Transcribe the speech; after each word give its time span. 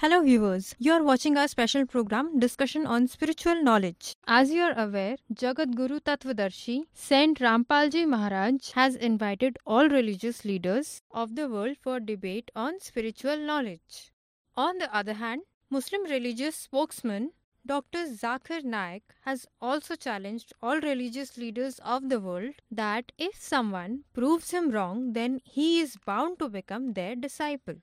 Hello, 0.00 0.22
viewers. 0.22 0.74
You 0.78 0.92
are 0.92 1.02
watching 1.02 1.36
our 1.36 1.46
special 1.46 1.84
program 1.84 2.38
Discussion 2.38 2.86
on 2.86 3.06
Spiritual 3.06 3.62
Knowledge. 3.62 4.14
As 4.26 4.50
you 4.50 4.62
are 4.62 4.72
aware, 4.84 5.16
Jagat 5.34 5.74
Guru 5.76 6.00
Tattvadarshi, 6.00 6.84
Saint 6.94 7.38
Rampalji 7.38 8.08
Maharaj, 8.08 8.70
has 8.70 8.96
invited 8.96 9.58
all 9.66 9.90
religious 9.90 10.42
leaders 10.46 11.02
of 11.10 11.36
the 11.36 11.50
world 11.50 11.76
for 11.82 12.00
debate 12.00 12.50
on 12.56 12.80
spiritual 12.80 13.36
knowledge. 13.36 14.10
On 14.56 14.78
the 14.78 14.88
other 14.96 15.12
hand, 15.12 15.42
Muslim 15.68 16.04
religious 16.04 16.56
spokesman 16.56 17.32
Dr. 17.66 18.06
Zakir 18.06 18.64
Naik 18.64 19.02
has 19.26 19.46
also 19.60 19.96
challenged 19.96 20.54
all 20.62 20.80
religious 20.80 21.36
leaders 21.36 21.78
of 21.84 22.08
the 22.08 22.20
world 22.20 22.54
that 22.70 23.12
if 23.18 23.36
someone 23.38 24.04
proves 24.14 24.50
him 24.50 24.70
wrong, 24.70 25.12
then 25.12 25.42
he 25.44 25.78
is 25.78 25.98
bound 26.06 26.38
to 26.38 26.48
become 26.48 26.94
their 26.94 27.14
disciple. 27.14 27.74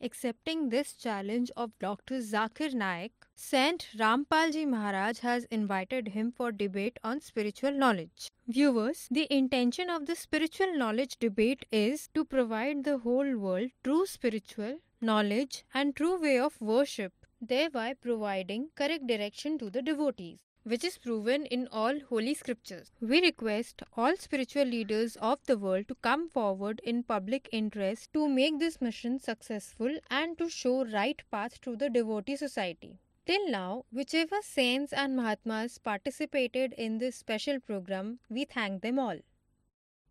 Accepting 0.00 0.68
this 0.68 0.92
challenge 0.94 1.50
of 1.56 1.78
Dr. 1.78 2.20
Zakir 2.20 2.72
Naik, 2.74 3.12
Saint 3.34 3.88
Rampalji 3.98 4.66
Maharaj 4.66 5.18
has 5.20 5.44
invited 5.44 6.08
him 6.08 6.32
for 6.32 6.52
debate 6.52 6.98
on 7.02 7.20
spiritual 7.20 7.72
knowledge. 7.72 8.30
Viewers, 8.46 9.08
the 9.10 9.26
intention 9.30 9.90
of 9.90 10.06
the 10.06 10.16
spiritual 10.16 10.76
knowledge 10.76 11.18
debate 11.18 11.66
is 11.70 12.08
to 12.14 12.24
provide 12.24 12.84
the 12.84 12.98
whole 12.98 13.36
world 13.36 13.70
true 13.84 14.06
spiritual 14.06 14.78
knowledge 15.00 15.64
and 15.74 15.96
true 15.96 16.20
way 16.20 16.38
of 16.38 16.60
worship 16.60 17.12
thereby 17.40 17.92
providing 17.92 18.70
correct 18.74 19.06
direction 19.06 19.58
to 19.58 19.70
the 19.70 19.82
devotees, 19.82 20.40
which 20.66 20.82
is 20.82 20.98
proven 20.98 21.46
in 21.46 21.68
all 21.70 22.00
holy 22.08 22.34
scriptures. 22.34 22.90
We 23.00 23.20
request 23.20 23.82
all 23.96 24.16
spiritual 24.16 24.64
leaders 24.64 25.16
of 25.16 25.38
the 25.46 25.56
world 25.56 25.86
to 25.88 25.94
come 26.02 26.28
forward 26.28 26.80
in 26.82 27.04
public 27.04 27.48
interest 27.52 28.12
to 28.14 28.28
make 28.28 28.58
this 28.58 28.80
mission 28.80 29.20
successful 29.20 29.98
and 30.10 30.36
to 30.38 30.50
show 30.50 30.84
right 30.84 31.22
path 31.30 31.60
to 31.60 31.76
the 31.76 31.88
devotee 31.88 32.34
society. 32.34 32.98
Till 33.26 33.48
now, 33.48 33.84
whichever 33.92 34.36
saints 34.42 34.92
and 34.92 35.16
Mahatmas 35.16 35.78
participated 35.78 36.72
in 36.72 36.98
this 36.98 37.14
special 37.16 37.60
program, 37.60 38.18
we 38.28 38.44
thank 38.44 38.82
them 38.82 38.98
all. 38.98 39.18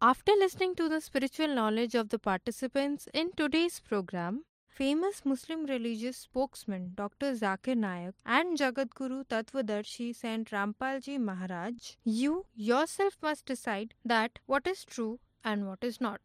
After 0.02 0.32
listening 0.34 0.76
to 0.76 0.88
the 0.88 1.02
spiritual 1.02 1.48
knowledge 1.48 1.96
of 1.96 2.10
the 2.10 2.20
participants 2.20 3.08
in 3.14 3.32
today's 3.34 3.80
program, 3.80 4.44
famous 4.80 5.24
Muslim 5.24 5.66
religious 5.66 6.18
spokesman 6.18 6.92
Dr. 6.96 7.34
Zakir 7.42 7.76
Naik 7.78 8.14
and 8.26 8.58
Jagadguru 8.58 9.24
Tattvadarshi 9.26 10.14
Saint 10.14 10.52
Rampalji 10.52 11.18
Maharaj, 11.18 11.92
you 12.04 12.46
yourself 12.56 13.18
must 13.22 13.46
decide 13.46 13.94
that 14.04 14.40
what 14.48 14.68
is 14.68 14.84
true 14.84 15.20
and 15.46 15.66
what 15.66 15.82
is 15.82 16.02
not. 16.02 16.20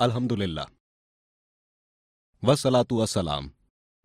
Alhamdulillah. 0.00 0.66
Wassalatu 2.42 3.02
wassalam. 3.02 3.50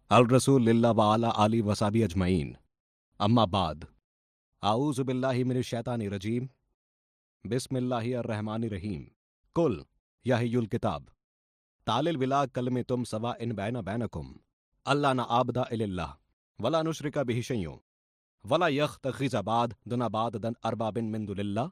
Al 0.09 0.25
Rasul 0.25 0.61
lillah 0.61 0.93
wa 0.93 1.13
ala 1.13 1.33
ali 1.37 1.61
wasabi 1.61 2.03
ajmain. 2.05 2.57
Amma 3.17 3.47
bad. 3.47 3.87
A'udhu 4.61 5.05
billahi 5.05 5.45
minash 5.45 5.71
shaitani 5.71 6.11
rajim. 6.11 6.49
Bismillahi 7.47 8.17
ar-Rahmani 8.17 8.71
Rahim. 8.71 9.11
तालिल 11.87 12.17
विला 12.17 12.45
कल 12.55 12.69
में 12.69 12.83
तुम 12.83 13.03
सवा 13.03 13.35
इन 13.41 13.53
बैना 13.53 13.81
बैनकुम। 13.81 14.33
अल्लाह 14.85 15.13
न 15.13 15.19
आबदा 15.39 15.65
इल्लाह 15.71 16.11
वला 16.59 16.81
नुशरिका 16.81 17.23
बिही 17.23 17.43
शय्यों 17.43 17.77
वला 18.45 18.67
यख 18.67 18.97
तखीजाबाद 19.03 19.75
दुनाबाद 19.87 20.35
दन 20.43 20.55
अरबाबिन 20.63 21.05
मिन 21.11 21.25
दुलिल्ला 21.25 21.65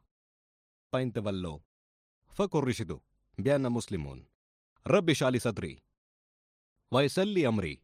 पैंत 0.93 1.17
वल्लो 1.17 1.53
फकुर 2.31 2.65
रिशिदु। 2.65 2.97
ब्यान 3.37 3.67
मुस्लिमून। 3.67 4.25
रब 4.85 5.11
शाली 5.13 5.39
सदरी। 5.39 5.73
वयसल्ली 6.91 7.43
अमरी। 7.43 7.75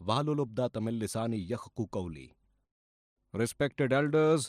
वाहलुलुब्दा 0.00 0.68
तमिल 0.68 0.94
लिसानी 0.94 1.40
यखकु 1.52 1.84
कौली। 1.96 2.28
Respected 3.34 3.92
elders, 3.92 4.44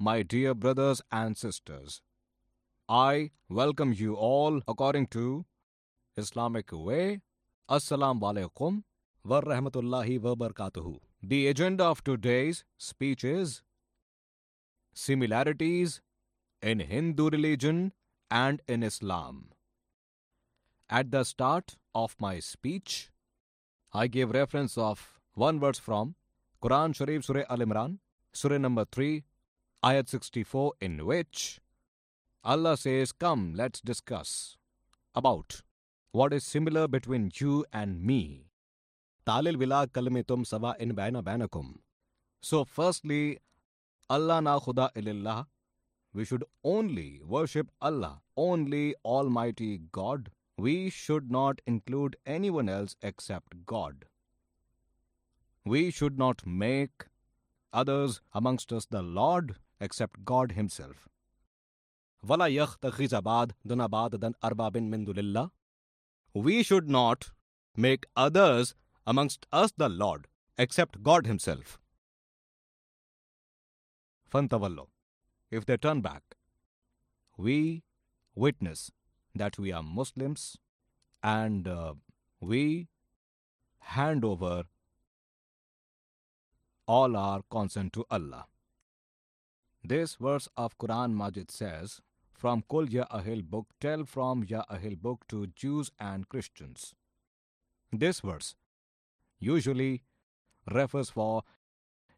my 0.00 0.18
dear 0.32 0.52
brothers 0.54 1.00
and 1.12 1.38
sisters, 1.38 1.96
I 2.88 3.30
welcome 3.50 3.92
you 3.92 4.14
all 4.28 4.60
according 4.72 5.08
to 5.16 5.24
Islamic 6.16 6.70
way. 6.72 7.20
Assalamu 7.70 8.20
alaikum 8.20 8.82
wa 9.24 9.40
rahmatullahi 9.40 10.20
wa 10.20 10.34
barakatuhu. 10.34 10.98
The 11.22 11.48
agenda 11.48 11.84
of 11.84 12.04
today's 12.04 12.64
speech 12.76 13.24
is 13.24 13.62
similarities 14.92 16.00
in 16.60 16.80
Hindu 16.80 17.30
religion 17.30 17.92
and 18.30 18.60
in 18.68 18.82
Islam. 18.82 19.52
At 20.90 21.10
the 21.10 21.24
start 21.24 21.76
of 21.94 22.16
my 22.18 22.40
speech, 22.40 23.10
I 23.92 24.06
gave 24.06 24.30
reference 24.30 24.76
of 24.76 25.18
one 25.34 25.58
verse 25.60 25.78
from 25.78 26.14
Quran 26.62 26.94
Sharif 26.94 27.24
Surah 27.24 27.44
Al 27.48 27.58
Imran, 27.58 27.98
Surah 28.34 28.58
number 28.58 28.84
3, 28.84 29.24
Ayat 29.82 30.08
64, 30.08 30.74
in 30.80 31.06
which 31.06 31.60
Allah 32.44 32.76
says, 32.76 33.12
Come, 33.12 33.54
let's 33.56 33.80
discuss 33.80 34.58
about 35.14 35.62
what 36.12 36.32
is 36.34 36.44
similar 36.44 36.86
between 36.86 37.30
you 37.34 37.64
and 37.72 38.02
me. 38.02 38.44
Talil 39.26 39.56
vila 39.56 39.86
kalme 39.88 40.26
tum 40.26 40.44
sawa 40.44 40.76
in 40.78 40.94
baina 40.94 41.22
bainakum. 41.22 41.76
So, 42.42 42.64
firstly, 42.64 43.38
Allah 44.10 44.40
na 44.42 44.58
khuda 44.58 44.90
ilillah. 44.94 45.46
We 46.12 46.26
should 46.26 46.44
only 46.62 47.20
worship 47.26 47.70
Allah, 47.80 48.20
only 48.36 48.94
Almighty 49.04 49.80
God. 49.90 50.30
We 50.58 50.90
should 50.90 51.30
not 51.30 51.62
include 51.66 52.16
anyone 52.26 52.68
else 52.68 52.96
except 53.00 53.64
God. 53.64 54.04
We 55.64 55.90
should 55.90 56.18
not 56.18 56.46
make 56.46 57.06
others 57.72 58.20
amongst 58.34 58.70
us 58.72 58.84
the 58.84 59.00
Lord 59.00 59.56
except 59.80 60.26
God 60.26 60.52
Himself. 60.52 61.08
Wala 62.22 62.48
yakh 62.48 62.78
takhizabad 62.82 63.52
dunabad 63.66 64.20
dan 64.20 64.34
arbabin 64.42 64.90
min 64.90 65.06
dulillah 65.06 65.50
we 66.34 66.62
should 66.62 66.88
not 66.88 67.30
make 67.76 68.04
others 68.16 68.74
amongst 69.06 69.46
us 69.52 69.72
the 69.76 69.88
Lord, 69.88 70.26
except 70.56 71.02
God 71.02 71.26
Himself. 71.26 71.78
Fantavallo. 74.32 74.88
If 75.50 75.66
they 75.66 75.76
turn 75.76 76.00
back, 76.00 76.22
we 77.36 77.82
witness 78.34 78.90
that 79.34 79.58
we 79.58 79.72
are 79.72 79.82
Muslims 79.82 80.56
and 81.22 81.68
uh, 81.68 81.94
we 82.40 82.88
hand 83.80 84.24
over 84.24 84.64
all 86.86 87.16
our 87.16 87.42
consent 87.50 87.92
to 87.92 88.04
Allah. 88.10 88.46
This 89.84 90.14
verse 90.16 90.48
of 90.56 90.78
Quran 90.78 91.14
Majid 91.14 91.50
says, 91.50 92.00
from 92.42 92.62
Kul 92.68 92.88
Ya 92.90 93.04
Ahil 93.16 93.42
book, 93.48 93.66
tell 93.80 94.04
from 94.04 94.42
Ya 94.52 94.62
Ahil 94.68 94.96
book 95.00 95.26
to 95.28 95.46
Jews 95.54 95.92
and 96.00 96.28
Christians. 96.28 96.92
This 97.92 98.18
verse 98.18 98.56
usually 99.38 100.02
refers 100.68 101.10
for 101.10 101.44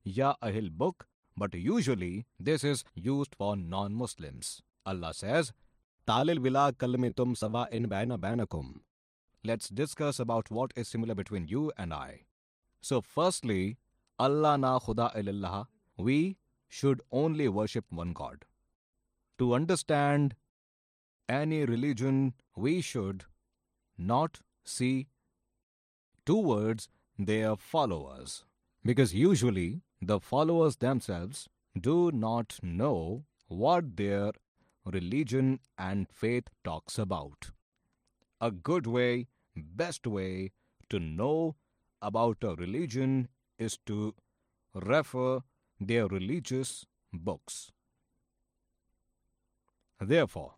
Ya 0.03 0.33
Ahil 0.43 0.71
book, 0.71 1.07
but 1.37 1.53
usually 1.55 2.25
this 2.41 2.65
is 2.65 2.85
used 2.95 3.35
for 3.37 3.55
non-Muslims. 3.55 4.63
Allah 4.87 5.13
says, 5.13 5.53
Talil 6.09 6.41
vila 6.41 6.73
kalmitum 6.73 7.37
sawa 7.37 7.69
in 7.71 7.87
baina 7.87 8.19
bainakum. 8.19 8.81
Let's 9.45 9.69
discuss 9.69 10.19
about 10.19 10.51
what 10.51 10.73
is 10.75 10.89
similar 10.89 11.15
between 11.15 11.49
you 11.49 11.71
and 11.77 11.93
I. 11.93 12.21
So 12.81 13.03
firstly, 13.03 13.77
Allah 14.19 14.57
na 14.57 14.79
khuda 14.79 15.15
illallah, 15.15 15.67
we 15.99 16.39
should 16.67 17.03
only 17.13 17.47
worship 17.49 17.85
one 17.91 18.15
God. 18.15 18.47
To 19.39 19.55
understand 19.55 20.35
any 21.29 21.65
religion, 21.65 22.35
we 22.57 22.81
should 22.81 23.25
not 23.99 24.41
see 24.65 25.09
towards 26.25 26.89
their 27.19 27.57
followers. 27.57 28.45
Because 28.85 29.15
usually 29.15 29.83
the 30.01 30.21
followers 30.21 30.77
themselves 30.77 31.49
do 31.81 32.13
not 32.13 32.59
know 32.63 33.25
what 33.49 33.97
their 33.97 34.33
religion 34.85 35.61
and 35.79 36.07
faith 36.13 36.49
talks 36.63 36.99
about. 36.99 37.51
A 38.41 38.51
good 38.51 38.87
way, 38.87 39.29
best 39.57 40.07
way 40.07 40.53
to 40.91 40.99
know 41.01 41.57
about 42.03 42.39
a 42.43 42.55
religion 42.55 43.29
is 43.59 43.79
to 43.87 44.15
refer 44.75 45.41
their 45.81 46.07
religious 46.07 46.85
books. 47.13 47.73
Therefore, 50.07 50.57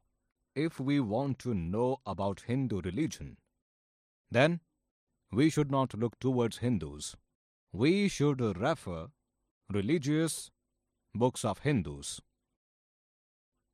if 0.57 0.81
we 0.81 0.99
want 0.99 1.39
to 1.41 1.55
know 1.55 2.01
about 2.05 2.41
Hindu 2.47 2.81
religion, 2.81 3.37
then 4.31 4.61
we 5.31 5.51
should 5.51 5.71
not 5.71 5.95
look 5.95 6.19
towards 6.19 6.59
Hindus. 6.59 7.15
We 7.73 8.09
should 8.09 8.41
refer 8.41 9.09
religious 9.73 10.51
books 11.15 11.45
of 11.45 11.61
Hindus. 11.61 12.21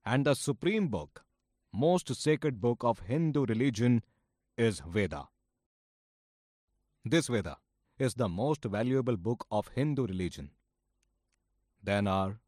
And 0.05 0.27
the 0.27 0.35
supreme 0.35 0.89
book, 0.89 1.25
most 1.73 2.15
sacred 2.15 2.61
book 2.61 2.85
of 2.85 3.01
Hindu 3.01 3.47
religion 3.47 4.03
is 4.59 4.83
Veda. 4.87 5.29
This 7.05 7.29
Veda 7.29 7.57
is 7.99 8.15
the 8.15 8.29
most 8.29 8.65
valuable 8.65 9.17
book 9.17 9.47
of 9.51 9.69
Hindu 9.69 10.07
religion. 10.07 10.51
Then 11.83 12.07
are 12.07 12.41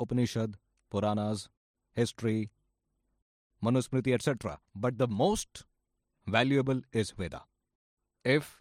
Upanishad, 0.00 0.56
Puranas, 0.92 1.48
history, 1.92 2.50
Manusmriti, 3.64 4.12
etc. 4.12 4.58
But 4.74 4.98
the 4.98 5.08
most 5.08 5.64
valuable 6.26 6.82
is 6.92 7.12
Veda. 7.12 7.42
If 8.24 8.60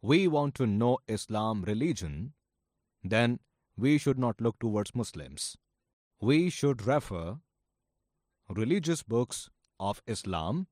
we 0.00 0.26
want 0.28 0.54
to 0.56 0.66
know 0.66 0.98
Islam 1.06 1.62
religion, 1.62 2.32
then 3.02 3.38
we 3.76 3.98
should 3.98 4.18
not 4.18 4.40
look 4.40 4.58
towards 4.58 4.94
Muslims. 4.94 5.56
We 6.20 6.50
should 6.50 6.86
refer 6.86 7.38
religious 8.48 9.02
books 9.02 9.50
of 9.78 10.02
Islam 10.06 10.66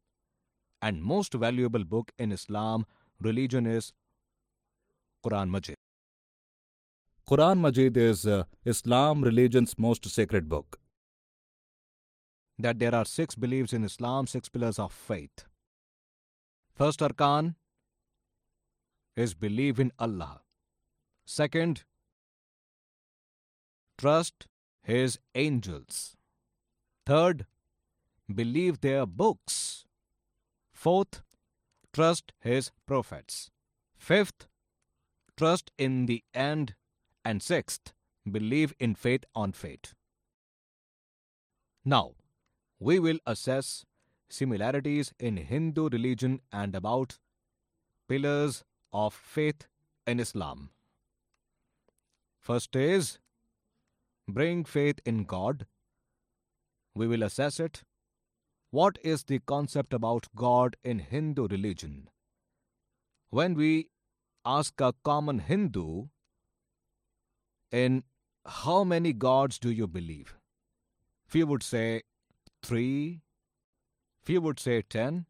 and 0.82 1.02
most 1.02 1.34
valuable 1.34 1.84
book 1.84 2.12
in 2.18 2.32
Islam 2.32 2.86
religion 3.20 3.66
is 3.66 3.92
Quran 5.24 5.50
Majid. 5.50 5.76
Quran 7.28 7.58
Majid 7.58 7.96
is 7.96 8.24
uh, 8.24 8.44
Islam 8.64 9.22
religion's 9.22 9.76
most 9.76 10.08
sacred 10.08 10.48
book. 10.48 10.78
That 12.56 12.78
there 12.78 12.94
are 12.94 13.04
six 13.04 13.34
beliefs 13.34 13.72
in 13.72 13.82
Islam, 13.82 14.28
six 14.28 14.48
pillars 14.48 14.78
of 14.78 14.92
faith. 14.92 15.44
First 16.72 17.00
arkan 17.00 17.56
is 19.16 19.34
believe 19.34 19.80
in 19.80 19.90
Allah. 19.98 20.42
Second, 21.24 21.82
trust 23.98 24.46
His 24.84 25.18
angels. 25.34 26.16
Third, 27.04 27.46
believe 28.32 28.80
their 28.82 29.04
books. 29.04 29.84
Fourth, 30.72 31.22
trust 31.92 32.32
His 32.38 32.70
prophets. 32.86 33.50
Fifth, 33.96 34.46
trust 35.36 35.72
in 35.76 36.06
the 36.06 36.22
end. 36.32 36.76
And 37.28 37.42
sixth, 37.42 37.92
believe 38.30 38.72
in 38.78 38.94
faith 38.94 39.24
on 39.34 39.50
faith. 39.50 39.94
Now, 41.84 42.12
we 42.78 43.00
will 43.00 43.18
assess 43.26 43.84
similarities 44.28 45.12
in 45.18 45.36
Hindu 45.36 45.88
religion 45.88 46.40
and 46.52 46.76
about 46.76 47.18
pillars 48.08 48.62
of 48.92 49.12
faith 49.12 49.66
in 50.06 50.20
Islam. 50.20 50.70
First 52.38 52.76
is 52.76 53.18
bring 54.28 54.64
faith 54.64 55.00
in 55.04 55.24
God. 55.24 55.66
We 56.94 57.08
will 57.08 57.24
assess 57.24 57.58
it. 57.58 57.82
What 58.70 58.98
is 59.02 59.24
the 59.24 59.40
concept 59.40 59.92
about 59.92 60.28
God 60.36 60.76
in 60.84 61.00
Hindu 61.00 61.48
religion? 61.48 62.08
When 63.30 63.54
we 63.54 63.88
ask 64.44 64.80
a 64.80 64.94
common 65.02 65.40
Hindu, 65.40 66.06
in 67.70 68.04
how 68.44 68.84
many 68.84 69.12
gods 69.12 69.58
do 69.58 69.70
you 69.70 69.86
believe? 69.86 70.36
Few 71.26 71.46
would 71.46 71.62
say 71.62 72.02
three, 72.62 73.22
few 74.22 74.40
would 74.40 74.60
say 74.60 74.82
ten, 74.82 75.26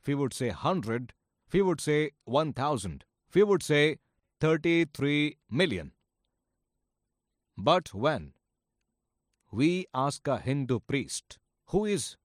few 0.00 0.16
would 0.18 0.32
say 0.32 0.48
hundred, 0.48 1.12
few 1.48 1.64
would 1.66 1.80
say 1.80 2.10
one 2.24 2.52
thousand, 2.52 3.04
few 3.28 3.46
would 3.46 3.62
say 3.62 3.98
thirty-three 4.40 5.36
million. 5.50 5.92
But 7.56 7.94
when 7.94 8.32
we 9.50 9.86
ask 9.94 10.26
a 10.28 10.38
Hindu 10.38 10.80
priest 10.80 11.38
who 11.66 11.84
is 11.84 12.16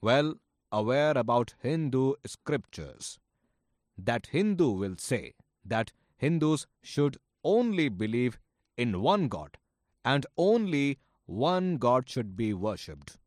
well 0.00 0.34
aware 0.70 1.16
about 1.16 1.54
Hindu 1.60 2.14
scriptures, 2.26 3.18
that 3.96 4.26
Hindu 4.26 4.70
will 4.70 4.96
say 4.98 5.34
that 5.64 5.92
Hindus 6.16 6.66
should 6.82 7.16
only 7.42 7.88
believe 7.88 8.38
in 8.76 9.00
one 9.00 9.28
God 9.28 9.58
and 10.04 10.26
only 10.36 10.98
one 11.26 11.76
God 11.76 12.08
should 12.08 12.36
be 12.36 12.52
worshipped. 12.54 13.18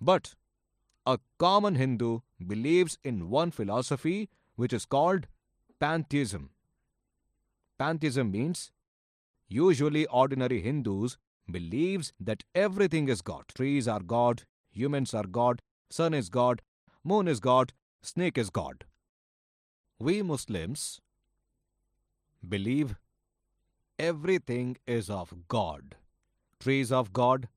But 0.00 0.34
a 1.06 1.18
common 1.38 1.74
Hindu 1.74 2.20
believes 2.46 2.98
in 3.02 3.30
one 3.30 3.50
philosophy 3.50 4.28
which 4.56 4.72
is 4.72 4.84
called 4.84 5.26
pantheism. 5.80 6.50
Pantheism 7.78 8.30
means 8.30 8.72
usually 9.48 10.06
ordinary 10.06 10.60
Hindus 10.60 11.16
believes 11.50 12.12
that 12.20 12.44
everything 12.54 13.08
is 13.08 13.22
God. 13.22 13.44
Trees 13.54 13.88
are 13.88 14.00
God, 14.00 14.42
humans 14.70 15.14
are 15.14 15.26
God, 15.26 15.62
sun 15.90 16.12
is 16.14 16.28
God, 16.28 16.62
moon 17.02 17.28
is 17.28 17.40
God, 17.40 17.72
snake 18.02 18.36
is 18.36 18.50
God. 18.50 18.84
We 19.98 20.22
Muslims 20.22 21.00
believe 22.46 22.96
everything 23.98 24.76
is 24.86 25.10
of 25.10 25.34
God. 25.48 25.96
Trees 26.60 26.90
of 26.92 27.12
God, 27.12 27.48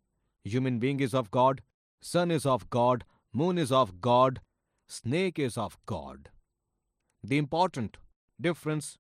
human 0.44 0.80
being 0.80 1.00
is 1.00 1.14
of 1.14 1.32
God, 1.32 1.62
sun 2.02 2.32
is 2.32 2.46
of 2.46 2.70
God, 2.70 3.04
moon 3.34 3.58
is 3.58 3.72
of 3.72 4.02
God, 4.02 4.42
snake 4.88 5.40
is 5.40 5.58
of 5.58 5.78
God. 5.86 6.30
The 7.24 7.38
important 7.38 7.98
difference 8.40 8.98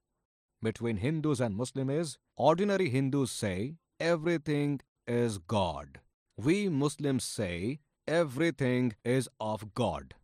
between 0.61 0.97
Hindus 0.97 1.39
and 1.39 1.55
Muslim 1.55 1.89
is 1.89 2.17
ordinary 2.35 2.89
Hindus 2.89 3.31
say 3.31 3.75
everything 3.99 4.79
is 5.07 5.38
God. 5.39 5.99
We 6.38 6.69
Muslims 6.69 7.23
say 7.23 7.79
everything 8.07 8.93
is 9.03 9.27
of 9.39 9.73
God. 9.73 10.15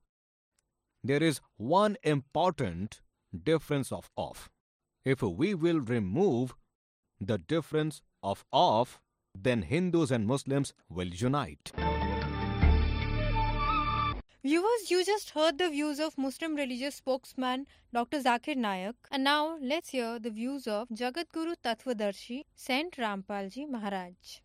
There 1.03 1.23
is 1.23 1.41
one 1.57 1.97
important 2.03 3.01
difference 3.43 3.91
of 3.91 4.09
of. 4.17 4.49
If 5.05 5.21
we 5.21 5.53
will 5.53 5.79
remove 5.79 6.55
the 7.19 7.37
difference 7.37 8.01
of 8.23 8.45
of, 8.51 8.99
then 9.33 9.61
Hindus 9.63 10.11
and 10.11 10.27
Muslims 10.27 10.73
will 10.89 11.07
unite. 11.07 11.71
Viewers, 14.43 14.89
you 14.89 15.03
just 15.03 15.31
heard 15.31 15.57
the 15.57 15.69
views 15.69 15.99
of 15.99 16.17
Muslim 16.17 16.55
religious 16.55 16.95
spokesman 16.95 17.65
Dr. 17.93 18.21
Zakir 18.21 18.55
Naik. 18.55 18.95
And 19.11 19.23
now 19.23 19.57
let's 19.61 19.89
hear 19.89 20.19
the 20.19 20.29
views 20.29 20.67
of 20.67 20.87
Jagat 20.87 21.33
Guru 21.33 21.55
Tattvadarshi 21.61 22.43
Saint 22.55 22.95
Rampalji 22.95 23.67
Maharaj. 23.69 24.39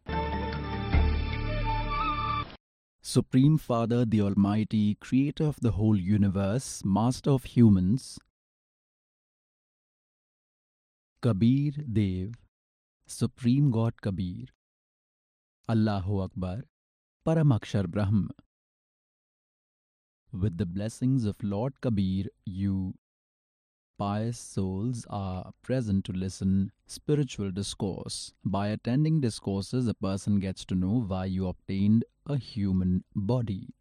Supreme 3.00 3.58
Father, 3.58 4.04
the 4.04 4.22
Almighty, 4.22 4.96
Creator 5.00 5.44
of 5.44 5.60
the 5.60 5.72
whole 5.72 5.96
universe, 5.96 6.82
Master 6.84 7.30
of 7.30 7.44
humans, 7.44 8.18
Kabir 11.20 11.72
Dev, 11.92 12.41
Supreme 13.12 13.70
God 13.70 14.00
Kabir, 14.00 14.46
Allahu 15.68 16.22
Akbar, 16.22 16.62
Paramakshar 17.26 17.86
Brahm. 17.86 18.30
With 20.32 20.56
the 20.56 20.64
blessings 20.64 21.26
of 21.26 21.36
Lord 21.42 21.74
Kabir, 21.82 22.24
you 22.46 22.94
pious 23.98 24.38
souls 24.38 25.06
are 25.10 25.52
present 25.62 26.06
to 26.06 26.12
listen 26.12 26.72
spiritual 26.86 27.50
discourse. 27.50 28.32
By 28.46 28.68
attending 28.68 29.20
discourses, 29.20 29.86
a 29.86 29.94
person 29.94 30.40
gets 30.40 30.64
to 30.64 30.74
know 30.74 31.04
why 31.06 31.26
you 31.26 31.46
obtained 31.48 32.06
a 32.26 32.38
human 32.38 33.04
body. 33.14 33.74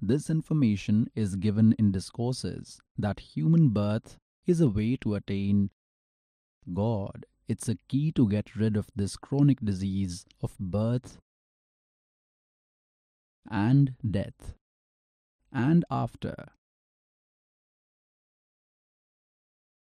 This 0.00 0.30
information 0.30 1.10
is 1.16 1.34
given 1.34 1.74
in 1.76 1.90
discourses 1.90 2.80
that 2.96 3.18
human 3.34 3.70
birth 3.70 4.18
is 4.46 4.60
a 4.60 4.68
way 4.68 4.96
to 5.00 5.16
attain 5.16 5.70
God. 6.72 7.26
It's 7.48 7.68
a 7.68 7.76
key 7.88 8.10
to 8.12 8.28
get 8.28 8.56
rid 8.56 8.76
of 8.76 8.90
this 8.96 9.16
chronic 9.16 9.60
disease 9.60 10.24
of 10.42 10.58
birth 10.58 11.18
and 13.48 13.94
death 14.08 14.54
and 15.52 15.84
after. 15.90 16.34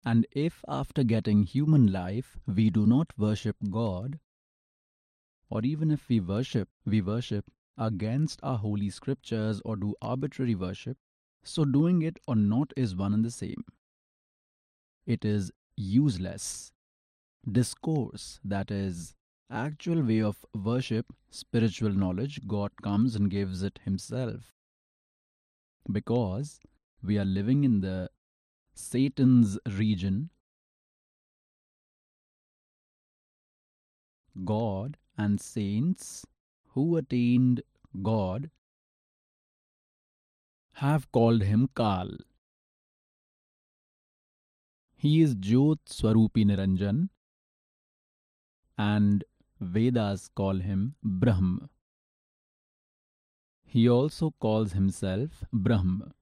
And 0.05 0.27
if 0.33 0.65
after 0.69 1.05
getting 1.05 1.45
human 1.45 1.93
life 1.93 2.37
we 2.47 2.71
do 2.71 2.87
not 2.87 3.13
worship 3.17 3.57
God, 3.71 4.19
or 5.49 5.63
even 5.63 5.91
if 5.91 6.09
we 6.09 6.21
worship, 6.21 6.69
we 6.85 7.01
worship 7.01 7.45
against 7.79 8.41
our 8.43 8.59
holy 8.59 8.91
scriptures 8.91 9.61
or 9.65 9.77
do 9.77 9.95
arbitrary 10.03 10.55
worship, 10.55 10.99
so 11.45 11.65
doing 11.65 12.03
it 12.03 12.19
or 12.27 12.35
not 12.35 12.73
is 12.77 12.97
one 12.97 13.15
and 13.15 13.25
the 13.25 13.31
same. 13.31 13.65
It 15.07 15.25
is 15.25 15.53
useless. 15.77 16.73
Discourse, 17.51 18.41
that 18.45 18.71
is, 18.71 19.15
actual 19.51 20.03
way 20.03 20.21
of 20.21 20.45
worship, 20.55 21.13
spiritual 21.31 21.93
knowledge, 21.93 22.41
God 22.47 22.73
comes 22.83 23.15
and 23.15 23.31
gives 23.31 23.63
it 23.63 23.79
Himself 23.85 24.53
because 25.91 26.61
we 27.03 27.19
are 27.19 27.25
living 27.25 27.65
in 27.65 27.81
the 27.81 28.11
Satan's 28.75 29.59
region, 29.67 30.31
God 34.45 34.97
and 35.17 35.41
saints 35.41 36.27
who 36.71 36.97
attained 36.97 37.63
God 38.03 38.51
have 40.75 41.11
called 41.11 41.43
him 41.43 41.71
Kal. 41.75 42.11
He 44.95 45.23
is 45.23 45.35
Jyot 45.35 45.79
Swarupi 45.89 46.45
Niranjan 46.45 47.09
and 48.79 49.25
Vedas 49.61 50.29
call 50.35 50.57
him 50.57 50.95
Brahm. 51.03 51.69
He 53.65 53.89
also 53.89 54.35
calls 54.41 54.73
himself 54.73 55.45
Brahm. 55.53 56.13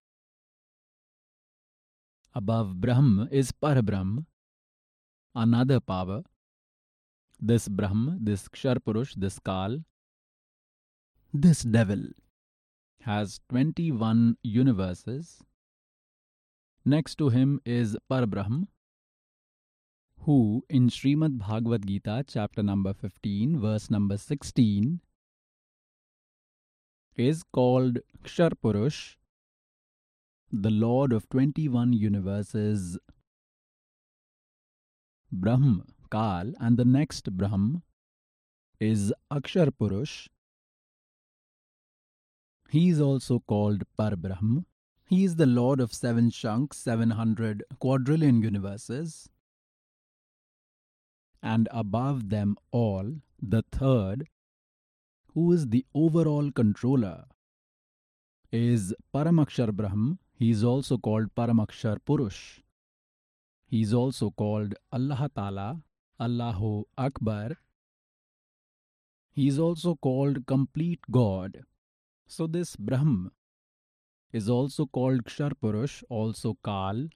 Above 2.34 2.80
Brahm 2.80 3.28
is 3.30 3.52
Parabrahm, 3.52 4.26
another 5.34 5.80
power. 5.80 6.22
This 7.40 7.68
Brahm, 7.68 8.18
this 8.20 8.48
Ksharpurush, 8.48 9.14
this 9.14 9.38
Kal, 9.38 9.78
this 11.32 11.62
devil 11.62 12.04
has 13.02 13.40
21 13.50 14.36
universes. 14.42 15.42
Next 16.84 17.16
to 17.18 17.28
him 17.28 17.60
is 17.64 17.96
Parabrahm, 18.10 18.68
who 20.24 20.64
in 20.70 20.88
Srimad 20.88 21.38
Bhagavad 21.38 21.86
Gita, 21.86 22.24
chapter 22.26 22.62
number 22.62 22.94
15, 22.94 23.60
verse 23.60 23.90
number 23.90 24.16
16, 24.16 25.00
is 27.14 27.42
called 27.52 27.98
Ksharpurush, 28.24 29.16
the 30.50 30.70
Lord 30.70 31.12
of 31.12 31.28
21 31.28 31.92
universes. 31.92 32.98
Brahm, 35.30 35.84
Kal, 36.10 36.52
and 36.58 36.78
the 36.78 36.86
next 36.86 37.36
Brahm 37.36 37.82
is 38.80 39.12
Akshar 39.30 39.70
Purush. 39.78 40.28
He 42.70 42.88
is 42.88 43.00
also 43.00 43.40
called 43.46 43.82
Parbrahm. 43.98 44.64
He 45.06 45.24
is 45.24 45.36
the 45.36 45.46
Lord 45.46 45.80
of 45.80 45.92
seven 45.92 46.30
chunks, 46.30 46.78
700 46.78 47.62
quadrillion 47.78 48.40
universes. 48.42 49.28
And 51.44 51.68
above 51.70 52.30
them 52.30 52.56
all, 52.70 53.16
the 53.38 53.62
third, 53.70 54.28
who 55.34 55.52
is 55.52 55.68
the 55.68 55.84
overall 55.94 56.50
controller, 56.50 57.24
is 58.50 58.94
Paramakshar 59.14 59.70
Brahm. 59.70 60.18
He 60.32 60.50
is 60.50 60.64
also 60.64 60.96
called 60.96 61.34
Paramakshar 61.34 61.98
Purush. 62.06 62.60
He 63.66 63.82
is 63.82 63.92
also 63.92 64.30
called 64.30 64.74
Allah 64.90 65.30
Ta'ala, 65.34 65.82
Allahu 66.18 66.84
Akbar. 66.96 67.58
He 69.32 69.48
is 69.48 69.58
also 69.58 69.96
called 69.96 70.46
complete 70.46 71.00
God. 71.10 71.60
So 72.26 72.46
this 72.46 72.74
Brahm 72.76 73.32
is 74.32 74.48
also 74.48 74.86
called 74.86 75.24
Kshar 75.24 75.52
Purush, 75.62 76.02
also 76.08 76.56
Kal. 76.64 77.08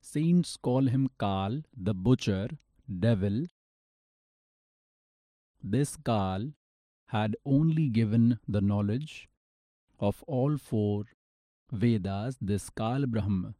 Saints 0.00 0.56
call 0.56 0.86
him 0.86 1.10
Kal, 1.18 1.60
the 1.76 1.92
butcher, 1.92 2.48
devil. 2.98 3.46
This 5.62 5.96
Kal 5.96 6.52
had 7.06 7.36
only 7.44 7.88
given 7.88 8.40
the 8.48 8.60
knowledge 8.60 9.28
of 9.98 10.22
all 10.26 10.56
four 10.56 11.04
Vedas, 11.70 12.36
this 12.40 12.68
Kal 12.70 13.06
Brahm 13.06 13.54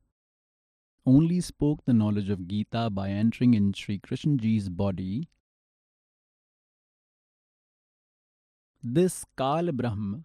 only 1.07 1.41
spoke 1.41 1.85
the 1.85 1.93
knowledge 1.93 2.29
of 2.29 2.49
Gita 2.49 2.91
by 2.91 3.11
entering 3.11 3.55
in 3.55 3.73
Sri 3.73 3.99
Krishnaji's 3.99 4.69
body. 4.69 5.29
This 8.83 9.25
Kal 9.37 9.71
Brahm 9.73 10.25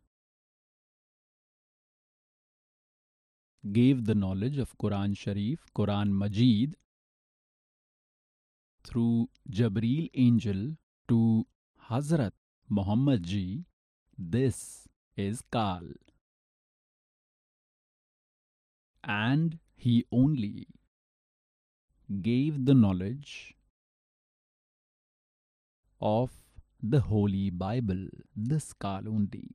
gave 3.71 4.05
the 4.05 4.15
knowledge 4.15 4.57
of 4.57 4.77
Quran 4.77 5.17
Sharif, 5.17 5.65
Quran 5.75 6.11
Majid 6.11 6.75
through 8.85 9.29
Jabreel 9.49 10.09
angel 10.13 10.77
to 11.07 11.45
Hazrat 11.89 12.31
Muhammad 12.69 13.23
ji. 13.23 13.65
This 14.17 14.87
is 15.17 15.41
Kal. 15.51 15.83
And 19.03 19.59
he 19.75 20.05
only 20.11 20.67
gave 22.21 22.65
the 22.65 22.73
knowledge 22.73 23.55
of 25.99 26.31
the 26.81 26.99
Holy 27.01 27.49
Bible, 27.49 28.07
this 28.35 28.73
Kal 28.73 29.07
only. 29.07 29.49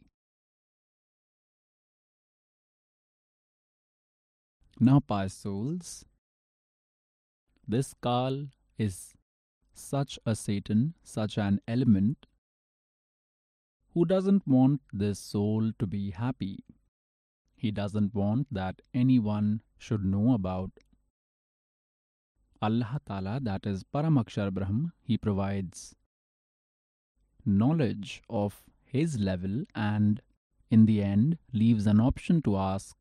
Now, 4.79 5.01
pious 5.01 5.35
souls, 5.35 6.05
this 7.69 7.95
Kal 8.03 8.47
is 8.79 9.15
such 9.81 10.19
a 10.27 10.35
Satan, 10.35 10.95
such 11.03 11.39
an 11.39 11.61
element 11.67 12.27
who 13.95 14.05
doesn't 14.05 14.47
want 14.47 14.81
this 14.93 15.19
soul 15.19 15.73
to 15.79 15.87
be 15.87 16.11
happy. 16.11 16.65
He 17.57 17.71
doesn't 17.71 18.15
want 18.15 18.47
that 18.53 18.83
anyone 18.95 19.63
should 19.79 20.05
know 20.05 20.33
about 20.35 20.71
Allah 22.63 23.01
Ta'ala, 23.07 23.41
that 23.43 23.67
is 23.67 23.85
Paramakshar 23.85 24.51
Brahm. 24.53 24.93
He 25.03 25.17
provides 25.17 25.95
knowledge 27.45 28.23
of 28.29 28.63
his 28.85 29.19
level 29.19 29.65
and 29.75 30.21
in 30.71 30.87
the 30.87 31.03
end 31.03 31.39
leaves 31.53 31.87
an 31.87 32.01
option 32.01 32.43
to 32.43 32.57
ask 32.57 32.97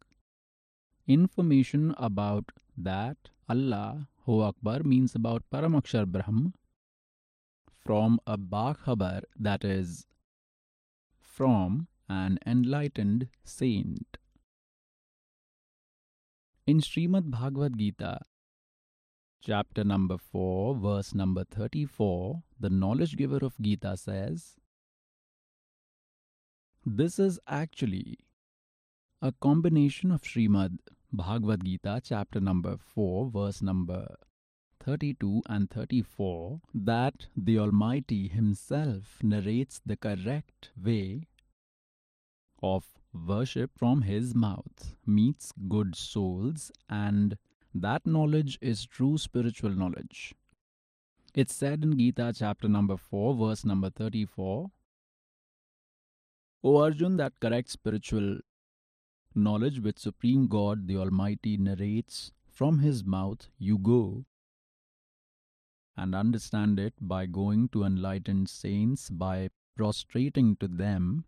information 1.07 1.93
about 1.97 2.51
that 2.77 3.17
Allah 3.49 4.07
Ho 4.25 4.41
Akbar 4.41 4.83
means 4.83 5.13
about 5.15 5.43
Paramakshar 5.51 6.05
Brahm 6.05 6.53
from 7.89 8.19
a 8.27 8.37
Bakhabar 8.37 9.21
that 9.35 9.63
is 9.65 10.05
from 11.19 11.87
an 12.07 12.37
enlightened 12.45 13.29
saint. 13.43 14.17
In 16.67 16.81
Srimad 16.81 17.31
Bhagavad 17.31 17.79
Gita, 17.79 18.19
chapter 19.43 19.83
number 19.83 20.19
4, 20.19 20.75
verse 20.75 21.15
number 21.15 21.43
34, 21.45 22.43
the 22.59 22.69
knowledge 22.69 23.17
giver 23.17 23.43
of 23.43 23.57
Gita 23.59 23.97
says, 23.97 24.53
This 26.85 27.17
is 27.17 27.39
actually 27.47 28.19
a 29.19 29.31
combination 29.31 30.11
of 30.11 30.21
Srimad 30.21 30.77
Bhagavad 31.11 31.65
Gita, 31.65 32.01
chapter 32.03 32.39
number 32.39 32.77
4, 32.77 33.31
verse 33.31 33.63
number 33.63 34.15
32 34.89 35.43
and 35.47 35.69
34, 35.69 36.61
that 36.73 37.27
the 37.37 37.59
Almighty 37.59 38.27
Himself 38.27 39.19
narrates 39.21 39.79
the 39.85 39.95
correct 39.95 40.71
way 40.83 41.27
of 42.63 42.85
worship 43.13 43.69
from 43.77 44.01
his 44.01 44.33
mouth 44.33 44.95
meets 45.05 45.53
good 45.67 45.95
souls, 45.95 46.71
and 46.89 47.37
that 47.71 48.07
knowledge 48.07 48.57
is 48.61 48.87
true 48.87 49.19
spiritual 49.19 49.69
knowledge. 49.69 50.33
It's 51.35 51.53
said 51.53 51.83
in 51.83 51.95
Gita 51.99 52.33
chapter 52.35 52.67
number 52.67 52.97
4, 52.97 53.35
verse 53.35 53.63
number 53.63 53.91
34. 53.91 54.71
O 56.63 56.77
Arjun, 56.77 57.17
that 57.17 57.39
correct 57.39 57.69
spiritual 57.69 58.39
knowledge 59.35 59.81
which 59.81 59.99
Supreme 59.99 60.47
God 60.47 60.87
the 60.87 60.97
Almighty 60.97 61.57
narrates 61.57 62.31
from 62.47 62.79
his 62.79 63.05
mouth, 63.05 63.49
you 63.59 63.77
go 63.77 64.25
and 65.99 66.15
understand 66.15 66.79
it 66.79 66.93
by 66.99 67.25
going 67.25 67.69
to 67.69 67.83
enlightened 67.83 68.49
saints, 68.49 69.09
by 69.09 69.49
prostrating 69.75 70.55
to 70.57 70.67
them 70.67 71.25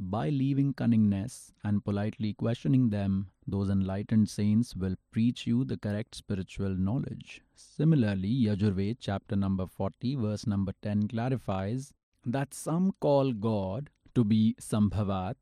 by 0.00 0.28
leaving 0.28 0.72
cunningness 0.72 1.52
and 1.64 1.84
politely 1.84 2.32
questioning 2.32 2.90
them, 2.90 3.30
those 3.48 3.68
enlightened 3.68 4.28
saints 4.28 4.76
will 4.76 4.94
preach 5.10 5.44
you 5.44 5.64
the 5.64 5.76
correct 5.76 6.14
spiritual 6.14 6.76
knowledge. 6.76 7.42
Similarly, 7.56 8.32
Yajurved 8.32 8.98
chapter 9.00 9.34
number 9.34 9.66
40 9.66 10.14
verse 10.14 10.46
number 10.46 10.72
10 10.82 11.08
clarifies 11.08 11.92
that 12.24 12.54
some 12.54 12.92
call 13.00 13.32
God 13.32 13.90
to 14.14 14.22
be 14.22 14.54
Sambhavat. 14.60 15.34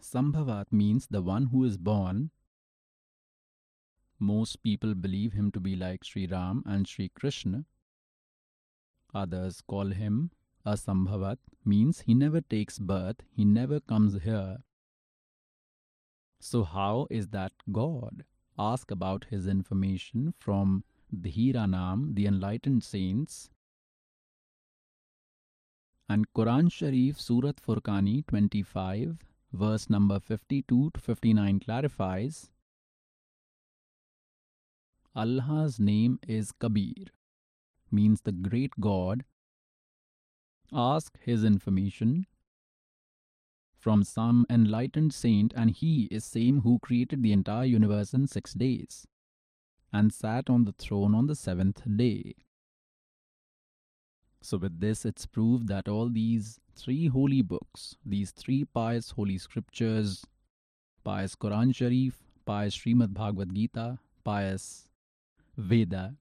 Sambhavat 0.00 0.72
means 0.72 1.06
the 1.10 1.20
one 1.20 1.46
who 1.46 1.64
is 1.64 1.76
born. 1.76 2.30
Most 4.18 4.62
people 4.62 4.94
believe 4.94 5.34
him 5.34 5.50
to 5.52 5.60
be 5.60 5.76
like 5.76 6.04
Sri 6.04 6.26
Ram 6.26 6.62
and 6.66 6.88
Sri 6.88 7.08
Krishna. 7.10 7.64
Others 9.14 9.62
call 9.66 9.86
him 9.86 10.30
Asambhavat 10.66 11.38
means 11.64 12.00
he 12.00 12.14
never 12.14 12.40
takes 12.40 12.78
birth, 12.78 13.22
he 13.30 13.44
never 13.44 13.78
comes 13.78 14.22
here. 14.22 14.58
So, 16.40 16.64
how 16.64 17.06
is 17.08 17.28
that 17.28 17.52
God? 17.70 18.24
Ask 18.58 18.90
about 18.90 19.26
his 19.30 19.46
information 19.46 20.32
from 20.32 20.82
Dhiranam, 21.14 22.14
the 22.14 22.26
enlightened 22.26 22.82
saints, 22.82 23.50
and 26.08 26.32
Quran 26.32 26.70
Sharif 26.72 27.20
Surat 27.20 27.56
Furqani 27.56 28.26
25, 28.26 29.18
verse 29.52 29.88
number 29.88 30.18
52 30.18 30.90
to 30.90 31.00
59 31.00 31.60
clarifies 31.60 32.50
Allah's 35.16 35.80
name 35.80 36.18
is 36.28 36.52
Kabir, 36.52 37.06
means 37.90 38.20
the 38.20 38.32
great 38.32 38.72
God. 38.78 39.24
Ask 40.70 41.18
his 41.22 41.42
information 41.42 42.26
from 43.78 44.04
some 44.04 44.44
enlightened 44.50 45.14
saint, 45.14 45.54
and 45.56 45.70
he 45.70 46.04
is 46.10 46.24
same 46.24 46.60
who 46.60 46.78
created 46.80 47.22
the 47.22 47.32
entire 47.32 47.64
universe 47.64 48.12
in 48.12 48.26
six 48.26 48.52
days 48.52 49.06
and 49.90 50.12
sat 50.12 50.50
on 50.50 50.64
the 50.64 50.72
throne 50.72 51.14
on 51.14 51.28
the 51.28 51.34
seventh 51.34 51.80
day. 51.96 52.34
So, 54.42 54.58
with 54.58 54.80
this, 54.80 55.06
it's 55.06 55.24
proved 55.24 55.68
that 55.68 55.88
all 55.88 56.10
these 56.10 56.60
three 56.74 57.06
holy 57.06 57.40
books, 57.40 57.96
these 58.04 58.32
three 58.32 58.64
pious 58.64 59.12
holy 59.12 59.38
scriptures, 59.38 60.26
pious 61.04 61.34
Quran 61.34 61.74
Sharif, 61.74 62.22
pious 62.44 62.76
Srimad 62.76 63.14
Bhagavad 63.14 63.54
Gita, 63.54 63.98
pious 64.22 64.85
Veda, 65.56 66.16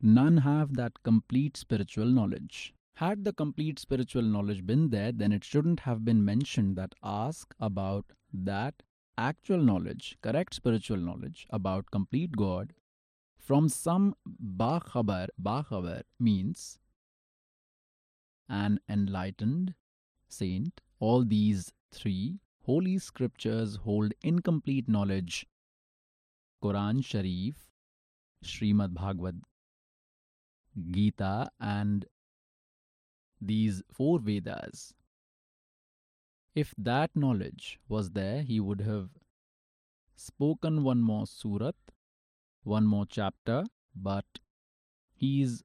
none 0.00 0.38
have 0.38 0.74
that 0.76 1.02
complete 1.02 1.56
spiritual 1.56 2.06
knowledge. 2.06 2.74
Had 2.94 3.24
the 3.24 3.32
complete 3.32 3.78
spiritual 3.78 4.22
knowledge 4.22 4.64
been 4.64 4.90
there, 4.90 5.12
then 5.12 5.32
it 5.32 5.44
shouldn't 5.44 5.80
have 5.80 6.04
been 6.04 6.24
mentioned 6.24 6.76
that 6.76 6.94
ask 7.02 7.54
about 7.60 8.06
that 8.32 8.82
actual 9.18 9.58
knowledge, 9.58 10.16
correct 10.22 10.54
spiritual 10.54 10.98
knowledge 10.98 11.46
about 11.50 11.90
complete 11.90 12.32
God 12.36 12.72
from 13.38 13.68
some 13.68 14.14
Bakhabar. 14.26 15.28
Bakhabar 15.40 16.02
means 16.18 16.78
an 18.48 18.80
enlightened 18.88 19.74
saint. 20.28 20.80
All 20.98 21.24
these 21.24 21.72
three 21.92 22.40
holy 22.64 22.98
scriptures 22.98 23.76
hold 23.76 24.12
incomplete 24.22 24.88
knowledge. 24.88 25.46
Quran 26.62 27.04
Sharif, 27.04 27.65
Srimad 28.46 28.94
Bhagavad 28.94 29.40
Gita, 30.90 31.48
and 31.60 32.06
these 33.40 33.82
four 33.92 34.18
Vedas. 34.18 34.94
If 36.54 36.74
that 36.78 37.14
knowledge 37.14 37.78
was 37.88 38.10
there, 38.10 38.42
he 38.42 38.60
would 38.60 38.80
have 38.80 39.10
spoken 40.16 40.82
one 40.82 41.02
more 41.02 41.26
surat, 41.26 41.76
one 42.62 42.86
more 42.86 43.06
chapter, 43.06 43.64
but 43.94 44.24
he 45.14 45.42
is 45.42 45.62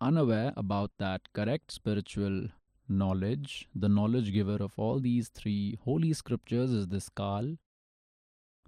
unaware 0.00 0.52
about 0.56 0.92
that 0.98 1.32
correct 1.32 1.72
spiritual 1.72 2.48
knowledge. 2.88 3.68
The 3.74 3.88
knowledge 3.88 4.32
giver 4.32 4.56
of 4.60 4.78
all 4.78 5.00
these 5.00 5.28
three 5.28 5.78
holy 5.82 6.12
scriptures 6.12 6.70
is 6.70 6.86
this 6.88 7.08
Kal. 7.08 7.56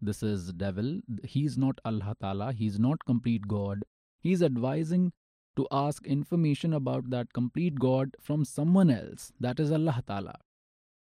This 0.00 0.22
is 0.22 0.52
devil. 0.52 1.00
He's 1.24 1.58
not 1.58 1.80
Allah 1.84 2.16
Ta'ala. 2.20 2.52
He's 2.52 2.78
not 2.78 3.04
complete 3.04 3.46
God. 3.46 3.82
He's 4.20 4.42
advising 4.42 5.12
to 5.56 5.66
ask 5.70 6.06
information 6.06 6.72
about 6.72 7.10
that 7.10 7.32
complete 7.32 7.78
God 7.78 8.16
from 8.20 8.44
someone 8.44 8.90
else. 8.90 9.32
That 9.40 9.60
is 9.60 9.72
Allah 9.72 10.02
Ta'ala. 10.06 10.38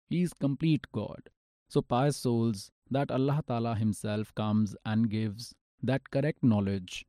He 0.09 0.23
is 0.23 0.33
complete 0.33 0.87
God. 0.93 1.31
So, 1.69 1.83
pious 1.83 2.17
souls, 2.17 2.71
that 2.91 3.11
Allah 3.11 3.43
Ta'ala 3.47 3.75
Himself 3.77 4.35
comes 4.35 4.75
and 4.85 5.11
gives 5.11 5.55
that 5.83 6.11
correct 6.11 6.43
knowledge 6.43 7.07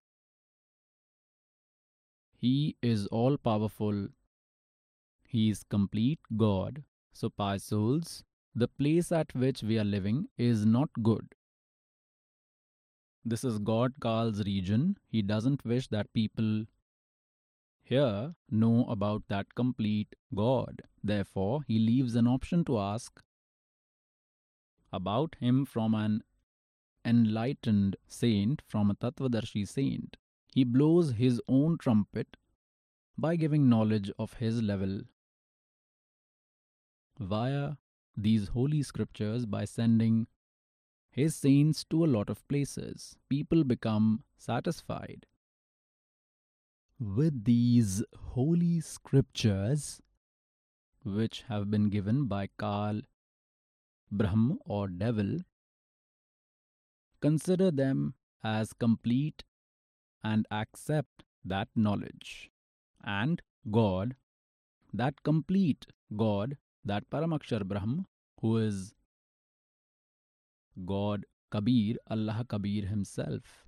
he 2.42 2.76
is 2.82 3.06
all 3.08 3.38
powerful. 3.38 4.08
He 5.28 5.52
is 5.52 5.62
complete 5.64 6.20
God. 6.36 6.84
So, 7.14 7.30
pious 7.30 7.66
souls, 7.66 8.24
the 8.56 8.68
place 8.68 9.12
at 9.12 9.36
which 9.36 9.62
we 9.62 9.78
are 9.78 9.84
living 9.84 10.28
is 10.40 10.66
not 10.66 10.90
good. 11.04 11.36
This 13.24 13.44
is 13.44 13.60
God 13.60 13.94
Kal's 14.02 14.44
region. 14.44 14.98
He 15.08 15.22
doesn't 15.22 15.64
wish 15.64 15.88
that 15.90 16.14
people 16.14 16.66
here 17.84 18.36
know 18.50 18.86
about 18.86 19.24
that 19.28 19.54
complete 19.54 20.16
God. 20.34 20.82
Therefore, 21.04 21.62
he 21.68 21.78
leaves 21.78 22.16
an 22.16 22.28
option 22.28 22.66
to 22.66 22.80
ask 22.80 23.22
about 24.92 25.36
him 25.40 25.66
from 25.66 25.94
an 25.94 26.24
enlightened 27.06 27.96
saint, 28.08 28.62
from 28.68 28.90
a 28.90 28.96
Tattvadarshi 28.96 29.68
saint. 29.68 30.18
He 30.54 30.64
blows 30.64 31.14
his 31.14 31.42
own 31.48 31.78
trumpet 31.78 32.38
by 33.18 33.36
giving 33.36 33.70
knowledge 33.70 34.12
of 34.18 34.34
his 34.34 34.62
level 34.62 35.02
via 37.20 37.74
these 38.18 38.50
holy 38.50 38.84
scriptures 38.84 39.46
by 39.46 39.66
sending 39.66 40.28
his 41.12 41.36
saints 41.36 41.84
to 41.90 42.04
a 42.06 42.12
lot 42.16 42.30
of 42.30 42.48
places. 42.48 43.16
People 43.30 43.64
become 43.64 44.24
satisfied 44.38 45.26
with 47.00 47.44
these 47.44 48.04
holy 48.16 48.80
scriptures 48.80 50.02
which 51.04 51.44
have 51.48 51.70
been 51.70 51.90
given 51.90 52.26
by 52.26 52.48
Kal, 52.60 53.02
Brahm 54.12 54.60
or 54.66 54.88
Devil. 54.88 55.40
Consider 57.22 57.72
them 57.72 58.14
as 58.44 58.74
complete 58.74 59.44
and 60.24 60.46
accept 60.52 61.24
that 61.44 61.70
knowledge. 61.76 62.52
And 63.04 63.42
God, 63.70 64.16
that 64.94 65.24
complete 65.24 65.88
God, 66.16 66.58
that 66.86 67.10
Paramakshar 67.10 67.64
Brahm, 67.66 68.06
who 68.42 68.58
is 68.58 68.94
God 70.78 71.26
Kabir, 71.52 71.98
Allah 72.08 72.46
Kabir 72.48 72.86
himself, 72.86 73.66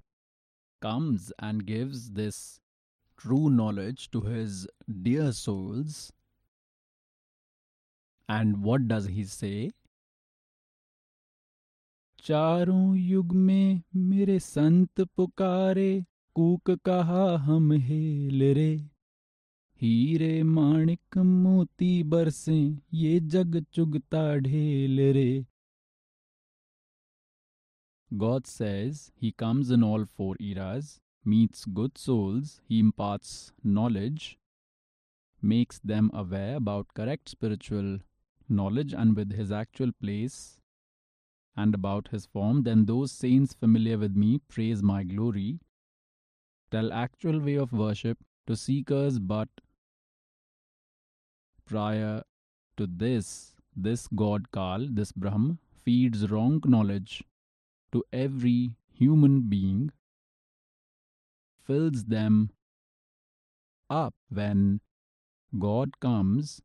comes 0.82 1.32
and 1.40 1.66
gives 1.66 2.12
this 2.12 2.60
true 3.18 3.50
knowledge 3.50 4.10
to 4.12 4.22
his 4.22 4.68
dear 5.02 5.32
souls. 5.32 6.12
And 8.30 8.64
what 8.64 8.88
does 8.88 9.08
he 9.08 9.24
say? 9.26 9.72
चारों 12.24 12.96
युग 12.96 13.32
में 13.36 13.82
मेरे 13.96 14.40
संत 14.40 15.02
पुकारे 15.16 16.06
कूक 16.36 16.72
कहा 16.86 17.26
हम 17.46 17.72
hello 17.88 18.44
रे 18.56 18.72
हीरे 19.82 20.44
माणिक 20.44 21.18
मोती 21.18 21.92
बरसे 22.14 22.60
ये 22.94 23.20
जग 23.34 23.64
चुगता 23.74 24.24
ढेल 24.46 25.00
रे 25.18 25.46
God 28.18 28.46
says 28.46 29.12
He 29.16 29.32
comes 29.32 29.72
in 29.72 29.84
all 29.84 30.06
four 30.06 30.36
eras, 30.40 31.00
meets 31.26 31.66
good 31.66 31.98
souls, 31.98 32.62
He 32.68 32.80
imparts 32.80 33.52
knowledge, 33.64 34.38
makes 35.42 35.80
them 35.80 36.12
aware 36.14 36.56
about 36.56 36.94
correct 36.94 37.30
spiritual 37.30 38.00
knowledge 38.48 38.94
and 38.94 39.16
with 39.16 39.34
His 39.34 39.52
actual 39.52 39.92
place 39.92 40.60
and 41.56 41.74
about 41.74 42.10
His 42.10 42.26
form, 42.26 42.64
then 42.64 42.86
those 42.86 43.12
saints 43.12 43.54
familiar 43.54 43.98
with 43.98 44.16
me 44.16 44.40
praise 44.48 44.82
my 44.82 45.04
glory 45.04 45.60
tell 46.72 46.92
actual 46.92 47.40
way 47.40 47.56
of 47.56 47.72
worship 47.72 48.18
to 48.48 48.56
seekers, 48.56 49.20
but 49.20 49.48
prior 51.66 52.24
to 52.78 52.88
this, 52.88 53.54
this 53.76 54.08
god 54.08 54.52
Kal, 54.52 54.88
this 54.90 55.12
Brahm, 55.12 55.60
feeds 55.84 56.32
wrong 56.32 56.62
knowledge 56.66 57.24
to 57.94 58.04
every 58.12 58.76
human 58.92 59.42
being, 59.42 59.92
fills 61.66 62.06
them 62.06 62.50
up 63.90 64.14
when 64.30 64.82
God 65.58 66.00
comes, 66.00 66.62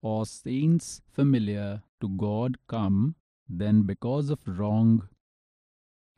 or 0.00 0.24
saints 0.24 1.00
familiar 1.12 1.82
to 2.00 2.08
God 2.08 2.56
come, 2.68 3.16
then 3.48 3.82
because 3.82 4.30
of 4.30 4.38
wrong 4.46 5.08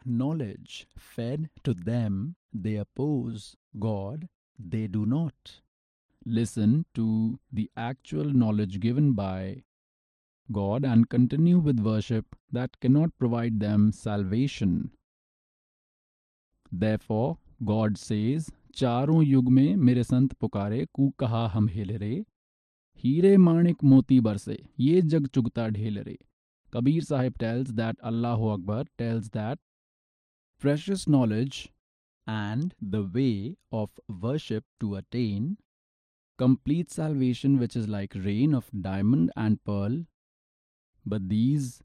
knowledge 0.04 0.86
fed 0.98 1.48
to 1.64 1.72
them, 1.72 2.36
they 2.52 2.76
oppose 2.76 3.56
God, 3.78 4.28
they 4.58 4.86
do 4.86 5.06
not 5.06 5.60
listen 6.24 6.84
to 6.94 7.38
the 7.50 7.70
actual 7.76 8.24
knowledge 8.24 8.78
given 8.80 9.12
by 9.12 9.62
God 10.51 10.85
and 10.85 11.09
continue 11.09 11.57
with 11.57 11.79
worship 11.79 12.35
that 12.51 12.79
cannot 12.79 13.17
provide 13.17 13.59
them 13.59 13.91
salvation. 13.91 14.91
Therefore, 16.71 17.37
God 17.63 17.97
says, 17.97 18.51
चारों 18.75 19.23
युग 19.23 19.49
में 19.51 19.75
मेरे 19.75 20.03
संत 20.03 20.33
पुकारे 20.39 20.85
कू 20.93 21.09
कहा 21.19 21.45
हम 21.53 21.67
hello 21.69 21.91
रे 21.97 22.13
हीरे 23.03 23.35
माणिक 23.37 23.83
मोती 23.83 24.19
बरसे 24.19 24.57
ये 24.79 25.01
जग 25.01 25.27
चुगता 25.35 25.67
ढेल 25.77 25.99
रे 26.07 26.17
Kabir 26.73 27.01
Sahib 27.01 27.37
tells 27.37 27.69
that 27.75 27.95
Allahu 28.03 28.49
Akbar 28.49 28.83
tells 28.97 29.29
that 29.29 29.59
precious 30.59 31.07
knowledge 31.07 31.71
and 32.27 32.73
the 32.81 33.03
way 33.03 33.55
of 33.71 33.91
worship 34.09 34.65
to 34.81 34.95
attain 34.95 35.57
complete 36.37 36.91
salvation, 36.91 37.57
which 37.59 37.77
is 37.77 37.87
like 37.87 38.13
rain 38.15 38.53
of 38.53 38.69
diamond 38.81 39.31
and 39.37 39.63
pearl. 39.63 40.03
but 41.04 41.28
these 41.28 41.82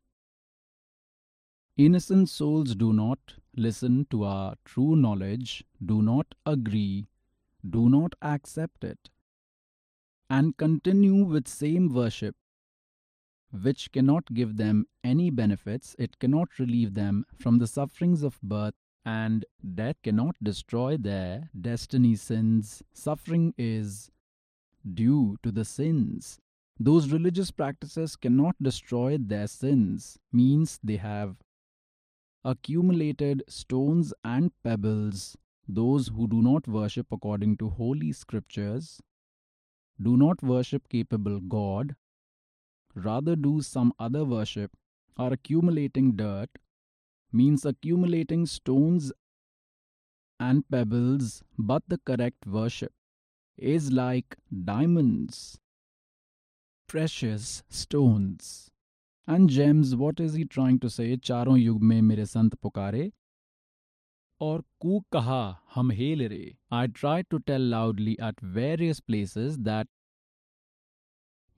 innocent 1.78 2.30
souls 2.30 2.76
do 2.76 2.94
not 2.94 3.36
listen 3.56 4.08
to 4.12 4.24
our 4.24 4.56
true 4.66 4.96
knowledge, 4.96 5.64
do 5.84 6.02
not 6.02 6.36
agree, 6.46 7.08
do 7.68 7.90
not 7.90 8.14
accept 8.22 8.84
it, 8.84 9.10
and 10.30 10.58
continue 10.58 11.24
with 11.24 11.48
same 11.48 11.94
worship, 11.94 12.36
which 13.52 13.92
cannot 13.92 14.34
give 14.34 14.58
them 14.58 14.86
any 15.04 15.30
benefits, 15.30 15.96
it 15.98 16.20
cannot 16.20 16.60
relieve 16.60 16.94
them 16.94 17.26
from 17.38 17.60
the 17.60 17.68
sufferings 17.68 18.24
of 18.24 18.42
birth 18.42 18.74
and 19.06 19.46
death, 19.76 19.96
cannot 20.04 20.36
destroy 20.42 20.98
their 20.98 21.50
destiny 21.60 22.16
sins. 22.16 22.84
Suffering 22.94 23.54
is 23.58 24.10
due 24.94 25.38
to 25.44 25.52
the 25.52 25.64
sins. 25.66 26.40
Those 26.80 27.12
religious 27.12 27.52
practices 27.52 28.16
cannot 28.16 28.56
destroy 28.62 29.18
their 29.18 29.48
sins, 29.48 30.20
means 30.32 30.80
they 30.84 30.98
have 30.98 31.38
accumulated 32.44 33.44
stones 33.48 34.14
and 34.24 34.52
pebbles. 34.64 35.38
Those 35.68 36.10
who 36.10 36.28
do 36.28 36.42
not 36.42 36.68
worship 36.68 37.08
according 37.12 37.58
to 37.58 37.70
holy 37.70 38.12
scriptures 38.12 39.02
do 40.02 40.18
not 40.18 40.44
worship 40.44 40.88
capable 40.90 41.40
God, 41.40 41.96
rather 42.94 43.36
do 43.36 43.62
some 43.62 43.94
other 43.98 44.26
worship, 44.26 44.72
are 45.18 45.34
accumulating 45.34 46.16
dirt, 46.16 46.50
means 47.32 47.66
accumulating 47.66 48.46
stones 48.46 49.12
and 50.40 50.68
pebbles, 50.70 51.42
but 51.58 51.84
the 51.88 51.98
correct 52.00 52.46
worship 52.46 52.92
is 53.58 53.92
like 53.92 54.36
diamonds, 54.66 55.58
precious 56.89 57.63
stones. 57.69 58.71
And 59.27 59.49
gems, 59.49 59.95
what 59.95 60.19
is 60.19 60.35
he 60.35 60.45
trying 60.45 60.79
to 60.81 60.91
say? 60.91 61.17
चारों 61.17 61.57
युग 61.59 61.83
में 61.83 62.01
मेरे 62.03 62.27
संत 62.27 62.55
पुकारे 62.63 63.11
और 64.41 64.63
कू 64.81 65.01
कहा 65.13 65.43
हम 65.75 65.91
hello 65.91 66.23
रे 66.29 66.45
I 66.73 66.87
tried 67.01 67.29
to 67.31 67.39
tell 67.51 67.67
loudly 67.75 68.19
at 68.29 68.41
various 68.59 69.01
places 69.01 69.59
that 69.69 69.89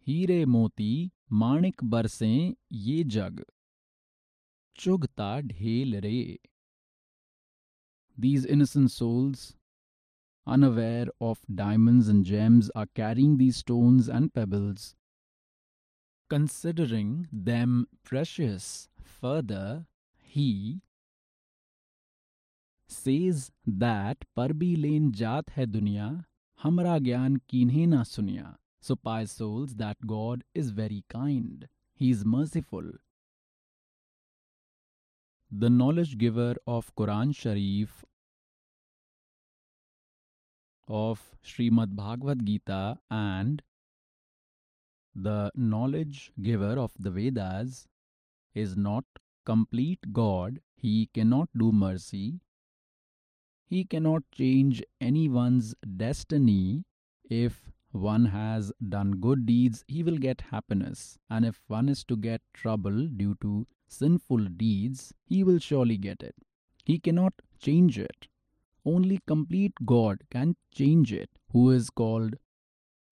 हीरे 0.07 0.45
मोती 0.45 1.11
माणिक 1.33 1.85
बरसें 1.91 2.55
ये 2.73 3.03
जग 3.17 3.43
चुगता 4.77 5.39
ढेल 5.41 5.95
रे 6.05 6.39
These 8.19 8.45
innocent 8.45 8.91
souls, 8.91 9.55
unaware 10.47 11.07
of 11.21 11.39
diamonds 11.61 12.09
and 12.09 12.27
gems, 12.27 12.69
are 12.75 12.87
carrying 12.95 13.39
these 13.39 13.57
stones 13.57 14.09
and 14.09 14.33
pebbles, 14.35 14.95
considering 16.29 17.29
them 17.33 17.87
precious. 18.05 18.89
Further, 19.03 19.87
he 20.17 20.81
says 22.89 23.51
that 23.67 24.25
पर 24.37 24.53
भी 24.63 24.75
लेन 24.77 25.11
जात 25.21 25.51
है 25.51 25.67
दुनिया 25.67 26.09
हमरा 26.63 26.99
ज्ञान 27.07 27.37
कीन्हे 27.49 27.87
ना 27.87 28.03
सुनिया 28.15 28.57
so 28.87 28.97
pious 29.07 29.33
souls 29.41 29.75
that 29.81 30.07
God 30.13 30.43
is 30.63 30.71
very 30.79 31.05
kind 31.15 31.67
he 32.03 32.11
is 32.15 32.25
merciful 32.35 32.89
the 35.65 35.71
knowledge 35.71 36.17
giver 36.23 36.55
of 36.77 36.89
Quran 37.01 37.35
Sharif 37.41 38.05
of 40.89 41.23
Srimad 41.45 41.95
Bhagavad 42.01 42.45
Gita 42.47 42.99
and 43.11 43.63
the 45.20 45.52
knowledge 45.56 46.32
giver 46.42 46.78
of 46.80 46.92
the 47.00 47.10
Vedas 47.10 47.88
is 48.54 48.78
not 48.78 49.04
complete 49.46 50.14
God. 50.14 50.60
He 50.76 51.10
cannot 51.14 51.50
do 51.58 51.72
mercy. 51.72 52.40
He 53.66 53.84
cannot 53.84 54.24
change 54.32 54.84
anyone's 55.02 55.74
destiny. 55.98 56.86
If 57.30 57.72
one 57.92 58.26
has 58.26 58.72
done 58.90 59.14
good 59.14 59.46
deeds, 59.46 59.84
he 59.88 60.04
will 60.04 60.18
get 60.18 60.42
happiness. 60.52 61.18
And 61.30 61.46
if 61.46 61.62
one 61.68 61.90
is 61.90 62.04
to 62.06 62.16
get 62.16 62.42
trouble 62.54 63.08
due 63.08 63.36
to 63.42 63.66
sinful 63.88 64.46
deeds, 64.58 65.14
he 65.26 65.44
will 65.44 65.60
surely 65.60 65.98
get 65.98 66.22
it. 66.22 66.36
He 66.86 67.00
cannot 67.00 67.34
change 67.60 67.98
it. 67.98 68.28
Only 68.86 69.20
complete 69.28 69.74
God 69.86 70.20
can 70.30 70.56
change 70.72 71.12
it, 71.12 71.30
who 71.52 71.72
is 71.72 71.90
called 71.90 72.36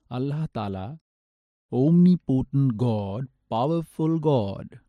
Allah 0.09 0.47
Ta'ala, 0.53 0.99
omnipotent 1.71 2.78
God, 2.78 3.28
powerful 3.49 4.19
God. 4.19 4.80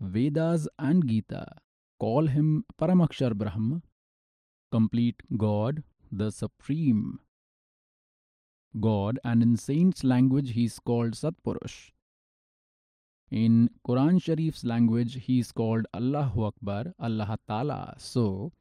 Vedas 0.00 0.68
and 0.78 1.06
Gita 1.08 1.46
call 1.98 2.26
him 2.26 2.64
Paramakshar 2.80 3.34
Brahma, 3.34 3.82
complete 4.70 5.22
God, 5.36 5.82
the 6.12 6.30
supreme 6.30 7.18
God, 8.80 9.18
and 9.24 9.42
in 9.42 9.56
saints' 9.56 10.04
language 10.04 10.52
he 10.52 10.64
is 10.64 10.78
called 10.78 11.12
Satpurush. 11.12 11.90
In 13.30 13.68
Quran 13.86 14.18
Sharif's 14.22 14.64
language, 14.64 15.24
he 15.24 15.38
is 15.40 15.52
called 15.52 15.86
Allahu 15.92 16.44
Akbar, 16.44 16.94
Allah 16.98 17.38
Ta'ala. 17.46 17.94
So, 17.98 18.52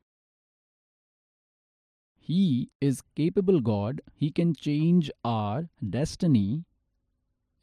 he 2.28 2.70
is 2.82 3.04
capable 3.16 3.62
God. 3.62 4.02
He 4.14 4.32
can 4.32 4.54
change 4.54 5.10
our 5.24 5.70
destiny 5.90 6.66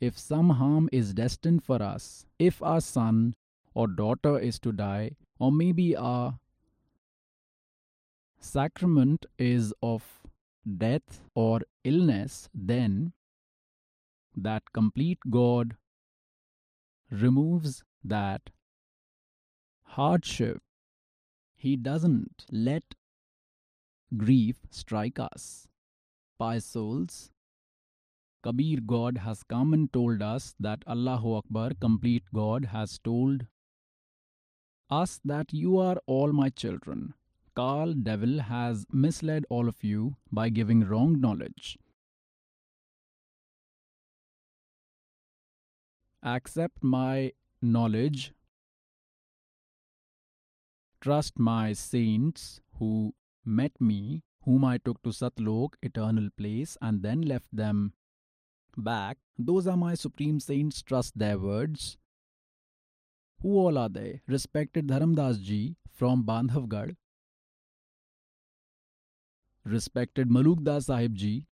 if 0.00 0.18
some 0.18 0.48
harm 0.48 0.88
is 0.90 1.12
destined 1.12 1.62
for 1.62 1.82
us. 1.82 2.24
If 2.38 2.62
our 2.62 2.80
son 2.80 3.34
or 3.74 3.86
daughter 3.86 4.38
is 4.38 4.58
to 4.60 4.72
die, 4.72 5.16
or 5.38 5.52
maybe 5.52 5.94
our 5.94 6.38
sacrament 8.40 9.26
is 9.38 9.74
of 9.82 10.02
death 10.78 11.20
or 11.34 11.60
illness, 11.84 12.48
then 12.54 13.12
that 14.34 14.72
complete 14.72 15.18
God 15.28 15.76
removes 17.10 17.84
that 18.02 18.48
hardship. 19.82 20.62
He 21.54 21.76
doesn't 21.76 22.46
let 22.50 22.94
grief 24.16 24.56
strike 24.70 25.18
us. 25.18 25.68
Pious 26.38 26.64
souls, 26.64 27.30
Kabir 28.42 28.80
God 28.80 29.18
has 29.18 29.42
come 29.42 29.72
and 29.72 29.90
told 29.92 30.20
us 30.20 30.54
that 30.60 30.82
Allahu 30.86 31.34
Akbar, 31.36 31.70
complete 31.80 32.24
God, 32.34 32.66
has 32.66 32.98
told 32.98 33.46
us 34.90 35.20
that 35.24 35.52
you 35.52 35.78
are 35.78 35.96
all 36.06 36.32
my 36.32 36.50
children. 36.50 37.14
Kal 37.56 37.94
devil 37.94 38.40
has 38.40 38.84
misled 38.92 39.46
all 39.48 39.68
of 39.68 39.82
you 39.82 40.16
by 40.30 40.48
giving 40.50 40.84
wrong 40.84 41.20
knowledge. 41.20 41.78
Accept 46.22 46.82
my 46.82 47.32
knowledge. 47.62 48.32
Trust 51.00 51.38
my 51.38 51.72
saints 51.72 52.60
who 52.78 53.14
met 53.44 53.80
me, 53.80 54.22
whom 54.44 54.64
I 54.64 54.78
took 54.78 55.02
to 55.02 55.10
Satlok, 55.10 55.74
eternal 55.82 56.28
place, 56.36 56.76
and 56.82 57.02
then 57.02 57.22
left 57.22 57.48
them 57.52 57.92
back. 58.76 59.18
Those 59.38 59.66
are 59.66 59.76
my 59.76 59.94
supreme 59.94 60.40
saints, 60.40 60.82
trust 60.82 61.18
their 61.18 61.38
words. 61.38 61.96
Who 63.42 63.58
all 63.58 63.78
are 63.78 63.88
they? 63.88 64.20
Respected 64.26 64.88
Dharamdas 64.88 65.42
ji 65.42 65.76
from 65.92 66.24
Bandhavgarh, 66.24 66.96
respected 69.64 70.28
Malukdas 70.28 70.84
Sahib 70.84 71.14
ji, 71.14 71.46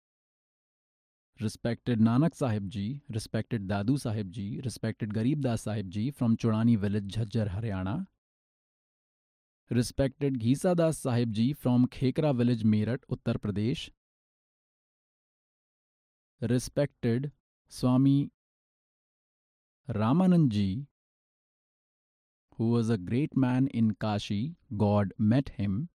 respected 1.40 1.98
Nanak 2.00 2.34
Sahib 2.34 2.70
ji, 2.70 3.02
respected 3.10 3.68
Dadu 3.68 3.98
Sahib 3.98 4.30
ji, 4.30 4.60
respected 4.64 5.12
Garibdas 5.12 5.60
Sahib 5.60 5.90
ji 5.90 6.10
from 6.10 6.36
Churani 6.36 6.78
village, 6.78 7.14
Jhajjar, 7.14 7.50
Haryana, 7.54 8.06
respected 9.72 10.38
Ghisa 10.38 10.74
Das 10.76 10.98
Sahib 10.98 11.32
ji 11.32 11.52
from 11.52 11.86
Khekra 11.86 12.34
village, 12.36 12.62
Meerut, 12.62 13.00
Uttar 13.10 13.38
Pradesh, 13.38 13.90
respected 16.40 17.30
Swami 17.68 18.30
Ramanand 19.90 20.48
ji, 20.48 20.86
who 22.56 22.68
was 22.70 22.90
a 22.90 22.98
great 22.98 23.36
man 23.36 23.66
in 23.68 23.94
Kashi, 23.94 24.56
God 24.76 25.12
met 25.18 25.48
him. 25.50 25.88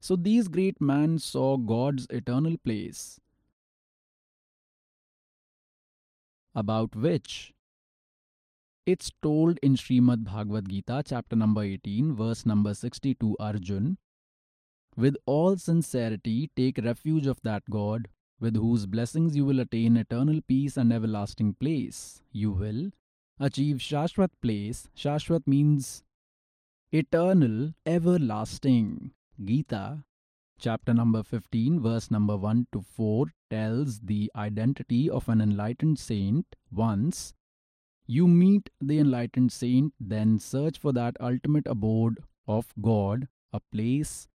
So 0.00 0.16
these 0.16 0.48
great 0.48 0.80
men 0.80 1.18
saw 1.18 1.56
God's 1.56 2.06
eternal 2.10 2.56
place, 2.58 3.20
about 6.54 6.96
which 6.96 7.52
it's 8.88 9.12
told 9.22 9.58
in 9.62 9.74
Srimad 9.74 10.24
Bhagavad 10.24 10.70
Gita, 10.70 11.02
chapter 11.04 11.36
number 11.36 11.62
18, 11.62 12.16
verse 12.16 12.46
number 12.46 12.72
62 12.72 13.36
Arjun. 13.38 13.98
With 14.96 15.14
all 15.26 15.58
sincerity, 15.58 16.50
take 16.56 16.78
refuge 16.78 17.26
of 17.26 17.38
that 17.42 17.64
God, 17.68 18.08
with 18.40 18.56
whose 18.56 18.86
blessings 18.86 19.36
you 19.36 19.44
will 19.44 19.60
attain 19.60 19.98
eternal 19.98 20.40
peace 20.40 20.78
and 20.78 20.90
everlasting 20.90 21.52
place. 21.60 22.22
You 22.32 22.50
will 22.50 22.92
achieve 23.38 23.76
Shashwat 23.76 24.30
place. 24.40 24.88
Shashwat 24.96 25.46
means 25.46 26.02
eternal, 26.90 27.74
everlasting. 27.84 29.10
Gita, 29.44 30.04
chapter 30.58 30.94
number 30.94 31.22
15, 31.22 31.78
verse 31.78 32.10
number 32.10 32.38
1 32.38 32.68
to 32.72 32.80
4, 32.80 33.26
tells 33.50 34.00
the 34.00 34.32
identity 34.34 35.10
of 35.10 35.28
an 35.28 35.42
enlightened 35.42 35.98
saint 35.98 36.56
once 36.72 37.34
you 38.08 38.26
meet 38.26 38.70
the 38.80 38.98
enlightened 38.98 39.52
saint, 39.52 39.92
then 40.00 40.38
search 40.38 40.78
for 40.78 40.92
that 40.94 41.16
ultimate 41.20 41.66
abode 41.66 42.18
of 42.46 42.72
God, 42.80 43.28
a 43.52 43.60
place 43.70 44.28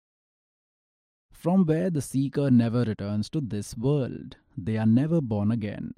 from 1.31 1.65
where 1.65 1.89
the 1.89 2.01
seeker 2.01 2.51
never 2.51 2.83
returns 2.83 3.29
to 3.29 3.39
this 3.39 3.75
world. 3.77 4.35
They 4.57 4.77
are 4.77 4.85
never 4.85 5.21
born 5.21 5.51
again. 5.51 5.93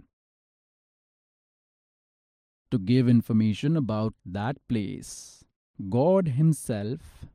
To 2.69 2.77
give 2.77 3.09
information 3.09 3.75
about 3.75 4.13
that 4.23 4.57
place, 4.69 5.43
God 5.89 6.27
Himself 6.29 7.25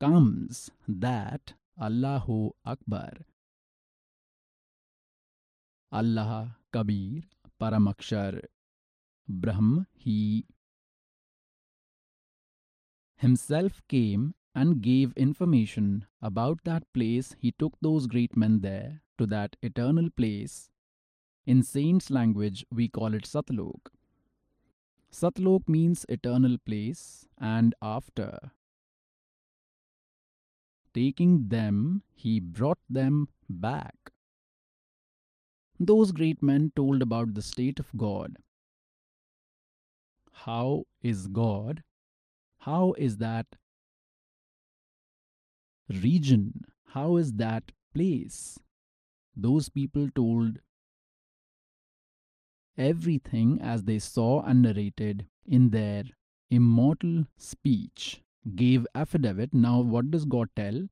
comes 0.00 0.70
that 0.88 1.52
Allahu 1.80 2.52
Akbar. 2.64 3.12
Allah 5.92 6.56
Kabir 6.72 7.22
Paramakshar 7.60 8.40
Brahm 9.32 9.86
He 9.94 10.44
himself 13.16 13.80
came 13.86 14.34
and 14.54 14.82
gave 14.82 15.12
information 15.12 16.06
about 16.20 16.64
that 16.64 16.82
place. 16.92 17.36
He 17.38 17.52
took 17.52 17.74
those 17.80 18.08
great 18.08 18.36
men 18.36 18.60
there 18.60 19.02
to 19.18 19.26
that 19.26 19.56
eternal 19.62 20.10
place. 20.10 20.70
In 21.46 21.62
saints' 21.62 22.10
language, 22.10 22.66
we 22.72 22.88
call 22.88 23.14
it 23.14 23.24
Satlok. 23.24 23.92
Satlok 25.12 25.68
means 25.68 26.04
eternal 26.08 26.58
place, 26.58 27.26
and 27.38 27.74
after 27.80 28.52
taking 30.92 31.48
them, 31.48 32.02
he 32.12 32.40
brought 32.40 32.78
them 32.88 33.28
back. 33.48 34.12
Those 35.78 36.12
great 36.12 36.42
men 36.42 36.72
told 36.74 37.00
about 37.00 37.34
the 37.34 37.42
state 37.42 37.78
of 37.78 37.96
God 37.96 38.38
How 40.39 40.83
is 41.01 41.27
God? 41.27 41.83
How 42.59 42.93
is 42.93 43.17
that 43.17 43.47
region? 45.89 46.65
How 46.87 47.17
is 47.17 47.33
that 47.33 47.71
place? 47.93 48.59
Those 49.35 49.69
people 49.69 50.09
told 50.15 50.59
everything 52.77 53.59
as 53.61 53.83
they 53.83 53.99
saw 53.99 54.41
and 54.41 54.61
narrated 54.61 55.27
in 55.45 55.69
their 55.69 56.03
immortal 56.49 57.25
speech, 57.37 58.21
gave 58.55 58.87
affidavit. 58.95 59.53
Now, 59.53 59.81
what 59.81 60.11
does 60.11 60.25
God 60.25 60.49
tell? 60.55 60.87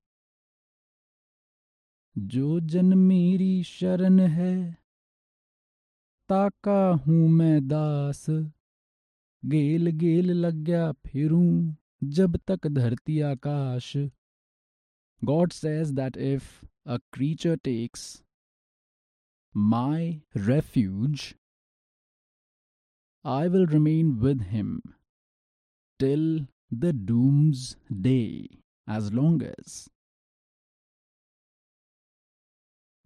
जो 2.17 2.59
जन 2.59 2.93
मेरी 2.97 3.63
शरण 3.63 4.19
है 4.19 4.77
ताका 6.29 6.81
हूं 7.05 7.27
मैं 7.27 7.67
दास 7.67 8.25
गेल 9.51 9.89
गेल 10.01 10.31
लग 10.45 10.63
गया 10.65 10.91
फिरूं 11.05 11.75
जब 12.17 12.37
तक 12.47 12.67
धरती 12.67 13.19
आकाश 13.31 13.95
God 15.21 15.53
says 15.53 15.93
that 15.93 16.17
if 16.17 16.65
a 16.85 16.99
creature 17.13 17.55
takes 17.55 18.23
my 19.55 20.19
refuge, 20.35 21.35
I 23.23 23.47
will 23.47 23.65
remain 23.65 24.19
with 24.19 24.41
him 24.41 24.95
till 25.97 26.47
the 26.69 26.91
doomsday, 26.91 28.49
as 28.85 29.13
long 29.13 29.41
as 29.41 29.87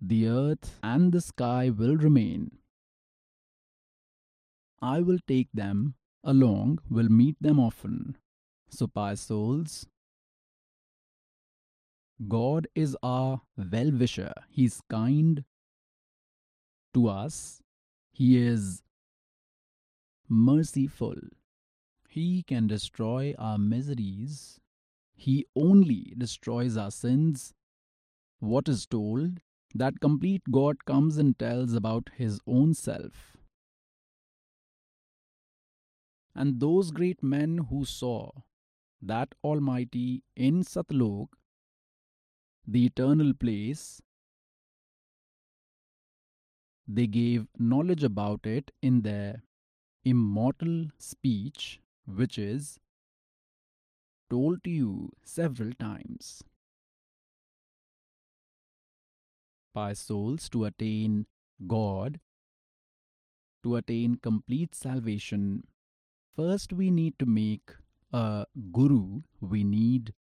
the 0.01 0.27
earth 0.27 0.79
and 0.81 1.11
the 1.11 1.21
sky 1.21 1.69
will 1.69 1.97
remain. 1.97 2.57
I 4.81 5.01
will 5.01 5.19
take 5.27 5.49
them 5.53 5.95
along, 6.24 6.80
will 6.90 7.08
meet 7.08 7.36
them 7.40 7.58
often. 7.58 8.16
So, 8.70 8.86
pious 8.86 9.20
souls, 9.20 9.86
God 12.28 12.68
is 12.74 12.96
our 13.02 13.42
well 13.56 13.90
wisher. 13.92 14.32
He's 14.48 14.80
kind 14.88 15.44
to 16.94 17.08
us. 17.08 17.62
He 18.12 18.36
is 18.38 18.82
merciful. 20.28 21.16
He 22.08 22.42
can 22.42 22.66
destroy 22.66 23.34
our 23.38 23.58
miseries. 23.58 24.60
He 25.14 25.46
only 25.56 26.14
destroys 26.16 26.76
our 26.76 26.90
sins. 26.90 27.54
What 28.40 28.68
is 28.68 28.86
told? 28.86 29.40
That 29.74 30.00
complete 30.00 30.42
God 30.50 30.84
comes 30.84 31.16
and 31.16 31.38
tells 31.38 31.72
about 31.72 32.10
his 32.14 32.40
own 32.46 32.74
self. 32.74 33.31
And 36.34 36.60
those 36.60 36.90
great 36.90 37.22
men 37.22 37.58
who 37.70 37.84
saw 37.84 38.30
that 39.00 39.34
Almighty 39.42 40.22
in 40.36 40.62
Satlok 40.62 41.28
the 42.66 42.86
eternal 42.86 43.34
place, 43.34 44.00
they 46.86 47.06
gave 47.06 47.46
knowledge 47.58 48.04
about 48.04 48.46
it 48.46 48.70
in 48.80 49.02
their 49.02 49.42
immortal 50.04 50.86
speech, 50.98 51.80
which 52.06 52.38
is 52.38 52.78
told 54.30 54.62
to 54.64 54.70
you 54.70 55.10
several 55.24 55.72
times. 55.74 56.42
By 59.74 59.92
souls 59.94 60.48
to 60.50 60.64
attain 60.64 61.26
God, 61.66 62.20
to 63.62 63.76
attain 63.76 64.16
complete 64.16 64.74
salvation, 64.74 65.66
first 66.36 66.72
we 66.72 66.90
need 66.90 67.18
to 67.18 67.26
make 67.26 67.70
a 68.12 68.46
guru, 68.72 69.22
we 69.40 69.64
need 69.64 70.12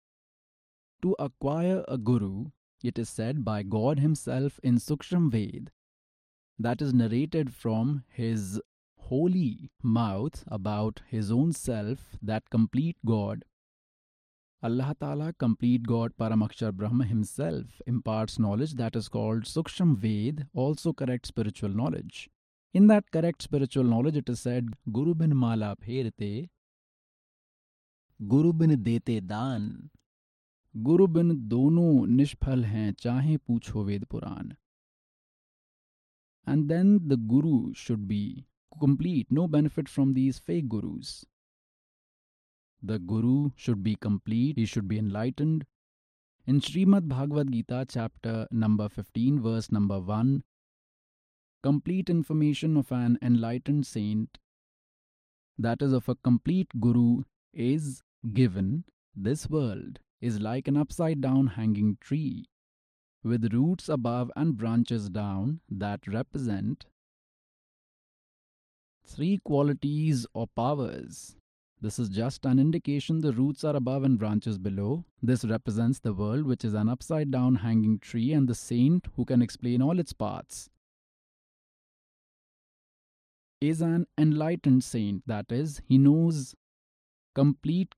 to 1.01 1.15
acquire 1.19 1.83
a 1.87 1.97
guru, 1.97 2.45
it 2.83 2.97
is 2.97 3.09
said 3.09 3.43
by 3.43 3.63
God 3.63 3.99
Himself 3.99 4.59
in 4.63 4.75
Suksham 4.77 5.31
Ved, 5.31 5.71
that 6.57 6.81
is 6.81 6.93
narrated 6.93 7.53
from 7.53 8.03
His 8.09 8.61
holy 8.97 9.71
mouth 9.83 10.43
about 10.47 11.01
His 11.07 11.31
own 11.31 11.53
self, 11.53 12.17
that 12.21 12.49
complete 12.49 12.97
God. 13.05 13.45
Allah 14.63 14.95
Ta'ala, 14.99 15.33
complete 15.33 15.83
God, 15.83 16.11
Paramakshar 16.19 16.71
Brahma 16.71 17.05
Himself, 17.05 17.81
imparts 17.87 18.37
knowledge 18.37 18.75
that 18.75 18.95
is 18.95 19.09
called 19.09 19.43
Suksham 19.43 19.97
Ved, 19.97 20.47
also 20.53 20.93
correct 20.93 21.25
spiritual 21.25 21.69
knowledge. 21.69 22.29
In 22.74 22.86
that 22.88 23.10
correct 23.10 23.42
spiritual 23.42 23.84
knowledge, 23.84 24.16
it 24.16 24.28
is 24.28 24.40
said, 24.40 24.68
Guru 24.92 25.14
bin 25.14 25.36
mala 25.36 25.76
pherte, 25.76 26.48
Guru 28.28 28.52
bin 28.52 28.82
dete 28.82 29.26
dan, 29.26 29.90
गुरु 30.84 31.06
बिन 31.06 31.30
दोनों 31.48 32.06
निष्फल 32.06 32.64
हैं 32.64 32.92
चाहे 33.02 33.36
पूछो 33.48 33.84
Veda 33.84 34.04
Purana 34.14 34.52
and 36.52 36.68
then 36.70 36.90
the 37.12 37.16
guru 37.30 37.72
should 37.82 38.02
be 38.10 38.18
complete 38.80 39.32
no 39.38 39.46
benefit 39.54 39.88
from 39.92 40.12
these 40.18 40.38
fake 40.48 40.68
gurus 40.74 41.12
the 42.90 42.98
guru 43.12 43.50
should 43.64 43.82
be 43.86 43.94
complete 44.06 44.60
he 44.62 44.66
should 44.72 44.86
be 44.92 44.98
enlightened 45.04 45.64
in 46.46 46.60
Srimad 46.60 47.08
Bhagavad 47.14 47.50
Gita 47.54 47.80
chapter 47.94 48.36
number 48.64 48.88
15 48.88 49.40
verse 49.48 49.72
number 49.78 49.98
1 49.98 50.42
complete 51.63 52.09
information 52.09 52.77
of 52.77 52.91
an 52.91 53.17
enlightened 53.21 53.85
saint 53.85 54.37
that 55.57 55.81
is 55.81 55.93
of 55.93 56.09
a 56.09 56.15
complete 56.15 56.69
guru 56.79 57.23
is 57.53 58.01
given 58.33 58.83
this 59.15 59.49
world 59.49 59.99
is 60.21 60.39
like 60.39 60.67
an 60.67 60.77
upside 60.77 61.21
down 61.21 61.47
hanging 61.47 61.97
tree, 61.99 62.45
with 63.23 63.53
roots 63.53 63.89
above 63.89 64.31
and 64.35 64.57
branches 64.57 65.09
down 65.09 65.59
that 65.69 66.07
represent 66.07 66.85
three 69.05 69.39
qualities 69.43 70.25
or 70.33 70.47
powers. 70.55 71.35
This 71.81 71.97
is 71.97 72.09
just 72.09 72.45
an 72.45 72.59
indication 72.59 73.21
the 73.21 73.33
roots 73.33 73.63
are 73.63 73.75
above 73.75 74.03
and 74.03 74.17
branches 74.17 74.59
below. 74.59 75.03
This 75.21 75.43
represents 75.43 75.99
the 75.99 76.13
world, 76.13 76.45
which 76.45 76.63
is 76.63 76.75
an 76.75 76.87
upside 76.87 77.31
down 77.31 77.55
hanging 77.55 77.97
tree, 77.97 78.33
and 78.33 78.47
the 78.47 78.55
saint 78.55 79.07
who 79.15 79.25
can 79.25 79.41
explain 79.41 79.81
all 79.81 79.99
its 79.99 80.13
parts 80.13 80.69
is 83.61 83.81
an 83.81 84.07
enlightened 84.17 84.83
saint. 84.83 85.25
That 85.27 85.51
is, 85.51 85.81
he 85.85 85.97
knows 85.97 86.55
complete 87.35 87.95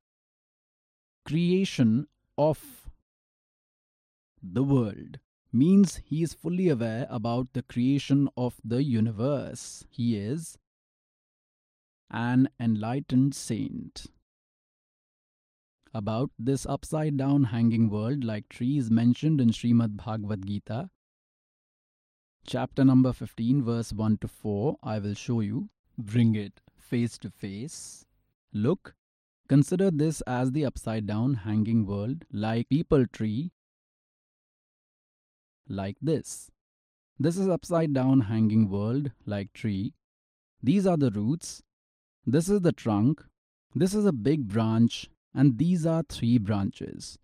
creation 1.26 2.08
of 2.38 2.90
the 4.42 4.64
world 4.64 5.20
means 5.52 5.98
he 6.06 6.22
is 6.24 6.34
fully 6.34 6.70
aware 6.70 7.08
about 7.10 7.54
the 7.54 7.64
creation 7.64 8.30
of 8.38 8.60
the 8.64 8.84
universe. 8.84 9.86
He 9.90 10.18
is 10.18 10.58
an 12.12 12.48
enlightened 12.62 13.36
saint. 13.36 14.08
about 15.94 16.32
this 16.38 16.66
upside 16.66 17.18
down 17.18 17.46
hanging 17.46 17.90
world 17.90 18.24
like 18.24 18.50
trees 18.50 18.90
mentioned 18.92 19.40
in 19.40 19.50
Srimad 19.50 19.96
Bhagavad 19.96 20.46
Gita. 20.46 20.90
Chapter 22.46 22.84
number 22.84 23.14
15, 23.14 23.64
verse 23.64 23.94
1 23.94 24.18
to 24.18 24.28
4, 24.28 24.78
I 24.84 25.00
will 25.00 25.14
show 25.14 25.40
you. 25.40 25.70
Bring 25.98 26.36
it 26.36 26.60
face 26.78 27.18
to 27.20 27.30
face. 27.30 28.06
Look, 28.52 28.96
consider 29.48 29.90
this 29.90 30.22
as 30.22 30.52
the 30.52 30.66
upside 30.66 31.08
down 31.08 31.36
hanging 31.36 31.86
world 31.86 32.26
like 32.32 32.68
peepal 32.70 33.12
tree 33.12 33.52
like 35.68 35.96
this. 36.02 36.52
This 37.18 37.38
is 37.38 37.48
upside 37.48 37.94
down 37.94 38.22
hanging 38.22 38.70
world 38.70 39.12
like 39.26 39.54
tree. 39.54 39.94
These 40.62 40.86
are 40.86 40.98
the 40.98 41.12
roots. 41.12 41.64
This 42.26 42.50
is 42.50 42.62
the 42.62 42.74
trunk. 42.74 43.24
This 43.74 43.94
is 43.94 44.06
a 44.06 44.12
big 44.12 44.50
branch 44.50 45.10
and 45.34 45.58
these 45.58 45.86
are 45.86 46.04
three 46.10 46.38
branches. 46.38 47.18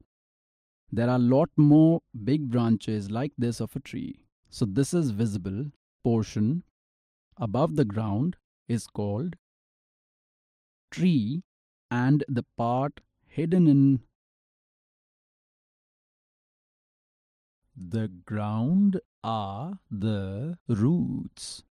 There 0.91 1.09
are 1.09 1.19
lot 1.19 1.49
more 1.57 2.01
big 2.23 2.49
branches 2.49 3.11
like 3.11 3.33
this 3.37 3.59
of 3.59 3.75
a 3.75 3.79
tree. 3.79 4.21
So 4.49 4.65
this 4.65 4.93
is 4.93 5.11
visible 5.11 5.71
portion 6.03 6.63
above 7.37 7.75
the 7.75 7.85
ground 7.85 8.35
is 8.67 8.87
called 8.87 9.35
tree 10.91 11.43
and 11.91 12.23
the 12.27 12.43
part 12.57 13.01
hidden 13.25 13.67
in 13.67 14.01
the 17.75 18.07
ground 18.07 18.99
are 19.23 19.79
the 19.89 20.57
roots. 20.67 21.63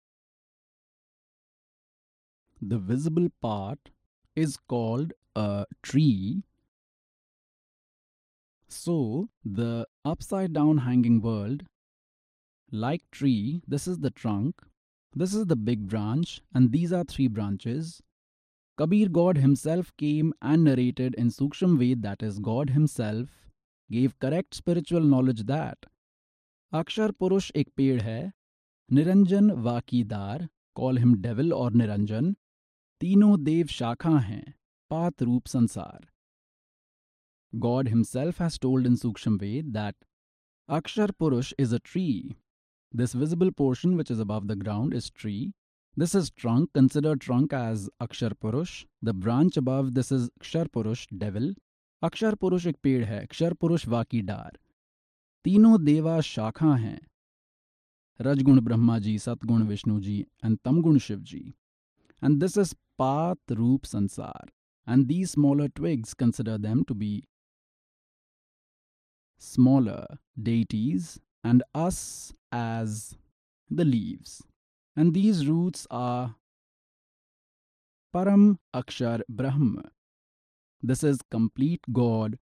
The 2.62 2.78
visible 2.78 3.30
part 3.42 3.90
is 4.36 4.58
called 4.58 5.14
a 5.36 5.66
tree. 5.82 6.44
So, 8.70 9.30
the 9.44 9.88
upside 10.06 10.54
down 10.54 10.80
hanging 10.80 11.22
world, 11.22 11.64
like 12.72 13.10
tree, 13.12 13.62
this 13.68 13.88
is 13.88 14.00
the 14.00 14.10
trunk, 14.10 14.62
this 15.14 15.34
is 15.34 15.46
the 15.46 15.56
big 15.56 15.88
branch, 15.88 16.42
and 16.54 16.72
these 16.72 16.92
are 16.94 17.04
three 17.04 17.28
branches. 17.28 18.02
Kabir 18.78 19.10
God 19.10 19.38
himself 19.38 19.92
came 19.98 20.34
and 20.42 20.64
narrated 20.64 21.16
in 21.16 21.30
Suksham 21.30 21.78
Ved, 21.78 22.02
that 22.04 22.22
is, 22.22 22.40
God 22.40 22.72
himself 22.72 23.30
gave 23.90 24.20
correct 24.20 24.54
spiritual 24.54 25.02
knowledge 25.02 25.46
that 25.46 25.78
अक्षर 26.74 27.12
पुरुष 27.20 27.50
एक 27.56 27.70
पेड़ 27.78 28.02
है 28.02 28.32
निरंजन 28.90 29.52
वाकीदार 29.68 30.48
call 30.76 30.98
him 30.98 31.14
devil 31.22 31.54
और 31.54 31.74
निरंजन 31.82 32.36
तीनों 33.02 33.44
देव 33.44 33.68
शाखा 33.76 34.18
हैं 34.20 34.44
पात 34.90 35.24
रूप 35.24 35.48
संसार 35.48 36.06
God 37.54 37.88
himself 37.88 38.40
has 38.40 38.58
told 38.60 38.86
in 38.86 38.98
Suksham 38.98 39.40
Ved 39.40 39.72
that 39.74 39.96
Akshar 40.70 41.08
Purush 41.20 41.54
is 41.58 41.72
a 41.72 41.80
tree. 41.80 42.36
This 42.92 43.14
visible 43.14 43.52
portion, 43.52 43.98
which 43.98 44.10
is 44.10 44.20
above 44.20 44.48
the 44.48 44.56
ground, 44.56 44.94
is 44.94 45.10
tree. 45.10 45.54
This 45.96 46.14
is 46.16 46.30
trunk, 46.30 46.72
consider 46.74 47.16
trunk 47.16 47.54
as 47.54 47.90
Akshar 48.02 48.34
Purush. 48.34 48.86
The 49.02 49.14
branch 49.14 49.58
above 49.58 49.94
this 49.94 50.12
is 50.12 50.30
Akshar 50.42 50.68
Purush, 50.68 51.08
devil. 51.18 51.54
Akshar 52.04 52.34
Purush 52.36 52.68
ek 52.68 52.82
ped 52.82 53.08
hai, 53.08 53.26
Kshar 53.26 53.54
Purush 53.54 53.86
vaki 53.86 54.22
dar. 54.22 54.52
Tino 55.44 55.78
deva 55.78 56.20
shakha 56.20 56.80
hai. 56.80 57.00
Rajgun 58.24 58.64
Brahma 58.64 59.00
ji, 59.00 59.16
Satgun 59.18 59.68
Vishnu 59.68 60.26
and 60.42 60.62
Tamgun 60.64 61.00
Shiv. 61.02 61.22
And 62.22 62.40
this 62.40 62.58
is 62.58 62.76
path 62.98 63.38
roop 63.50 63.84
sansar. 63.84 64.50
And 64.86 65.08
these 65.08 65.32
smaller 65.32 65.68
twigs, 65.68 66.14
consider 66.14 66.58
them 66.58 66.84
to 66.86 66.96
be 66.96 67.26
smaller 69.38 70.06
deities. 70.42 71.20
And 71.44 71.64
us 71.76 72.34
as 72.52 73.16
the 73.70 73.86
leaves. 73.86 74.44
And 74.96 75.14
these 75.14 75.48
roots 75.48 75.86
are 75.92 76.36
Param 78.16 78.58
Akshar 78.76 79.22
Brahma. 79.30 79.84
This 80.82 81.04
is 81.04 81.20
complete 81.30 81.82
God. 81.92 82.40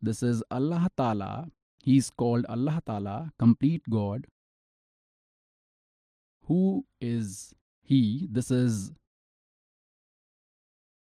This 0.00 0.22
is 0.22 0.42
Allah 0.50 0.88
Ta'ala. 0.96 1.48
He 1.82 1.96
is 1.96 2.10
called 2.10 2.46
Allah 2.48 2.82
Ta'ala, 2.84 3.32
complete 3.38 3.82
God. 3.88 4.26
Who 6.46 6.84
is 7.00 7.54
He? 7.82 8.28
This 8.30 8.50
is 8.50 8.92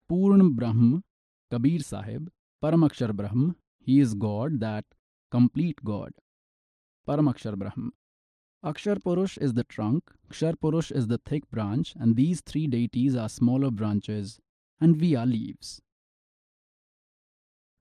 Purn 0.08 0.54
Brahm, 0.54 1.02
Kabir 1.50 1.80
Sahib, 1.80 2.30
Paramakshar 2.62 3.12
Brahm. 3.14 3.56
He 3.78 4.00
is 4.00 4.14
God, 4.14 4.60
that 4.60 4.84
complete 5.30 5.84
God. 5.84 6.12
Paramakshar 7.10 7.58
Brahm. 7.58 7.92
Akshar 8.64 9.02
Purush 9.02 9.36
is 9.38 9.54
the 9.54 9.64
trunk, 9.64 10.12
Kshar 10.28 10.54
Purush 10.54 10.92
is 10.92 11.08
the 11.08 11.18
thick 11.18 11.50
branch, 11.50 11.96
and 11.98 12.14
these 12.14 12.40
three 12.40 12.68
deities 12.68 13.16
are 13.16 13.28
smaller 13.28 13.72
branches, 13.72 14.38
and 14.80 15.00
we 15.00 15.16
are 15.16 15.26
leaves. 15.26 15.82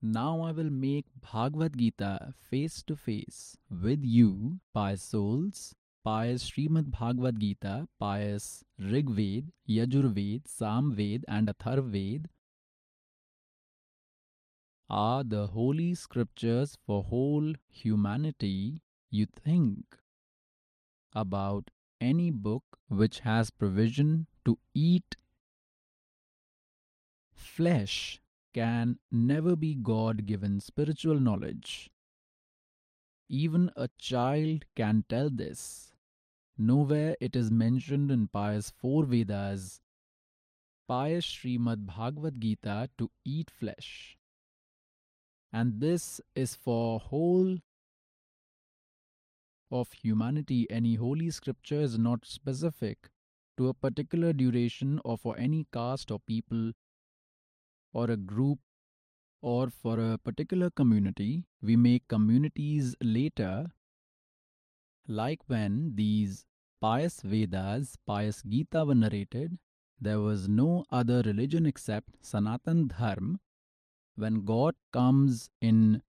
Now 0.02 0.40
I 0.40 0.50
will 0.50 0.70
make 0.70 1.06
Bhagavad 1.20 1.78
Gita 1.78 2.34
face 2.40 2.82
to 2.88 2.96
face 2.96 3.56
with 3.70 4.00
you, 4.02 4.58
pious 4.74 5.04
souls, 5.04 5.76
pious 6.02 6.50
Srimad 6.50 6.90
Bhagavad 6.90 7.38
Gita, 7.38 7.86
pious 8.00 8.64
Rig 8.80 9.10
Ved, 9.10 9.52
Yajur 9.68 10.12
Ved, 10.12 10.48
Sam 10.48 10.92
Ved, 10.92 11.24
and 11.28 11.46
Athar 11.46 11.80
Ved 11.88 12.28
are 14.88 15.22
the 15.22 15.46
holy 15.46 15.94
scriptures 15.94 16.76
for 16.84 17.04
whole 17.04 17.54
humanity. 17.68 18.82
You 19.10 19.26
think 19.26 19.98
about 21.12 21.70
any 22.00 22.30
book 22.30 22.62
which 22.88 23.20
has 23.20 23.50
provision 23.50 24.26
to 24.44 24.58
eat 24.72 25.16
flesh 27.32 28.20
can 28.54 28.98
never 29.10 29.56
be 29.56 29.74
God 29.74 30.26
given 30.26 30.60
spiritual 30.60 31.18
knowledge. 31.18 31.90
Even 33.28 33.70
a 33.76 33.88
child 33.98 34.64
can 34.76 35.04
tell 35.08 35.30
this. 35.30 35.92
Nowhere 36.56 37.16
it 37.20 37.34
is 37.34 37.50
mentioned 37.50 38.10
in 38.10 38.28
pious 38.28 38.70
four 38.70 39.04
Vedas, 39.04 39.80
pious 40.86 41.26
Srimad 41.26 41.86
Bhagavad 41.86 42.40
Gita 42.40 42.90
to 42.98 43.10
eat 43.24 43.50
flesh. 43.50 44.18
And 45.52 45.80
this 45.80 46.20
is 46.34 46.54
for 46.54 47.00
whole 47.00 47.58
of 49.70 49.92
humanity. 49.92 50.66
Any 50.70 50.94
holy 50.94 51.30
scripture 51.30 51.80
is 51.80 51.98
not 51.98 52.26
specific 52.26 53.08
to 53.56 53.68
a 53.68 53.74
particular 53.74 54.32
duration 54.32 55.00
or 55.04 55.18
for 55.18 55.36
any 55.38 55.66
caste 55.72 56.10
or 56.10 56.20
people 56.20 56.72
or 57.92 58.10
a 58.10 58.16
group 58.16 58.58
or 59.42 59.70
for 59.70 59.98
a 59.98 60.18
particular 60.18 60.70
community. 60.70 61.44
We 61.62 61.76
make 61.76 62.08
communities 62.08 62.94
later, 63.02 63.66
like 65.06 65.40
when 65.46 65.92
these 65.94 66.44
pious 66.80 67.20
Vedas, 67.20 67.96
pious 68.06 68.42
Gita 68.42 68.84
were 68.84 68.94
narrated, 68.94 69.58
there 70.00 70.20
was 70.20 70.48
no 70.48 70.84
other 70.90 71.22
religion 71.22 71.66
except 71.66 72.24
Sanatan 72.24 72.88
Dharma. 72.88 73.38
When 74.16 74.44
God 74.44 74.74
comes 74.92 75.50
in 75.60 76.02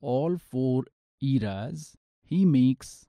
all 0.00 0.38
four 0.38 0.84
eras, 1.20 1.96
He 2.28 2.44
makes 2.44 3.06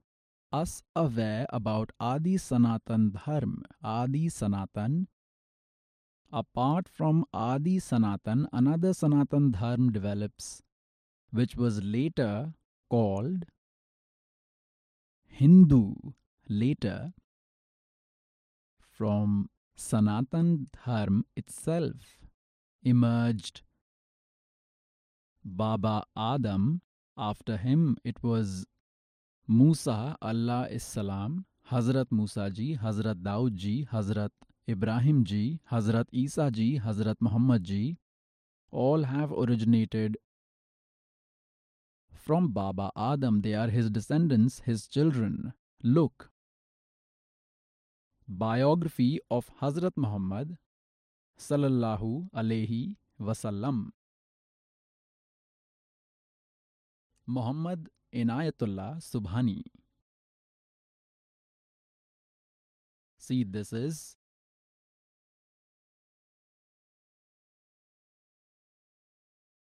us 0.52 0.82
aware 0.96 1.46
about 1.50 1.92
Adi 2.00 2.38
Sanatan 2.38 3.12
Dharma. 3.12 3.64
Adi 3.84 4.30
Sanatan 4.30 5.08
apart 6.32 6.88
from 6.88 7.26
Adi 7.34 7.80
Sanatan, 7.80 8.48
another 8.54 8.94
Sanatan 8.94 9.52
Dharma 9.52 9.92
develops, 9.92 10.62
which 11.32 11.56
was 11.56 11.84
later 11.84 12.54
called 12.90 13.46
Hindu. 15.28 15.96
Later, 16.48 17.14
from 18.98 19.50
Sanatan 19.76 20.68
Dharma 20.86 21.24
itself 21.36 22.18
emerged 22.84 23.62
Baba 25.44 26.06
Adam. 26.18 26.82
After 27.18 27.58
him, 27.58 27.98
it 28.04 28.24
was 28.24 28.66
Musa, 29.52 30.16
Alaihis 30.22 30.82
Salam, 30.82 31.44
Hazrat 31.72 32.12
Musa 32.12 32.52
ji, 32.52 32.78
Hazrat 32.78 33.24
Daud 33.24 33.56
ji, 33.58 33.88
Hazrat 33.92 34.30
Ibrahim 34.70 35.24
ji, 35.26 35.60
Hazrat 35.72 36.06
Isa 36.12 36.52
ji, 36.52 36.80
Hazrat 36.80 37.16
Muhammad 37.20 37.64
ji, 37.64 37.98
all 38.70 39.06
have 39.06 39.32
originated 39.32 40.18
from 42.14 42.50
Baba 42.50 42.92
Adam. 42.96 43.42
They 43.42 43.56
are 43.56 43.70
his 43.70 43.90
descendants, 43.90 44.62
his 44.68 44.88
children. 44.88 45.54
Look. 45.82 46.30
Biography 48.28 49.20
of 49.32 49.50
Hazrat 49.60 49.94
Muhammad 49.96 50.58
sallallahu 51.40 52.30
alaihi 52.36 52.98
wasallam. 53.20 53.90
Muhammad 57.26 57.90
Inayatullah 58.14 58.98
Subhani. 58.98 59.64
See, 63.18 63.44
this 63.44 63.72
is 63.72 64.16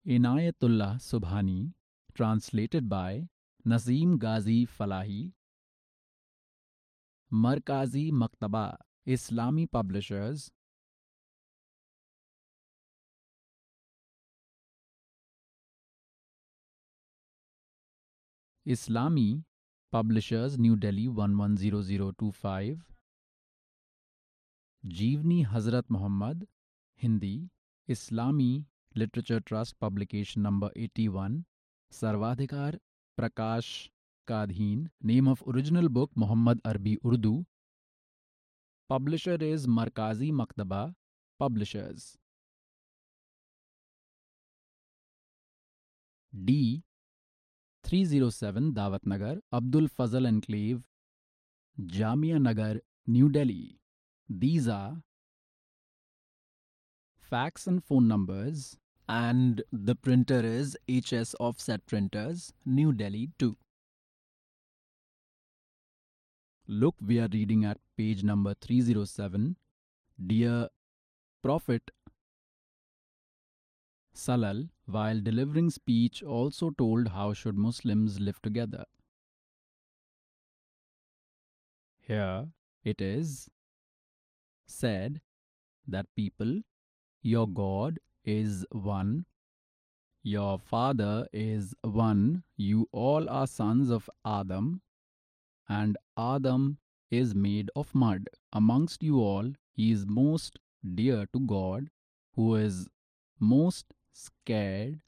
Inayatullah 0.07 0.97
Subhani, 0.97 1.73
translated 2.15 2.89
by 2.89 3.29
Naseem 3.67 4.19
Ghazi 4.19 4.67
Falahi, 4.67 5.33
Markazi 7.33 8.13
Maktaba, 8.13 8.77
Islami 9.07 9.71
Publishers, 9.71 10.51
Islami 18.67 19.45
Publishers, 19.93 20.59
New 20.59 20.75
Delhi 20.75 21.07
110025. 21.07 22.79
Jeevni 24.87 25.47
Hazrat 25.47 25.85
Muhammad, 25.91 26.47
Hindi, 26.97 27.51
Islami 27.89 28.65
Literature 28.95 29.41
Trust, 29.41 29.79
publication 29.79 30.43
number 30.43 30.71
81. 30.77 31.45
Sarvadhikar 31.93 32.79
Prakash 33.21 33.91
Kadhin, 34.27 34.89
name 35.03 35.29
of 35.29 35.43
original 35.47 35.91
book 35.91 36.11
Muhammad 36.17 36.59
Arbi 36.65 36.97
Urdu. 37.05 37.45
Publisher 38.89 39.37
is 39.41 39.67
Markazi 39.67 40.33
Maktaba 40.33 40.95
Publishers. 41.39 42.17
D 46.33 46.83
307 47.85 48.73
Dawat 48.73 49.07
Nagar, 49.07 49.37
Abul 49.53 49.89
Fazal 49.89 50.27
Enclave, 50.27 50.83
Jamia 51.87 52.41
Nagar, 52.41 52.81
New 53.07 53.29
Delhi. 53.29 53.79
These 54.29 54.69
are 54.69 54.97
fax 57.19 57.67
and 57.67 57.85
phone 57.85 58.09
numbers, 58.09 58.77
and 59.09 59.63
the 59.73 59.95
printer 59.95 60.41
is 60.41 60.77
HS 60.89 61.35
Offset 61.39 61.85
Printers, 61.87 62.53
New 62.65 62.93
Delhi 62.93 63.31
2. 63.39 63.55
Look, 66.67 66.95
we 67.07 67.19
are 67.19 67.29
reading 67.31 67.65
at 67.67 67.79
page 67.99 68.23
number 68.25 68.55
307. 68.55 69.57
Dear 70.27 70.69
Prophet 71.43 71.91
Salal, 74.17 74.69
while 74.87 75.21
delivering 75.21 75.71
speech, 75.71 76.23
also 76.23 76.71
told 76.71 77.09
how 77.09 77.33
should 77.33 77.59
Muslims 77.59 78.21
live 78.21 78.41
together. 78.43 78.85
Here 81.99 82.47
it 82.85 83.01
is 83.01 83.51
said 84.67 85.21
that 85.87 86.07
people, 86.15 86.61
your 87.23 87.49
God 87.49 87.99
is 88.25 88.65
one, 88.71 89.27
your 90.23 90.59
Father 90.59 91.27
is 91.33 91.75
one, 91.83 92.45
you 92.57 92.89
all 92.93 93.29
are 93.29 93.47
sons 93.47 93.91
of 93.91 94.09
Adam, 94.25 94.81
and 95.69 95.99
Adam 96.17 96.79
is 97.11 97.35
made 97.35 97.71
of 97.75 97.95
mud. 97.95 98.29
Amongst 98.53 99.03
you 99.03 99.19
all, 99.19 99.53
he 99.73 99.91
is 99.91 100.07
most 100.07 100.59
dear 100.95 101.27
to 101.33 101.41
God, 101.41 101.91
who 102.35 102.55
is 102.55 102.89
most 103.41 103.94
scared 104.15 105.01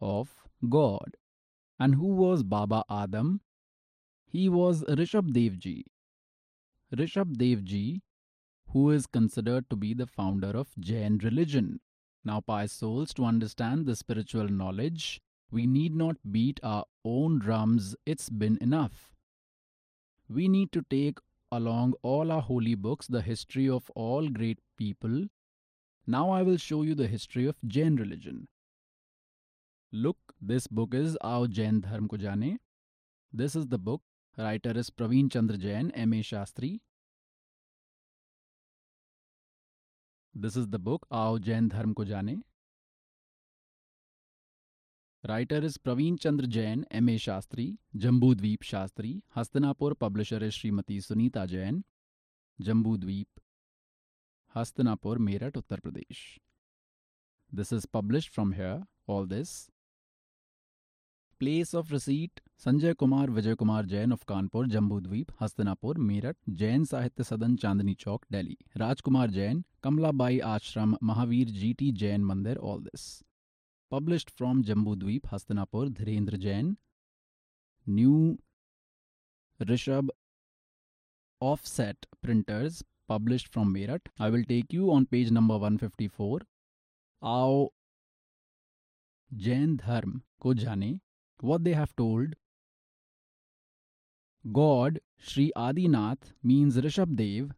of 0.00 0.28
God. 0.68 1.16
And 1.78 1.94
who 1.94 2.08
was 2.08 2.42
Baba 2.42 2.84
Adam? 2.90 3.40
He 4.26 4.48
was 4.48 4.82
Rishabh 4.84 5.30
Devji. 5.32 5.84
Rishabh 6.94 7.36
Devji, 7.36 8.00
who 8.72 8.90
is 8.90 9.06
considered 9.06 9.70
to 9.70 9.76
be 9.76 9.94
the 9.94 10.06
founder 10.06 10.50
of 10.50 10.68
Jain 10.78 11.18
religion. 11.18 11.80
Now, 12.24 12.40
pious 12.40 12.72
souls, 12.72 13.14
to 13.14 13.24
understand 13.24 13.86
the 13.86 13.96
spiritual 13.96 14.48
knowledge, 14.48 15.20
we 15.50 15.66
need 15.66 15.94
not 15.94 16.16
beat 16.30 16.60
our 16.62 16.84
own 17.04 17.38
drums, 17.38 17.96
it's 18.04 18.28
been 18.28 18.58
enough. 18.60 19.14
We 20.28 20.48
need 20.48 20.72
to 20.72 20.82
take 20.90 21.18
along 21.50 21.94
all 22.02 22.30
our 22.30 22.42
holy 22.42 22.74
books 22.74 23.06
the 23.06 23.22
history 23.22 23.68
of 23.70 23.90
all 23.94 24.28
great 24.28 24.58
people. 24.76 25.28
Now, 26.10 26.30
I 26.30 26.42
will 26.42 26.56
show 26.56 26.84
you 26.84 26.94
the 26.94 27.06
history 27.06 27.44
of 27.44 27.56
Jain 27.66 27.96
religion. 27.96 28.48
Look, 29.92 30.16
this 30.40 30.66
book 30.66 30.94
is 30.94 31.18
Ao 31.22 31.46
Jain 31.46 31.82
Dharm 31.82 32.08
Ko 32.08 32.16
Jane. 32.16 32.58
This 33.30 33.54
is 33.54 33.66
the 33.66 33.76
book. 33.76 34.00
Writer 34.38 34.70
is 34.70 34.88
Praveen 34.88 35.30
Chandra 35.30 35.58
Jain, 35.58 35.90
M.A. 35.90 36.22
Shastri. 36.22 36.80
This 40.34 40.56
is 40.56 40.68
the 40.68 40.78
book 40.78 41.06
Ao 41.10 41.36
Jain 41.36 41.68
Dharm 41.68 41.94
Ko 41.94 42.04
Jane. 42.04 42.42
Writer 45.28 45.58
is 45.58 45.76
Praveen 45.76 46.18
Chandra 46.18 46.46
Jain, 46.46 46.86
M.A. 46.90 47.18
Shastri, 47.18 47.76
Jambudweep 47.94 48.62
Shastri. 48.62 49.20
Hastinapur 49.36 49.98
publisher 49.98 50.42
is 50.42 50.54
Srimati 50.54 51.02
Sunita 51.04 51.46
Jain, 51.46 51.84
Jambudweep, 52.62 53.26
Hastinapur, 54.58 55.18
Meerut, 55.18 55.52
Uttar 55.52 55.80
Pradesh. 55.80 56.38
This 57.52 57.70
is 57.70 57.86
published 57.86 58.30
from 58.34 58.52
here, 58.52 58.82
all 59.06 59.24
this. 59.24 59.70
Place 61.38 61.74
of 61.74 61.92
receipt 61.92 62.40
Sanjay 62.60 62.96
Kumar 62.98 63.28
Vijay 63.28 63.56
Kumar 63.56 63.84
Jain 63.84 64.10
of 64.10 64.26
Kanpur, 64.26 64.64
Jambudweep, 64.66 65.28
Hastinapur, 65.40 65.94
Meerut, 65.94 66.34
Jain 66.52 66.84
Sahitya 66.84 67.24
Sadan, 67.28 67.56
Chandni 67.56 67.96
Chowk, 67.96 68.22
Delhi. 68.32 68.58
Rajkumar 68.76 69.30
Jain, 69.32 69.64
Kamla 69.80 70.16
Bai 70.16 70.38
Ashram, 70.38 70.96
Mahavir 71.00 71.46
GT 71.46 71.92
Jain 71.92 72.20
Mandir, 72.24 72.58
all 72.60 72.80
this. 72.80 73.22
Published 73.92 74.32
from 74.36 74.64
Jambudweep, 74.64 75.30
Hastinapur, 75.32 75.88
Dhirendra 75.90 76.36
Jain. 76.36 76.76
New 77.86 78.38
Rishabh 79.62 80.08
Offset 81.40 82.06
Printers, 82.20 82.82
published 83.08 83.48
from 83.48 83.74
Meerut. 83.74 84.02
I 84.18 84.30
will 84.30 84.44
take 84.44 84.72
you 84.72 84.92
on 84.92 85.06
page 85.06 85.30
number 85.30 85.54
154. 85.54 86.40
Ao 87.22 87.70
Jain 89.36 89.76
Dharm 89.78 90.22
ko 90.40 90.54
jane 90.54 91.00
what 91.40 91.64
they 91.64 91.72
have 91.72 91.94
told. 91.96 92.34
God, 94.52 95.00
Sri 95.18 95.52
Adinath, 95.56 96.32
means 96.42 96.76
Rishabh 96.76 97.16
Dev. 97.16 97.52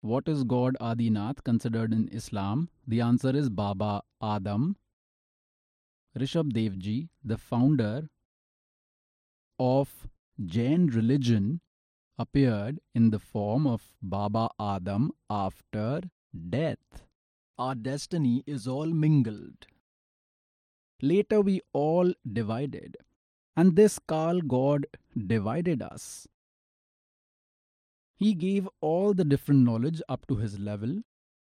What 0.00 0.28
is 0.28 0.44
God 0.44 0.76
Adinath 0.80 1.42
considered 1.44 1.92
in 1.92 2.08
Islam? 2.08 2.68
The 2.86 3.00
answer 3.00 3.36
is 3.36 3.50
Baba 3.50 4.02
Adam. 4.22 4.76
Rishabh 6.18 6.52
Dev 6.52 6.78
Ji, 6.78 7.10
the 7.24 7.38
founder 7.38 8.08
of 9.58 10.08
Jain 10.44 10.86
religion, 10.86 11.60
appeared 12.18 12.80
in 12.94 13.10
the 13.10 13.18
form 13.18 13.66
of 13.66 13.82
Baba 14.02 14.50
Adam 14.60 15.12
after 15.28 16.02
death. 16.50 17.02
Our 17.58 17.74
destiny 17.74 18.42
is 18.46 18.66
all 18.66 18.86
mingled. 18.86 19.66
Later 21.00 21.40
we 21.40 21.60
all 21.72 22.12
divided, 22.32 22.96
and 23.56 23.76
this 23.76 23.98
Kal 23.98 24.40
God 24.40 24.86
divided 25.26 25.82
us. 25.82 26.28
He 28.14 28.34
gave 28.34 28.68
all 28.80 29.14
the 29.14 29.24
different 29.24 29.64
knowledge 29.64 30.00
up 30.08 30.26
to 30.28 30.36
his 30.36 30.58
level, 30.58 31.02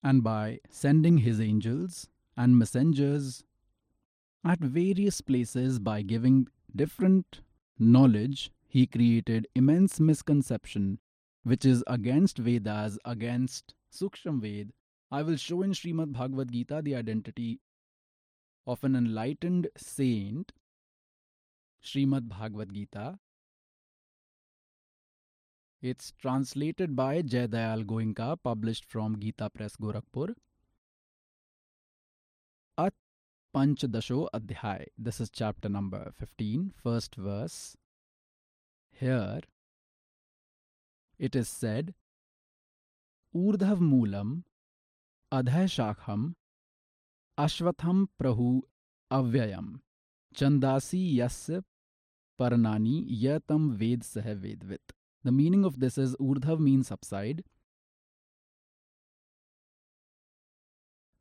and 0.02 0.24
by 0.24 0.60
sending 0.70 1.18
his 1.18 1.40
angels 1.40 2.08
and 2.36 2.58
messengers 2.58 3.44
at 4.44 4.58
various 4.58 5.20
places 5.20 5.78
by 5.78 6.02
giving 6.02 6.48
different 6.74 7.40
knowledge, 7.78 8.50
he 8.72 8.86
created 8.86 9.46
immense 9.54 10.00
misconception 10.00 10.98
which 11.42 11.66
is 11.66 11.84
against 11.86 12.38
Vedas, 12.38 12.98
against 13.04 13.74
Suksham 13.94 14.40
Ved. 14.40 14.72
I 15.10 15.22
will 15.22 15.36
show 15.36 15.60
in 15.60 15.72
Srimad 15.72 16.14
Bhagavad 16.14 16.50
Gita 16.50 16.80
the 16.82 16.96
identity 16.96 17.60
of 18.66 18.82
an 18.82 18.96
enlightened 18.96 19.68
saint, 19.76 20.52
Srimad 21.84 22.30
Bhagavad 22.30 22.72
Gita. 22.72 23.18
It's 25.82 26.12
translated 26.18 26.96
by 26.96 27.20
Jayadayal 27.20 27.84
Goenka, 27.84 28.38
published 28.42 28.86
from 28.86 29.20
Gita 29.20 29.50
Press, 29.50 29.76
Gorakhpur. 29.76 30.34
At 32.78 32.94
Panchadasho 33.54 34.28
Adhyay. 34.32 34.86
This 34.96 35.20
is 35.20 35.28
chapter 35.28 35.68
number 35.68 36.10
15, 36.18 36.72
first 36.82 37.16
verse. 37.16 37.76
Here 39.02 39.40
it 41.18 41.34
is 41.34 41.48
said, 41.48 41.92
Urdhav 43.34 43.80
Moolam 43.80 44.44
Adhay 45.32 45.64
Shakham 45.76 46.34
Ashwatham 47.36 48.06
Prahu 48.22 48.60
Avyayam 49.10 49.80
Chandasi 50.36 51.16
Yasya 51.16 51.64
Parnani 52.40 53.04
Yatam 53.20 53.72
Ved 53.72 54.04
Sah 54.04 54.20
Vedvit. 54.20 54.94
The 55.24 55.32
meaning 55.32 55.64
of 55.64 55.80
this 55.80 55.98
is 55.98 56.14
Urdhav 56.20 56.60
means 56.60 56.92
upside, 56.92 57.42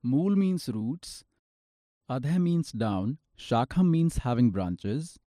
Mool 0.03 0.35
means 0.35 0.69
roots, 0.69 1.23
Adha 2.07 2.37
means 2.39 2.71
down, 2.71 3.17
Shakham 3.35 3.89
means 3.89 4.17
having 4.17 4.51
branches, 4.51 5.17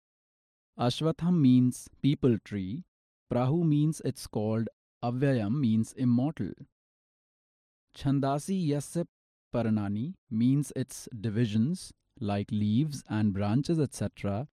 Ashwatham 0.79 1.41
means 1.41 1.89
peepal 2.03 2.43
tree, 2.43 2.85
Prahu 3.31 3.64
means 3.64 4.01
it's 4.05 4.27
called, 4.27 4.68
Avyayam 5.03 5.61
means 5.61 5.93
immortal. 5.93 6.51
Chandasi 7.97 8.68
Yasya 8.68 9.07
Paranani 9.55 10.14
means 10.31 10.72
its 10.75 11.09
divisions 11.20 11.93
like 12.20 12.51
leaves 12.51 13.05
and 13.09 13.33
branches, 13.33 13.79
etc. 13.79 14.49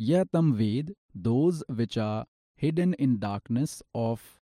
Yatam 0.00 0.54
Ved, 0.54 0.94
those 1.14 1.62
which 1.68 1.96
are 1.96 2.26
hidden 2.56 2.94
in 2.94 3.18
darkness 3.18 3.82
of 3.94 4.40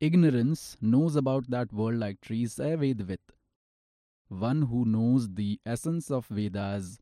ignorance, 0.00 0.76
knows 0.82 1.16
about 1.16 1.48
that 1.48 1.72
world 1.72 1.96
like 1.96 2.20
trees, 2.20 2.58
eh, 2.58 2.76
Vedvit. 2.76 3.18
One 4.28 4.62
who 4.62 4.84
knows 4.84 5.34
the 5.34 5.60
essence 5.64 6.10
of 6.10 6.26
Vedas 6.26 6.98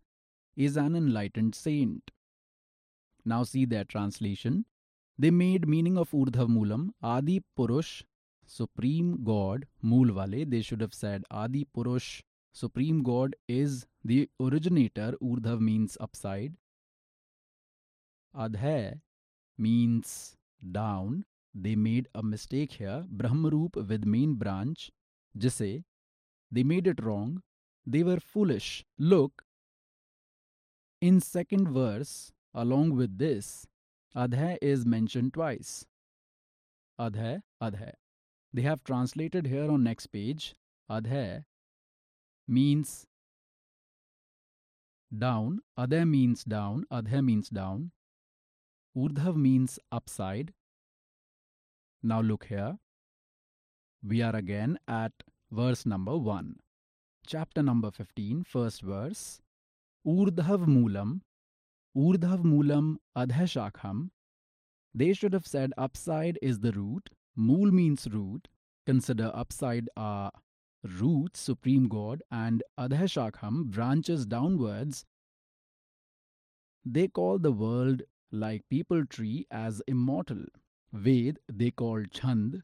is 0.57 0.77
an 0.77 0.97
enlightened 0.97 1.55
saint. 1.55 2.11
Now 3.25 3.43
see 3.45 3.65
their 3.65 3.85
translation. 3.85 4.65
They 5.19 5.31
made 5.31 5.69
meaning 5.69 5.97
of 5.97 6.11
Urdhav 6.11 6.49
Moolam, 6.49 6.91
Adi 7.03 7.43
Purush, 7.57 8.03
Supreme 8.47 9.23
God, 9.23 9.67
Mool 9.81 10.13
Wale. 10.13 10.45
They 10.47 10.63
should 10.63 10.81
have 10.81 10.95
said 10.95 11.25
Adi 11.31 11.67
Purush, 11.77 12.23
Supreme 12.53 13.03
God 13.03 13.35
is 13.49 13.87
the 14.05 14.29
originator. 14.39 15.15
Urdhav 15.23 15.61
means 15.61 15.97
upside. 16.01 16.55
Adha 18.37 19.01
means 19.57 20.37
down. 20.71 21.25
They 21.55 21.77
made 21.77 22.09
a 22.15 22.23
mistake 22.23 22.73
here. 22.73 23.07
Brahmaroop 23.11 23.77
with 23.89 24.05
main 24.05 24.35
branch. 24.35 24.91
Jise. 25.37 25.85
They 26.51 26.63
made 26.63 26.87
it 26.87 27.03
wrong. 27.03 27.43
They 27.87 28.03
were 28.03 28.21
foolish. 28.21 28.85
Look, 28.99 29.45
in 31.03 31.21
second 31.21 31.69
verse, 31.69 32.33
along 32.55 32.97
with 32.97 33.19
this, 33.19 33.67
Adha 34.17 34.57
is 34.63 34.87
mentioned 34.87 35.35
twice. 35.35 35.85
Adha, 36.99 37.43
Adha. 37.61 37.95
They 38.55 38.63
have 38.63 38.85
translated 38.85 39.49
here 39.49 39.69
on 39.69 39.83
next 39.83 40.07
page. 40.07 40.55
Adha 40.89 41.45
means 42.47 43.07
down. 45.19 45.61
Adha 45.77 46.09
means 46.09 46.45
down. 46.45 46.87
Adha 46.93 47.25
means 47.25 47.49
down. 47.49 47.91
Urdhav 48.97 49.37
means 49.37 49.81
upside. 49.91 50.53
Now 52.03 52.21
look 52.21 52.45
here. 52.45 52.79
We 54.07 54.23
are 54.23 54.37
again 54.37 54.79
at 54.87 55.13
verse 55.51 55.85
number 55.85 56.17
1. 56.17 56.57
Chapter 57.27 57.63
number 57.63 57.91
15, 57.91 58.45
first 58.45 58.83
verse. 58.83 59.41
Urdhav 60.07 60.67
Moolam. 60.67 61.21
Urdhav 61.97 62.43
Moolam 62.43 62.97
Adhashakham. 63.17 64.11
They 64.95 65.13
should 65.13 65.33
have 65.33 65.47
said 65.47 65.73
upside 65.79 66.39
is 66.43 66.61
the 66.61 66.73
root. 66.73 67.11
Mool 67.37 67.71
means 67.71 68.09
root. 68.11 68.49
Consider 68.85 69.31
upside 69.35 69.89
are 69.97 70.33
roots, 70.83 71.41
supreme 71.41 71.89
God, 71.89 72.23
and 72.31 72.63
Adhashakham, 72.79 73.67
branches 73.67 74.27
downwards. 74.27 75.05
They 76.85 77.07
call 77.07 77.39
the 77.39 77.53
world 77.53 78.03
like 78.33 78.65
peepal 78.73 79.09
tree 79.09 79.47
as 79.51 79.83
immortal. 79.87 80.45
Ved 80.93 81.39
they 81.51 81.71
call 81.71 82.05
Chand. 82.11 82.63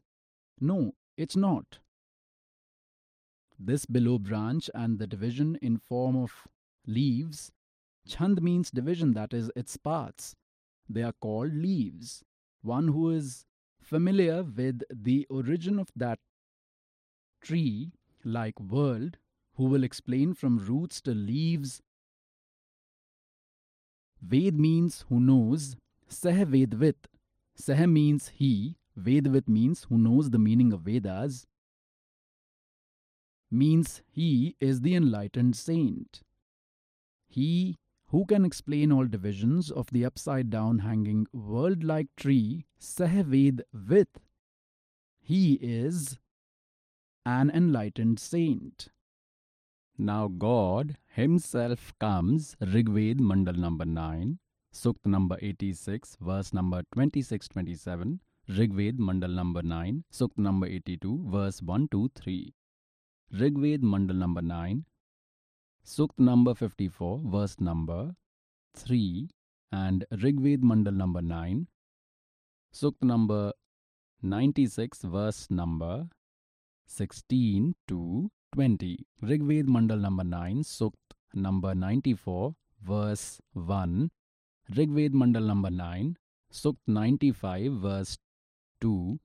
No, 0.59 0.93
it's 1.17 1.37
not. 1.37 1.79
This 3.57 3.85
below 3.85 4.19
branch 4.19 4.69
and 4.75 4.99
the 4.99 5.07
division 5.07 5.57
in 5.61 5.77
form 5.77 6.15
of 6.15 6.47
leaves. 6.85 7.51
Chand 8.07 8.41
means 8.41 8.71
division, 8.71 9.13
that 9.13 9.33
is, 9.33 9.51
its 9.55 9.77
parts. 9.77 10.35
They 10.87 11.03
are 11.03 11.13
called 11.13 11.53
leaves. 11.53 12.23
One 12.61 12.89
who 12.89 13.11
is 13.11 13.45
familiar 13.81 14.43
with 14.43 14.81
the 14.89 15.25
origin 15.29 15.79
of 15.79 15.89
that 15.95 16.19
tree, 17.41 17.91
like 18.23 18.59
world, 18.59 19.17
who 19.55 19.65
will 19.65 19.83
explain 19.83 20.33
from 20.33 20.57
roots 20.57 21.01
to 21.01 21.11
leaves. 21.11 21.81
Ved 24.21 24.59
means 24.59 25.05
who 25.09 25.19
knows, 25.19 25.75
Sah 26.07 26.45
Vedvit. 26.45 27.07
Sah 27.55 27.85
means 27.85 28.29
he, 28.29 28.77
Vedvit 28.97 29.47
means 29.47 29.85
who 29.85 29.97
knows 29.97 30.29
the 30.29 30.39
meaning 30.39 30.73
of 30.73 30.81
Vedas, 30.81 31.45
means 33.51 34.01
he 34.07 34.55
is 34.59 34.81
the 34.81 34.95
enlightened 34.95 35.55
saint. 35.55 36.21
He 37.29 37.77
who 38.07 38.25
can 38.25 38.43
explain 38.43 38.91
all 38.91 39.05
divisions 39.05 39.69
of 39.69 39.91
the 39.91 40.03
upside 40.03 40.49
down 40.49 40.79
hanging 40.79 41.27
world 41.31 41.83
like 41.83 42.07
tree, 42.17 42.65
Sah 42.79 43.23
Vedvit. 43.23 44.07
He 45.21 45.53
is 45.61 46.17
an 47.25 47.51
enlightened 47.51 48.19
saint. 48.19 48.89
Now 49.95 50.27
God 50.27 50.97
Himself 51.09 51.93
comes, 51.99 52.55
Rigved 52.61 53.19
Mandal 53.19 53.57
number 53.57 53.85
9, 53.85 54.39
Sukta 54.73 55.05
number 55.05 55.37
86, 55.41 56.17
verse 56.19 56.51
number 56.53 56.81
26 56.93 57.47
27, 57.49 58.21
Rigved 58.47 58.97
Mandal 58.97 59.35
number 59.35 59.61
9, 59.61 60.03
Sukta 60.11 60.37
number 60.37 60.65
82, 60.65 61.25
verse 61.27 61.61
1 61.61 61.89
2 61.91 62.09
3. 62.15 62.53
Rigved 63.33 63.83
Mandal 63.83 64.15
number 64.15 64.41
9, 64.41 64.85
Sukt 65.89 66.19
number 66.19 66.53
54, 66.53 67.21
verse 67.25 67.59
number 67.59 68.15
3, 68.75 69.27
and 69.71 70.05
Rigved 70.11 70.61
Mandal 70.61 70.93
number 70.93 71.19
9, 71.19 71.65
Sukt 72.71 73.01
number 73.01 73.53
96, 74.21 75.01
verse 75.01 75.49
number 75.49 76.07
16 76.85 77.73
to 77.87 78.29
20. 78.53 79.03
Rigved 79.23 79.67
Mandal 79.67 79.99
number 79.99 80.23
9, 80.23 80.61
Sukt 80.61 81.15
number 81.33 81.73
94, 81.73 82.53
verse 82.83 83.41
1, 83.53 84.11
Rigved 84.75 85.15
Mandal 85.15 85.47
number 85.47 85.71
9, 85.71 86.17
Sukt 86.53 86.77
95, 86.85 87.71
verse 87.73 88.19
2, 88.81 89.19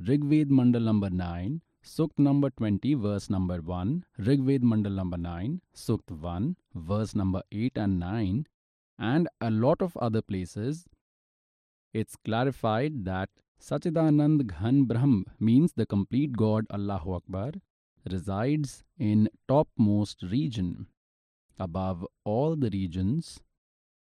Rigved 0.00 0.50
Mandal 0.50 0.82
number 0.82 1.08
9, 1.08 1.62
Sukt 1.86 2.18
number 2.18 2.48
20, 2.48 2.94
verse 2.94 3.28
number 3.28 3.60
1, 3.60 4.06
Rigved 4.16 4.62
Mandal 4.62 4.94
number 4.94 5.18
9, 5.18 5.60
Sukt 5.74 6.10
1, 6.10 6.56
verse 6.74 7.14
number 7.14 7.42
8 7.52 7.76
and 7.76 8.00
9, 8.00 8.46
and 8.98 9.28
a 9.42 9.50
lot 9.50 9.82
of 9.82 9.94
other 9.98 10.22
places, 10.22 10.86
it's 11.92 12.16
clarified 12.24 13.04
that 13.04 13.28
Sachidanand 13.60 14.46
Ghan 14.46 14.86
Brahm 14.86 15.26
means 15.38 15.74
the 15.74 15.84
complete 15.84 16.32
God 16.38 16.64
Allahu 16.72 17.16
Akbar 17.16 17.52
resides 18.10 18.82
in 18.98 19.28
topmost 19.46 20.22
region 20.22 20.86
above 21.58 22.06
all 22.24 22.56
the 22.56 22.70
regions 22.70 23.40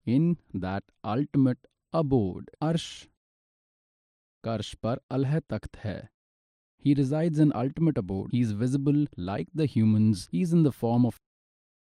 in 0.05 0.37
that 0.53 0.83
ultimate 1.03 1.65
abode 1.91 2.51
arsh. 2.61 3.07
Karsh 4.43 4.75
par 4.79 4.97
alh 5.09 5.41
takht 5.49 5.75
hai 5.83 6.10
he 6.81 6.95
resides 6.95 7.37
in 7.37 7.51
ultimate 7.53 7.97
abode. 7.97 8.31
He 8.31 8.41
is 8.41 8.51
visible 8.51 9.05
like 9.15 9.47
the 9.53 9.67
humans. 9.67 10.27
He 10.31 10.41
is 10.41 10.51
in 10.51 10.63
the 10.63 10.71
form 10.71 11.05
of 11.05 11.19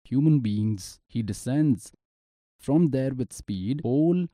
human 0.05 0.40
beings. 0.40 1.01
He 1.09 1.22
descends 1.22 1.93
from 2.59 2.90
there 2.90 3.14
with 3.14 3.32
speed, 3.32 3.80
whole 3.82 4.26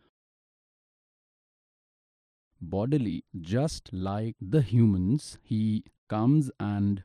bodily, 2.61 3.25
just 3.41 3.93
like 3.93 4.35
the 4.41 4.63
humans. 4.63 5.39
He 5.43 5.85
comes 6.09 6.51
and 6.59 7.05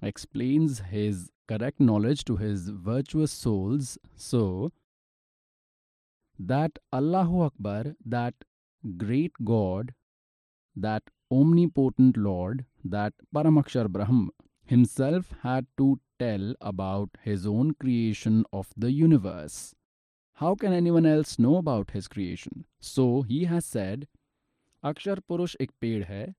explains 0.00 0.78
his 0.90 1.30
correct 1.48 1.80
knowledge 1.80 2.24
to 2.26 2.36
his 2.36 2.68
virtuous 2.68 3.32
souls 3.32 3.98
so 4.14 4.72
that 6.38 6.78
Allahu 6.92 7.42
Akbar, 7.42 7.96
that 8.04 8.34
great 8.96 9.32
God, 9.44 9.94
that 10.76 11.02
omnipotent 11.30 12.16
Lord, 12.16 12.64
that 12.84 13.14
Paramakshar 13.34 13.88
Brahm, 13.88 14.30
himself 14.64 15.32
had 15.42 15.66
to 15.78 16.00
tell 16.18 16.54
about 16.60 17.10
his 17.22 17.46
own 17.46 17.74
creation 17.74 18.44
of 18.52 18.72
the 18.76 18.90
universe. 18.92 19.74
How 20.34 20.54
can 20.54 20.72
anyone 20.72 21.06
else 21.06 21.38
know 21.38 21.56
about 21.56 21.90
his 21.90 22.08
creation? 22.08 22.66
So 22.78 23.22
he 23.22 23.44
has 23.44 23.64
said, 23.64 24.06
अक्षर 24.84 25.20
पुरुष 25.28 25.54
एक 25.60 25.70
पेड़ 25.80 26.04
है 26.04 26.34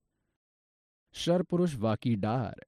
sir 1.14 1.42
पुरुष 1.42 1.74
वाकी 1.76 2.14
डार 2.16 2.64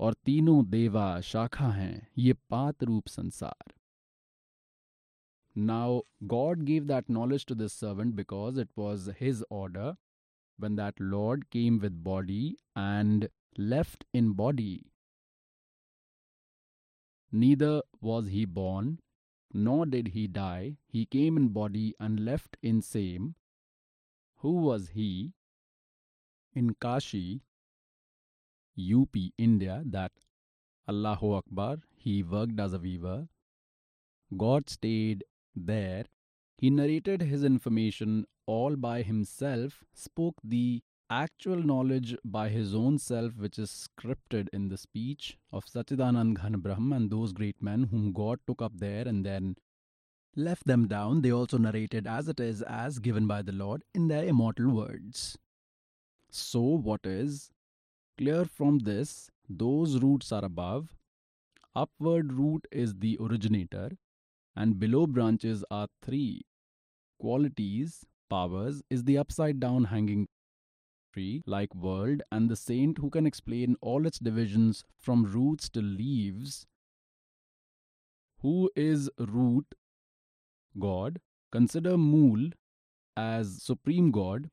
और 0.00 0.14
तीनों 0.24 0.64
देवा 0.70 1.20
शाखा 1.20 1.68
हैं 1.68 2.06
ये 2.18 2.32
पात 2.50 2.84
रूप 2.84 3.08
संसार 3.08 3.72
Now, 5.56 6.02
God 6.26 6.64
gave 6.64 6.88
that 6.88 7.08
knowledge 7.08 7.46
to 7.46 7.54
this 7.54 7.72
servant 7.72 8.16
because 8.16 8.56
it 8.58 8.70
was 8.76 9.08
his 9.18 9.44
order 9.50 9.96
when 10.58 10.76
that 10.76 10.98
Lord 11.00 11.50
came 11.50 11.78
with 11.78 12.04
body 12.04 12.56
and 12.76 13.28
left 13.56 14.04
in 14.12 14.32
body. 14.32 14.86
Neither 17.32 17.82
was 18.00 18.28
he 18.28 18.44
born, 18.44 19.00
nor 19.52 19.86
did 19.86 20.08
he 20.08 20.26
die. 20.26 20.76
He 20.86 21.06
came 21.06 21.36
in 21.36 21.48
body 21.48 21.94
and 21.98 22.20
left 22.24 22.56
in 22.62 22.80
same. 22.82 23.34
Who 24.38 24.52
was 24.52 24.90
he? 24.90 25.32
In 26.54 26.74
Kashi, 26.80 27.42
UP, 28.78 29.16
India, 29.38 29.82
that 29.86 30.12
Allahu 30.88 31.34
Akbar, 31.34 31.78
he 31.96 32.22
worked 32.22 32.60
as 32.60 32.72
a 32.72 32.78
weaver. 32.78 33.28
God 34.36 34.68
stayed 34.68 35.24
there. 35.56 36.04
He 36.58 36.70
narrated 36.70 37.22
his 37.22 37.42
information 37.42 38.26
all 38.46 38.76
by 38.76 39.02
himself, 39.02 39.84
spoke 39.94 40.36
the 40.42 40.82
actual 41.10 41.62
knowledge 41.62 42.16
by 42.24 42.48
his 42.48 42.74
own 42.74 42.98
self, 42.98 43.36
which 43.36 43.58
is 43.58 43.88
scripted 43.88 44.48
in 44.52 44.68
the 44.68 44.76
speech 44.76 45.36
of 45.52 45.64
Sachidanand 45.66 46.40
Ghan 46.40 46.92
and 46.92 47.10
those 47.10 47.32
great 47.32 47.62
men 47.62 47.84
whom 47.84 48.12
God 48.12 48.40
took 48.46 48.62
up 48.62 48.72
there 48.76 49.06
and 49.06 49.24
then 49.24 49.56
left 50.36 50.66
them 50.66 50.88
down. 50.88 51.22
They 51.22 51.32
also 51.32 51.58
narrated 51.58 52.06
as 52.06 52.28
it 52.28 52.40
is, 52.40 52.62
as 52.62 52.98
given 52.98 53.26
by 53.26 53.42
the 53.42 53.52
Lord 53.52 53.82
in 53.94 54.08
their 54.08 54.24
immortal 54.24 54.70
words. 54.70 55.38
So, 56.30 56.60
what 56.60 57.00
is 57.04 57.50
clear 58.18 58.44
from 58.44 58.80
this? 58.80 59.30
Those 59.48 60.00
roots 60.02 60.32
are 60.32 60.44
above. 60.44 60.94
Upward 61.76 62.32
root 62.32 62.66
is 62.72 62.94
the 62.94 63.18
originator, 63.20 63.90
and 64.56 64.78
below 64.78 65.06
branches 65.06 65.64
are 65.70 65.88
three 66.02 66.42
qualities, 67.18 68.04
powers, 68.28 68.82
is 68.90 69.04
the 69.04 69.18
upside 69.18 69.60
down 69.60 69.84
hanging 69.84 70.26
tree 71.12 71.42
like 71.46 71.74
world, 71.74 72.22
and 72.30 72.48
the 72.48 72.56
saint 72.56 72.98
who 72.98 73.10
can 73.10 73.26
explain 73.26 73.76
all 73.80 74.06
its 74.06 74.18
divisions 74.18 74.84
from 74.98 75.24
roots 75.24 75.68
to 75.70 75.80
leaves. 75.80 76.66
Who 78.40 78.70
is 78.76 79.10
root? 79.18 79.66
God. 80.78 81.20
Consider 81.52 81.96
Mool 81.96 82.50
as 83.16 83.62
supreme 83.62 84.10
God. 84.10 84.50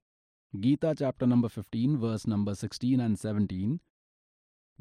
Gita 0.60 0.94
chapter 0.98 1.26
number 1.26 1.50
15, 1.50 1.98
verse 1.98 2.28
number 2.28 2.54
16 2.54 3.00
and 3.00 3.18
17 3.18 3.80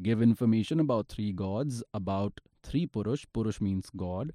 give 0.02 0.22
information 0.22 0.80
about 0.80 1.08
three 1.08 1.32
gods, 1.32 1.82
about 1.92 2.40
three 2.62 2.86
Purush. 2.86 3.26
Purush 3.34 3.60
means 3.60 3.90
God. 3.96 4.32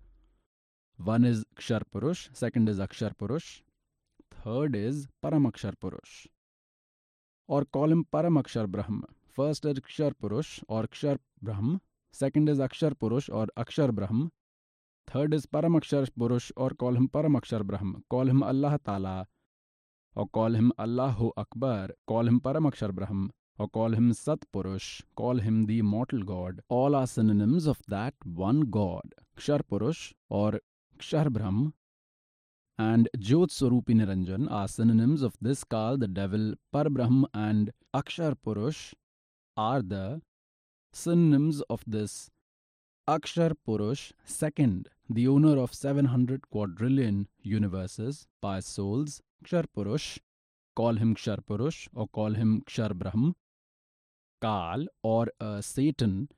One 0.98 1.26
is 1.26 1.46
Kshar 1.60 1.82
Purush, 1.94 2.30
second 2.34 2.70
is 2.70 2.80
Akshar 2.80 3.14
Purush, 3.16 3.62
third 4.46 4.76
is 4.76 5.08
Paramakshar 5.24 5.74
Purush. 5.84 6.28
Or 7.48 7.66
call 7.66 7.92
him 7.92 8.06
Paramakshar 8.14 8.68
Brahm. 8.68 9.04
First 9.28 9.66
is 9.66 9.80
Kshar 9.80 10.12
Purush 10.22 10.64
or 10.68 10.84
Kshar 10.84 11.18
Brahm, 11.42 11.82
second 12.12 12.48
is 12.48 12.60
Akshar 12.60 12.92
Purush 12.94 13.28
or 13.34 13.48
Akshar 13.58 13.92
Brahm, 13.92 14.32
third 15.08 15.34
is 15.34 15.48
Paramakshar 15.48 16.08
Purush 16.20 16.52
or 16.56 16.70
call 16.70 16.96
him 16.96 17.08
Paramakshar 17.10 17.64
Brahm, 17.66 18.04
call 18.08 18.30
him 18.30 18.44
Allah 18.44 18.80
Ta'ala 18.86 19.26
or 20.16 20.28
call 20.28 20.54
him 20.54 20.72
Allahu 20.78 21.32
Akbar, 21.36 21.90
call 22.08 22.28
him 22.28 22.40
Paramakshar 22.40 22.94
Brahm, 22.94 23.32
or 23.58 23.68
call 23.68 23.94
him 23.94 24.14
Sat 24.14 24.46
Purush, 24.54 25.02
call 25.16 25.38
him 25.40 25.66
the 25.66 25.80
immortal 25.80 26.22
God. 26.22 26.62
All 26.70 26.94
are 26.94 27.08
synonyms 27.08 27.66
of 27.66 27.82
that 27.88 28.14
one 28.24 28.62
God, 28.62 29.16
Kshar 29.38 29.62
Purush 29.64 30.14
or 30.30 30.60
Kshar 31.00 31.30
Brahm, 31.32 31.74
and 32.78 33.08
Jyot 33.18 33.52
Swarupi 33.52 33.96
Niranjan 33.96 34.52
are 34.52 34.68
synonyms 34.68 35.22
of 35.22 35.36
this 35.42 35.64
Kal, 35.64 35.98
the 35.98 36.08
devil, 36.08 36.56
Parbrahm 36.74 37.26
and 37.34 37.72
Akshar 37.94 38.36
Purush 38.46 38.94
are 39.56 39.82
the 39.82 40.22
synonyms 40.92 41.62
of 41.70 41.84
this 41.88 42.30
Akshar 43.08 43.54
Purush, 43.68 44.12
second, 44.26 44.90
the 45.10 45.28
owner 45.28 45.58
of 45.58 45.74
700 45.74 46.50
quadrillion 46.50 47.28
universes, 47.42 48.28
by 48.42 48.60
souls, 48.60 49.22
Kshar 49.46 49.66
Purush, 49.76 50.18
call 50.76 50.96
him 50.96 51.16
Kshar 51.16 51.38
Purush 51.48 51.88
or 51.94 52.08
call 52.08 52.34
him 52.34 52.64
Kshar 52.68 52.94
Brahm, 52.94 53.36
Kal 54.42 54.88
or 55.02 55.28
uh, 55.40 55.62
Satan, 55.62 56.30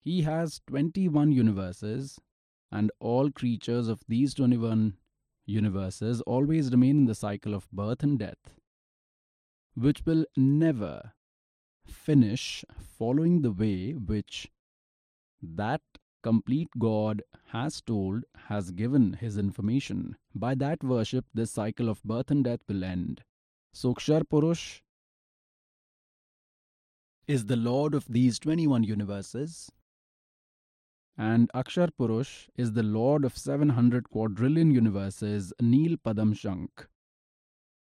he 0.00 0.22
has 0.22 0.60
21 0.66 1.30
universes, 1.32 2.18
and 2.70 2.90
all 2.98 3.30
creatures 3.30 3.88
of 3.88 4.00
these 4.08 4.34
21 4.34 4.94
universes 5.46 6.20
always 6.22 6.70
remain 6.70 6.98
in 6.98 7.04
the 7.06 7.14
cycle 7.14 7.54
of 7.54 7.70
birth 7.70 8.02
and 8.02 8.18
death, 8.18 8.54
which 9.74 10.04
will 10.06 10.24
never 10.36 11.12
finish 11.86 12.64
following 12.78 13.42
the 13.42 13.52
way 13.52 13.92
which 13.92 14.50
that 15.42 15.82
complete 16.22 16.68
God 16.78 17.22
has 17.48 17.82
told, 17.82 18.24
has 18.48 18.70
given 18.70 19.12
his 19.14 19.36
information. 19.36 20.16
By 20.34 20.54
that 20.54 20.82
worship, 20.82 21.26
this 21.34 21.50
cycle 21.50 21.88
of 21.88 22.02
birth 22.02 22.30
and 22.30 22.44
death 22.44 22.60
will 22.66 22.82
end. 22.82 23.22
Sokshar 23.74 24.22
Purush 24.22 24.80
is 27.26 27.46
the 27.46 27.56
lord 27.56 27.94
of 27.94 28.06
these 28.08 28.38
21 28.38 28.84
universes, 28.84 29.70
and 31.16 31.50
Akshar 31.54 31.90
Purush 31.98 32.48
is 32.56 32.72
the 32.72 32.82
lord 32.82 33.24
of 33.24 33.38
700 33.38 34.10
quadrillion 34.10 34.70
universes, 34.70 35.52
Neel 35.60 35.96
Padam 35.96 36.36
Shank. 36.36 36.88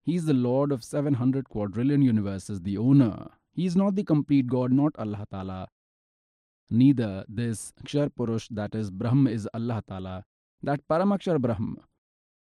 He 0.03 0.15
is 0.15 0.25
the 0.25 0.33
lord 0.33 0.71
of 0.71 0.83
700 0.83 1.49
quadrillion 1.49 2.03
universes, 2.03 2.61
the 2.61 2.77
owner. 2.77 3.29
He 3.51 3.65
is 3.65 3.75
not 3.75 3.95
the 3.95 4.03
complete 4.03 4.47
God, 4.47 4.71
not 4.71 4.93
Allah 4.99 5.25
Ta'ala. 5.31 5.67
Neither 6.69 7.25
this 7.27 7.73
Akshar 7.83 8.11
Purush, 8.11 8.47
that 8.51 8.75
is 8.75 8.91
Brahm, 8.91 9.27
is 9.27 9.49
Allah 9.53 9.81
Ta'ala. 9.87 10.25
That 10.61 10.87
Paramakshar 10.87 11.41
Brahm, 11.41 11.77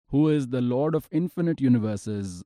who 0.08 0.28
is 0.28 0.48
the 0.48 0.60
lord 0.60 0.94
of 0.94 1.08
infinite 1.12 1.60
universes, 1.60 2.42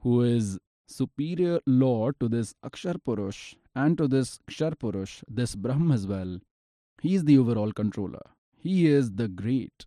who 0.00 0.22
is 0.22 0.58
superior 0.88 1.60
lord 1.66 2.18
to 2.20 2.28
this 2.28 2.54
Akshar 2.64 2.96
Purush 3.06 3.54
and 3.74 3.98
to 3.98 4.08
this 4.08 4.38
Akshar 4.48 4.74
Purush, 4.76 5.22
this 5.28 5.54
Brahm 5.54 5.90
as 5.90 6.06
well. 6.06 6.38
He 7.00 7.14
is 7.14 7.24
the 7.24 7.38
overall 7.38 7.72
controller. 7.72 8.22
He 8.56 8.86
is 8.86 9.12
the 9.12 9.28
great 9.28 9.86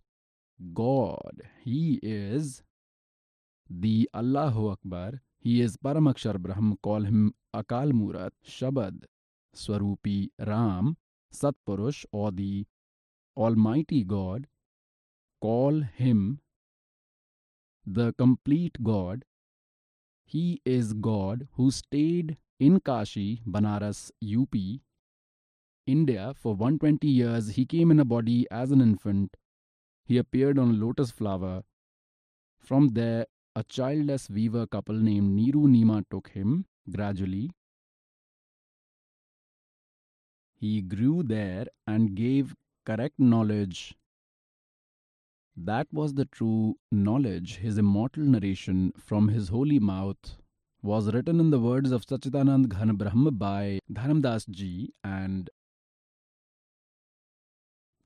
God. 0.72 1.42
He 1.62 1.98
is 2.02 2.62
the 3.68 4.08
Allahu 4.14 4.70
Akbar. 4.70 5.20
He 5.38 5.60
is 5.60 5.76
Paramakshar 5.76 6.38
Brahm. 6.38 6.78
Call 6.82 7.02
him 7.02 7.34
Akal 7.54 7.92
Murat, 7.92 8.32
Shabad, 8.46 9.04
Swarupi 9.54 10.30
Ram, 10.46 10.96
Satpurush, 11.32 12.04
or 12.12 12.30
the 12.30 12.66
Almighty 13.36 14.04
God. 14.04 14.46
Call 15.40 15.80
him 15.80 16.40
the 17.86 18.12
complete 18.18 18.76
God. 18.82 19.24
He 20.24 20.60
is 20.64 20.92
God 20.92 21.48
who 21.54 21.70
stayed 21.70 22.36
in 22.60 22.80
Kashi, 22.80 23.42
Banaras, 23.46 24.10
UP, 24.22 24.54
India 25.90 26.32
for 26.34 26.54
120 26.54 27.06
years. 27.08 27.50
He 27.50 27.64
came 27.66 27.90
in 27.90 28.00
a 28.00 28.04
body 28.04 28.46
as 28.50 28.70
an 28.70 28.80
infant. 28.80 29.36
He 30.04 30.18
appeared 30.18 30.58
on 30.58 30.70
a 30.70 30.84
lotus 30.84 31.10
flower. 31.10 31.62
From 32.58 32.88
there, 32.88 33.26
a 33.56 33.64
childless 33.64 34.28
weaver 34.30 34.66
couple 34.66 34.94
named 34.94 35.38
Niru 35.38 35.66
Nima 35.74 36.04
took 36.10 36.28
him 36.28 36.66
gradually. 36.90 37.50
He 40.54 40.82
grew 40.82 41.22
there 41.22 41.66
and 41.86 42.14
gave 42.14 42.54
correct 42.84 43.18
knowledge. 43.18 43.94
That 45.56 45.88
was 45.92 46.14
the 46.14 46.26
true 46.26 46.76
knowledge. 46.92 47.56
His 47.56 47.78
immortal 47.78 48.24
narration 48.24 48.92
from 48.96 49.28
his 49.28 49.48
holy 49.48 49.78
mouth 49.78 50.36
was 50.82 51.12
written 51.12 51.40
in 51.40 51.50
the 51.50 51.58
words 51.60 51.92
of 51.92 52.06
Sachidanand 52.06 52.68
Ghan 52.68 52.96
Brahm 52.96 53.28
by 53.36 53.80
Dharamdas 53.92 54.48
ji, 54.48 54.92
and 55.04 55.50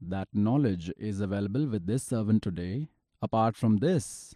that 0.03 0.27
knowledge 0.34 0.91
is 0.97 1.19
available 1.19 1.67
with 1.67 1.86
this 1.86 2.03
servant 2.03 2.41
today. 2.43 2.89
Apart 3.21 3.57
from 3.57 3.77
this, 3.77 4.36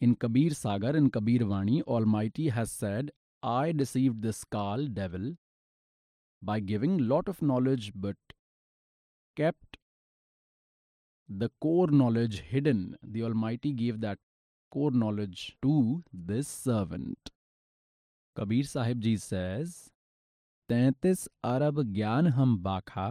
in 0.00 0.14
Kabir 0.16 0.50
Sagar 0.54 0.96
in 0.96 1.10
Kabir 1.10 1.40
Vani, 1.40 1.82
Almighty 1.82 2.48
has 2.48 2.70
said, 2.70 3.10
I 3.42 3.72
deceived 3.72 4.22
this 4.22 4.44
Kal 4.44 4.86
devil 4.86 5.36
by 6.42 6.60
giving 6.60 6.96
lot 7.08 7.28
of 7.28 7.42
knowledge 7.42 7.92
but 7.94 8.16
kept 9.36 9.78
the 11.28 11.50
core 11.60 11.88
knowledge 11.88 12.40
hidden. 12.40 12.96
The 13.02 13.22
Almighty 13.24 13.72
gave 13.72 14.00
that 14.00 14.18
core 14.70 14.90
knowledge 14.90 15.56
to 15.62 16.02
this 16.12 16.48
servant. 16.48 17.30
Kabir 18.36 18.64
Sahib 18.64 19.00
Ji 19.00 19.16
says, 19.16 19.90
तैतीस 20.70 21.28
अरब 21.44 21.82
ज्ञान 21.94 22.26
हम 22.36 22.56
बाखा 22.62 23.08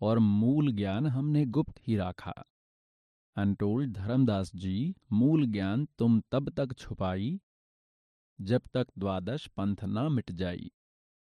और 0.00 0.18
मूल 0.18 0.72
ज्ञान 0.72 1.06
हमने 1.06 1.44
गुप्त 1.46 1.80
ही 1.86 1.96
रखा। 1.96 2.34
अनटोल्ड 3.36 3.92
धर्मदास 3.92 4.50
जी, 4.56 4.94
मूल 5.12 5.46
ज्ञान 5.46 5.86
तुम 5.98 6.20
तब 6.32 6.50
तक 6.50 6.76
छुपाई, 6.78 7.38
जब 8.38 8.62
तक 8.74 8.86
द्वादश 8.98 9.46
पंथ 9.56 9.84
ना 9.86 10.08
मिट 10.08 10.32
जाई। 10.32 10.70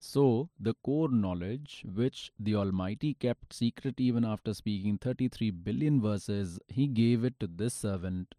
So 0.02 0.22
the 0.62 0.74
core 0.82 1.10
knowledge 1.12 1.80
which 1.96 2.30
the 2.42 2.54
almighty 2.72 3.12
kept 3.20 3.52
secret 3.52 4.00
even 4.00 4.24
after 4.24 4.52
speaking 4.52 4.98
thirty 5.04 5.28
three 5.28 5.50
billion 5.66 6.00
verses 6.00 6.58
he 6.72 6.86
gave 6.94 7.26
it 7.26 7.36
to 7.40 7.46
this 7.46 7.74
servant 7.74 8.34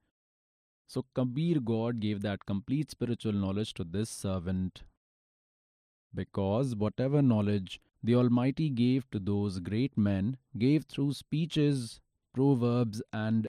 so 0.89 1.05
Kabir 1.15 1.59
God 1.69 1.99
gave 1.99 2.19
that 2.19 2.43
complete 2.47 2.89
spiritual 2.89 3.36
knowledge 3.36 3.74
to 3.74 3.84
this 3.84 4.09
servant 4.21 4.80
because 6.13 6.76
whatever 7.01 7.21
knowledge 7.21 7.80
the 8.04 8.16
Almighty 8.16 8.70
gave 8.70 9.10
to 9.12 9.20
those 9.20 9.60
great 9.60 9.97
men, 9.97 10.38
gave 10.58 10.84
through 10.84 11.14
speeches, 11.14 12.01
proverbs, 12.34 13.01
and 13.14 13.47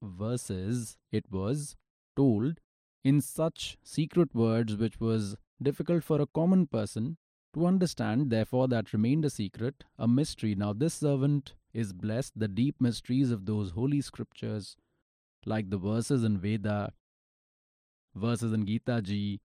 verses, 0.00 0.96
it 1.10 1.24
was 1.30 1.76
told 2.16 2.60
in 3.02 3.20
such 3.20 3.78
secret 3.82 4.34
words 4.34 4.76
which 4.76 5.00
was 5.00 5.36
difficult 5.60 6.04
for 6.04 6.20
a 6.20 6.26
common 6.26 6.66
person 6.66 7.16
to 7.52 7.66
understand, 7.66 8.30
therefore, 8.30 8.68
that 8.68 8.92
remained 8.92 9.24
a 9.24 9.30
secret, 9.30 9.84
a 9.98 10.06
mystery. 10.06 10.54
Now, 10.54 10.72
this 10.72 10.94
servant 10.94 11.54
is 11.74 11.92
blessed 11.92 12.38
the 12.38 12.48
deep 12.48 12.80
mysteries 12.80 13.30
of 13.30 13.46
those 13.46 13.72
holy 13.72 14.00
scriptures, 14.00 14.76
like 15.44 15.70
the 15.70 15.78
verses 15.78 16.22
in 16.22 16.38
Veda, 16.38 16.92
verses 18.14 18.52
in 18.52 18.66
Gita 18.66 19.02
Ji, 19.02 19.40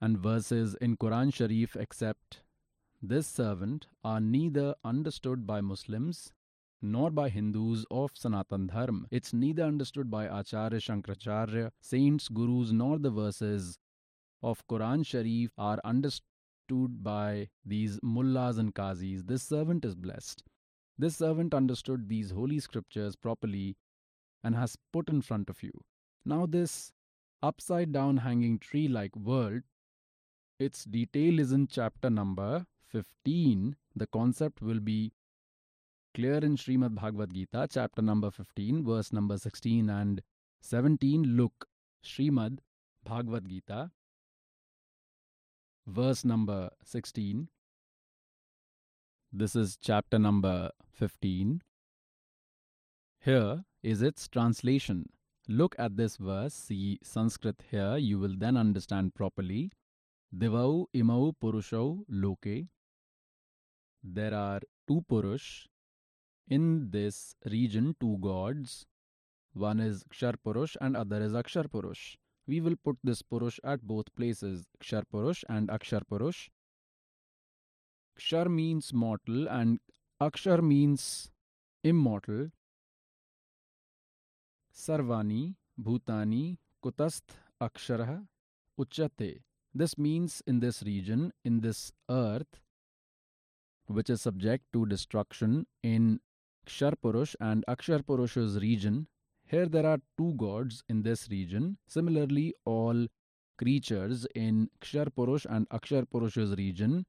and 0.00 0.18
verses 0.18 0.74
in 0.80 0.96
Quran 0.96 1.34
Sharif, 1.34 1.74
except 1.76 2.42
this 3.08 3.26
servant 3.26 3.86
are 4.02 4.20
neither 4.20 4.74
understood 4.82 5.46
by 5.46 5.60
Muslims 5.60 6.32
nor 6.80 7.10
by 7.10 7.28
Hindus 7.28 7.84
of 7.90 8.12
Sanatan 8.14 8.68
Dharma. 8.68 9.06
It's 9.10 9.32
neither 9.32 9.62
understood 9.62 10.10
by 10.10 10.24
Acharya 10.24 10.80
Shankaracharya, 10.80 11.70
saints, 11.82 12.28
gurus, 12.28 12.72
nor 12.72 12.98
the 12.98 13.10
verses 13.10 13.78
of 14.42 14.66
Quran 14.68 15.04
Sharif 15.04 15.50
are 15.58 15.80
understood 15.84 17.02
by 17.02 17.48
these 17.64 17.98
mullahs 18.02 18.58
and 18.58 18.74
qazis. 18.74 19.26
This 19.26 19.42
servant 19.42 19.84
is 19.84 19.94
blessed. 19.94 20.42
This 20.98 21.16
servant 21.16 21.52
understood 21.52 22.08
these 22.08 22.30
holy 22.30 22.58
scriptures 22.58 23.16
properly 23.16 23.76
and 24.42 24.54
has 24.54 24.76
put 24.92 25.08
in 25.08 25.20
front 25.20 25.50
of 25.50 25.62
you. 25.62 25.72
Now, 26.24 26.46
this 26.46 26.92
upside 27.42 27.92
down 27.92 28.18
hanging 28.18 28.58
tree 28.58 28.88
like 28.88 29.14
world, 29.14 29.62
its 30.58 30.84
detail 30.84 31.38
is 31.38 31.52
in 31.52 31.66
chapter 31.66 32.08
number 32.08 32.66
15. 32.94 33.74
The 33.96 34.06
concept 34.06 34.62
will 34.62 34.78
be 34.78 35.12
clear 36.14 36.36
in 36.36 36.56
Srimad 36.56 36.94
Bhagavad 36.94 37.34
Gita, 37.34 37.66
chapter 37.68 38.00
number 38.00 38.30
15, 38.30 38.84
verse 38.84 39.12
number 39.12 39.36
16 39.36 39.90
and 39.90 40.22
17. 40.60 41.24
Look, 41.36 41.66
Srimad 42.04 42.58
Bhagavad 43.04 43.48
Gita, 43.48 43.90
verse 45.88 46.24
number 46.24 46.70
16. 46.84 47.48
This 49.32 49.56
is 49.56 49.76
chapter 49.80 50.20
number 50.20 50.70
15. 50.92 51.62
Here 53.24 53.64
is 53.82 54.02
its 54.02 54.28
translation. 54.28 55.08
Look 55.48 55.74
at 55.80 55.96
this 55.96 56.16
verse, 56.16 56.54
see 56.54 57.00
Sanskrit 57.02 57.64
here, 57.72 57.96
you 57.96 58.20
will 58.20 58.36
then 58.38 58.56
understand 58.56 59.16
properly. 59.16 59.72
Divau 60.32 60.86
imau 60.94 61.32
purushau 61.42 62.04
loke. 62.08 62.68
There 64.04 64.34
are 64.34 64.60
two 64.86 65.04
Purush. 65.10 65.66
In 66.46 66.90
this 66.90 67.34
region, 67.50 67.96
two 67.98 68.18
gods. 68.20 68.84
One 69.54 69.80
is 69.80 70.04
Kshar 70.04 70.34
Purush 70.46 70.76
and 70.80 70.96
other 70.96 71.22
is 71.22 71.32
Akshar 71.32 71.68
Purush 71.68 72.16
we 72.46 72.60
will 72.60 72.76
put 72.76 72.96
this 73.02 73.22
Purush 73.22 73.58
at 73.64 73.82
both 73.82 74.14
places, 74.14 74.66
Kshar 74.82 75.02
Purush 75.12 75.44
and 75.48 75.68
Akshar 75.68 76.02
Purush. 76.10 76.48
Kshar 78.18 78.48
means 78.48 78.92
mortal 78.92 79.48
and 79.48 79.80
Akshar 80.20 80.62
means 80.62 81.30
immortal. 81.82 82.50
Sarvani, 84.74 85.54
Bhutani, 85.80 86.58
Kutast, 86.84 87.22
Aksharah, 87.62 88.26
Uchate. 88.78 89.40
This 89.72 89.96
means 89.96 90.42
in 90.46 90.60
this 90.60 90.82
region, 90.82 91.32
in 91.44 91.60
this 91.60 91.92
earth, 92.10 92.60
which 93.86 94.10
is 94.10 94.22
subject 94.22 94.64
to 94.72 94.86
destruction 94.86 95.66
in 95.82 96.20
Kshar 96.66 96.94
Purush 97.02 97.34
and 97.40 97.64
Akshar 97.68 98.02
Purush's 98.02 98.58
region, 98.60 99.06
here 99.46 99.66
there 99.66 99.86
are 99.86 99.98
two 100.16 100.34
gods 100.34 100.82
in 100.88 101.02
this 101.02 101.28
region. 101.30 101.76
Similarly, 101.86 102.54
all 102.64 103.06
creatures 103.58 104.26
in 104.34 104.70
Kshar 104.80 105.08
Purush 105.16 105.46
and 105.48 105.68
Akshar 105.68 106.06
Purush's 106.06 106.56
region. 106.56 107.04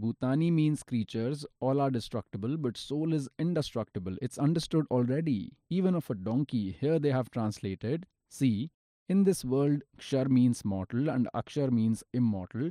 Bhutani 0.00 0.52
means 0.52 0.84
creatures, 0.84 1.44
all 1.58 1.80
are 1.80 1.90
destructible, 1.90 2.56
but 2.56 2.76
soul 2.76 3.12
is 3.12 3.28
indestructible. 3.38 4.16
It's 4.22 4.38
understood 4.38 4.86
already. 4.92 5.56
Even 5.70 5.96
of 5.96 6.08
a 6.08 6.14
donkey, 6.14 6.76
here 6.80 7.00
they 7.00 7.10
have 7.10 7.30
translated. 7.30 8.06
See, 8.28 8.70
in 9.08 9.24
this 9.24 9.44
world, 9.44 9.82
Kshar 9.98 10.28
means 10.28 10.64
mortal 10.64 11.08
and 11.08 11.28
Akshar 11.34 11.72
means 11.72 12.04
immortal. 12.12 12.70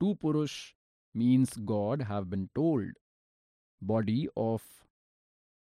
Two 0.00 0.16
Purush 0.16 0.72
means 1.16 1.54
God 1.64 2.02
have 2.02 2.28
been 2.30 2.48
told. 2.54 2.90
Body 3.80 4.28
of 4.36 4.62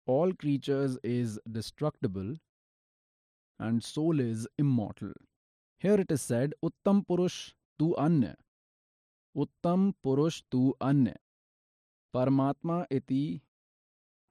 all 0.06 0.32
creatures 0.32 0.98
is 1.02 1.38
destructible 1.50 2.34
and 3.58 3.82
soul 3.82 4.20
is 4.20 4.46
immortal. 4.58 5.12
Here 5.78 6.00
it 6.00 6.10
is 6.10 6.22
said, 6.22 6.54
Uttam 6.64 7.04
Purush 7.06 7.52
tu 7.78 7.94
Anya. 7.96 8.36
Uttam 9.36 9.94
Purush 10.04 10.42
tu 10.50 10.74
Anya. 10.80 11.16
Paramatma 12.14 12.86
iti 12.90 13.42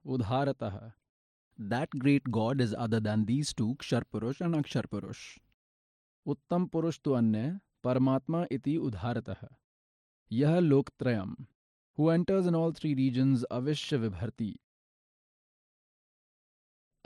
Udharataha. 0.06 0.92
That 1.58 1.90
great 1.90 2.30
God 2.30 2.60
is 2.60 2.74
other 2.74 3.00
than 3.00 3.24
these 3.24 3.52
two, 3.52 3.76
Kshar 3.78 4.02
Purush 4.12 4.40
and 4.40 4.54
Akshar 4.54 4.84
Purush. 4.92 5.38
Uttam 6.26 6.70
Purush 6.70 7.00
tu 7.02 7.14
Anya. 7.14 7.60
Paramatma 7.84 8.46
iti 8.50 8.78
Udharatah. 8.78 9.48
Yah 10.28 10.60
Loktrayam. 10.60 11.46
Who 11.96 12.10
enters 12.10 12.46
in 12.46 12.54
all 12.54 12.72
three 12.72 12.94
regions 12.94 13.44
Avishya 13.50 13.98
Vibharti 13.98 14.56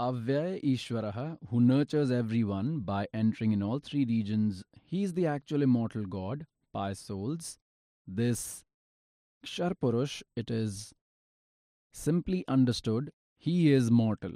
Avyaya 0.00 0.62
Ishvaraha, 0.64 1.36
who 1.50 1.60
nurtures 1.60 2.10
everyone 2.10 2.80
by 2.80 3.06
entering 3.12 3.52
in 3.52 3.62
all 3.62 3.78
three 3.78 4.06
regions, 4.06 4.64
he 4.72 5.02
is 5.02 5.12
the 5.12 5.26
actual 5.26 5.62
immortal 5.62 6.06
God, 6.06 6.46
pious 6.72 6.98
souls. 6.98 7.58
This 8.06 8.64
Kshar 9.44 9.74
Purush, 9.80 10.22
it 10.34 10.50
is 10.50 10.94
simply 11.92 12.44
understood, 12.48 13.12
he 13.36 13.70
is 13.72 13.90
mortal. 13.90 14.32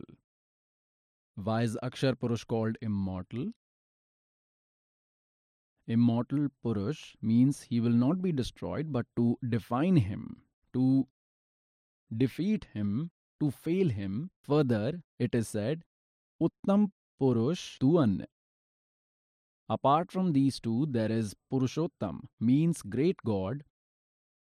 Why 1.37 1.63
is 1.63 1.79
Akshar 1.83 2.15
Purush 2.15 2.47
called 2.47 2.77
immortal? 2.83 3.53
Immortal 5.87 6.49
Purush 6.65 7.15
means 7.21 7.63
he 7.63 7.81
will 7.81 7.91
not 7.93 8.23
be 8.23 8.33
destroyed, 8.33 8.93
but 8.93 9.07
to 9.17 9.39
define 9.49 9.97
him, 9.97 10.43
to 10.73 11.07
defeat 12.17 12.65
him, 12.73 13.11
to 13.41 13.51
fail 13.51 13.89
him. 13.89 14.31
Further, 14.43 15.03
it 15.19 15.35
is 15.35 15.49
said, 15.49 15.85
Uttam 16.41 16.93
Purush 17.21 17.79
Tuan. 17.79 18.25
Apart 19.69 20.13
from 20.13 20.33
these 20.33 20.61
two, 20.61 20.87
there 20.87 21.11
is 21.11 21.35
Purushottam, 21.51 22.29
means 22.41 22.83
great 22.83 23.17
God, 23.25 23.65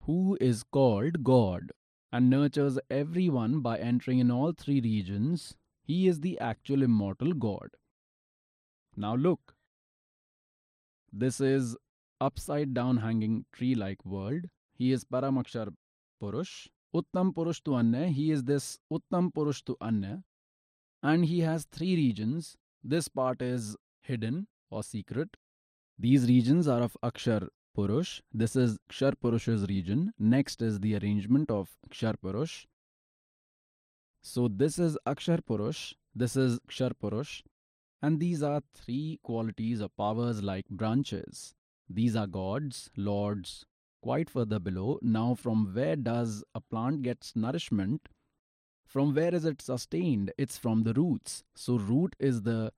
who 0.02 0.38
is 0.42 0.64
called 0.64 1.24
God 1.24 1.72
and 2.12 2.30
nurtures 2.30 2.78
everyone 2.90 3.62
by 3.62 3.78
entering 3.80 4.20
in 4.20 4.30
all 4.30 4.54
three 4.54 4.80
regions. 4.82 5.56
He 5.84 6.08
is 6.08 6.20
the 6.20 6.40
actual 6.40 6.84
immortal 6.84 7.34
God. 7.34 7.70
Now 8.96 9.16
look. 9.16 9.53
This 11.16 11.40
is 11.40 11.78
upside 12.20 12.74
down 12.74 12.98
hanging 12.98 13.46
tree 13.54 13.76
like 13.76 14.04
world. 14.04 14.46
He 14.74 14.92
is 14.92 15.04
Paramakshar 15.04 15.72
Purush, 16.22 16.68
Uttam 16.96 17.34
Purush 17.36 17.64
to 17.66 17.76
Anya. 17.76 18.08
He 18.08 18.32
is 18.32 18.44
this 18.44 18.80
Uttam 18.92 19.32
Purush 19.32 19.64
to 19.66 19.78
Anya. 19.80 20.24
And 21.04 21.26
he 21.26 21.42
has 21.42 21.68
three 21.72 21.96
regions. 21.96 22.58
This 22.84 23.08
part 23.08 23.44
is 23.44 23.78
hidden 24.02 24.48
or 24.72 24.82
secret. 24.82 25.30
These 26.00 26.28
regions 26.28 26.68
are 26.68 26.82
of 26.82 26.98
Akshar 27.04 27.48
Purush. 27.78 28.22
This 28.34 28.56
is 28.56 28.80
Kshar 28.90 29.14
Purush's 29.24 29.68
region. 29.68 30.14
Next 30.18 30.64
is 30.64 30.80
the 30.80 30.98
arrangement 30.98 31.52
of 31.52 31.70
Kshar 31.92 32.16
Purush. 32.24 32.66
So 34.24 34.48
this 34.48 34.80
is 34.80 34.98
Akshar 35.06 35.42
Purush. 35.42 35.94
This 36.16 36.36
is 36.36 36.60
Kshar 36.68 36.94
Purush. 37.02 37.44
And 38.04 38.20
these 38.20 38.44
are 38.44 38.62
three 38.76 39.20
qualities 39.24 39.82
or 39.82 39.88
powers 39.88 40.44
like 40.44 40.68
branches. 40.68 41.56
These 41.90 42.18
are 42.18 42.28
gods, 42.28 42.90
lords, 42.98 43.66
quite 44.02 44.30
further 44.30 44.60
below. 44.60 45.00
Now, 45.02 45.36
from 45.36 45.74
where 45.74 45.96
does 45.96 46.44
a 46.54 46.60
plant 46.60 47.02
gets 47.02 47.34
nourishment? 47.34 48.10
From 48.86 49.16
where 49.16 49.34
is 49.34 49.46
it 49.46 49.62
sustained? 49.62 50.34
It's 50.38 50.58
from 50.58 50.84
the 50.84 50.94
roots. 50.94 51.46
So, 51.56 51.78
root 51.78 52.14
is 52.20 52.42
the 52.42 52.74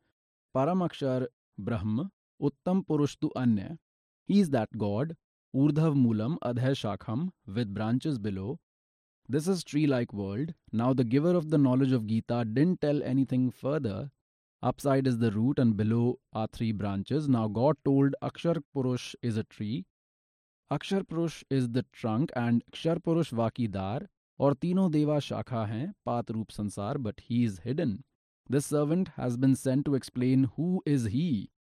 Paramakshar 0.56 1.26
Brahma, 1.58 2.12
Uttam 2.40 2.86
Purushtu 2.86 3.32
Anya. 3.36 3.80
He 4.28 4.40
is 4.42 4.52
that 4.52 4.78
God, 4.78 5.16
Urdhav 5.56 5.96
Moolam 5.96 6.38
Adhay 6.44 6.76
Shakham, 6.84 7.32
with 7.48 7.74
branches 7.74 8.20
below. 8.20 8.60
This 9.28 9.48
is 9.48 9.64
tree 9.64 9.88
like 9.88 10.14
world. 10.14 10.54
Now, 10.72 10.94
the 10.94 11.04
giver 11.04 11.34
of 11.34 11.50
the 11.50 11.58
knowledge 11.58 11.94
of 11.94 12.06
Gita 12.06 12.46
didn't 12.46 12.82
tell 12.82 13.02
anything 13.02 13.50
further. 13.50 14.12
Upside 14.66 15.06
is 15.06 15.20
the 15.20 15.30
root 15.30 15.60
and 15.60 15.78
below 15.78 16.18
are 16.34 16.48
three 16.52 16.72
branches. 16.72 17.30
Now 17.30 17.48
God 17.48 17.78
told 17.86 18.16
Akshar 18.24 18.64
Purush 18.76 19.14
is 19.22 19.38
a 19.38 19.44
tree. 19.44 19.86
Akshar 20.72 21.04
Purush 21.04 21.44
is 21.52 21.70
the 21.70 21.86
trunk 21.94 22.32
and 22.36 22.64
Kshar 22.72 22.98
Purush 23.00 23.32
Vaki 23.32 23.68
Dar 23.72 24.08
or 24.40 24.56
Tino 24.56 24.90
Deva 24.90 25.18
Shakha 25.18 25.70
hai, 25.70 25.90
path 26.04 26.32
roop 26.32 26.52
sansar, 26.52 26.96
but 26.98 27.20
he 27.20 27.44
is 27.44 27.60
hidden. 27.60 28.04
This 28.50 28.66
servant 28.66 29.10
has 29.18 29.38
been 29.38 29.56
sent 29.56 29.86
to 29.86 29.94
explain 29.94 30.50
who 30.56 30.82
is 30.84 31.06
he. 31.06 31.52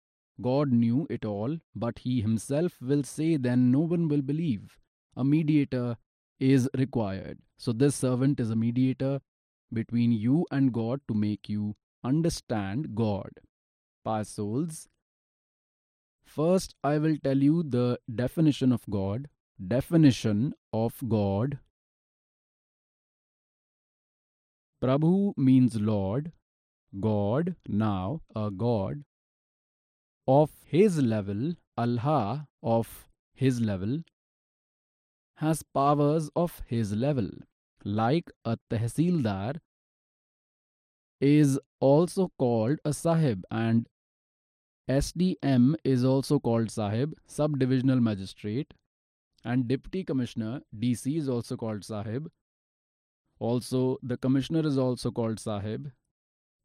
God 0.40 0.72
knew 0.72 1.06
it 1.10 1.26
all, 1.26 1.58
but 1.76 1.98
he 1.98 2.22
himself 2.22 2.80
will 2.80 3.02
say 3.02 3.36
then 3.36 3.70
no 3.70 3.80
one 3.80 4.08
will 4.08 4.22
believe. 4.22 4.78
A 5.14 5.22
mediator 5.22 5.98
is 6.40 6.70
required. 6.74 7.38
So 7.58 7.74
this 7.74 7.94
servant 7.94 8.40
is 8.40 8.48
a 8.48 8.56
mediator 8.56 9.20
between 9.70 10.10
you 10.10 10.46
and 10.50 10.72
God 10.72 11.02
to 11.08 11.12
make 11.14 11.50
you 11.50 11.76
understand 12.04 12.94
God. 12.94 13.30
Souls, 14.24 14.88
first 16.26 16.74
I 16.84 16.98
will 16.98 17.16
tell 17.24 17.38
you 17.38 17.62
the 17.62 17.98
definition 18.14 18.70
of 18.70 18.82
God. 18.90 19.28
Definition 19.66 20.52
of 20.72 20.94
God. 21.08 21.58
Prabhu 24.82 25.32
means 25.38 25.80
Lord, 25.80 26.32
God, 27.00 27.56
now 27.66 28.20
a 28.36 28.50
God 28.50 29.04
of 30.28 30.50
his 30.64 30.98
level, 31.00 31.54
Allah 31.78 32.46
of 32.62 33.08
his 33.32 33.60
level, 33.60 34.02
has 35.36 35.62
powers 35.62 36.30
of 36.36 36.62
his 36.66 36.92
level, 36.92 37.30
like 37.84 38.30
a 38.44 38.58
tehsildar 38.70 39.60
is 41.20 41.58
also 41.80 42.30
called 42.38 42.78
a 42.84 42.92
sahib 42.92 43.44
and 43.50 43.88
SDM 44.88 45.74
is 45.82 46.04
also 46.04 46.38
called 46.38 46.70
sahib, 46.70 47.14
subdivisional 47.28 48.00
magistrate, 48.00 48.74
and 49.44 49.66
deputy 49.66 50.04
commissioner 50.04 50.60
DC 50.78 51.16
is 51.16 51.28
also 51.28 51.56
called 51.56 51.84
sahib. 51.84 52.30
Also, 53.38 53.98
the 54.02 54.16
commissioner 54.16 54.66
is 54.66 54.76
also 54.76 55.10
called 55.10 55.40
sahib, 55.40 55.90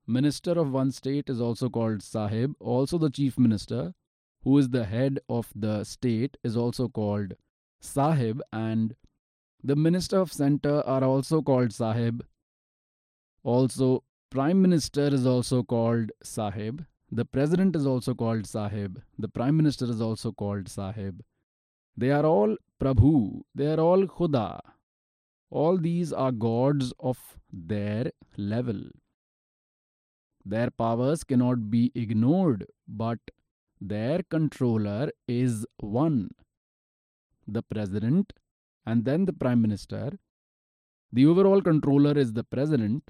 minister 0.10 0.52
of 0.60 0.72
one 0.72 0.92
state 0.92 1.30
is 1.30 1.40
also 1.40 1.70
called 1.70 2.02
Sahib. 2.02 2.56
Also, 2.60 2.98
the 2.98 3.10
chief 3.10 3.38
minister, 3.38 3.94
who 4.44 4.58
is 4.58 4.70
the 4.70 4.86
head 4.86 5.20
of 5.30 5.52
the 5.56 5.84
state, 5.84 6.36
is 6.44 6.58
also 6.58 6.88
called 6.90 7.34
Sahib, 7.80 8.42
and 8.52 8.96
the 9.64 9.76
minister 9.76 10.20
of 10.20 10.34
center 10.34 10.82
are 10.82 11.04
also 11.04 11.42
called 11.42 11.72
Sahib. 11.72 12.26
Also, 13.44 14.04
prime 14.30 14.62
minister 14.62 15.08
is 15.08 15.26
also 15.26 15.64
called 15.64 16.12
Sahib. 16.24 16.86
The 17.12 17.26
president 17.26 17.76
is 17.76 17.86
also 17.86 18.14
called 18.14 18.46
Sahib. 18.46 19.02
The 19.18 19.28
prime 19.28 19.58
minister 19.58 19.86
is 19.86 20.02
also 20.02 20.32
called 20.32 20.68
Sahib. 20.68 21.24
They 21.98 22.12
are 22.12 22.26
all 22.26 22.56
Prabhu. 22.80 23.42
They 23.56 23.68
are 23.68 23.80
all 23.80 24.06
Khuda. 24.06 24.60
All 25.50 25.78
these 25.78 26.14
are 26.14 26.32
gods 26.32 26.94
of 27.00 27.18
their 27.52 28.12
level. 28.38 28.82
Their 30.46 30.70
powers 30.70 31.24
cannot 31.24 31.70
be 31.70 31.92
ignored, 31.96 32.66
but 32.88 33.20
their 33.82 34.22
controller 34.30 35.12
is 35.28 35.66
one 35.80 36.30
the 37.48 37.64
president 37.64 38.34
and 38.86 39.06
then 39.06 39.26
the 39.26 39.34
prime 39.34 39.62
minister. 39.62 40.12
The 41.12 41.26
overall 41.26 41.62
controller 41.62 42.18
is 42.18 42.34
the 42.34 42.44
president, 42.44 43.04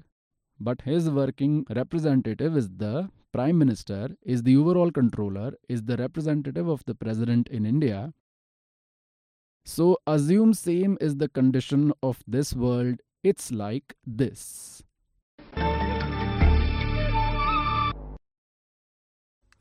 but 0.60 0.82
his 0.82 1.08
working 1.08 1.64
representative 1.74 2.56
is 2.56 2.68
the 2.68 3.08
prime 3.32 3.58
minister, 3.58 4.10
is 4.22 4.42
the 4.42 4.56
overall 4.56 4.90
controller, 4.90 5.54
is 5.68 5.84
the 5.84 5.96
representative 5.96 6.68
of 6.68 6.84
the 6.84 6.94
president 6.94 7.48
in 7.48 7.64
India. 7.64 8.12
So 9.64 9.98
assume 10.06 10.52
same 10.54 10.98
is 11.00 11.16
the 11.16 11.28
condition 11.28 11.92
of 12.02 12.22
this 12.26 12.52
world. 12.54 13.00
It's 13.22 13.50
like 13.50 13.94
this. 14.06 14.82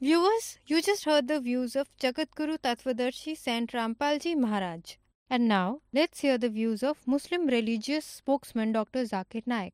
Viewers, 0.01 0.59
you 0.65 0.81
just 0.81 1.03
heard 1.03 1.27
the 1.27 1.41
views 1.41 1.75
of 1.75 1.89
Jagatguru 1.97 2.57
Tattvadarshi 2.57 3.37
Sant 3.37 3.71
Rampalji 3.73 4.37
Maharaj. 4.37 4.95
And 5.29 5.47
now, 5.47 5.81
let's 5.93 6.21
hear 6.21 6.37
the 6.37 6.49
views 6.49 6.83
of 6.83 7.05
Muslim 7.05 7.47
religious 7.47 8.05
spokesman 8.05 8.71
Dr. 8.71 9.03
Zakir 9.03 9.45
Naik. 9.45 9.73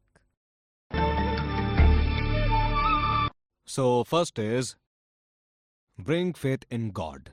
So, 3.68 4.04
first 4.04 4.38
is 4.38 4.76
bring 5.98 6.34
faith 6.34 6.66
in 6.70 6.92
God. 6.92 7.32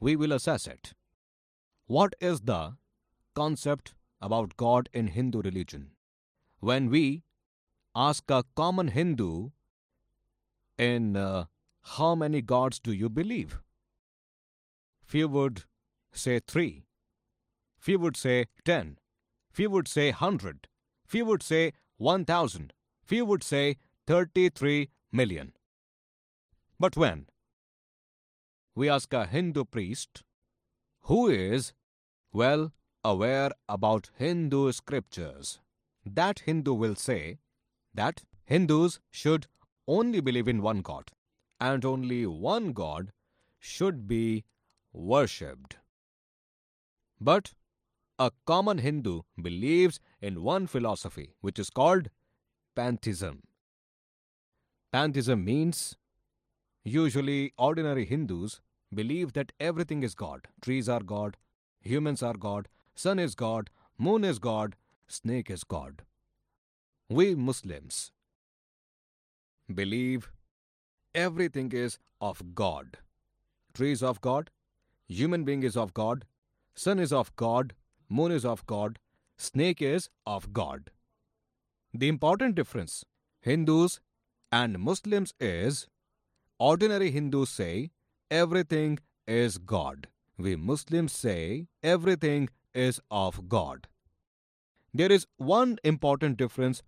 We 0.00 0.16
will 0.16 0.32
assess 0.32 0.66
it. 0.66 0.94
What 1.86 2.14
is 2.20 2.40
the 2.40 2.76
concept 3.34 3.94
about 4.20 4.56
God 4.56 4.88
in 4.92 5.06
Hindu 5.08 5.42
religion? 5.42 5.92
When 6.58 6.90
we 6.90 7.22
ask 7.94 8.24
a 8.30 8.44
common 8.56 8.88
Hindu 8.88 9.50
in 10.76 11.16
uh, 11.16 11.44
how 11.82 12.14
many 12.16 12.42
gods 12.42 12.80
do 12.80 12.92
you 12.92 13.08
believe? 13.08 13.60
Few 15.04 15.28
would 15.28 15.64
say 16.12 16.40
three. 16.40 16.84
Few 17.78 17.98
would 18.00 18.16
say 18.16 18.46
ten. 18.64 18.98
Few 19.52 19.70
would 19.70 19.86
say 19.86 20.10
hundred. 20.10 20.66
Few 21.06 21.24
would 21.24 21.44
say 21.44 21.72
one 21.96 22.24
thousand. 22.24 22.72
Few 23.04 23.24
would 23.24 23.44
say 23.44 23.76
thirty-three 24.06 24.88
million. 25.12 25.52
But 26.78 26.96
when 26.96 27.26
we 28.74 28.88
ask 28.88 29.12
a 29.12 29.26
Hindu 29.26 29.64
priest 29.64 30.22
who 31.02 31.28
is 31.28 31.72
well 32.32 32.72
aware 33.02 33.50
about 33.68 34.10
Hindu 34.16 34.72
scriptures, 34.72 35.60
that 36.04 36.40
Hindu 36.40 36.74
will 36.74 36.94
say 36.94 37.38
that 37.94 38.24
Hindus 38.44 39.00
should 39.10 39.46
only 39.88 40.20
believe 40.20 40.48
in 40.48 40.62
one 40.62 40.82
God 40.82 41.10
and 41.60 41.84
only 41.84 42.26
one 42.26 42.72
God 42.72 43.12
should 43.58 44.06
be 44.06 44.44
worshipped. 44.92 45.78
But 47.20 47.54
a 48.18 48.30
common 48.46 48.78
Hindu 48.78 49.22
believes 49.40 50.00
in 50.20 50.42
one 50.42 50.66
philosophy 50.66 51.34
which 51.40 51.58
is 51.58 51.70
called 51.70 52.10
pantheism. 52.74 53.42
Pantheism 54.96 55.44
means 55.44 55.98
usually 56.82 57.52
ordinary 57.58 58.06
Hindus 58.06 58.62
believe 58.94 59.34
that 59.34 59.52
everything 59.60 60.02
is 60.02 60.14
God. 60.14 60.48
Trees 60.62 60.88
are 60.88 61.02
God, 61.02 61.36
humans 61.80 62.22
are 62.22 62.38
God, 62.44 62.68
sun 62.94 63.18
is 63.18 63.34
God, 63.34 63.68
moon 63.98 64.24
is 64.24 64.38
God, 64.38 64.74
snake 65.06 65.50
is 65.50 65.64
God. 65.64 66.00
We 67.10 67.34
Muslims 67.34 68.10
believe 69.82 70.30
everything 71.14 71.72
is 71.72 71.98
of 72.22 72.54
God. 72.54 72.96
Trees 73.74 74.02
of 74.02 74.22
God, 74.22 74.50
human 75.08 75.44
being 75.44 75.62
is 75.62 75.76
of 75.76 75.92
God, 75.92 76.24
sun 76.74 76.98
is 76.98 77.12
of 77.12 77.36
God, 77.36 77.74
moon 78.08 78.32
is 78.32 78.46
of 78.46 78.64
God, 78.64 78.98
snake 79.36 79.82
is 79.82 80.08
of 80.24 80.54
God. 80.54 80.90
The 81.92 82.08
important 82.08 82.54
difference 82.54 83.04
Hindus 83.42 84.00
and 84.52 84.78
Muslims 84.78 85.34
is 85.40 85.86
ordinary 86.58 87.10
Hindus 87.10 87.50
say 87.50 87.90
everything 88.30 88.98
is 89.26 89.58
God. 89.58 90.08
We 90.38 90.56
Muslims 90.56 91.12
say 91.12 91.66
everything 91.82 92.48
is 92.74 93.00
of 93.10 93.48
God. 93.48 93.88
There 94.94 95.10
is 95.10 95.26
one 95.36 95.78
important 95.84 96.36
difference 96.36 96.82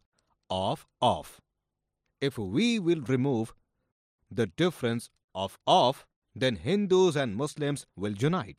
of 0.51 0.87
of. 1.01 1.41
If 2.21 2.39
we 2.39 2.79
will 2.79 3.03
remove 3.03 3.55
the 4.31 4.47
difference 4.47 5.11
of 5.35 5.59
of, 5.67 6.07
then 6.35 6.57
Hindus 6.57 7.17
and 7.17 7.37
Muslims 7.37 7.87
will 7.97 8.13
unite. 8.13 8.59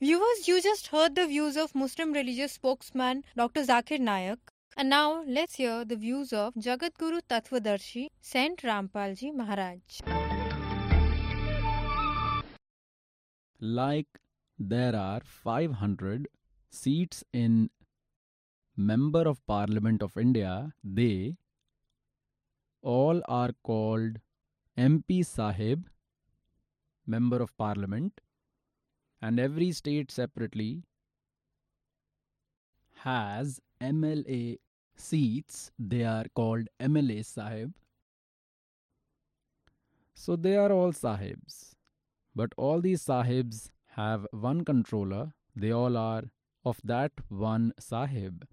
Viewers, 0.00 0.48
you 0.48 0.62
just 0.62 0.86
heard 0.88 1.14
the 1.14 1.26
views 1.26 1.56
of 1.56 1.74
Muslim 1.74 2.12
religious 2.12 2.52
spokesman 2.52 3.22
Dr. 3.36 3.62
Zakir 3.62 4.00
Naik. 4.00 4.38
And 4.80 4.88
now 4.88 5.22
let's 5.26 5.56
hear 5.56 5.84
the 5.84 5.94
views 5.94 6.32
of 6.32 6.54
Jagatguru 6.54 7.20
Tattvadarshi 7.28 8.06
Sant 8.22 8.62
Rampalji 8.62 9.30
Maharaj. 9.30 10.00
like 13.60 14.06
there 14.58 14.96
are 14.96 15.20
500 15.22 16.28
seats 16.70 17.22
in 17.34 17.68
member 18.74 19.22
of 19.32 19.44
parliament 19.46 20.02
of 20.06 20.16
india 20.16 20.54
they 21.00 21.36
all 22.94 23.20
are 23.40 23.50
called 23.70 24.16
mp 24.86 25.18
sahib 25.32 25.84
member 27.06 27.42
of 27.48 27.54
parliament 27.66 28.24
and 29.20 29.38
every 29.48 29.70
state 29.82 30.10
separately 30.10 30.70
has 33.04 33.60
mla 33.92 34.40
seats 35.08 35.58
they 35.78 36.04
are 36.14 36.26
called 36.40 36.72
mla 36.92 37.18
sahib 37.32 37.74
so 40.24 40.36
they 40.46 40.56
are 40.64 40.72
all 40.78 40.92
sahibs 41.02 41.60
but 42.34 42.52
all 42.56 42.80
these 42.80 43.04
sahibs 43.04 43.70
have 43.96 44.26
one 44.30 44.64
controller, 44.64 45.32
they 45.54 45.72
all 45.72 45.96
are 45.96 46.24
of 46.64 46.80
that 46.84 47.12
one 47.28 47.72
sahib. 47.78 48.46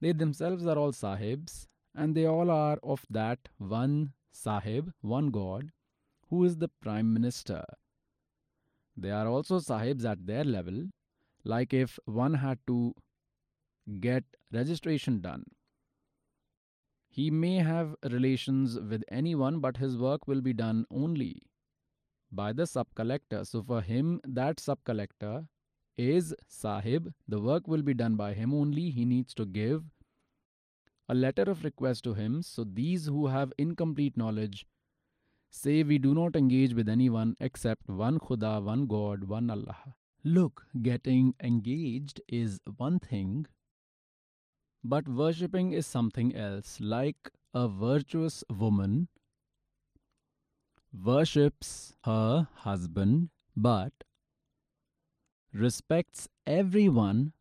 They 0.00 0.12
themselves 0.12 0.66
are 0.66 0.78
all 0.78 0.92
sahibs, 0.92 1.66
and 1.94 2.14
they 2.14 2.26
all 2.26 2.50
are 2.50 2.78
of 2.82 3.04
that 3.10 3.48
one 3.58 4.12
sahib, 4.30 4.92
one 5.00 5.30
god, 5.30 5.72
who 6.30 6.44
is 6.44 6.56
the 6.58 6.68
prime 6.80 7.12
minister. 7.12 7.64
They 8.96 9.10
are 9.10 9.26
also 9.26 9.58
sahibs 9.58 10.04
at 10.04 10.26
their 10.26 10.44
level, 10.44 10.84
like 11.44 11.74
if 11.74 11.98
one 12.04 12.34
had 12.34 12.58
to 12.68 12.94
get 14.00 14.24
registration 14.52 15.20
done. 15.20 15.44
He 17.18 17.30
may 17.32 17.56
have 17.56 17.96
relations 18.12 18.78
with 18.78 19.02
anyone, 19.10 19.58
but 19.58 19.78
his 19.78 19.96
work 19.98 20.28
will 20.28 20.40
be 20.40 20.52
done 20.52 20.84
only 20.88 21.42
by 22.30 22.52
the 22.52 22.64
sub 22.64 22.86
collector. 22.94 23.44
So 23.44 23.60
for 23.60 23.80
him, 23.80 24.20
that 24.24 24.60
sub 24.60 24.84
collector 24.84 25.48
is 25.96 26.32
Sahib. 26.46 27.12
The 27.26 27.40
work 27.40 27.66
will 27.66 27.82
be 27.82 27.92
done 27.92 28.14
by 28.14 28.34
him 28.34 28.54
only. 28.54 28.90
He 28.90 29.04
needs 29.04 29.34
to 29.34 29.44
give 29.44 29.82
a 31.08 31.14
letter 31.16 31.42
of 31.42 31.64
request 31.64 32.04
to 32.04 32.14
him. 32.14 32.40
So 32.42 32.62
these 32.62 33.06
who 33.06 33.26
have 33.26 33.52
incomplete 33.58 34.16
knowledge 34.16 34.64
say 35.50 35.82
we 35.82 35.98
do 35.98 36.14
not 36.14 36.36
engage 36.36 36.72
with 36.72 36.88
anyone 36.88 37.34
except 37.40 37.88
one 37.88 38.20
Khuda, 38.20 38.62
one 38.62 38.86
God, 38.86 39.24
one 39.24 39.50
Allah. 39.50 39.96
Look, 40.22 40.66
getting 40.82 41.34
engaged 41.42 42.20
is 42.28 42.60
one 42.76 43.00
thing, 43.00 43.46
but 44.88 45.08
worshipping 45.08 45.72
is 45.72 45.86
something 45.86 46.34
else. 46.34 46.78
Like 46.80 47.30
a 47.54 47.68
virtuous 47.68 48.42
woman 48.50 49.08
worships 51.08 51.94
her 52.04 52.48
husband 52.66 53.28
but 53.54 53.92
respects 55.52 56.28
everyone 56.46 57.32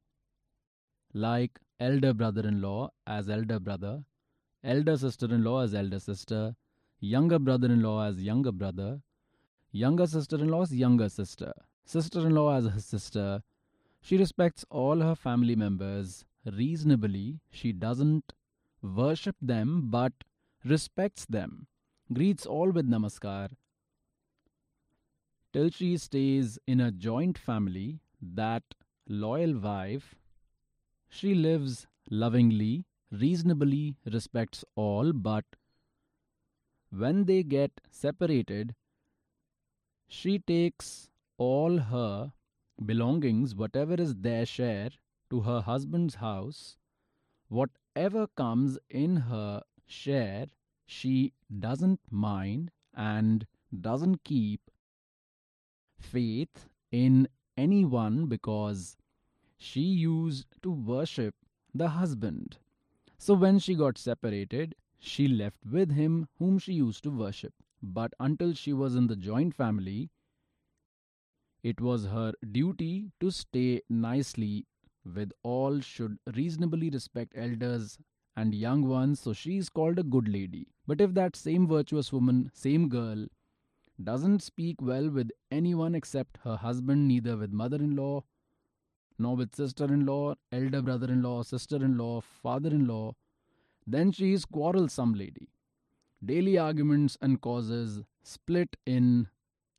like 1.13 1.59
elder 1.79 2.13
brother-in-law 2.13 2.89
as 3.05 3.29
elder 3.29 3.59
brother 3.59 4.03
elder 4.63 4.97
sister-in-law 4.97 5.61
as 5.63 5.73
elder 5.73 5.99
sister 5.99 6.55
younger 6.99 7.39
brother-in-law 7.39 7.97
as 8.07 8.21
younger 8.21 8.51
brother 8.51 9.01
younger 9.71 10.07
sister-in-law 10.07 10.61
as 10.63 10.75
younger 10.75 11.09
sister 11.09 11.53
sister-in-law 11.85 12.49
as 12.57 12.65
her 12.65 12.79
sister 12.79 13.41
she 14.01 14.17
respects 14.17 14.65
all 14.69 14.99
her 14.99 15.15
family 15.15 15.55
members 15.55 16.25
reasonably 16.53 17.39
she 17.51 17.71
doesn't 17.71 18.33
worship 18.81 19.35
them 19.41 19.89
but 19.89 20.13
respects 20.63 21.25
them 21.25 21.67
greets 22.13 22.45
all 22.45 22.71
with 22.71 22.89
namaskar. 22.89 23.49
Till 25.53 25.69
she 25.69 25.97
stays 25.97 26.57
in 26.67 26.79
a 26.79 26.91
joint 26.91 27.37
family, 27.37 27.99
that 28.21 28.63
loyal 29.07 29.57
wife, 29.59 30.15
she 31.09 31.33
lives 31.33 31.87
lovingly, 32.09 32.85
reasonably 33.11 33.97
respects 34.05 34.63
all, 34.75 35.13
but 35.13 35.45
when 36.89 37.25
they 37.25 37.43
get 37.43 37.81
separated, 37.89 38.75
she 40.07 40.39
takes 40.39 41.09
all 41.37 41.77
her 41.77 42.31
belongings, 42.85 43.55
whatever 43.55 43.95
is 43.95 44.15
their 44.15 44.45
share, 44.45 44.89
to 45.29 45.41
her 45.41 45.61
husband's 45.61 46.15
house. 46.15 46.77
Whatever 47.49 48.27
comes 48.27 48.77
in 48.89 49.15
her 49.17 49.63
share, 49.85 50.47
she 50.85 51.33
doesn't 51.59 51.99
mind 52.09 52.71
and 52.93 53.45
doesn't 53.81 54.23
keep 54.23 54.61
faith 55.99 56.69
in 56.91 57.27
anyone 57.57 58.25
because 58.27 58.97
she 59.57 59.81
used 59.81 60.45
to 60.61 60.71
worship 60.71 61.35
the 61.73 61.89
husband. 61.89 62.57
So 63.17 63.33
when 63.33 63.59
she 63.59 63.75
got 63.75 63.97
separated, 63.97 64.75
she 64.99 65.27
left 65.27 65.65
with 65.65 65.91
him 65.91 66.27
whom 66.37 66.59
she 66.59 66.73
used 66.73 67.03
to 67.03 67.11
worship. 67.11 67.53
But 67.81 68.13
until 68.19 68.53
she 68.53 68.73
was 68.73 68.95
in 68.95 69.07
the 69.07 69.15
joint 69.15 69.55
family, 69.55 70.09
it 71.63 71.81
was 71.81 72.05
her 72.05 72.33
duty 72.51 73.11
to 73.19 73.31
stay 73.31 73.81
nicely 73.89 74.65
with 75.15 75.31
all, 75.43 75.79
should 75.79 76.19
reasonably 76.35 76.89
respect 76.89 77.33
elders 77.35 77.97
and 78.35 78.53
young 78.53 78.83
ones, 78.87 79.19
so 79.19 79.33
she 79.33 79.57
is 79.57 79.69
called 79.69 79.99
a 79.99 80.03
good 80.03 80.27
lady. 80.27 80.67
But 80.85 81.01
if 81.01 81.13
that 81.15 81.35
same 81.35 81.67
virtuous 81.67 82.13
woman, 82.13 82.51
same 82.53 82.89
girl, 82.89 83.27
doesn't 84.03 84.41
speak 84.43 84.81
well 84.81 85.09
with 85.09 85.31
anyone 85.51 85.95
except 85.95 86.37
her 86.43 86.55
husband, 86.57 87.07
neither 87.07 87.37
with 87.37 87.51
mother 87.51 87.77
in 87.77 87.95
law, 87.95 88.23
nor 89.19 89.35
with 89.35 89.55
sister 89.55 89.85
in 89.85 90.05
law, 90.05 90.35
elder 90.51 90.81
brother 90.81 91.11
in 91.11 91.21
law, 91.21 91.43
sister 91.43 91.77
in 91.77 91.97
law, 91.97 92.21
father 92.21 92.69
in 92.69 92.87
law, 92.87 93.13
then 93.85 94.11
she 94.11 94.33
is 94.33 94.45
quarrelsome 94.45 95.13
lady. 95.13 95.49
Daily 96.23 96.57
arguments 96.57 97.17
and 97.21 97.41
causes 97.41 98.03
split 98.23 98.75
in 98.85 99.27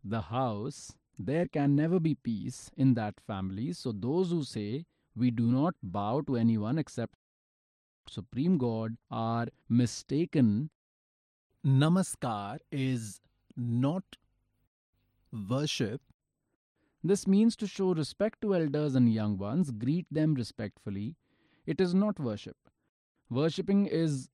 the 0.04 0.22
house. 0.22 0.94
There 1.18 1.46
can 1.48 1.76
never 1.76 2.00
be 2.00 2.14
peace 2.14 2.70
in 2.76 2.94
that 2.94 3.20
family. 3.20 3.72
So, 3.72 3.92
those 3.92 4.30
who 4.30 4.44
say 4.44 4.86
we 5.18 5.30
do 5.30 5.50
not 5.50 5.74
bow 5.82 6.20
to 6.22 6.36
anyone 6.36 6.78
except 6.78 7.14
Supreme 8.08 8.56
God 8.58 8.96
are 9.10 9.48
mistaken. 9.68 10.70
Namaskar 11.66 12.58
is 12.70 13.20
not 13.56 14.04
worship. 15.50 16.00
This 17.02 17.26
means 17.26 17.56
to 17.56 17.66
show 17.66 17.94
respect 17.94 18.40
to 18.42 18.54
elders 18.54 18.94
and 18.94 19.12
young 19.12 19.36
ones, 19.38 19.70
greet 19.70 20.06
them 20.10 20.34
respectfully. 20.34 21.16
It 21.66 21.80
is 21.80 21.94
not 21.94 22.18
worship. 22.18 22.56
Worshipping 23.30 23.86
is 23.86 24.28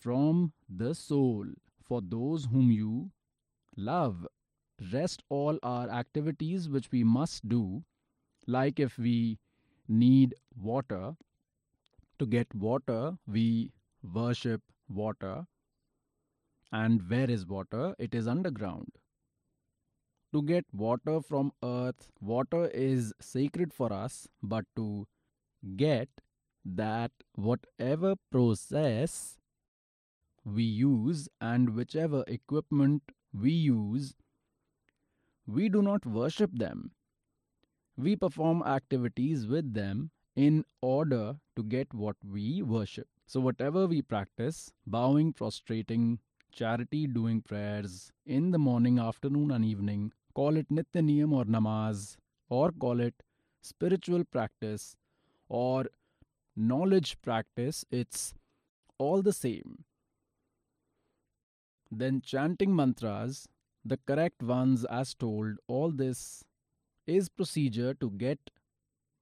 from 0.00 0.52
the 0.68 0.94
soul 0.94 1.46
for 1.84 2.00
those 2.00 2.46
whom 2.46 2.70
you 2.70 3.10
love. 3.76 4.26
Rest 4.92 5.22
all 5.28 5.58
our 5.62 5.90
activities 5.90 6.68
which 6.68 6.90
we 6.90 7.04
must 7.04 7.46
do, 7.48 7.84
like 8.46 8.78
if 8.80 8.98
we 8.98 9.38
need 9.88 10.34
water, 10.56 11.16
to 12.20 12.24
get 12.26 12.54
water, 12.54 13.18
we 13.26 13.72
worship 14.02 14.62
water. 14.88 15.46
And 16.72 17.08
where 17.08 17.30
is 17.30 17.46
water? 17.46 17.94
It 17.96 18.12
is 18.12 18.26
underground. 18.26 18.90
To 20.32 20.42
get 20.42 20.66
water 20.74 21.20
from 21.22 21.52
earth, 21.62 22.10
water 22.20 22.66
is 22.66 23.14
sacred 23.20 23.72
for 23.72 23.92
us, 23.92 24.26
but 24.42 24.64
to 24.74 25.06
get 25.76 26.08
that 26.64 27.12
whatever 27.34 28.16
process 28.30 29.38
we 30.44 30.62
use 30.64 31.30
and 31.40 31.74
whichever 31.74 32.24
equipment 32.26 33.02
we 33.32 33.52
use, 33.52 34.14
we 35.46 35.68
do 35.68 35.82
not 35.82 36.06
worship 36.06 36.50
them. 36.54 36.92
We 38.00 38.16
perform 38.16 38.62
activities 38.62 39.46
with 39.46 39.74
them 39.74 40.10
in 40.34 40.64
order 40.80 41.36
to 41.56 41.62
get 41.62 41.92
what 41.92 42.16
we 42.24 42.62
worship. 42.62 43.08
So, 43.26 43.40
whatever 43.40 43.86
we 43.86 44.00
practice, 44.00 44.72
bowing, 44.86 45.32
prostrating, 45.34 46.18
charity, 46.50 47.06
doing 47.06 47.42
prayers 47.42 48.10
in 48.24 48.50
the 48.52 48.58
morning, 48.58 48.98
afternoon, 48.98 49.50
and 49.50 49.64
evening, 49.64 50.12
call 50.34 50.56
it 50.56 50.68
Nitya 50.70 51.02
Niyam 51.02 51.32
or 51.32 51.44
Namaz, 51.44 52.16
or 52.48 52.72
call 52.72 53.00
it 53.00 53.22
spiritual 53.60 54.24
practice 54.24 54.96
or 55.48 55.84
knowledge 56.56 57.20
practice, 57.20 57.84
it's 57.90 58.34
all 58.98 59.20
the 59.20 59.32
same. 59.32 59.84
Then, 61.90 62.22
chanting 62.22 62.74
mantras, 62.74 63.46
the 63.84 63.98
correct 64.06 64.42
ones 64.42 64.84
as 64.86 65.14
told, 65.14 65.58
all 65.68 65.90
this 65.90 66.44
is 67.06 67.28
procedure 67.28 67.94
to 67.94 68.10
get 68.10 68.38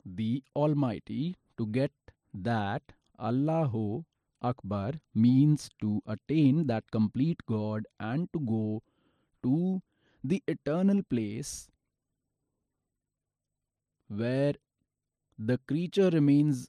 the 0.04 0.42
Almighty 0.56 1.36
to 1.56 1.66
get 1.66 1.92
that 2.32 2.82
Allahu 3.18 4.04
Akbar 4.40 4.92
means 5.14 5.68
to 5.80 6.00
attain 6.06 6.66
that 6.68 6.90
complete 6.90 7.40
God 7.46 7.86
and 7.98 8.28
to 8.32 8.40
go 8.40 8.82
to 9.42 9.82
the 10.22 10.42
eternal 10.46 11.02
place 11.02 11.68
where 14.08 14.54
the 15.38 15.58
creature 15.66 16.10
remains 16.10 16.68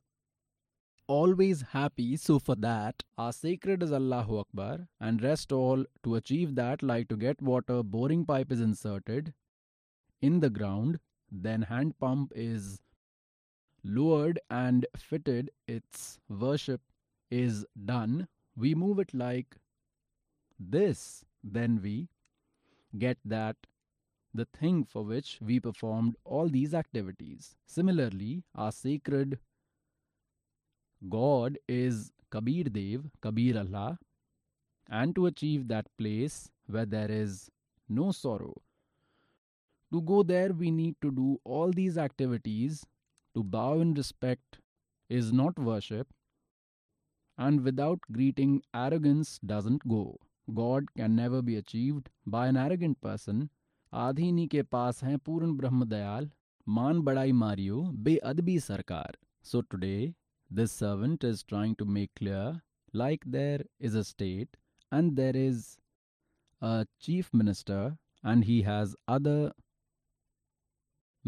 always 1.08 1.62
happy. 1.72 2.18
So 2.18 2.40
for 2.40 2.56
that, 2.56 3.04
our 3.18 3.34
sacred 3.34 3.82
is 3.82 3.92
Allahu 3.92 4.40
Akbar, 4.40 4.88
and 5.00 5.22
rest 5.24 5.52
all 5.52 5.84
to 6.04 6.16
achieve 6.16 6.56
that, 6.56 6.84
like 6.84 7.08
to 7.10 7.18
get 7.18 7.42
water, 7.42 7.82
boring 7.84 8.26
pipe 8.26 8.52
is 8.52 8.62
inserted 8.62 9.34
in 10.22 10.40
the 10.40 10.50
ground, 10.50 11.00
then 11.32 11.64
hand 11.64 11.98
pump 12.00 12.32
is 12.36 12.82
lowered 13.84 14.40
and 14.50 14.86
fitted, 14.98 15.52
its 15.68 16.20
worship 16.28 16.82
is 17.32 17.66
done. 17.86 18.28
We 18.56 18.76
move 18.76 19.00
it 19.00 19.14
like 19.14 19.58
this, 20.60 21.24
then 21.44 21.80
we 21.82 22.10
get 22.98 23.18
that 23.24 23.56
the 24.34 24.46
thing 24.46 24.84
for 24.84 25.04
which 25.04 25.40
we 25.42 25.60
performed 25.60 26.16
all 26.24 26.50
these 26.50 26.74
activities. 26.74 27.56
Similarly, 27.66 28.44
our 28.56 28.72
sacred 28.72 29.40
God 31.08 31.58
is 31.68 32.12
Kabir 32.30 32.66
Dev, 32.66 33.10
Kabir 33.22 33.58
Allah, 33.58 33.98
and 34.90 35.16
to 35.16 35.26
achieve 35.28 35.68
that 35.70 35.88
place 35.98 36.50
where 36.68 36.86
there 36.86 37.10
is 37.10 37.50
no 37.88 38.12
sorrow. 38.12 38.62
To 39.93 40.03
go 40.03 40.23
there, 40.25 40.53
we 40.53 40.71
need 40.73 40.97
to 41.03 41.11
do 41.13 41.41
all 41.45 41.71
these 41.71 41.97
activities. 41.97 42.85
To 43.35 43.45
bow 43.45 43.81
in 43.81 43.95
respect 43.95 44.59
is 45.09 45.33
not 45.33 45.59
worship, 45.59 46.09
and 47.39 47.61
without 47.63 48.01
greeting, 48.11 48.63
arrogance 48.75 49.39
doesn't 49.39 49.87
go. 49.87 50.19
God 50.53 50.93
can 50.97 51.15
never 51.15 51.43
be 51.43 51.57
achieved 51.57 52.11
by 52.27 52.49
an 52.49 52.57
arrogant 52.57 53.01
person. 53.01 53.49
आधीनी 53.95 54.47
के 54.53 54.63
पास 54.75 55.03
हैं 55.05 55.19
पूर्ण 55.27 55.57
ब्रह्म 55.57 55.85
दयाल 55.89 56.31
मान 56.77 57.01
बड़ाई 57.09 57.33
Mario 57.33 57.83
बेअदबी 58.07 58.59
सरकार 58.61 59.17
So 59.51 59.61
today 59.75 60.15
this 60.51 60.73
servant 60.73 61.25
is 61.29 61.43
trying 61.45 61.77
to 61.77 61.85
make 61.97 62.15
clear 62.21 62.63
like 63.03 63.27
there 63.35 63.65
is 63.89 63.95
a 63.95 64.05
state 64.05 64.57
and 64.91 65.17
there 65.17 65.37
is 65.37 65.79
a 66.61 66.87
chief 67.07 67.33
minister 67.43 67.97
and 68.25 68.45
he 68.51 68.63
has 68.63 68.97
other 69.07 69.53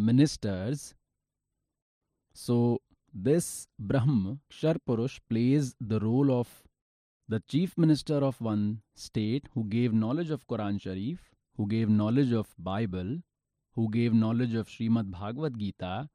ministers. 0.01 0.93
So 2.33 2.79
this 3.13 3.67
Brahm 3.79 4.39
Kshar 4.51 4.77
Purush 4.87 5.19
plays 5.29 5.75
the 5.79 5.99
role 5.99 6.31
of 6.31 6.63
the 7.27 7.41
chief 7.47 7.77
minister 7.77 8.15
of 8.29 8.39
one 8.41 8.81
state 8.95 9.47
who 9.53 9.63
gave 9.65 9.93
knowledge 9.93 10.31
of 10.31 10.47
Quran 10.47 10.81
Sharif, 10.81 11.19
who 11.57 11.67
gave 11.67 11.89
knowledge 11.89 12.31
of 12.31 12.55
Bible, 12.57 13.19
who 13.75 13.89
gave 13.89 14.13
knowledge 14.13 14.53
of 14.53 14.67
Srimad 14.67 15.11
Bhagavad 15.11 15.57
Gita, 15.57 16.09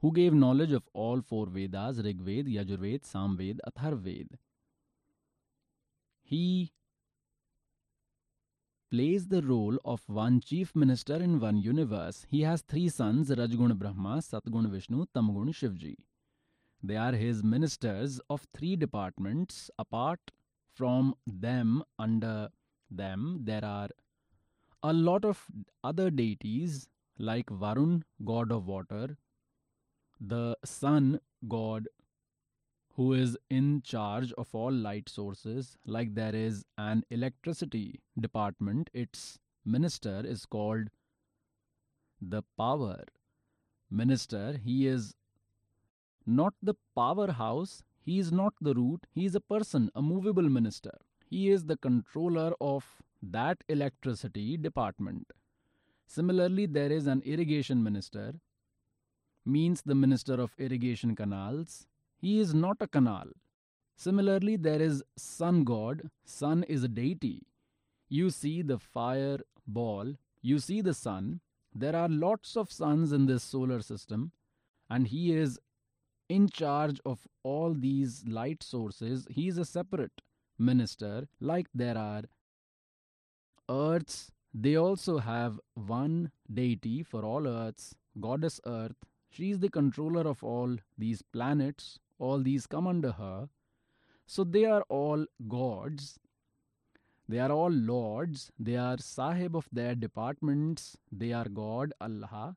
who 0.00 0.12
gave 0.12 0.34
knowledge 0.34 0.72
of 0.72 0.88
all 0.92 1.20
four 1.20 1.46
Vedas 1.46 1.98
Rig 1.98 2.20
Ved, 2.20 2.46
Yajurved, 2.46 3.02
Samved, 3.02 3.58
Atharved. 3.66 4.38
He 6.22 6.72
plays 8.96 9.26
the 9.28 9.42
role 9.42 9.76
of 9.84 10.00
one 10.06 10.40
chief 10.40 10.74
minister 10.74 11.16
in 11.16 11.38
one 11.38 11.58
universe. 11.58 12.26
He 12.30 12.40
has 12.42 12.62
three 12.62 12.88
sons 12.88 13.28
Rajgun 13.28 13.76
Brahma, 13.78 14.22
Satgun 14.26 14.70
Vishnu, 14.70 15.04
Tamgun 15.14 15.50
Shivji. 15.58 15.96
They 16.82 16.96
are 16.96 17.12
his 17.12 17.44
ministers 17.44 18.20
of 18.30 18.46
three 18.54 18.74
departments. 18.74 19.70
Apart 19.78 20.30
from 20.72 21.14
them, 21.26 21.82
under 21.98 22.48
them, 22.90 23.40
there 23.44 23.62
are 23.62 23.90
a 24.82 24.94
lot 24.94 25.26
of 25.26 25.44
other 25.84 26.10
deities 26.10 26.88
like 27.18 27.48
Varun, 27.48 28.02
god 28.24 28.50
of 28.50 28.66
water, 28.66 29.18
the 30.18 30.56
sun 30.64 31.20
god 31.48 31.86
who 32.96 33.12
is 33.12 33.36
in 33.50 33.82
charge 33.82 34.32
of 34.32 34.54
all 34.54 34.72
light 34.72 35.08
sources 35.08 35.76
like 35.84 36.14
there 36.14 36.34
is 36.34 36.64
an 36.78 37.04
electricity 37.10 38.00
department 38.18 38.88
its 38.94 39.38
minister 39.64 40.22
is 40.24 40.46
called 40.46 40.88
the 42.20 42.42
power 42.56 43.04
minister. 43.90 44.58
He 44.64 44.86
is 44.86 45.14
not 46.24 46.54
the 46.62 46.74
powerhouse 46.94 47.82
he 48.02 48.18
is 48.18 48.32
not 48.32 48.54
the 48.60 48.74
root 48.74 49.06
he 49.12 49.26
is 49.26 49.34
a 49.34 49.40
person 49.40 49.90
a 49.94 50.02
movable 50.02 50.48
minister. 50.48 50.96
He 51.28 51.50
is 51.50 51.64
the 51.64 51.76
controller 51.76 52.52
of 52.60 52.84
that 53.22 53.62
electricity 53.68 54.56
department. 54.56 55.32
Similarly 56.06 56.66
there 56.66 56.92
is 56.92 57.06
an 57.06 57.22
irrigation 57.24 57.82
minister 57.82 58.34
means 59.44 59.82
the 59.82 59.94
Minister 59.94 60.34
of 60.34 60.54
Irrigation 60.58 61.14
Canals. 61.14 61.86
He 62.18 62.40
is 62.40 62.54
not 62.54 62.76
a 62.80 62.88
canal. 62.88 63.28
Similarly, 63.96 64.56
there 64.56 64.80
is 64.80 65.02
Sun 65.16 65.64
God. 65.64 66.10
Sun 66.24 66.64
is 66.64 66.84
a 66.84 66.88
deity. 66.88 67.46
You 68.08 68.30
see 68.30 68.62
the 68.62 68.78
fire 68.78 69.38
ball, 69.66 70.14
you 70.42 70.58
see 70.58 70.80
the 70.80 70.94
sun. 70.94 71.40
There 71.74 71.96
are 71.96 72.08
lots 72.08 72.56
of 72.56 72.70
suns 72.70 73.12
in 73.12 73.26
this 73.26 73.42
solar 73.42 73.80
system, 73.80 74.32
and 74.88 75.08
he 75.08 75.34
is 75.34 75.58
in 76.28 76.48
charge 76.48 77.00
of 77.04 77.26
all 77.42 77.74
these 77.74 78.24
light 78.26 78.62
sources. 78.62 79.26
He 79.30 79.48
is 79.48 79.58
a 79.58 79.64
separate 79.64 80.22
minister, 80.58 81.28
like 81.40 81.66
there 81.74 81.98
are 81.98 82.22
earths. 83.68 84.30
They 84.54 84.76
also 84.76 85.18
have 85.18 85.60
one 85.74 86.30
deity 86.52 87.02
for 87.02 87.24
all 87.24 87.46
earths, 87.46 87.94
goddess 88.18 88.60
Earth, 88.64 88.96
she 89.28 89.50
is 89.50 89.58
the 89.58 89.68
controller 89.68 90.26
of 90.26 90.42
all 90.42 90.76
these 90.96 91.20
planets, 91.20 91.98
all 92.18 92.38
these 92.40 92.66
come 92.66 92.86
under 92.86 93.12
her. 93.12 93.48
So 94.26 94.44
they 94.44 94.64
are 94.64 94.82
all 94.88 95.26
gods. 95.48 96.18
They 97.28 97.38
are 97.38 97.50
all 97.50 97.70
lords. 97.70 98.50
They 98.58 98.76
are 98.76 98.98
sahib 98.98 99.56
of 99.56 99.68
their 99.72 99.94
departments. 99.94 100.96
They 101.10 101.32
are 101.32 101.48
God, 101.48 101.92
Allah. 102.00 102.56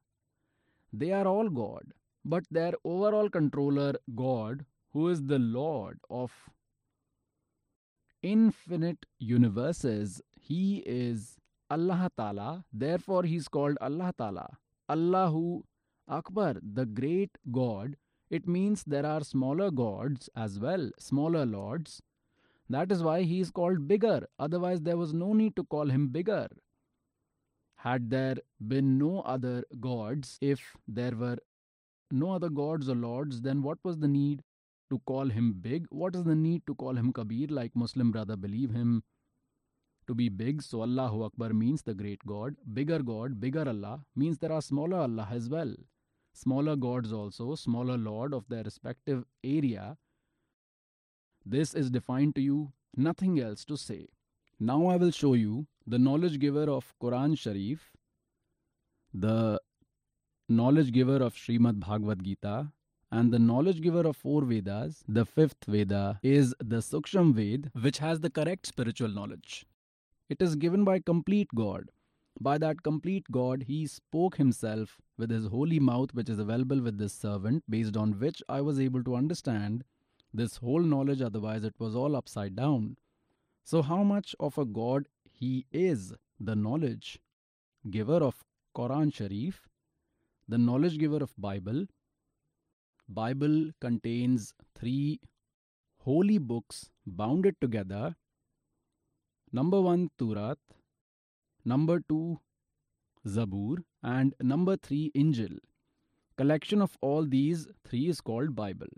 They 0.91 1.11
are 1.11 1.27
all 1.27 1.49
God. 1.49 1.93
But 2.25 2.43
their 2.51 2.73
overall 2.83 3.29
controller, 3.29 3.95
God, 4.15 4.65
who 4.91 5.07
is 5.09 5.23
the 5.25 5.39
Lord 5.39 5.99
of 6.09 6.31
infinite 8.21 9.05
universes, 9.19 10.21
He 10.39 10.83
is 10.85 11.37
Allah 11.69 12.11
Ta'ala. 12.15 12.65
Therefore, 12.73 13.23
He 13.23 13.35
is 13.37 13.47
called 13.47 13.77
Allah 13.79 14.13
Ta'ala. 14.17 14.57
Allahu 14.89 15.63
Akbar, 16.07 16.55
the 16.61 16.85
great 16.85 17.37
god, 17.51 17.95
it 18.29 18.47
means 18.47 18.83
there 18.83 19.05
are 19.05 19.23
smaller 19.23 19.71
gods 19.71 20.29
as 20.35 20.59
well, 20.59 20.91
smaller 20.99 21.45
lords. 21.45 22.01
That 22.69 22.91
is 22.91 23.01
why 23.01 23.23
he 23.23 23.39
is 23.39 23.49
called 23.49 23.87
bigger, 23.87 24.27
otherwise, 24.37 24.81
there 24.81 24.97
was 24.97 25.13
no 25.13 25.33
need 25.33 25.55
to 25.55 25.63
call 25.63 25.89
him 25.89 26.09
bigger. 26.09 26.47
Had 27.77 28.09
there 28.09 28.35
been 28.67 28.97
no 28.99 29.21
other 29.21 29.63
gods, 29.79 30.37
if 30.41 30.75
there 30.87 31.15
were 31.15 31.37
no 32.11 32.31
other 32.31 32.49
gods 32.49 32.89
or 32.89 32.95
lords, 32.95 33.41
then 33.41 33.63
what 33.63 33.79
was 33.83 33.97
the 33.97 34.07
need 34.07 34.43
to 34.91 34.99
call 35.07 35.29
him 35.29 35.53
big? 35.53 35.87
What 35.89 36.15
is 36.15 36.23
the 36.23 36.35
need 36.35 36.67
to 36.67 36.75
call 36.75 36.95
him 36.95 37.11
Kabir, 37.13 37.47
like 37.49 37.75
Muslim 37.75 38.11
brother 38.11 38.35
believe 38.35 38.71
him 38.71 39.03
to 40.07 40.13
be 40.13 40.29
big? 40.29 40.61
So 40.61 40.83
Allahu 40.83 41.23
Akbar 41.23 41.53
means 41.53 41.81
the 41.81 41.93
great 41.93 42.23
God. 42.25 42.55
Bigger 42.73 42.99
God, 42.99 43.39
bigger 43.39 43.67
Allah 43.67 44.01
means 44.15 44.37
there 44.37 44.51
are 44.51 44.61
smaller 44.61 44.97
Allah 44.97 45.27
as 45.31 45.49
well 45.49 45.73
smaller 46.41 46.75
gods 46.75 47.11
also, 47.11 47.55
smaller 47.55 47.97
lord 47.97 48.33
of 48.33 48.47
their 48.49 48.63
respective 48.63 49.23
area. 49.43 49.97
This 51.45 51.73
is 51.73 51.89
defined 51.89 52.35
to 52.35 52.41
you, 52.41 52.71
nothing 52.95 53.39
else 53.39 53.65
to 53.65 53.77
say. 53.77 54.07
Now 54.59 54.87
I 54.87 54.97
will 54.97 55.11
show 55.11 55.33
you 55.33 55.67
the 55.87 55.99
knowledge 55.99 56.39
giver 56.39 56.69
of 56.69 56.93
Quran 57.01 57.37
Sharif, 57.37 57.91
the 59.13 59.59
knowledge 60.47 60.91
giver 60.91 61.17
of 61.17 61.35
Srimad 61.35 61.79
Bhagavad 61.79 62.23
Gita, 62.23 62.71
and 63.11 63.33
the 63.33 63.39
knowledge 63.39 63.81
giver 63.81 64.05
of 64.07 64.17
four 64.17 64.43
Vedas, 64.43 65.03
the 65.07 65.25
fifth 65.25 65.65
Veda, 65.67 66.19
is 66.21 66.53
the 66.59 66.77
Suksham 66.77 67.33
Ved, 67.33 67.71
which 67.81 67.97
has 67.99 68.19
the 68.19 68.29
correct 68.29 68.67
spiritual 68.67 69.09
knowledge. 69.09 69.65
It 70.29 70.41
is 70.41 70.55
given 70.55 70.83
by 70.83 70.99
complete 70.99 71.47
God, 71.55 71.89
by 72.41 72.57
that 72.57 72.83
complete 72.83 73.25
God, 73.31 73.63
he 73.63 73.85
spoke 73.87 74.37
himself 74.37 74.97
with 75.17 75.29
his 75.29 75.47
holy 75.47 75.79
mouth, 75.79 76.13
which 76.13 76.29
is 76.29 76.39
available 76.39 76.81
with 76.81 76.97
this 76.97 77.13
servant, 77.13 77.63
based 77.69 77.97
on 77.97 78.19
which 78.19 78.41
I 78.47 78.61
was 78.61 78.79
able 78.79 79.03
to 79.03 79.15
understand 79.15 79.83
this 80.33 80.57
whole 80.57 80.81
knowledge, 80.81 81.21
otherwise, 81.21 81.63
it 81.63 81.73
was 81.79 81.95
all 81.95 82.15
upside 82.15 82.55
down. 82.55 82.97
So, 83.63 83.81
how 83.81 84.03
much 84.03 84.35
of 84.39 84.57
a 84.57 84.65
God 84.65 85.07
he 85.23 85.65
is, 85.71 86.13
the 86.39 86.55
knowledge 86.55 87.19
giver 87.89 88.17
of 88.17 88.43
Quran 88.75 89.13
Sharif, 89.13 89.67
the 90.47 90.57
knowledge 90.57 90.97
giver 90.97 91.17
of 91.23 91.33
Bible. 91.37 91.85
Bible 93.07 93.71
contains 93.79 94.53
three 94.75 95.19
holy 95.99 96.37
books 96.37 96.89
bounded 97.05 97.55
together. 97.59 98.15
Number 99.51 99.81
one, 99.81 100.09
Turat, 100.19 100.57
number 101.71 101.99
2 102.09 102.39
Zabur, 103.27 103.83
and 104.01 104.33
number 104.41 104.75
3 104.77 105.11
Injil. 105.23 105.57
collection 106.39 106.81
of 106.83 106.97
all 107.01 107.25
these 107.31 107.67
three 107.87 108.07
is 108.11 108.21
called 108.27 108.55
Bible. 108.55 108.91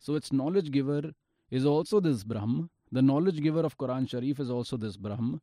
So 0.00 0.16
its 0.16 0.32
knowledge 0.32 0.70
giver 0.76 1.12
is 1.58 1.64
also 1.64 2.00
this 2.00 2.24
Brahm. 2.24 2.70
The 2.90 3.02
knowledge 3.02 3.40
giver 3.40 3.60
of 3.60 3.78
Quran 3.78 4.08
Sharif 4.08 4.40
is 4.40 4.50
also 4.50 4.76
this 4.76 4.96
Brahm. 4.96 5.40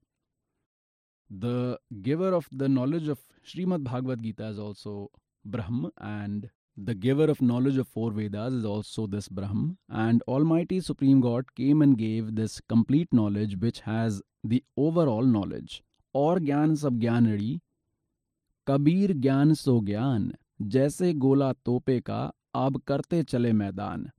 The 1.29 1.79
giver 2.01 2.33
of 2.33 2.49
the 2.51 2.67
knowledge 2.67 3.07
of 3.07 3.19
Srimad 3.47 3.83
Bhagavad 3.85 4.21
Gita 4.21 4.47
is 4.47 4.59
also 4.59 5.11
Brahm 5.45 5.91
and 5.97 6.49
the 6.75 6.95
giver 6.95 7.29
of 7.31 7.41
knowledge 7.41 7.77
of 7.77 7.87
four 7.87 8.11
Vedas 8.11 8.53
is 8.53 8.65
also 8.65 9.05
this 9.07 9.27
Brahm, 9.27 9.77
and 9.89 10.21
Almighty 10.27 10.79
Supreme 10.79 11.19
God 11.21 11.53
came 11.55 11.81
and 11.81 11.97
gave 11.97 12.35
this 12.35 12.61
complete 12.69 13.11
knowledge 13.11 13.57
which 13.57 13.81
has 13.81 14.21
the 14.43 14.63
overall 14.77 15.23
knowledge. 15.23 15.83
और 16.15 16.39
ज्ञान 16.39 16.75
सब 16.75 16.99
ज्ञानड़ी 16.99 17.59
कबीर 18.67 19.13
ज्ञान 19.13 19.53
सो 19.53 19.79
ज्ञान 19.85 20.31
जैसे 20.61 21.13
गोला 21.25 21.51
तोपे 21.65 21.99
का 22.01 22.21
अब 22.55 22.81
करते 22.87 23.23
चले 23.23 23.53
मैदान 23.53 24.09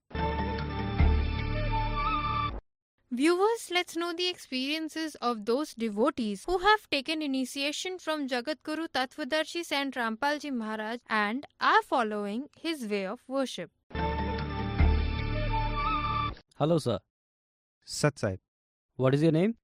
Viewers, 3.13 3.63
let's 3.73 3.97
know 3.97 4.13
the 4.13 4.29
experiences 4.29 5.17
of 5.21 5.45
those 5.45 5.75
devotees 5.75 6.45
who 6.47 6.59
have 6.59 6.89
taken 6.91 7.23
initiation 7.23 7.99
from 7.99 8.29
Jagat 8.29 8.63
Guru 8.63 8.87
Tattvadarshi 8.87 9.65
Sant 9.65 9.97
Rampalji 9.97 10.53
Maharaj 10.53 11.01
and 11.09 11.45
are 11.61 11.83
following 11.83 12.45
his 12.57 12.87
way 12.87 13.05
of 13.07 13.19
worship. 13.27 13.73
Hello, 16.57 16.79
sir. 16.79 16.99
Sat 17.85 18.19
Sahib, 18.19 18.39
What 18.97 19.15
is 19.15 19.23
your 19.23 19.33
name? 19.33 19.57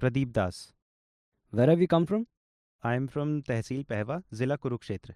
Pradeep 0.00 0.32
Das. 0.32 0.73
Where 1.54 1.68
have 1.68 1.80
you 1.80 1.86
come 1.86 2.04
from? 2.04 2.26
I 2.82 2.96
am 2.96 3.06
from 3.06 3.40
Tehsil 3.42 3.86
Pehwa, 3.86 4.24
Zilla 4.34 4.58
Kurukshetra. 4.58 5.12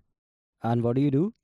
And 0.62 0.84
what 0.84 0.94
do 0.94 1.02
you 1.02 1.10
do? 1.10 1.34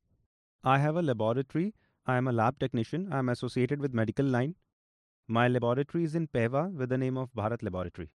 I 0.62 0.79
have 0.79 0.95
a 0.95 1.03
laboratory. 1.03 1.75
I 2.07 2.16
am 2.16 2.29
a 2.29 2.33
lab 2.33 2.61
technician. 2.61 3.12
I 3.12 3.19
am 3.19 3.29
associated 3.29 3.81
with 3.81 3.93
medical 3.93 4.25
line. 4.25 4.55
My 5.27 5.49
laboratory 5.49 6.05
is 6.05 6.15
in 6.15 6.29
Pehwa 6.29 6.73
with 6.73 6.91
the 6.91 6.99
name 6.99 7.19
of 7.19 7.35
Bharat 7.35 7.65
Laboratory. 7.65 8.11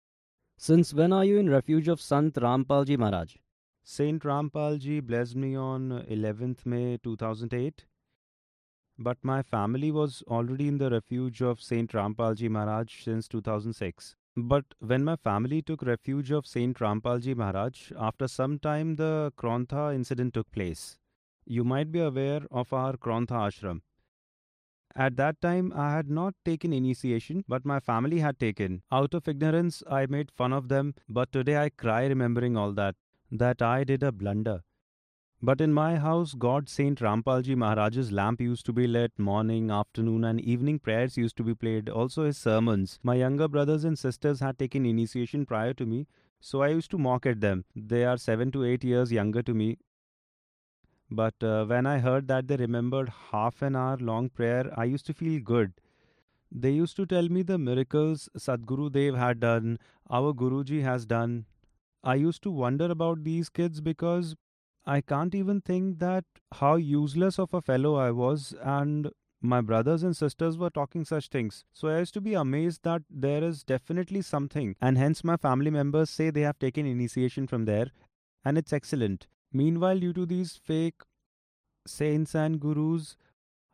Since 0.58 0.94
when 0.94 1.12
are 1.12 1.26
you 1.26 1.38
in 1.38 1.50
refuge 1.50 1.90
of 1.90 2.00
Sant 2.00 2.36
Rampalji 2.36 2.98
Maharaj? 2.98 3.36
Saint 3.84 4.24
Rampal 4.24 4.80
ji 4.80 5.02
blessed 5.02 5.36
me 5.36 5.58
on 5.58 6.06
11th 6.10 6.66
May 6.66 6.98
2008. 7.04 7.88
But 8.98 9.18
my 9.22 9.42
family 9.42 9.92
was 9.92 10.24
already 10.30 10.70
in 10.70 10.78
the 10.78 10.90
refuge 10.90 11.42
of 11.42 11.62
Saint 11.62 11.92
Rampal 11.92 12.36
ji 12.36 12.48
Maharaj 12.48 13.04
since 13.04 13.28
2006. 13.28 14.16
But 14.36 14.66
when 14.80 15.04
my 15.04 15.16
family 15.16 15.62
took 15.62 15.82
refuge 15.82 16.32
of 16.32 16.48
Saint 16.48 16.78
Rampal 16.78 17.22
ji 17.22 17.34
Maharaj, 17.34 17.92
after 17.98 18.28
some 18.28 18.58
time 18.60 18.96
the 18.96 19.34
Karontha 19.38 19.94
incident 19.94 20.34
took 20.34 20.52
place. 20.52 20.98
You 21.46 21.64
might 21.64 21.92
be 21.92 22.00
aware 22.00 22.42
of 22.52 22.72
our 22.74 22.96
Karontha 22.96 23.50
ashram. 23.50 23.82
At 24.96 25.18
that 25.18 25.40
time, 25.42 25.72
I 25.76 25.92
had 25.92 26.10
not 26.10 26.34
taken 26.44 26.74
initiation, 26.74 27.44
but 27.48 27.66
my 27.66 27.80
family 27.80 28.20
had 28.20 28.40
taken. 28.40 28.82
Out 28.92 29.14
of 29.14 29.28
ignorance, 29.28 29.84
I 29.90 30.06
made 30.08 30.32
fun 30.32 30.52
of 30.54 30.68
them, 30.68 30.96
but 31.08 31.32
today 31.32 31.58
I 31.58 31.70
cry 31.70 32.06
remembering 32.08 32.58
all 32.58 32.74
that, 32.74 32.96
that 33.32 33.62
I 33.62 33.84
did 33.84 34.04
a 34.04 34.12
blunder. 34.12 34.64
But 35.42 35.62
in 35.62 35.74
my 35.74 35.98
house, 35.98 36.34
God 36.34 36.70
Saint 36.70 37.00
Rampalji 37.00 37.56
Maharaj's 37.56 38.12
lamp 38.12 38.42
used 38.42 38.66
to 38.66 38.74
be 38.74 38.88
lit 38.88 39.18
morning, 39.18 39.70
afternoon, 39.72 40.24
and 40.24 40.40
evening 40.40 40.80
prayers 40.80 41.18
used 41.18 41.38
to 41.38 41.44
be 41.44 41.56
played, 41.56 41.90
also 41.90 42.24
his 42.26 42.38
sermons. 42.38 43.00
My 43.04 43.16
younger 43.16 43.48
brothers 43.48 43.84
and 43.84 43.98
sisters 43.98 44.40
had 44.42 44.60
taken 44.60 44.86
initiation 44.86 45.46
prior 45.46 45.74
to 45.76 45.86
me, 45.86 46.08
so 46.40 46.62
I 46.62 46.70
used 46.70 46.92
to 46.92 46.98
mock 46.98 47.26
at 47.26 47.42
them. 47.42 47.66
They 47.76 48.06
are 48.06 48.18
seven 48.18 48.52
to 48.52 48.64
eight 48.66 48.84
years 48.84 49.12
younger 49.12 49.42
to 49.44 49.54
me, 49.54 49.78
but 51.12 51.42
uh, 51.42 51.66
when 51.66 51.86
I 51.86 52.00
heard 52.00 52.28
that 52.28 52.48
they 52.48 52.56
remembered 52.58 53.10
half 53.32 53.62
an 53.62 53.76
hour 53.76 53.98
long 53.98 54.30
prayer, 54.30 54.72
I 54.78 54.86
used 54.86 55.06
to 55.08 55.14
feel 55.14 55.40
good. 55.42 55.74
They 56.52 56.72
used 56.72 56.96
to 56.98 57.06
tell 57.06 57.30
me 57.30 57.44
the 57.44 57.58
miracles 57.58 58.30
Sadguru 58.38 58.92
Dev 58.92 59.16
had 59.16 59.40
done, 59.40 59.80
our 60.10 60.34
Guruji 60.34 60.82
has 60.84 61.06
done. 61.06 61.46
I 62.04 62.16
used 62.16 62.44
to 62.44 62.52
wonder 62.52 62.86
about 62.92 63.24
these 63.24 63.50
kids 63.50 63.82
because 63.82 64.36
I 64.92 65.02
can't 65.02 65.36
even 65.36 65.62
think 65.62 66.00
that 66.00 66.26
how 66.60 66.76
useless 66.78 67.38
of 67.38 67.54
a 67.54 67.62
fellow 67.62 67.96
I 67.96 68.10
was 68.10 68.56
and 68.60 69.12
my 69.40 69.62
brothers 69.62 70.02
and 70.02 70.18
sisters 70.18 70.58
were 70.58 70.72
talking 70.72 71.06
such 71.06 71.28
things. 71.28 71.64
So 71.72 71.90
I 71.90 72.00
used 72.00 72.16
to 72.16 72.22
be 72.22 72.34
amazed 72.34 72.82
that 72.84 73.04
there 73.08 73.44
is 73.44 73.64
definitely 73.64 74.24
something 74.24 74.76
and 74.82 74.98
hence 74.98 75.24
my 75.24 75.38
family 75.38 75.70
members 75.70 76.10
say 76.10 76.32
they 76.32 76.42
have 76.42 76.58
taken 76.58 76.88
initiation 76.88 77.46
from 77.46 77.66
there 77.66 77.92
and 78.44 78.58
it's 78.58 78.74
excellent. 78.74 79.28
Meanwhile, 79.54 80.00
due 80.00 80.14
to 80.14 80.26
these 80.26 80.58
fake 80.58 81.04
saints 81.86 82.34
and 82.34 82.60
gurus, 82.60 83.16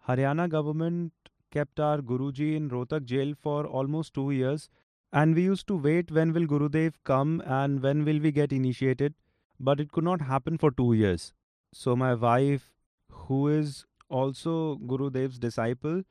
Haryana 0.10 0.50
government 0.50 1.14
kept 1.50 1.80
our 1.80 2.00
Guruji 2.00 2.58
in 2.58 2.70
Rohtak 2.70 3.06
jail 3.06 3.34
for 3.42 3.66
almost 3.66 4.14
two 4.14 4.32
years. 4.32 4.70
And 5.14 5.34
we 5.34 5.44
used 5.44 5.68
to 5.68 5.78
wait 5.78 6.12
when 6.12 6.34
will 6.34 6.46
Gurudev 6.46 6.96
come 7.06 7.42
and 7.46 7.82
when 7.82 8.04
will 8.04 8.20
we 8.20 8.34
get 8.34 8.52
initiated. 8.52 9.14
But 9.60 9.80
it 9.80 9.92
could 9.92 10.04
not 10.04 10.22
happen 10.22 10.58
for 10.58 10.72
two 10.72 10.94
years. 10.94 11.34
So 11.74 11.96
my 11.96 12.14
wife, 12.14 12.72
who 13.10 13.48
is 13.48 13.86
also 14.10 14.76
Gurudev's 14.76 15.40
disciple, 15.40 16.04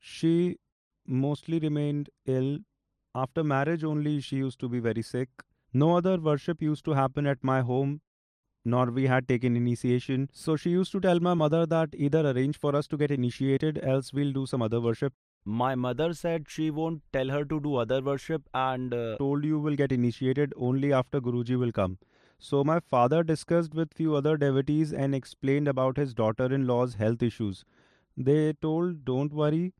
she 0.00 0.58
mostly 1.06 1.58
remained 1.58 2.10
ill. 2.26 2.58
After 3.14 3.42
marriage 3.42 3.84
only 3.84 4.20
she 4.20 4.36
used 4.36 4.60
to 4.60 4.68
be 4.68 4.80
very 4.80 5.02
sick. 5.02 5.28
No 5.72 5.96
other 5.96 6.18
worship 6.18 6.62
used 6.62 6.84
to 6.86 6.92
happen 6.92 7.26
at 7.26 7.42
my 7.42 7.60
home 7.60 8.00
nor 8.64 8.90
we 8.90 9.06
had 9.06 9.26
taken 9.28 9.56
initiation. 9.56 10.28
So 10.32 10.56
she 10.56 10.70
used 10.70 10.92
to 10.92 11.00
tell 11.00 11.20
my 11.20 11.34
mother 11.34 11.66
that 11.66 11.90
either 11.94 12.30
arrange 12.30 12.58
for 12.58 12.76
us 12.76 12.86
to 12.88 12.96
get 12.96 13.10
initiated, 13.10 13.80
else 13.82 14.12
we'll 14.12 14.32
do 14.32 14.46
some 14.46 14.62
other 14.62 14.80
worship. 14.80 15.12
My 15.44 15.74
mother 15.74 16.12
said 16.12 16.44
she 16.48 16.70
won't 16.70 17.02
tell 17.12 17.30
her 17.30 17.44
to 17.46 17.60
do 17.60 17.76
other 17.76 18.02
worship 18.02 18.42
and 18.52 18.92
uh, 18.92 19.16
Told 19.16 19.44
you 19.44 19.58
will 19.58 19.74
get 19.74 19.90
initiated 19.90 20.52
only 20.56 20.92
after 20.92 21.20
Guruji 21.20 21.58
will 21.58 21.72
come. 21.72 21.98
So 22.42 22.64
my 22.64 22.80
father 22.80 23.22
discussed 23.22 23.74
with 23.74 23.92
few 23.92 24.14
other 24.14 24.38
devotees 24.38 24.94
and 24.94 25.14
explained 25.14 25.68
about 25.68 25.98
his 25.98 26.14
daughter-in-law's 26.14 26.94
health 26.94 27.22
issues. 27.22 27.66
They 28.16 28.54
told, 28.54 29.04
don't 29.04 29.30
worry, 29.30 29.74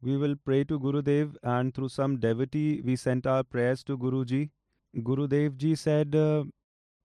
we 0.00 0.16
will 0.16 0.36
pray 0.36 0.62
to 0.62 0.78
Gurudev 0.78 1.34
and 1.42 1.74
through 1.74 1.88
some 1.88 2.18
devotee 2.18 2.80
we 2.82 2.94
sent 2.94 3.26
our 3.26 3.42
prayers 3.42 3.82
to 3.84 3.98
Guruji. 3.98 4.50
Gurudev 4.98 5.56
ji 5.56 5.74
said, 5.74 6.14
uh, 6.14 6.44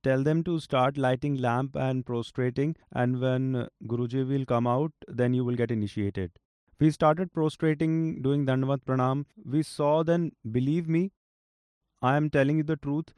tell 0.03 0.21
them 0.21 0.43
to 0.43 0.59
start 0.59 0.95
lighting 0.95 1.37
lamp 1.37 1.75
and 1.75 2.05
prostrating 2.05 2.75
and 2.91 3.19
when 3.19 3.67
Guruji 3.87 4.27
will 4.29 4.45
come 4.45 4.67
out, 4.67 4.91
then 5.07 5.33
you 5.33 5.43
will 5.43 5.55
get 5.55 5.71
initiated. 5.71 6.31
We 6.79 6.91
started 6.91 7.33
prostrating, 7.33 8.21
doing 8.21 8.45
Dandavat 8.45 8.83
Pranam. 8.85 9.25
We 9.43 9.63
saw 9.63 10.03
then, 10.03 10.33
believe 10.51 10.87
me, 10.87 11.11
I 12.01 12.15
am 12.15 12.29
telling 12.29 12.57
you 12.57 12.63
the 12.63 12.75
truth. 12.75 13.13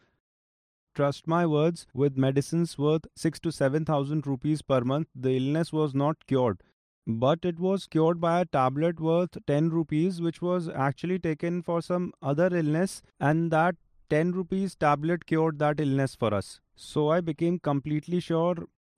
Trust 0.95 1.27
my 1.27 1.45
words, 1.45 1.85
with 1.93 2.15
medicines 2.15 2.77
worth 2.77 3.05
6 3.17 3.41
to 3.41 3.51
7000 3.51 4.26
rupees 4.26 4.61
per 4.61 4.80
month, 4.80 5.09
the 5.13 5.35
illness 5.35 5.73
was 5.73 5.93
not 5.93 6.26
cured. 6.26 6.63
But 7.05 7.43
it 7.43 7.59
was 7.59 7.85
cured 7.85 8.22
by 8.22 8.39
a 8.39 8.45
tablet 8.45 9.01
worth 9.01 9.38
10 9.45 9.72
rupees, 9.72 10.22
which 10.22 10.41
was 10.41 10.69
actually 10.69 11.19
taken 11.19 11.61
for 11.61 11.81
some 11.81 12.13
other 12.22 12.47
illness, 12.47 13.01
and 13.19 13.51
that 13.51 13.76
10 14.09 14.31
rupees 14.31 14.76
tablet 14.76 15.26
cured 15.26 15.59
that 15.59 15.81
illness 15.81 16.15
for 16.15 16.34
us. 16.34 16.61
So 16.76 17.09
I 17.09 17.19
became 17.19 17.59
completely 17.59 18.22
sure 18.22 18.55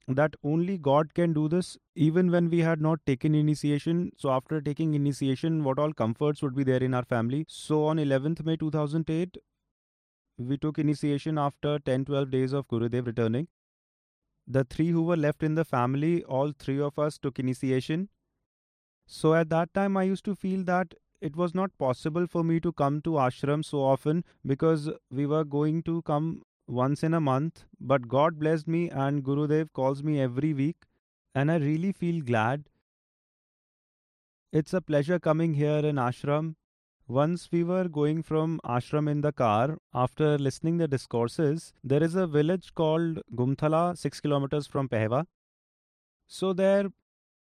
that 0.08 0.36
only 0.44 0.78
God 0.78 1.16
can 1.16 1.34
do 1.34 1.50
this, 1.50 1.78
even 1.96 2.30
when 2.30 2.52
we 2.52 2.60
had 2.60 2.80
not 2.80 3.04
taken 3.08 3.34
initiation. 3.34 4.12
So, 4.16 4.30
after 4.30 4.62
taking 4.62 4.94
initiation, 4.94 5.64
what 5.64 5.80
all 5.80 5.94
comforts 5.94 6.42
would 6.42 6.56
be 6.56 6.64
there 6.64 6.82
in 6.82 6.94
our 6.94 7.04
family? 7.04 7.46
So, 7.50 7.86
on 7.86 7.98
11th 7.98 8.46
May 8.46 8.56
2008, 8.56 9.38
we 10.38 10.58
took 10.58 10.78
initiation 10.80 11.38
after 11.38 11.80
10 11.80 12.06
12 12.06 12.30
days 12.32 12.54
of 12.54 12.68
Gurudev 12.68 13.08
returning. 13.08 13.48
The 14.48 14.64
three 14.64 14.90
who 14.90 15.04
were 15.04 15.18
left 15.18 15.44
in 15.44 15.56
the 15.56 15.66
family, 15.66 16.24
all 16.24 16.54
three 16.58 16.80
of 16.80 16.98
us 16.98 17.18
took 17.18 17.40
initiation. 17.40 18.10
So, 19.06 19.34
at 19.34 19.50
that 19.50 19.74
time, 19.74 19.98
I 19.98 20.04
used 20.04 20.26
to 20.26 20.36
feel 20.36 20.64
that 20.66 20.94
it 21.22 21.36
was 21.36 21.56
not 21.56 21.78
possible 21.78 22.28
for 22.28 22.44
me 22.44 22.60
to 22.60 22.72
come 22.72 23.02
to 23.02 23.12
ashram 23.12 23.66
so 23.66 23.80
often 23.82 24.24
because 24.46 24.90
we 25.10 25.26
were 25.26 25.44
going 25.44 25.82
to 25.84 26.02
come 26.04 26.44
once 26.68 27.04
in 27.04 27.14
a 27.14 27.22
month, 27.22 27.64
but 27.80 28.08
God 28.08 28.40
blessed 28.40 28.68
me 28.68 28.90
and 28.90 29.24
Gurudev 29.24 29.72
calls 29.74 30.04
me 30.04 30.20
every 30.22 30.54
week, 30.54 30.78
and 31.34 31.52
I 31.52 31.58
really 31.58 31.92
feel 31.92 32.22
glad. 32.22 32.70
It's 34.52 34.74
a 34.74 34.82
pleasure 34.82 35.20
coming 35.20 35.54
here 35.54 35.80
in 35.80 35.96
ashram. 35.96 36.56
Once 37.08 37.50
we 37.54 37.64
were 37.64 37.88
going 37.88 38.22
from 38.22 38.60
ashram 38.66 39.10
in 39.10 39.22
the 39.22 39.32
car, 39.32 39.78
after 39.94 40.38
listening 40.38 40.76
the 40.78 40.90
discourses, 40.90 41.74
there 41.82 42.04
is 42.04 42.16
a 42.16 42.28
village 42.28 42.74
called 42.76 43.20
Gumthala, 43.34 43.98
6 43.98 44.20
kilometers 44.20 44.68
from 44.68 44.90
Pehwa. 44.90 45.26
So 46.28 46.52
there 46.52 46.90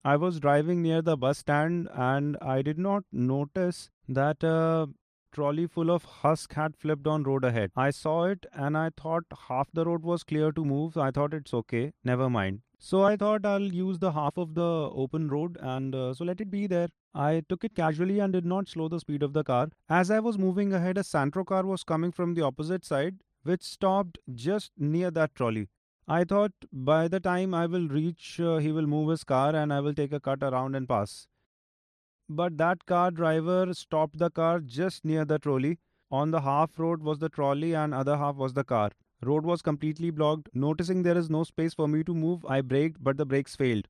I 0.04 0.16
was 0.16 0.40
driving 0.40 0.82
near 0.82 1.04
the 1.04 1.16
bus 1.16 1.38
stand 1.38 1.90
and 1.94 2.38
I 2.42 2.64
did 2.64 2.80
not 2.80 3.04
notice 3.12 3.92
that 4.10 4.42
a 4.42 4.88
trolley 5.32 5.68
full 5.68 5.92
of 5.92 6.06
husk 6.06 6.54
had 6.54 6.76
flipped 6.76 7.06
on 7.06 7.22
road 7.22 7.44
ahead. 7.44 7.70
I 7.76 7.92
saw 7.92 8.24
it 8.24 8.48
and 8.54 8.76
I 8.76 8.90
thought 8.90 9.26
half 9.48 9.70
the 9.72 9.86
road 9.86 10.02
was 10.02 10.24
clear 10.24 10.52
to 10.54 10.66
move. 10.66 10.98
I 10.98 11.12
thought 11.12 11.36
it's 11.36 11.54
okay, 11.54 11.94
never 12.04 12.32
mind. 12.32 12.62
So 12.84 13.03
I 13.03 13.16
thought 13.16 13.45
I'll 13.45 13.62
use 13.62 13.99
the 13.99 14.12
half 14.12 14.38
of 14.38 14.56
the 14.56 14.90
open 15.03 15.28
road 15.28 15.56
and 15.62 15.94
uh, 15.94 16.16
so 16.16 16.26
let 16.26 16.41
it 16.41 16.49
be 16.49 16.66
there. 16.66 16.88
I 17.14 17.44
took 17.48 17.64
it 17.64 17.76
casually 17.76 18.18
and 18.18 18.34
did 18.34 18.44
not 18.44 18.68
slow 18.68 18.88
the 18.88 18.99
speed 18.99 19.22
of 19.22 19.34
the 19.34 19.44
car. 19.44 19.70
As 19.88 20.10
I 20.10 20.20
was 20.20 20.40
moving 20.40 20.74
ahead, 20.74 20.98
a 20.98 21.03
Santro 21.03 21.45
car 21.45 21.64
was 21.64 21.84
coming 21.84 22.12
from 22.12 22.34
the 22.34 22.41
opposite 22.41 22.84
side, 22.84 23.22
which 23.44 23.62
stopped 23.62 24.18
just 24.34 24.72
near 24.78 25.12
that 25.12 25.36
trolley. 25.36 25.70
I 26.08 26.24
thought 26.24 26.53
by 26.74 27.08
the 27.08 27.20
time 27.20 27.53
I 27.53 27.68
will 27.68 27.88
reach, 27.88 28.40
uh, 28.40 28.58
he 28.58 28.72
will 28.72 28.88
move 28.88 29.10
his 29.10 29.24
car 29.24 29.56
and 29.56 29.72
I 29.72 29.80
will 29.80 29.94
take 29.94 30.12
a 30.12 30.20
cut 30.20 30.41
around 30.41 30.76
and 30.76 30.90
pass. 30.90 31.28
But 32.28 32.58
that 32.58 32.88
car 32.88 33.12
driver 33.12 33.76
stopped 33.76 34.18
the 34.18 34.32
car 34.32 34.60
just 34.60 35.06
near 35.06 35.24
the 35.24 35.38
trolley. 35.38 35.78
On 36.10 36.32
the 36.32 36.41
half 36.41 36.80
road 36.80 37.03
was 37.03 37.20
the 37.20 37.30
trolley 37.30 37.76
and 37.76 37.94
other 37.94 38.18
half 38.18 38.38
was 38.38 38.53
the 38.53 38.64
car. 38.64 38.90
Road 39.23 39.45
was 39.45 39.61
completely 39.61 40.10
blocked. 40.10 40.49
Noticing 40.53 41.03
there 41.03 41.18
is 41.18 41.30
no 41.30 41.43
space 41.43 41.73
for 41.73 41.88
me 41.88 42.03
to 42.03 42.14
move, 42.14 42.45
I 42.45 42.61
braked, 42.61 43.03
but 43.03 43.18
the 43.18 43.26
brakes 43.26 43.56
failed. 43.56 43.88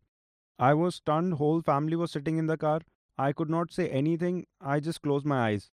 I 0.60 0.74
was 0.74 0.96
stunned. 0.96 1.36
Whole 1.36 1.62
family 1.62 1.96
was 1.96 2.12
sitting 2.12 2.38
in 2.38 2.48
the 2.48 2.58
car. 2.58 2.82
I 3.18 3.34
could 3.34 3.50
not 3.50 3.72
say 3.72 3.90
anything. 3.90 4.46
I 4.60 4.80
just 4.80 5.02
closed 5.02 5.26
my 5.26 5.40
eyes. 5.48 5.72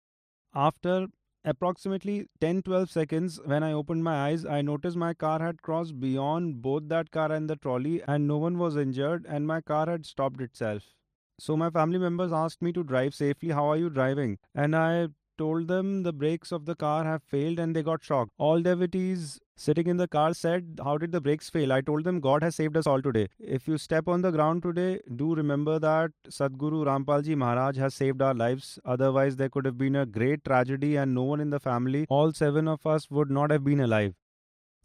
After 0.55 1.09
approximately 1.45 2.29
10 2.41 2.63
12 2.63 2.91
seconds, 2.91 3.41
when 3.45 3.63
I 3.63 3.73
opened 3.73 4.05
my 4.05 4.29
eyes, 4.29 4.45
I 4.45 4.63
noticed 4.63 4.97
my 4.97 5.13
car 5.15 5.41
had 5.41 5.63
crossed 5.63 6.01
beyond 6.01 6.63
both 6.63 6.89
that 6.89 7.11
car 7.11 7.31
and 7.33 7.51
the 7.51 7.57
trolley, 7.57 8.03
and 8.07 8.27
no 8.27 8.39
one 8.39 8.59
was 8.59 8.77
injured, 8.77 9.27
and 9.29 9.47
my 9.47 9.61
car 9.61 9.87
had 9.87 10.07
stopped 10.07 10.41
itself. 10.41 10.95
So 11.39 11.57
my 11.57 11.71
family 11.71 11.99
members 11.99 12.33
asked 12.33 12.63
me 12.63 12.73
to 12.73 12.85
drive 12.85 13.15
safely. 13.15 13.51
How 13.51 13.67
are 13.71 13.77
you 13.77 13.91
driving? 13.91 14.39
And 14.55 14.77
I 14.77 15.09
told 15.39 15.69
them 15.69 16.03
the 16.03 16.13
brakes 16.13 16.53
of 16.53 16.67
the 16.67 16.75
car 16.75 17.05
have 17.05 17.23
failed 17.23 17.59
and 17.59 17.75
they 17.75 17.83
got 17.83 18.03
shocked. 18.03 18.33
All 18.39 18.61
devotees 18.61 19.41
sitting 19.57 19.87
in 19.87 19.97
the 19.97 20.09
car 20.09 20.35
said, 20.35 20.81
How 20.83 20.99
did 20.99 21.13
the 21.13 21.21
brakes 21.21 21.51
fail? 21.51 21.73
I 21.73 21.81
told 21.81 22.05
them, 22.05 22.21
God 22.21 22.43
has 22.43 22.57
saved 22.57 22.77
us 22.77 22.87
all 22.87 23.03
today. 23.03 23.29
If 23.39 23.69
you 23.69 23.79
step 23.79 24.09
on 24.09 24.23
the 24.23 24.31
ground 24.31 24.63
today, 24.63 25.01
do 25.17 25.35
remember 25.35 25.79
that 25.79 26.11
Sadguru 26.29 26.85
Rampalji 26.85 27.37
Maharaj 27.37 27.77
has 27.77 27.95
saved 27.95 28.23
our 28.23 28.35
lives. 28.35 28.79
Otherwise, 28.85 29.37
there 29.37 29.49
could 29.49 29.65
have 29.65 29.79
been 29.79 29.97
a 29.97 30.07
great 30.07 30.45
tragedy 30.45 30.97
and 30.97 31.15
no 31.15 31.23
one 31.23 31.41
in 31.41 31.51
the 31.51 31.61
family, 31.61 32.07
all 32.09 32.33
seven 32.33 32.69
of 32.69 32.87
us, 32.87 33.11
would 33.11 33.31
not 33.31 33.51
have 33.51 33.65
been 33.65 33.81
alive. 33.81 34.15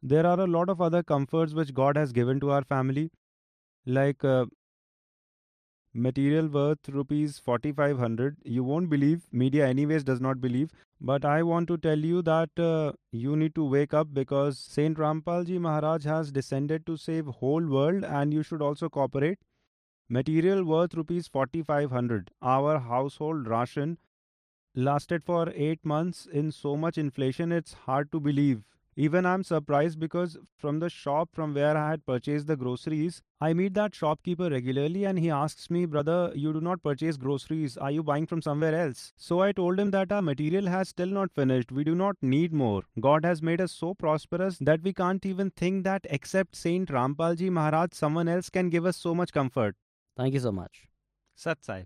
There 0.02 0.26
are 0.26 0.40
a 0.40 0.48
lot 0.48 0.70
of 0.70 0.82
other 0.82 1.04
comforts 1.04 1.54
which 1.54 1.74
God 1.74 1.98
has 1.98 2.12
given 2.12 2.40
to 2.42 2.52
our 2.52 2.64
family, 2.64 3.10
like 3.86 4.24
uh, 4.24 4.46
material 5.94 6.48
worth 6.48 6.90
rupees 6.90 7.40
4500 7.40 8.38
you 8.44 8.64
won't 8.64 8.90
believe 8.90 9.22
media 9.32 9.68
anyways 9.68 10.04
does 10.04 10.22
not 10.22 10.40
believe 10.40 10.72
but 11.02 11.26
i 11.26 11.42
want 11.42 11.68
to 11.68 11.78
tell 11.78 11.98
you 11.98 12.22
that 12.22 12.50
uh, 12.60 12.92
you 13.12 13.36
need 13.36 13.56
to 13.56 13.66
wake 13.66 13.94
up 13.94 14.14
because 14.14 14.60
saint 14.60 14.98
rampalji 14.98 15.60
maharaj 15.60 16.06
has 16.06 16.32
descended 16.32 16.86
to 16.86 16.98
save 16.98 17.26
whole 17.26 17.66
world 17.66 18.04
and 18.04 18.34
you 18.34 18.44
should 18.44 18.62
also 18.62 18.90
cooperate. 18.90 19.40
Material 20.10 20.64
worth 20.64 20.94
rupees 20.94 21.28
4500 21.28 22.32
our 22.42 22.80
household 22.80 23.48
ration 23.48 23.98
lasted 24.76 25.24
for 25.24 25.50
8 25.54 25.86
months 25.86 26.26
in 26.28 26.52
so 26.52 26.78
much 26.78 26.98
inflation 26.98 27.52
it's 27.52 27.74
hard 27.74 28.12
to 28.12 28.20
believe 28.20 28.64
even 29.00 29.28
I'm 29.28 29.44
surprised 29.44 30.00
because 30.00 30.38
from 30.58 30.80
the 30.80 30.90
shop 30.90 31.30
from 31.32 31.54
where 31.54 31.78
I 31.78 31.92
had 31.92 32.04
purchased 32.04 32.48
the 32.48 32.56
groceries, 32.56 33.22
I 33.40 33.54
meet 33.54 33.76
that 33.76 33.94
shopkeeper 33.94 34.50
regularly 34.50 35.04
and 35.06 35.20
he 35.20 35.30
asks 35.30 35.70
me, 35.70 35.86
Brother, 35.86 36.32
you 36.34 36.52
do 36.52 36.60
not 36.60 36.82
purchase 36.82 37.16
groceries. 37.16 37.78
Are 37.78 37.92
you 37.92 38.02
buying 38.02 38.26
from 38.26 38.42
somewhere 38.42 38.74
else? 38.74 39.14
So 39.16 39.40
I 39.42 39.52
told 39.52 39.80
him 39.80 39.92
that 39.92 40.12
our 40.12 40.24
material 40.24 40.66
has 40.66 40.90
still 40.90 41.10
not 41.20 41.32
finished. 41.32 41.72
We 41.72 41.84
do 41.84 41.94
not 41.94 42.16
need 42.24 42.52
more. 42.52 42.82
God 43.00 43.24
has 43.24 43.44
made 43.44 43.62
us 43.62 43.72
so 43.72 43.94
prosperous 43.94 44.58
that 44.62 44.82
we 44.82 44.94
can't 44.94 45.24
even 45.28 45.52
think 45.52 45.84
that 45.84 46.08
except 46.10 46.56
Saint 46.56 46.90
Rampalji 46.90 47.52
Maharaj, 47.52 47.90
someone 47.94 48.28
else 48.28 48.50
can 48.50 48.72
give 48.72 48.88
us 48.88 48.98
so 48.98 49.14
much 49.14 49.32
comfort. 49.32 49.76
Thank 50.18 50.34
you 50.34 50.40
so 50.40 50.52
much. 50.52 50.88
Sat 51.36 51.64
Sahib. 51.64 51.86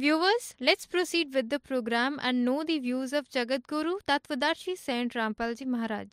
Viewers, 0.00 0.54
let's 0.58 0.86
proceed 0.86 1.34
with 1.34 1.50
the 1.50 1.58
program 1.58 2.18
and 2.22 2.42
know 2.42 2.64
the 2.64 2.78
views 2.78 3.12
of 3.12 3.28
Jagat 3.28 3.66
Guru 3.66 3.96
Tattvadarshi 4.08 4.74
Saint 4.78 5.12
Rampalji 5.12 5.66
Maharaj. 5.66 6.08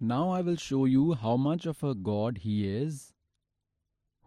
Now 0.00 0.30
I 0.30 0.40
will 0.40 0.56
show 0.56 0.86
you 0.86 1.12
how 1.12 1.36
much 1.36 1.66
of 1.66 1.84
a 1.84 1.94
god 1.94 2.38
he 2.38 2.66
is, 2.66 3.12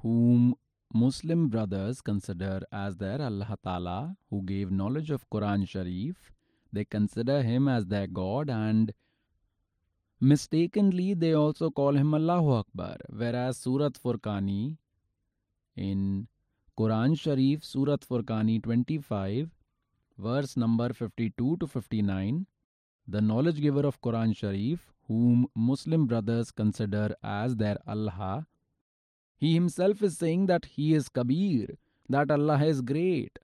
whom 0.03 0.53
Muslim 0.93 1.47
brothers 1.47 2.01
consider 2.01 2.61
as 2.71 2.97
their 2.97 3.19
Allah 3.19 3.57
Ta'ala, 3.63 4.15
who 4.29 4.43
gave 4.43 4.69
knowledge 4.69 5.09
of 5.09 5.27
Quran 5.31 5.67
Sharif. 5.67 6.31
They 6.71 6.85
consider 6.85 7.41
him 7.41 7.67
as 7.67 7.87
their 7.87 8.05
god 8.05 8.51
and 8.51 8.93
mistakenly 10.21 11.15
they 11.15 11.33
also 11.33 11.71
call 11.71 11.95
him 11.95 12.13
Allahu 12.13 12.51
Akbar, 12.63 12.97
whereas 13.09 13.57
Surat 13.57 13.93
Furqani 13.93 14.77
in 15.75 16.27
Quran 16.79 17.19
Sharif, 17.19 17.65
Surat 17.65 18.05
Furqani 18.09 18.63
25, 18.63 19.49
verse 20.17 20.55
number 20.55 20.93
52 20.93 21.57
to 21.57 21.67
59, 21.67 22.45
the 23.05 23.19
knowledge 23.19 23.59
giver 23.59 23.85
of 23.85 23.99
Quran 23.99 24.33
Sharif, 24.33 24.93
whom 25.05 25.47
Muslim 25.53 26.05
brothers 26.05 26.51
consider 26.51 27.13
as 27.21 27.57
their 27.57 27.75
Allah, 27.85 28.47
he 29.35 29.53
himself 29.53 30.01
is 30.01 30.17
saying 30.17 30.45
that 30.45 30.63
he 30.63 30.93
is 30.93 31.09
Kabir, 31.09 31.67
that 32.07 32.31
Allah 32.31 32.63
is 32.63 32.79
great, 32.79 33.37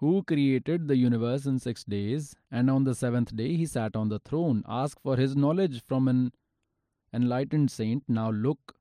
who 0.00 0.22
created 0.22 0.88
the 0.88 0.96
universe 0.96 1.44
in 1.44 1.58
six 1.58 1.84
days, 1.84 2.34
and 2.50 2.70
on 2.70 2.84
the 2.84 2.94
seventh 2.94 3.36
day 3.36 3.56
he 3.56 3.66
sat 3.66 3.94
on 3.94 4.08
the 4.08 4.20
throne. 4.20 4.64
Ask 4.66 4.98
for 5.02 5.18
his 5.18 5.36
knowledge 5.36 5.82
from 5.82 6.08
an 6.08 6.32
enlightened 7.12 7.70
saint. 7.70 8.04
Now 8.08 8.30
look 8.30 8.75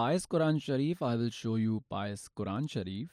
Pious 0.00 0.24
Quran 0.24 0.58
Sharif, 0.62 1.02
I 1.02 1.14
will 1.14 1.28
show 1.28 1.56
you 1.56 1.82
Pious 1.90 2.26
Quran 2.34 2.70
Sharif. 2.70 3.10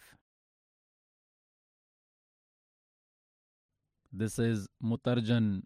This 4.13 4.39
is 4.39 4.69
Mutarjan 4.81 5.63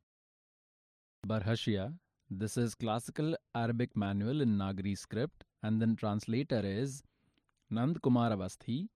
Barhashia. 1.27 1.93
This 2.31 2.57
is 2.57 2.73
classical 2.73 3.35
Arabic 3.53 3.95
manual 3.95 4.41
in 4.41 4.57
Nagari 4.57 4.97
script 4.97 5.43
and 5.61 5.79
then 5.79 5.95
translator 5.95 6.61
is 6.65 7.03
Nand 7.71 8.01
Kumar 8.01 8.31
Avasthi. 8.31 8.87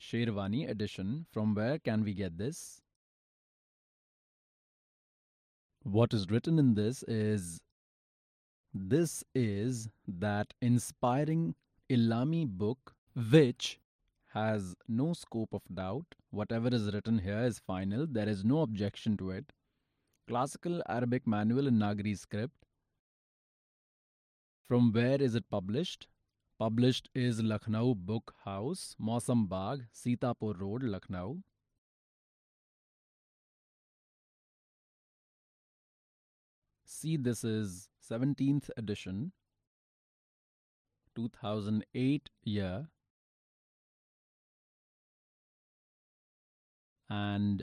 Sherwani 0.00 0.70
edition. 0.70 1.26
From 1.30 1.54
where 1.54 1.78
can 1.78 2.02
we 2.02 2.14
get 2.14 2.38
this? 2.38 2.80
What 5.82 6.14
is 6.14 6.30
written 6.30 6.58
in 6.58 6.72
this 6.72 7.02
is 7.02 7.60
this 8.72 9.24
is 9.34 9.88
that 10.06 10.54
inspiring 10.60 11.54
Ilami 11.90 12.46
book 12.46 12.94
which 13.30 13.80
has 14.28 14.76
no 14.86 15.12
scope 15.12 15.52
of 15.52 15.62
doubt. 15.74 16.06
Whatever 16.30 16.68
is 16.68 16.92
written 16.94 17.18
here 17.18 17.42
is 17.44 17.58
final. 17.58 18.06
There 18.08 18.28
is 18.28 18.44
no 18.44 18.60
objection 18.60 19.16
to 19.16 19.30
it. 19.30 19.52
Classical 20.28 20.80
Arabic 20.88 21.26
Manual 21.26 21.66
in 21.66 21.74
Nagari 21.74 22.16
script. 22.16 22.54
From 24.68 24.92
where 24.92 25.20
is 25.20 25.34
it 25.34 25.50
published? 25.50 26.06
Published 26.60 27.08
is 27.14 27.42
Lucknow 27.42 27.94
Book 27.96 28.34
House, 28.44 28.94
Mausam 29.02 29.48
Bagh, 29.48 29.80
Sitapur 29.92 30.60
Road, 30.60 30.84
Lucknow. 30.84 31.38
See, 36.84 37.16
this 37.16 37.42
is 37.42 37.89
17th 38.10 38.70
edition, 38.76 39.32
2008 41.14 42.30
year, 42.42 42.88
and 47.08 47.62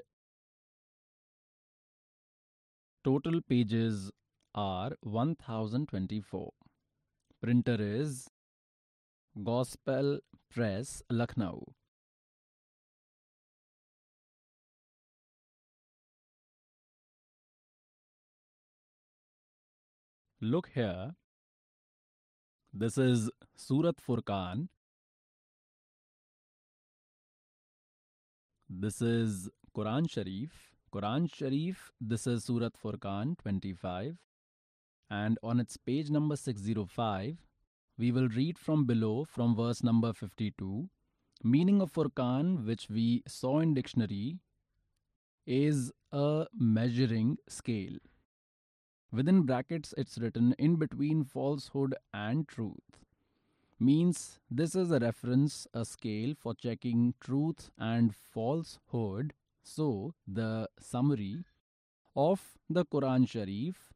total 3.04 3.42
pages 3.42 4.12
are 4.54 4.92
1024. 5.02 6.52
Printer 7.42 7.78
is 7.80 8.28
Gospel 9.44 10.20
Press, 10.52 11.02
Lucknow. 11.10 11.77
Look 20.40 20.70
here. 20.76 21.16
This 22.72 23.00
is 23.00 23.32
Surat 23.56 23.96
Furqan. 23.98 24.68
This 28.70 29.02
is 29.02 29.50
Quran 29.76 30.08
Sharif. 30.08 30.52
Quran 30.94 31.28
Sharif, 31.34 31.92
this 32.00 32.28
is 32.28 32.44
Surat 32.44 32.74
Furqan 32.74 33.36
25. 33.40 34.18
And 35.10 35.40
on 35.42 35.60
its 35.60 35.76
page 35.76 36.12
number 36.12 36.36
605, 36.36 37.38
we 37.98 38.12
will 38.12 38.28
read 38.28 38.60
from 38.60 38.86
below 38.86 39.26
from 39.26 39.56
verse 39.56 39.82
number 39.82 40.14
52. 40.14 40.88
Meaning 41.44 41.82
of 41.82 41.92
Furqan, 41.92 42.64
which 42.64 42.88
we 42.92 43.24
saw 43.28 43.60
in 43.60 43.74
dictionary, 43.74 44.38
is 45.48 45.92
a 46.12 46.46
measuring 46.54 47.38
scale. 47.50 47.98
Within 49.12 49.44
brackets, 49.44 49.94
it's 49.98 50.18
written 50.18 50.54
in 50.58 50.76
between 50.76 51.24
falsehood 51.24 51.96
and 52.14 52.48
truth. 52.48 53.04
Means 53.80 54.40
this 54.50 54.76
is 54.76 54.92
a 54.92 55.00
reference, 55.00 55.68
a 55.74 55.86
scale 55.86 56.34
for 56.38 56.54
checking 56.56 57.14
truth 57.20 57.70
and 57.78 58.14
falsehood. 58.16 59.34
So, 59.64 60.14
the 60.28 60.70
summary 60.80 61.46
of 62.16 62.58
the 62.70 62.86
Quran 62.86 63.28
Sharif 63.28 63.94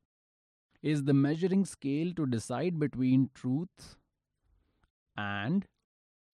is 0.82 1.04
the 1.04 1.14
measuring 1.14 1.66
scale 1.66 2.14
to 2.14 2.26
decide 2.26 2.80
between 2.80 3.30
truth 3.34 3.98
and 5.18 5.66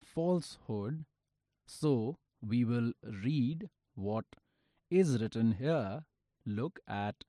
falsehood. 0.04 1.04
So, 1.66 2.18
we 2.40 2.64
will 2.64 2.92
read 3.02 3.68
what 3.94 4.24
is 4.90 5.20
written 5.20 5.52
here. 5.52 6.04
Look 6.46 6.80
at 6.86 7.24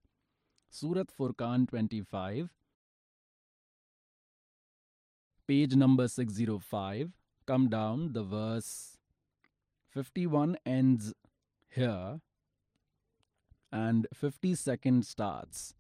Surat 0.72 1.08
Furqan 1.10 1.68
25, 1.68 2.50
page 5.48 5.76
number 5.76 6.08
605. 6.08 7.10
Come 7.48 7.70
down, 7.70 8.14
the 8.14 8.24
verse 8.24 8.98
51 9.90 10.58
ends 10.68 11.14
here 11.70 12.20
and 13.72 14.08
52nd 14.16 15.04
starts. 15.04 15.74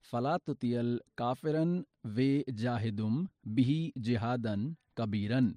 Fala 0.00 0.40
tutiyal 0.40 0.98
kafiran 1.16 1.84
ve 2.04 2.44
jahidum 2.48 3.28
bihi 3.46 3.92
jihadan 3.96 4.76
kabiran. 4.96 5.54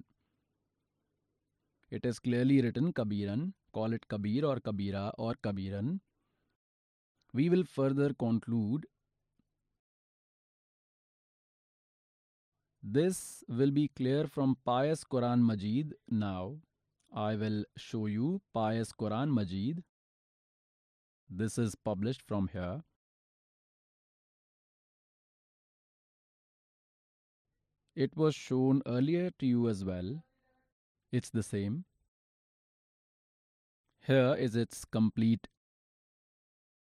It 1.90 2.06
is 2.06 2.20
clearly 2.20 2.62
written 2.62 2.92
kabiran. 2.92 3.54
Call 3.72 3.92
it 3.92 4.06
kabir 4.06 4.44
or 4.44 4.56
kabira 4.60 5.10
or 5.18 5.34
kabiran. 5.34 6.00
We 7.34 7.48
will 7.50 7.64
further 7.64 8.14
conclude. 8.14 8.86
This 12.82 13.44
will 13.48 13.70
be 13.70 13.88
clear 13.88 14.26
from 14.26 14.56
Pious 14.64 15.04
Quran 15.04 15.44
Majid 15.44 15.94
now. 16.08 16.56
I 17.14 17.34
will 17.36 17.64
show 17.76 18.06
you 18.06 18.40
Pious 18.54 18.92
Quran 18.92 19.32
Majid. 19.32 19.84
This 21.28 21.58
is 21.58 21.74
published 21.74 22.22
from 22.22 22.48
here. 22.48 22.82
It 27.94 28.16
was 28.16 28.34
shown 28.34 28.80
earlier 28.86 29.30
to 29.38 29.46
you 29.46 29.68
as 29.68 29.84
well. 29.84 30.22
It's 31.12 31.30
the 31.30 31.42
same. 31.42 31.84
Here 34.06 34.34
is 34.38 34.56
its 34.56 34.84
complete 34.84 35.48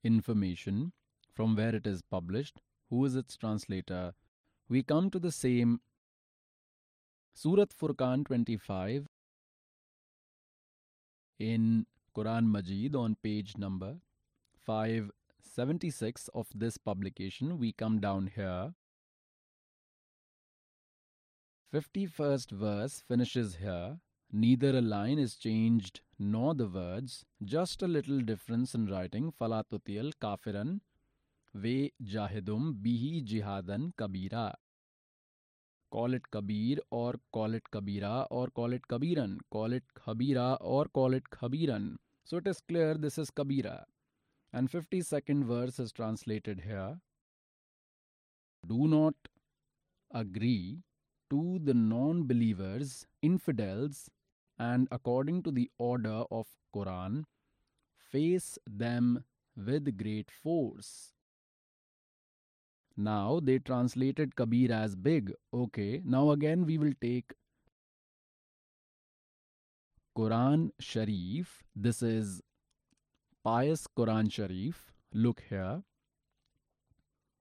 information 0.04 0.92
from 1.34 1.56
where 1.56 1.74
it 1.74 1.86
is 1.86 2.02
published, 2.02 2.60
who 2.90 3.04
is 3.04 3.16
its 3.16 3.36
translator. 3.36 4.14
We 4.68 4.82
come 4.82 5.10
to 5.10 5.18
the 5.18 5.32
same 5.32 5.80
Surat 7.34 7.70
Furqan 7.70 8.26
25 8.26 9.06
in 11.38 11.86
Quran 12.14 12.50
Majid 12.50 12.94
on 12.94 13.16
page 13.22 13.56
number 13.56 13.96
576 14.66 16.28
of 16.34 16.46
this 16.54 16.76
publication. 16.76 17.58
We 17.58 17.72
come 17.72 18.00
down 18.00 18.30
here. 18.34 18.74
51st 21.74 22.50
verse 22.50 23.02
finishes 23.08 23.56
here. 23.56 23.98
Neither 24.34 24.78
a 24.78 24.80
line 24.80 25.18
is 25.18 25.36
changed 25.36 26.00
nor 26.18 26.54
the 26.54 26.66
words, 26.66 27.24
just 27.44 27.82
a 27.82 27.86
little 27.86 28.20
difference 28.20 28.74
in 28.74 28.86
writing. 28.86 29.30
Falatutiyal 29.30 30.12
kafiran 30.22 30.80
ve 31.54 31.92
jahidum 32.02 32.82
bihi 32.82 33.22
jihadan 33.26 33.92
kabira. 33.94 34.54
Call 35.90 36.14
it 36.14 36.30
kabir 36.30 36.78
or 36.90 37.14
call 37.32 37.52
it 37.52 37.64
kabira 37.70 38.26
or 38.30 38.46
call 38.46 38.72
it 38.72 38.88
kabiran. 38.88 39.36
Call 39.50 39.74
it 39.74 39.84
khabira 39.94 40.56
or 40.62 40.86
call 40.86 41.12
it 41.12 41.24
khabiran. 41.24 41.96
So 42.24 42.38
it 42.38 42.46
is 42.46 42.62
clear 42.62 42.94
this 42.94 43.18
is 43.18 43.30
kabira. 43.30 43.84
And 44.54 44.70
52nd 44.70 45.44
verse 45.44 45.78
is 45.78 45.92
translated 45.92 46.60
here. 46.60 46.98
Do 48.66 48.88
not 48.88 49.14
agree 50.10 50.78
to 51.28 51.59
the 51.62 51.74
non 51.74 52.22
believers, 52.24 53.06
infidels, 53.20 54.09
and 54.62 54.89
according 54.97 55.43
to 55.44 55.51
the 55.51 55.68
order 55.78 56.18
of 56.30 56.47
Quran, 56.76 57.24
face 58.10 58.59
them 58.66 59.24
with 59.56 59.97
great 60.02 60.30
force. 60.30 61.12
Now 62.97 63.40
they 63.43 63.59
translated 63.59 64.36
Kabir 64.36 64.72
as 64.72 64.94
big. 64.94 65.32
Okay, 65.52 66.02
now 66.05 66.30
again 66.30 66.66
we 66.66 66.78
will 66.78 66.93
take 67.01 67.32
Quran 70.16 70.70
Sharif. 70.78 71.62
This 71.74 72.02
is 72.02 72.43
pious 73.43 73.86
Quran 73.97 74.30
Sharif. 74.30 74.93
Look 75.12 75.43
here. 75.48 75.82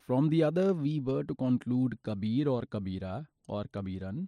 From 0.08 0.30
the 0.30 0.44
other, 0.44 0.74
we 0.74 1.00
were 1.00 1.24
to 1.24 1.36
conclude 1.36 1.98
Kabir 2.04 2.48
or 2.50 2.62
Kabira 2.64 3.28
or 3.48 3.66
Kabiran. 3.66 4.28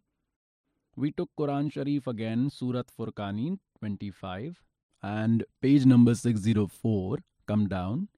We 0.95 1.11
took 1.11 1.29
Quran 1.39 1.71
Sharif 1.71 2.05
again, 2.05 2.49
Surat 2.51 2.85
Furqani 2.95 3.57
25 3.79 4.61
and 5.01 5.43
page 5.59 5.85
number 5.85 6.13
604. 6.13 7.17
Come 7.47 7.67
down. 7.67 8.09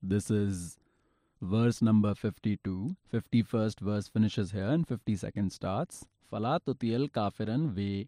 This 0.00 0.30
is 0.30 0.78
verse 1.42 1.82
number 1.82 2.14
52. 2.14 2.94
51st 3.12 3.80
verse 3.80 4.08
finishes 4.08 4.52
here 4.52 4.68
and 4.68 4.86
52nd 4.86 5.50
starts. 5.50 6.04
Fala 6.30 6.60
tutiyal 6.66 7.10
kafiran 7.10 7.70
ve 7.70 8.06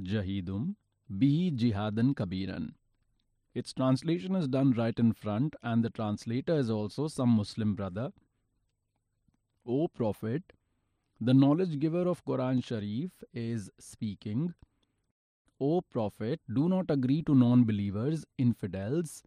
jahidum 0.00 0.76
bihi 1.10 1.50
jihadan 1.56 2.14
kabiran. 2.14 2.74
Its 3.54 3.72
translation 3.72 4.36
is 4.36 4.46
done 4.48 4.72
right 4.72 4.98
in 4.98 5.12
front, 5.12 5.56
and 5.62 5.84
the 5.84 5.90
translator 5.90 6.54
is 6.54 6.70
also 6.70 7.08
some 7.08 7.28
Muslim 7.28 7.74
brother. 7.74 8.10
O 9.66 9.88
Prophet, 9.88 10.42
the 11.24 11.32
knowledge 11.32 11.78
giver 11.78 12.08
of 12.08 12.24
Quran 12.24 12.64
Sharif 12.64 13.22
is 13.32 13.70
speaking. 13.78 14.54
O 15.60 15.80
Prophet, 15.80 16.40
do 16.52 16.68
not 16.68 16.90
agree 16.90 17.22
to 17.22 17.34
non 17.34 17.62
believers, 17.64 18.24
infidels, 18.38 19.22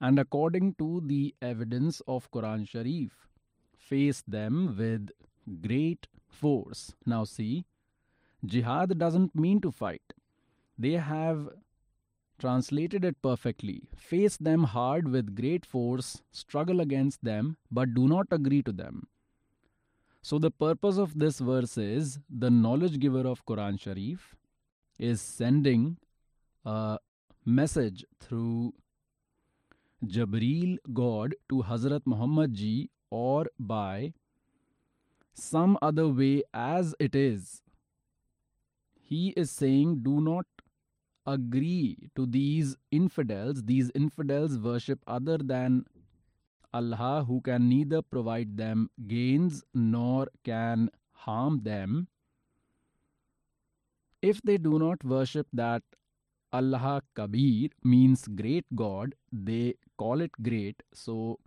and 0.00 0.18
according 0.18 0.74
to 0.74 1.00
the 1.06 1.34
evidence 1.40 2.02
of 2.06 2.30
Quran 2.30 2.68
Sharif, 2.68 3.26
face 3.76 4.22
them 4.28 4.76
with 4.76 5.08
great 5.62 6.06
force. 6.28 6.94
Now, 7.06 7.24
see, 7.24 7.64
jihad 8.44 8.98
doesn't 8.98 9.34
mean 9.34 9.60
to 9.62 9.70
fight. 9.72 10.12
They 10.78 10.92
have 10.92 11.48
translated 12.38 13.04
it 13.04 13.20
perfectly. 13.22 13.82
Face 13.96 14.36
them 14.36 14.64
hard 14.64 15.08
with 15.08 15.34
great 15.34 15.64
force, 15.64 16.22
struggle 16.30 16.80
against 16.80 17.24
them, 17.24 17.56
but 17.70 17.94
do 17.94 18.06
not 18.06 18.26
agree 18.30 18.62
to 18.62 18.72
them. 18.72 19.08
So, 20.28 20.38
the 20.38 20.50
purpose 20.50 20.98
of 20.98 21.18
this 21.18 21.38
verse 21.38 21.78
is 21.78 22.18
the 22.28 22.50
knowledge 22.50 22.98
giver 23.00 23.26
of 23.26 23.46
Quran 23.46 23.80
Sharif 23.80 24.36
is 24.98 25.22
sending 25.22 25.96
a 26.66 26.98
message 27.46 28.04
through 28.20 28.74
Jabril 30.04 30.76
God 30.92 31.34
to 31.48 31.62
Hazrat 31.62 32.02
Muhammad 32.04 32.52
ji 32.52 32.90
or 33.08 33.46
by 33.58 34.12
some 35.32 35.78
other 35.80 36.06
way 36.08 36.42
as 36.52 36.94
it 36.98 37.14
is. 37.14 37.62
He 39.00 39.30
is 39.30 39.50
saying, 39.50 40.00
Do 40.02 40.20
not 40.20 40.44
agree 41.24 42.10
to 42.16 42.26
these 42.26 42.76
infidels. 42.90 43.62
These 43.62 43.90
infidels 43.94 44.58
worship 44.58 45.00
other 45.06 45.38
than 45.38 45.86
Allah, 46.72 47.24
who 47.26 47.40
can 47.40 47.68
neither 47.68 48.02
provide 48.02 48.56
them 48.56 48.90
gains 49.06 49.64
nor 49.74 50.28
can 50.44 50.90
harm 51.12 51.62
them. 51.62 52.08
If 54.20 54.42
they 54.42 54.58
do 54.58 54.78
not 54.78 55.04
worship 55.04 55.46
that 55.52 55.82
Allah 56.52 57.02
Kabir 57.14 57.70
means 57.84 58.26
great 58.26 58.66
God, 58.74 59.14
they 59.32 59.74
call 59.96 60.20
it 60.20 60.32
great. 60.42 60.82
So 60.92 61.38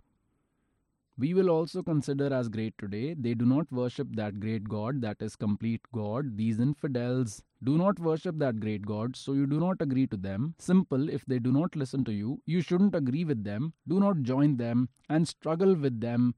we 1.18 1.34
will 1.34 1.50
also 1.50 1.82
consider 1.82 2.32
as 2.32 2.48
great 2.48 2.74
today. 2.78 3.14
They 3.14 3.34
do 3.34 3.44
not 3.44 3.70
worship 3.70 4.08
that 4.16 4.40
great 4.40 4.64
God, 4.64 5.02
that 5.02 5.20
is 5.20 5.36
complete 5.36 5.82
God. 5.92 6.36
These 6.36 6.58
infidels 6.58 7.42
do 7.62 7.76
not 7.76 7.98
worship 7.98 8.38
that 8.38 8.60
great 8.60 8.86
God, 8.86 9.14
so 9.14 9.34
you 9.34 9.46
do 9.46 9.60
not 9.60 9.76
agree 9.80 10.06
to 10.08 10.16
them. 10.16 10.54
Simple, 10.58 11.08
if 11.08 11.24
they 11.26 11.38
do 11.38 11.52
not 11.52 11.76
listen 11.76 12.04
to 12.04 12.12
you, 12.12 12.40
you 12.46 12.62
shouldn't 12.62 12.94
agree 12.94 13.24
with 13.24 13.44
them. 13.44 13.74
Do 13.86 14.00
not 14.00 14.22
join 14.22 14.56
them 14.56 14.88
and 15.08 15.28
struggle 15.28 15.74
with 15.74 16.00
them. 16.00 16.34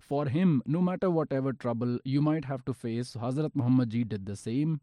For 0.00 0.26
him, 0.26 0.62
no 0.66 0.80
matter 0.80 1.10
whatever 1.10 1.52
trouble 1.52 1.98
you 2.04 2.20
might 2.20 2.46
have 2.46 2.64
to 2.64 2.74
face, 2.74 3.14
Hazrat 3.14 3.54
Muhammad 3.54 3.90
ji 3.90 4.04
did 4.04 4.26
the 4.26 4.36
same. 4.36 4.80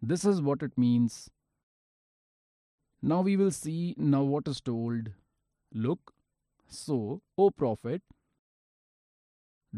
This 0.00 0.24
is 0.24 0.40
what 0.40 0.62
it 0.62 0.76
means. 0.76 1.30
Now 3.02 3.20
we 3.22 3.36
will 3.36 3.50
see 3.50 3.94
now 3.96 4.22
what 4.22 4.46
is 4.46 4.60
told. 4.60 5.10
Look, 5.72 6.12
So, 6.72 7.20
O 7.36 7.50
Prophet, 7.50 8.02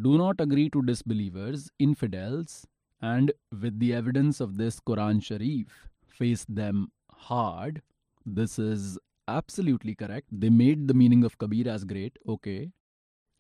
do 0.00 0.16
not 0.16 0.40
agree 0.40 0.70
to 0.70 0.82
disbelievers, 0.82 1.68
infidels, 1.78 2.66
and 3.02 3.32
with 3.50 3.78
the 3.80 3.92
evidence 3.92 4.40
of 4.40 4.56
this 4.56 4.78
Quran 4.80 5.22
Sharif, 5.22 5.88
face 6.06 6.44
them 6.48 6.92
hard. 7.10 7.82
This 8.24 8.58
is 8.58 8.98
absolutely 9.26 9.94
correct. 9.96 10.28
They 10.30 10.50
made 10.50 10.86
the 10.86 10.94
meaning 10.94 11.24
of 11.24 11.36
Kabir 11.38 11.68
as 11.68 11.84
great. 11.84 12.16
Okay. 12.28 12.70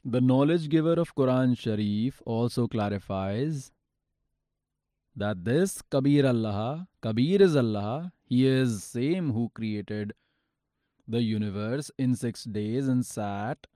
The 0.04 0.20
knowledge 0.20 0.68
giver 0.68 0.94
of 0.94 1.14
Quran 1.14 1.56
Sharif 1.56 2.20
also 2.26 2.66
clarifies 2.66 3.70
that 5.16 5.44
this 5.44 5.80
Kabir 5.80 6.26
Allah, 6.26 6.88
Kabir 7.02 7.40
is 7.40 7.56
Allah, 7.56 8.12
He 8.24 8.46
is 8.46 8.82
same 8.82 9.32
who 9.32 9.50
created 9.54 10.12
the 11.06 11.22
universe 11.22 11.90
in 11.98 12.14
six 12.14 12.44
days 12.44 12.88
and 12.88 13.04
sat 13.04 13.66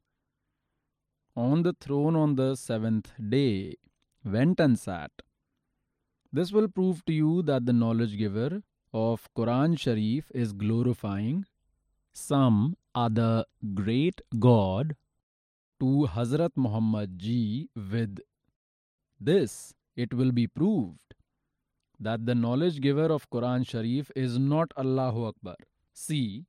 on 1.36 1.62
the 1.62 1.74
throne 1.80 2.16
on 2.16 2.34
the 2.34 2.56
seventh 2.56 3.12
day, 3.28 3.74
went 4.24 4.58
and 4.58 4.78
sat. 4.78 5.10
This 6.32 6.52
will 6.52 6.68
prove 6.68 7.04
to 7.06 7.12
you 7.12 7.42
that 7.42 7.64
the 7.66 7.72
knowledge 7.72 8.18
giver 8.18 8.62
of 8.92 9.28
Quran 9.36 9.78
Sharif 9.78 10.30
is 10.34 10.52
glorifying 10.52 11.44
some 12.12 12.76
other 12.94 13.44
great 13.74 14.20
God 14.38 14.96
to 15.80 16.08
Hazrat 16.14 16.50
Muhammad 16.56 17.18
ji 17.18 17.68
with 17.74 18.18
this 19.20 19.74
it 19.96 20.14
will 20.14 20.32
be 20.32 20.46
proved 20.46 21.14
that 22.00 22.26
the 22.26 22.34
knowledge 22.34 22.80
giver 22.80 23.06
of 23.06 23.28
Quran 23.30 23.66
Sharif 23.66 24.10
is 24.14 24.38
not 24.38 24.72
Allahu 24.76 25.26
Akbar. 25.26 25.56
See, 25.92 26.46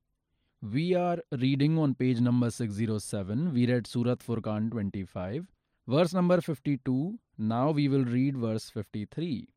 we 0.61 0.93
are 0.93 1.19
reading 1.31 1.77
on 1.77 1.95
page 1.95 2.19
number 2.19 2.51
607. 2.51 3.53
We 3.53 3.65
read 3.65 3.87
Surat 3.87 4.19
Furqan 4.19 4.71
25, 4.71 5.45
verse 5.87 6.13
number 6.13 6.41
52. 6.41 7.17
Now 7.37 7.71
we 7.71 7.87
will 7.87 8.03
read 8.03 8.37
verse 8.37 8.69
53. 8.69 9.47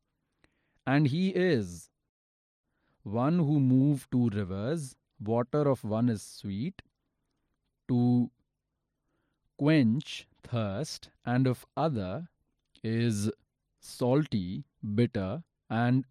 And 0.87 1.07
he 1.07 1.29
is 1.29 1.89
one 3.03 3.37
who 3.39 3.59
moved 3.59 4.11
two 4.11 4.29
rivers, 4.29 4.95
water 5.21 5.67
of 5.67 5.83
one 5.83 6.07
is 6.07 6.21
sweet, 6.21 6.81
to 7.89 8.31
quench 9.57 10.25
thirst, 10.41 11.09
and 11.25 11.47
of 11.47 11.65
other 11.75 12.29
is 12.81 13.29
salty, 13.81 14.63
bitter, 14.95 15.43
and 15.69 16.05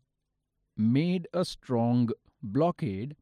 made 0.76 1.28
a 1.32 1.44
strong 1.46 2.10
blockade 2.42 3.16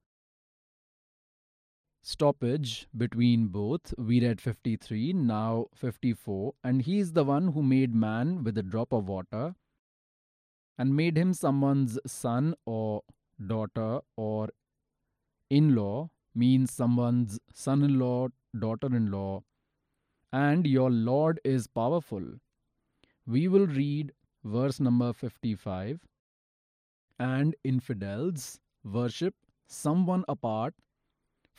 stoppage 2.02 2.89
between 2.97 3.48
both. 3.48 3.94
We 3.98 4.20
read 4.20 4.40
53, 4.40 5.12
now 5.12 5.66
54. 5.74 6.55
And 6.64 6.82
he 6.82 6.98
is 6.98 7.12
the 7.12 7.24
one 7.24 7.48
who 7.52 7.62
made 7.62 7.94
man 7.94 8.43
with 8.44 8.56
a 8.59 8.62
drop 8.62 8.93
of 8.93 9.09
water 9.09 9.55
and 10.78 10.97
made 10.97 11.16
him 11.16 11.35
someone's 11.35 11.98
son 12.06 12.55
or 12.64 13.02
daughter 13.47 14.01
or 14.16 14.48
in 15.51 15.74
law, 15.74 16.10
means 16.35 16.72
someone's 16.72 17.39
son 17.52 17.82
in 17.82 17.98
law, 17.98 18.28
daughter 18.59 18.86
in 18.86 19.10
law. 19.10 19.43
And 20.32 20.66
your 20.66 20.90
Lord 20.90 21.40
is 21.44 21.66
powerful. 21.66 22.22
We 23.27 23.48
will 23.48 23.66
read 23.66 24.12
verse 24.44 24.81
number 24.81 25.12
55. 25.12 26.01
And 27.18 27.55
infidels 27.64 28.60
worship 28.82 29.35
someone 29.66 30.24
apart 30.28 30.74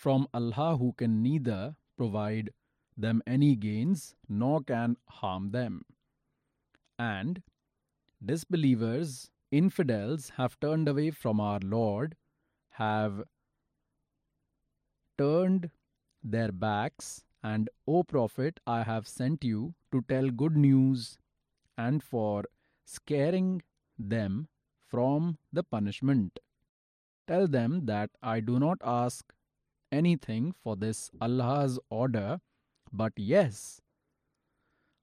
from 0.01 0.27
Allah 0.33 0.77
who 0.77 0.93
can 0.93 1.21
neither 1.21 1.75
provide 1.95 2.49
them 2.97 3.21
any 3.27 3.55
gains 3.55 4.15
nor 4.27 4.61
can 4.63 4.95
harm 5.07 5.51
them. 5.51 5.83
And 6.97 7.43
disbelievers, 8.25 9.29
infidels, 9.51 10.29
have 10.37 10.59
turned 10.59 10.87
away 10.87 11.11
from 11.11 11.39
our 11.39 11.59
Lord, 11.59 12.15
have 12.71 13.21
turned 15.19 15.69
their 16.23 16.51
backs, 16.51 17.23
and, 17.43 17.69
O 17.87 18.03
Prophet, 18.03 18.59
I 18.65 18.81
have 18.83 19.07
sent 19.07 19.43
you 19.43 19.75
to 19.91 20.03
tell 20.09 20.29
good 20.29 20.57
news 20.57 21.19
and 21.77 22.01
for 22.01 22.45
scaring 22.85 23.61
them 23.99 24.47
from 24.87 25.37
the 25.53 25.63
punishment. 25.63 26.39
Tell 27.27 27.47
them 27.47 27.85
that 27.85 28.09
I 28.23 28.39
do 28.39 28.59
not 28.59 28.79
ask 28.83 29.31
anything 29.91 30.53
for 30.63 30.75
this 30.75 31.11
Allah's 31.19 31.79
order, 31.89 32.39
but 32.91 33.13
yes, 33.17 33.81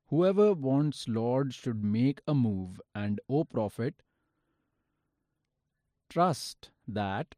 whoever 0.08 0.54
wants 0.54 1.06
Lord 1.08 1.54
should 1.54 1.84
make 1.84 2.20
a 2.26 2.34
move, 2.34 2.80
and 2.94 3.20
O 3.28 3.44
Prophet, 3.44 4.02
trust 6.08 6.70
that 6.86 7.34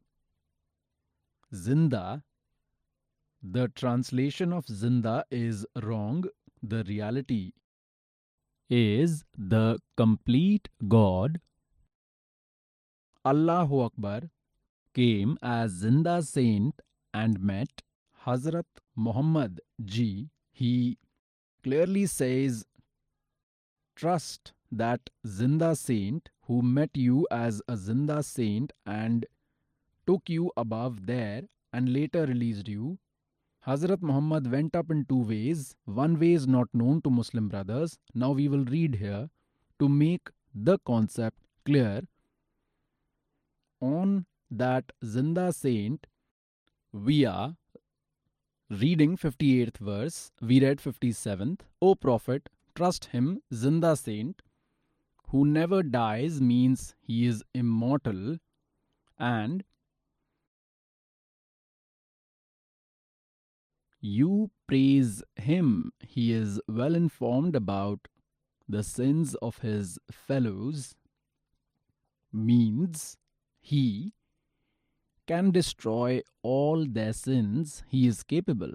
Zinda, 1.53 2.23
the 3.43 3.67
translation 3.69 4.53
of 4.53 4.65
Zinda 4.67 5.23
is 5.29 5.65
wrong, 5.81 6.25
the 6.63 6.83
reality 6.85 7.53
is 8.69 9.25
the 9.37 9.79
complete 9.97 10.69
God. 10.87 11.41
Allahu 13.25 13.81
Akbar 13.81 14.21
came 14.93 15.37
as 15.41 15.83
Zinda 15.83 16.23
saint 16.23 16.81
and 17.13 17.39
met 17.39 17.81
Hazrat 18.25 18.65
Muhammad 18.95 19.61
ji, 19.83 20.29
he 20.51 20.97
clearly 21.63 22.05
says, 22.05 22.65
Trust 23.95 24.53
that 24.71 25.09
Zinda 25.25 25.75
saint 25.75 26.29
who 26.45 26.61
met 26.61 26.91
you 26.95 27.27
as 27.31 27.61
a 27.67 27.73
Zinda 27.73 28.23
saint 28.23 28.73
and 28.85 29.25
took 30.07 30.29
you 30.29 30.51
above 30.55 31.05
there 31.05 31.43
and 31.73 31.91
later 31.93 32.25
released 32.25 32.67
you. 32.67 32.97
Hazrat 33.67 34.01
Muhammad 34.01 34.51
went 34.51 34.75
up 34.75 34.89
in 34.89 35.05
two 35.05 35.23
ways. 35.23 35.75
One 35.85 36.19
way 36.19 36.33
is 36.33 36.47
not 36.47 36.67
known 36.73 37.01
to 37.03 37.09
Muslim 37.09 37.47
brothers. 37.47 37.97
Now 38.13 38.31
we 38.31 38.47
will 38.47 38.65
read 38.65 38.95
here 38.95 39.29
to 39.79 39.87
make 39.87 40.29
the 40.53 40.79
concept 40.79 41.37
clear. 41.65 42.01
On 43.79 44.25
that 44.49 44.91
Zinda 45.03 45.53
saint, 45.53 46.07
we 46.93 47.25
are 47.25 47.55
reading 48.69 49.17
58th 49.17 49.77
verse. 49.77 50.31
We 50.41 50.59
read 50.61 50.79
57th. 50.79 51.61
O 51.81 51.95
Prophet, 51.95 52.49
trust 52.75 53.05
him, 53.05 53.41
Zinda 53.53 53.97
saint, 53.97 54.41
who 55.29 55.45
never 55.45 55.83
dies 55.83 56.41
means 56.41 56.95
he 56.99 57.25
is 57.25 57.43
immortal 57.53 58.37
and 59.17 59.63
you 64.01 64.51
praise 64.67 65.23
him. 65.35 65.93
He 65.99 66.33
is 66.33 66.59
well 66.67 66.95
informed 66.95 67.55
about 67.55 68.07
the 68.67 68.83
sins 68.83 69.35
of 69.35 69.59
his 69.59 69.99
fellows 70.11 70.95
means 72.33 73.17
he 73.59 74.13
can 75.27 75.51
destroy 75.51 76.21
all 76.41 76.85
their 76.85 77.13
sins, 77.13 77.83
he 77.87 78.07
is 78.07 78.23
capable. 78.23 78.73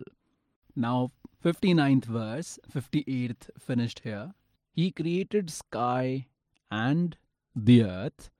Now, 0.74 1.12
59th 1.44 2.05
verse, 2.05 2.59
58th 2.73 3.51
finished 3.59 4.01
here. 4.01 4.35
He 4.73 4.90
created 4.90 5.51
sky 5.51 6.27
and 6.70 7.16
the 7.55 7.82
earth 7.85 8.31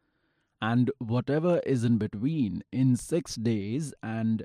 and 0.61 0.91
whatever 0.99 1.61
is 1.61 1.85
in 1.85 1.99
between 1.99 2.62
in 2.73 2.97
six 2.97 3.37
days 3.37 3.95
and 4.03 4.45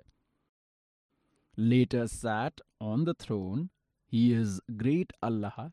later 1.57 2.07
sat 2.07 2.61
on 2.79 3.05
the 3.05 3.13
throne. 3.13 3.69
He 4.07 4.33
is 4.33 4.59
great 4.77 5.11
Allah. 5.23 5.71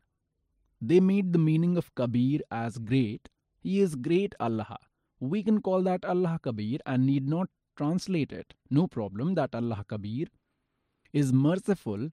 They 0.81 0.99
made 0.99 1.33
the 1.33 1.39
meaning 1.39 1.77
of 1.77 1.93
Kabir 1.95 2.39
as 2.51 2.77
great. 2.77 3.29
He 3.59 3.81
is 3.81 3.95
great 3.95 4.33
Allah. 4.39 4.77
We 5.19 5.43
can 5.43 5.61
call 5.61 5.83
that 5.83 6.05
Allah 6.05 6.39
Kabir 6.41 6.79
and 6.85 7.05
need 7.05 7.27
not 7.27 7.49
translate 7.79 8.31
it. 8.31 8.53
No 8.69 8.87
problem 8.87 9.33
that 9.41 9.55
Allah 9.55 9.83
Kabir 9.87 10.27
is 11.13 11.33
merciful. 11.33 12.09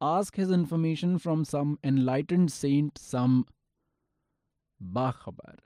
Ask 0.00 0.36
his 0.36 0.50
information 0.50 1.18
from 1.18 1.44
some 1.44 1.78
enlightened 1.82 2.52
saint, 2.52 2.98
some 2.98 3.46
Bakhabar. 4.80 5.56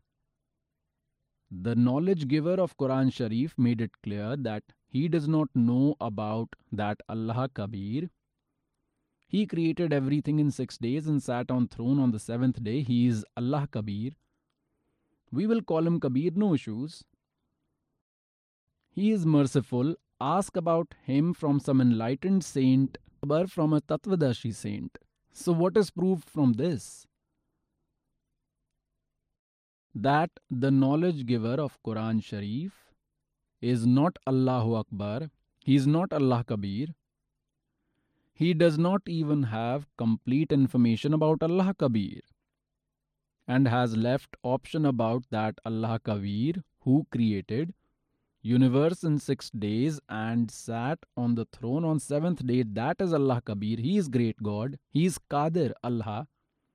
The 1.51 1.75
knowledge 1.77 2.29
giver 2.29 2.55
of 2.55 2.77
Quran 2.79 3.13
Sharif 3.13 3.59
made 3.59 3.83
it 3.83 3.91
clear 4.03 4.37
that 4.37 4.63
he 4.89 5.09
does 5.09 5.29
not 5.29 5.49
know 5.55 5.97
about 6.01 6.57
that 6.81 7.03
Allah 7.09 7.49
Kabir. 7.53 8.09
He 9.29 9.47
created 9.47 9.93
everything 9.93 10.39
in 10.39 10.51
six 10.51 10.79
days 10.79 11.07
and 11.07 11.23
sat 11.23 11.51
on 11.51 11.69
throne 11.69 11.99
on 11.99 12.11
the 12.11 12.19
seventh 12.19 12.63
day. 12.63 12.81
He 12.83 13.07
is 13.07 13.25
Allah 13.37 13.69
Kabir. 13.71 14.13
We 15.31 15.47
will 15.47 15.63
call 15.63 15.87
him 15.87 16.01
Kabir, 16.01 16.33
no 16.35 16.55
issues. 16.55 17.05
He 18.95 19.11
is 19.11 19.25
merciful. 19.25 19.95
Ask 20.21 20.57
about 20.57 20.95
him 21.03 21.33
from 21.33 21.61
some 21.61 21.81
enlightened 21.81 22.45
saint, 22.45 22.99
Akbar 23.23 23.47
from 23.47 23.73
a 23.73 23.81
Tattvadarshi 23.81 24.55
saint. 24.55 24.99
So, 25.33 25.53
what 25.53 25.77
is 25.79 25.91
proved 25.91 26.29
from 26.29 26.53
this? 26.53 27.07
That 29.95 30.31
the 30.51 30.71
knowledge 30.71 31.25
giver 31.25 31.55
of 31.55 31.83
Quran 31.83 32.23
Sharif 32.23 32.95
is 33.63 33.87
not 33.87 34.19
Allahu 34.27 34.75
Akbar, 34.75 35.31
he 35.65 35.75
is 35.77 35.87
not 35.87 36.13
Allah 36.13 36.45
Kabir. 36.45 36.89
He 38.35 38.53
does 38.53 38.77
not 38.77 39.03
even 39.07 39.45
have 39.45 39.87
complete 39.97 40.53
information 40.53 41.15
about 41.15 41.43
Allah 41.43 41.75
Kabir 41.79 42.21
and 43.47 43.69
has 43.69 43.97
left 43.97 44.37
option 44.43 44.85
about 44.85 45.25
that 45.31 45.59
Allah 45.65 46.01
Kabir 46.03 46.55
who 46.81 47.07
created 47.11 47.73
universe 48.43 49.05
in 49.05 49.19
6 49.19 49.51
days 49.51 50.01
and 50.09 50.51
sat 50.51 50.99
on 51.17 51.35
the 51.37 51.45
throne 51.53 51.85
on 51.85 51.99
7th 51.99 52.45
day 52.47 52.63
that 52.65 53.01
is 53.01 53.13
Allah 53.13 53.41
Kabir. 53.45 53.79
He 53.79 53.97
is 53.97 54.09
great 54.09 54.43
god. 54.43 54.79
He 54.91 55.07
is 55.07 55.19
Qadir 55.31 55.73
Allah. 55.85 56.27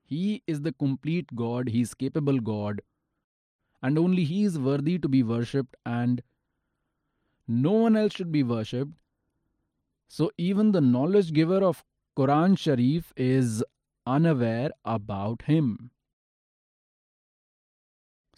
He 0.03 0.43
is 0.47 0.61
the 0.61 0.71
complete 0.71 1.35
god. 1.35 1.69
He 1.69 1.81
is 1.81 1.93
capable 1.93 2.39
god. 2.39 2.81
And 3.81 3.99
only 3.99 4.23
he 4.23 4.43
is 4.43 4.57
worthy 4.57 4.97
to 4.97 5.09
be 5.09 5.23
worshipped 5.23 5.75
and 5.85 6.23
no 7.47 7.71
one 7.71 7.97
else 7.97 8.13
should 8.13 8.31
be 8.31 8.43
worshipped. 8.43 8.93
So 10.07 10.31
even 10.37 10.71
the 10.71 10.81
knowledge 10.81 11.33
giver 11.33 11.63
of 11.63 11.83
Quran 12.17 12.57
Sharif 12.57 13.11
is 13.17 13.63
unaware 14.05 14.71
about 14.85 15.41
him 15.43 15.91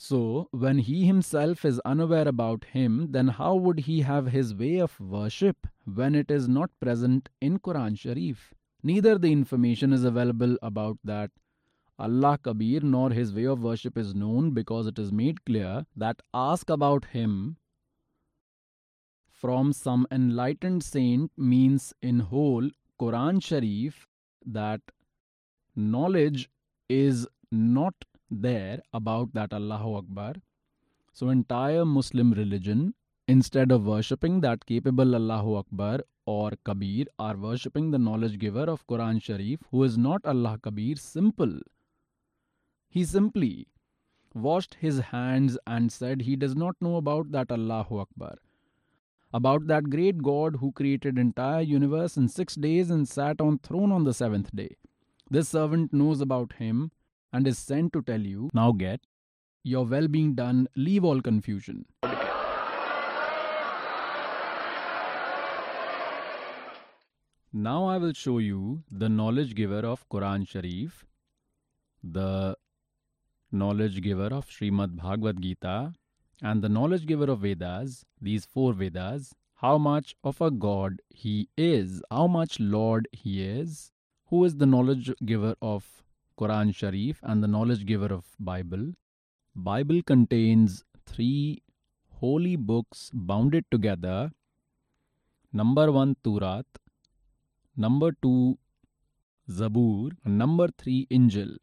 so, 0.02 0.48
when 0.52 0.78
he 0.78 1.06
himself 1.06 1.66
is 1.66 1.82
unaware 1.84 2.26
about 2.26 2.64
him, 2.64 3.12
then 3.12 3.28
how 3.28 3.56
would 3.56 3.80
he 3.80 4.00
have 4.00 4.28
his 4.28 4.56
way 4.56 4.78
of 4.78 4.98
worship 4.98 5.68
when 5.84 6.16
it 6.16 6.32
is 6.32 6.48
not 6.48 6.70
present 6.80 7.28
in 7.42 7.60
Quran 7.60 8.00
Sharif? 8.00 8.54
Neither 8.82 9.18
the 9.18 9.34
information 9.34 9.92
is 9.92 10.06
available 10.06 10.56
about 10.62 11.00
that 11.04 11.32
Allah 12.00 12.40
Kabir 12.42 12.80
nor 12.80 13.10
his 13.10 13.34
way 13.34 13.44
of 13.44 13.62
worship 13.62 13.98
is 13.98 14.16
known 14.16 14.52
because 14.52 14.88
it 14.88 14.98
is 14.98 15.12
made 15.12 15.44
clear 15.44 15.86
that 15.98 16.22
ask 16.34 16.70
about 16.70 17.04
him 17.04 17.58
from 19.30 19.74
some 19.74 20.08
enlightened 20.10 20.82
saint 20.82 21.30
means 21.36 21.94
in 22.02 22.22
whole 22.22 22.70
Quran 23.02 23.44
Sharif 23.44 24.08
that 24.46 24.80
knowledge 25.76 26.50
is 26.88 27.28
not 27.52 28.06
there 28.30 28.82
about 28.94 29.34
that 29.34 29.54
Allahu 29.54 29.96
Akbar. 29.96 30.36
So, 31.14 31.30
entire 31.30 31.86
Muslim 31.86 32.34
religion, 32.34 32.94
instead 33.28 33.72
of 33.72 33.86
worshipping 33.86 34.42
that 34.42 34.66
capable 34.66 35.16
Allahu 35.16 35.56
Akbar 35.56 36.00
or 36.26 36.52
Kabir, 36.64 37.06
are 37.18 37.36
worshipping 37.36 37.92
the 37.92 38.00
knowledge 38.00 38.38
giver 38.40 38.64
of 38.64 38.86
Quran 38.88 39.22
Sharif, 39.22 39.60
who 39.72 39.84
is 39.84 39.98
not 39.98 40.26
Allah 40.26 40.60
Kabir, 40.62 40.96
simple. 40.96 41.60
He 42.90 43.04
simply 43.04 43.68
washed 44.34 44.76
his 44.76 45.00
hands 45.00 45.58
and 45.66 45.92
said 45.92 46.22
he 46.22 46.36
does 46.36 46.56
not 46.56 46.76
know 46.82 46.96
about 46.98 47.32
that 47.32 47.52
Allahu 47.52 48.00
Akbar. 48.00 48.36
About 49.32 49.68
that 49.68 49.90
great 49.90 50.24
God 50.24 50.56
who 50.56 50.72
created 50.72 51.18
entire 51.18 51.62
universe 51.62 52.18
in 52.18 52.28
six 52.28 52.56
days 52.56 52.90
and 52.90 53.08
sat 53.08 53.40
on 53.40 53.60
throne 53.60 53.92
on 53.92 54.04
the 54.04 54.14
seventh 54.14 54.56
day. 54.56 54.76
This 55.30 55.50
servant 55.50 55.94
knows 55.94 56.22
about 56.22 56.54
him 56.54 56.92
and 57.32 57.48
is 57.48 57.58
sent 57.58 57.94
to 57.94 58.02
tell 58.02 58.22
you, 58.22 58.50
now 58.54 58.72
get 58.72 59.02
your 59.64 59.86
well 59.86 60.08
being 60.08 60.36
done, 60.36 60.68
leave 60.76 61.04
all 61.04 61.22
confusion. 61.22 61.86
Now 67.52 67.86
I 67.86 67.98
will 67.98 68.14
show 68.14 68.38
you 68.38 68.84
the 68.92 69.10
knowledge 69.10 69.56
giver 69.56 69.80
of 69.80 70.08
Quran 70.10 70.48
Sharif, 70.48 71.06
the 72.04 72.56
knowledge 73.52 74.02
giver 74.02 74.28
of 74.28 74.48
Srimad 74.48 74.96
Bhagavad 74.96 75.42
Gita, 75.42 75.94
and 76.42 76.62
the 76.62 76.70
knowledge 76.70 77.08
giver 77.08 77.30
of 77.32 77.40
Vedas, 77.40 78.06
these 78.22 78.46
four 78.46 78.74
Vedas, 78.74 79.34
how 79.56 79.78
much 79.78 80.16
of 80.24 80.40
a 80.42 80.52
God 80.52 81.02
he 81.10 81.50
is, 81.58 82.02
how 82.12 82.28
much 82.28 82.60
Lord 82.60 83.08
he 83.12 83.44
is, 83.44 83.92
who 84.28 84.46
is 84.46 84.58
the 84.58 84.66
knowledge 84.66 85.12
giver 85.26 85.56
of 85.62 86.04
Quran 86.40 86.74
Sharif 86.74 87.20
and 87.24 87.44
the 87.44 87.48
knowledge 87.48 87.86
giver 87.86 88.14
of 88.14 88.26
Bible. 88.40 88.94
Bible 89.56 90.02
contains 90.02 90.84
three 91.06 91.62
holy 92.08 92.56
books 92.56 93.10
bounded 93.14 93.66
together. 93.72 94.32
Number 95.52 95.92
1 95.92 96.16
Turat, 96.24 96.66
number 97.76 98.12
2 98.22 98.58
Zabur, 99.50 100.12
number 100.24 100.68
3 100.78 101.08
Injil. 101.12 101.58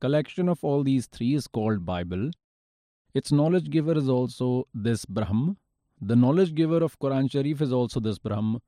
Collection 0.00 0.48
of 0.48 0.62
all 0.62 0.84
these 0.84 1.06
three 1.06 1.34
is 1.34 1.46
called 1.46 1.84
Bible. 1.84 2.30
Its 3.14 3.32
knowledge 3.32 3.70
giver 3.70 3.96
is 3.96 4.08
also 4.08 4.66
this 4.74 5.04
Brahm. 5.04 5.56
The 6.00 6.16
knowledge 6.16 6.54
giver 6.54 6.82
of 6.82 6.98
Quran 6.98 7.30
Sharif 7.30 7.60
is 7.60 7.72
also 7.72 8.00
this 8.00 8.18
Brahm. 8.18 8.60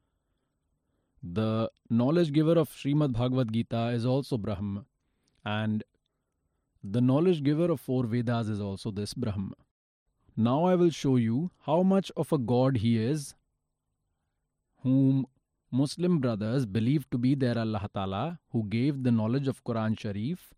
The 1.23 1.71
knowledge 1.89 2.33
giver 2.33 2.59
of 2.59 2.71
Srimad 2.71 3.13
Bhagavad 3.13 3.53
Gita 3.53 3.89
is 3.89 4.05
also 4.05 4.37
Brahm. 4.37 4.87
And 5.45 5.85
the 6.83 7.01
knowledge 7.01 7.43
giver 7.43 7.71
of 7.71 7.81
four 7.81 8.07
Vedas 8.07 8.49
is 8.49 8.61
also 8.61 8.91
this 8.91 9.15
Brahma. 9.15 9.55
Now 10.37 10.65
I 10.65 10.75
will 10.75 10.91
show 10.91 11.17
you 11.17 11.51
how 11.67 11.83
much 11.83 12.11
of 12.17 12.33
a 12.33 12.39
God 12.39 12.79
he 12.79 12.99
is, 12.99 13.35
whom 14.83 15.27
Muslim 15.71 16.19
brothers 16.19 16.67
believe 16.67 17.09
to 17.11 17.19
be 17.19 17.35
their 17.35 17.59
Allah 17.59 17.89
Ta'ala, 17.95 18.39
who 18.51 18.65
gave 18.65 19.03
the 19.03 19.13
knowledge 19.13 19.49
of 19.49 19.65
Quran 19.65 19.99
Sharif. 19.99 20.53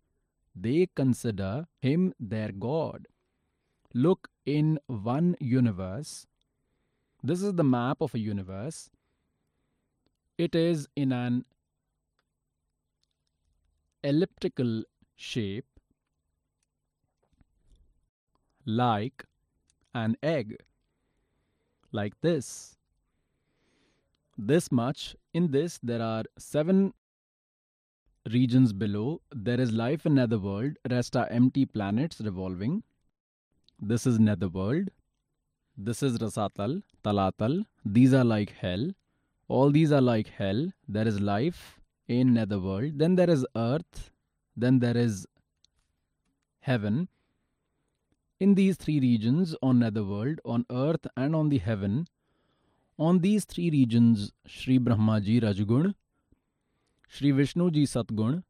They 0.55 0.89
consider 0.95 1.67
him 1.81 2.15
their 2.19 2.53
God. 2.53 3.09
Look 3.93 4.29
in 4.47 4.79
one 4.87 5.37
universe. 5.41 6.27
This 7.23 7.43
is 7.43 7.55
the 7.55 7.65
map 7.65 8.01
of 8.01 8.15
a 8.15 8.19
universe. 8.19 8.91
It 10.37 10.55
is 10.55 10.89
in 10.97 11.13
an 11.13 11.45
elliptical 14.11 14.85
shape 15.17 15.67
like 18.67 19.25
an 19.95 20.17
egg 20.23 20.57
like 21.93 22.21
this. 22.21 22.77
This 24.37 24.71
much. 24.73 25.17
In 25.33 25.51
this 25.51 25.79
there 25.83 26.03
are 26.03 26.25
seven 26.39 26.93
regions 28.33 28.73
below. 28.73 29.21
There 29.33 29.61
is 29.61 29.73
life 29.73 30.07
in 30.07 30.15
netherworld 30.15 30.77
rest 30.91 31.17
are 31.17 31.29
empty 31.29 31.67
planets 31.67 32.21
revolving. 32.21 32.83
This 33.81 34.07
is 34.07 34.19
netherworld 34.19 34.91
this 35.77 36.03
is 36.05 36.19
rasatal 36.19 36.83
talatal. 37.03 37.65
These 37.85 38.15
are 38.15 38.25
like 38.25 38.51
hell. 38.51 38.91
All 39.49 39.71
these 39.71 39.91
are 39.91 40.01
like 40.01 40.29
hell. 40.29 40.71
There 40.89 41.07
is 41.07 41.21
life 41.21 41.81
in 42.09 42.35
netherworld. 42.35 42.99
Then 42.99 43.15
there 43.17 43.31
is 43.31 43.47
earth. 43.57 44.11
Then 44.57 44.79
there 44.79 44.97
is 44.97 45.27
heaven. 46.61 47.09
In 48.41 48.55
these 48.55 48.77
three 48.77 49.01
regions, 49.01 49.55
on 49.63 49.79
netherworld, 49.79 50.41
on 50.45 50.67
earth, 50.71 51.07
and 51.17 51.35
on 51.35 51.49
the 51.49 51.59
heaven, 51.59 52.07
on 52.99 53.21
these 53.21 53.45
three 53.45 53.71
regions, 53.71 54.33
Sri 54.47 54.79
Brahmaji 54.79 55.43
Rajgun, 55.43 55.95
Sri 57.09 57.33
Vishnuji 57.33 57.85
Satgun, 57.85 58.43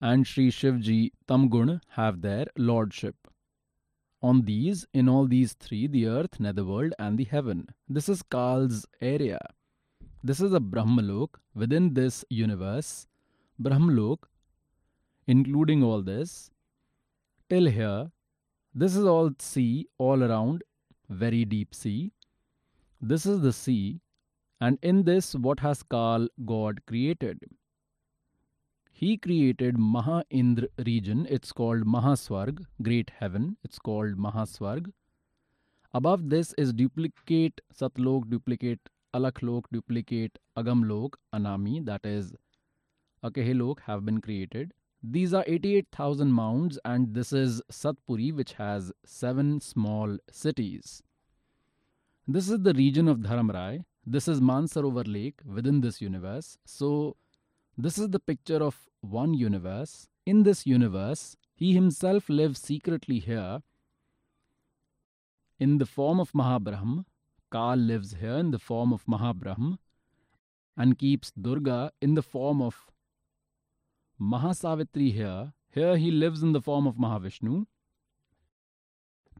and 0.00 0.26
Sri 0.26 0.50
Shivji 0.50 1.12
Tamgun 1.28 1.80
have 1.88 2.20
their 2.20 2.46
lordship. 2.56 3.16
On 4.22 4.42
these, 4.42 4.86
in 4.92 5.08
all 5.08 5.26
these 5.26 5.52
three, 5.54 5.86
the 5.86 6.06
earth, 6.06 6.40
netherworld, 6.40 6.94
and 6.98 7.18
the 7.18 7.24
heaven. 7.24 7.68
This 7.88 8.08
is 8.08 8.22
Kal's 8.22 8.86
area. 9.00 9.38
This 10.26 10.40
is 10.40 10.54
a 10.54 10.58
Brahmalok 10.58 11.34
within 11.54 11.92
this 11.92 12.24
universe. 12.30 13.06
Brahmalok, 13.60 14.20
including 15.26 15.82
all 15.82 16.00
this, 16.00 16.50
till 17.50 17.66
here, 17.66 18.10
this 18.74 18.96
is 18.96 19.04
all 19.04 19.32
sea 19.38 19.86
all 19.98 20.24
around, 20.24 20.64
very 21.10 21.44
deep 21.44 21.74
sea. 21.74 22.10
This 23.02 23.26
is 23.26 23.42
the 23.42 23.52
sea, 23.52 24.00
and 24.62 24.78
in 24.80 25.04
this, 25.04 25.34
what 25.34 25.60
has 25.60 25.82
Kal 25.82 26.26
God 26.46 26.80
created? 26.86 27.38
He 28.92 29.18
created 29.18 29.76
Maha 29.76 30.24
Indra 30.30 30.68
region, 30.86 31.26
it's 31.28 31.52
called 31.52 31.84
Mahaswarg, 31.84 32.64
great 32.80 33.10
heaven, 33.10 33.58
it's 33.62 33.78
called 33.78 34.16
Mahaswarg. 34.16 34.90
Above 35.92 36.30
this 36.30 36.54
is 36.56 36.72
duplicate 36.72 37.60
Satlok, 37.78 38.30
duplicate 38.30 38.80
Alakhlok 39.14 39.64
duplicate 39.72 40.38
Agamlok 40.58 41.14
Anami, 41.32 41.84
that 41.86 42.04
is 42.04 42.34
Akehelok, 43.22 43.80
have 43.86 44.04
been 44.04 44.20
created. 44.20 44.72
These 45.02 45.32
are 45.34 45.44
88,000 45.46 46.32
mounds, 46.32 46.78
and 46.84 47.14
this 47.14 47.32
is 47.32 47.62
Satpuri, 47.70 48.34
which 48.34 48.54
has 48.54 48.90
seven 49.04 49.60
small 49.60 50.18
cities. 50.30 51.02
This 52.26 52.48
is 52.48 52.60
the 52.60 52.72
region 52.72 53.06
of 53.06 53.18
Dharamrai. 53.18 53.84
This 54.06 54.28
is 54.28 54.40
Mansarovar 54.40 55.06
Lake 55.06 55.40
within 55.44 55.80
this 55.80 56.00
universe. 56.00 56.58
So, 56.64 57.16
this 57.76 57.98
is 57.98 58.08
the 58.10 58.18
picture 58.18 58.62
of 58.62 58.88
one 59.00 59.34
universe. 59.34 60.08
In 60.26 60.42
this 60.42 60.66
universe, 60.66 61.36
he 61.54 61.74
himself 61.74 62.28
lives 62.28 62.60
secretly 62.60 63.18
here 63.18 63.60
in 65.60 65.78
the 65.78 65.86
form 65.86 66.18
of 66.18 66.32
Mahabrahm. 66.32 67.04
Kal 67.54 67.76
lives 67.76 68.16
here 68.20 68.38
in 68.44 68.50
the 68.50 68.58
form 68.58 68.92
of 68.92 69.04
Mahabrahm 69.06 69.78
and 70.76 70.98
keeps 70.98 71.30
Durga 71.40 71.92
in 72.02 72.14
the 72.14 72.22
form 72.22 72.60
of 72.60 72.86
Mahasavitri 74.20 75.12
here. 75.12 75.52
Here 75.70 75.96
he 75.96 76.10
lives 76.10 76.42
in 76.42 76.50
the 76.52 76.60
form 76.60 76.88
of 76.88 76.96
Mahavishnu. 76.96 77.66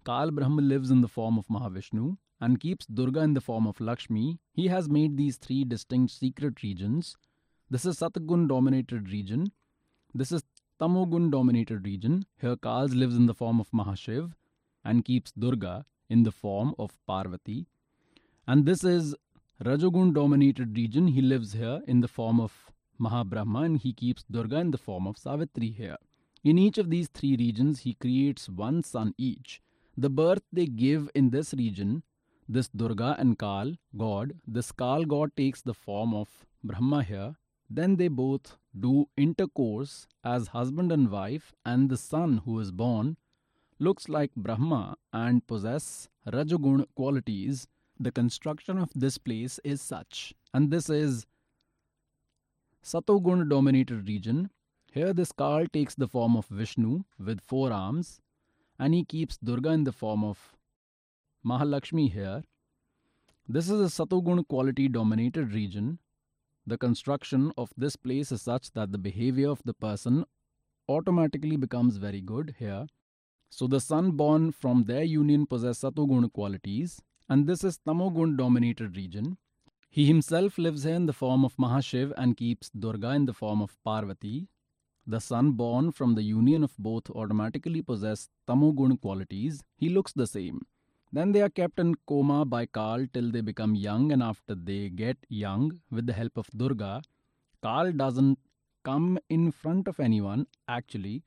Kal 0.06 0.30
Brahma 0.30 0.62
lives 0.62 0.92
in 0.92 1.00
the 1.00 1.08
form 1.08 1.38
of 1.38 1.48
Mahavishnu 1.48 2.16
and 2.40 2.60
keeps 2.60 2.86
Durga 2.86 3.20
in 3.20 3.34
the 3.34 3.40
form 3.40 3.66
of 3.66 3.80
Lakshmi. 3.80 4.38
He 4.52 4.68
has 4.68 4.88
made 4.88 5.16
these 5.16 5.36
three 5.36 5.64
distinct 5.64 6.12
secret 6.12 6.62
regions. 6.62 7.16
This 7.68 7.84
is 7.84 7.98
Satgun 7.98 8.46
dominated 8.46 9.10
region. 9.10 9.50
This 10.14 10.30
is 10.30 10.44
Tamogun 10.80 11.32
dominated 11.32 11.84
region. 11.84 12.26
Here 12.40 12.54
Kals 12.54 12.94
lives 12.94 13.16
in 13.16 13.26
the 13.26 13.34
form 13.34 13.58
of 13.58 13.70
Mahashiv 13.72 14.34
and 14.84 15.04
keeps 15.04 15.32
Durga 15.32 15.84
in 16.08 16.22
the 16.22 16.30
form 16.32 16.74
of 16.78 16.96
Parvati. 17.08 17.66
And 18.46 18.66
this 18.66 18.84
is 18.84 19.14
Rajogun 19.64 20.12
dominated 20.12 20.76
region. 20.76 21.08
He 21.08 21.22
lives 21.22 21.54
here 21.54 21.80
in 21.86 22.00
the 22.00 22.08
form 22.08 22.40
of 22.40 22.70
Mahabrahma 23.00 23.64
and 23.64 23.78
he 23.78 23.92
keeps 23.92 24.24
Durga 24.30 24.56
in 24.56 24.70
the 24.70 24.78
form 24.78 25.06
of 25.06 25.16
Savitri 25.16 25.70
here. 25.70 25.96
In 26.44 26.58
each 26.58 26.76
of 26.76 26.90
these 26.90 27.08
three 27.08 27.36
regions, 27.36 27.80
he 27.80 27.94
creates 27.94 28.50
one 28.50 28.82
son 28.82 29.14
each. 29.16 29.62
The 29.96 30.10
birth 30.10 30.42
they 30.52 30.66
give 30.66 31.08
in 31.14 31.30
this 31.30 31.54
region, 31.54 32.02
this 32.46 32.68
Durga 32.68 33.16
and 33.18 33.38
Kal 33.38 33.72
god, 33.96 34.34
this 34.46 34.72
Kal 34.72 35.04
god 35.06 35.34
takes 35.36 35.62
the 35.62 35.72
form 35.72 36.12
of 36.12 36.28
Brahma 36.62 37.02
here. 37.02 37.36
Then 37.70 37.96
they 37.96 38.08
both 38.08 38.58
do 38.78 39.08
intercourse 39.16 40.06
as 40.22 40.48
husband 40.48 40.92
and 40.92 41.10
wife, 41.10 41.54
and 41.64 41.88
the 41.88 41.96
son 41.96 42.42
who 42.44 42.60
is 42.60 42.70
born 42.70 43.16
looks 43.78 44.08
like 44.08 44.34
Brahma 44.36 44.96
and 45.14 45.46
possess 45.46 46.08
Rajagun 46.26 46.84
qualities. 46.94 47.68
The 48.04 48.12
construction 48.12 48.76
of 48.76 48.90
this 48.94 49.16
place 49.16 49.58
is 49.64 49.80
such, 49.80 50.34
and 50.52 50.70
this 50.70 50.90
is 50.90 51.26
Satogun 52.82 53.48
dominated 53.48 54.06
region. 54.06 54.50
Here 54.92 55.14
this 55.14 55.32
Kal 55.32 55.64
takes 55.72 55.94
the 55.94 56.06
form 56.06 56.36
of 56.36 56.46
Vishnu 56.48 57.04
with 57.18 57.40
four 57.40 57.72
arms 57.72 58.20
and 58.78 58.92
he 58.92 59.06
keeps 59.06 59.38
Durga 59.38 59.70
in 59.70 59.84
the 59.84 59.92
form 60.00 60.22
of 60.22 60.54
Mahalakshmi 61.46 62.12
here. 62.12 62.42
This 63.48 63.70
is 63.70 63.80
a 63.80 63.88
Satogun 63.88 64.46
quality 64.48 64.86
dominated 64.86 65.54
region. 65.54 65.98
The 66.66 66.76
construction 66.76 67.54
of 67.56 67.72
this 67.74 67.96
place 67.96 68.30
is 68.30 68.42
such 68.42 68.72
that 68.72 68.92
the 68.92 68.98
behavior 68.98 69.48
of 69.48 69.62
the 69.64 69.72
person 69.72 70.26
automatically 70.90 71.56
becomes 71.56 71.96
very 71.96 72.20
good 72.20 72.56
here. 72.58 72.86
So 73.48 73.66
the 73.66 73.80
son 73.80 74.10
born 74.10 74.52
from 74.52 74.84
their 74.84 75.04
union 75.04 75.46
possess 75.46 75.80
Satogun 75.80 76.30
qualities, 76.30 77.00
and 77.28 77.46
this 77.46 77.64
is 77.64 77.78
Tamogun 77.78 78.36
dominated 78.36 78.96
region. 78.96 79.38
He 79.88 80.06
himself 80.06 80.58
lives 80.58 80.82
here 80.82 80.94
in 80.94 81.06
the 81.06 81.12
form 81.12 81.44
of 81.44 81.56
Mahashiv 81.56 82.12
and 82.16 82.36
keeps 82.36 82.70
Durga 82.70 83.10
in 83.10 83.26
the 83.26 83.32
form 83.32 83.62
of 83.62 83.76
Parvati. 83.84 84.48
The 85.06 85.20
son 85.20 85.52
born 85.52 85.92
from 85.92 86.14
the 86.14 86.22
union 86.22 86.64
of 86.64 86.76
both 86.78 87.10
automatically 87.10 87.82
possess 87.82 88.28
tamogun 88.48 89.00
qualities. 89.00 89.62
He 89.76 89.88
looks 89.88 90.12
the 90.12 90.26
same. 90.26 90.62
Then 91.12 91.32
they 91.32 91.42
are 91.42 91.50
kept 91.50 91.78
in 91.78 91.94
coma 92.08 92.44
by 92.44 92.66
Kal 92.66 93.06
till 93.12 93.30
they 93.30 93.40
become 93.40 93.74
young, 93.76 94.10
and 94.10 94.22
after 94.22 94.54
they 94.54 94.88
get 94.88 95.16
young, 95.28 95.80
with 95.90 96.06
the 96.06 96.12
help 96.12 96.36
of 96.36 96.48
Durga, 96.56 97.02
Kal 97.62 97.92
doesn't 97.92 98.38
come 98.84 99.18
in 99.28 99.52
front 99.52 99.86
of 99.86 100.00
anyone. 100.00 100.46
Actually, 100.66 101.22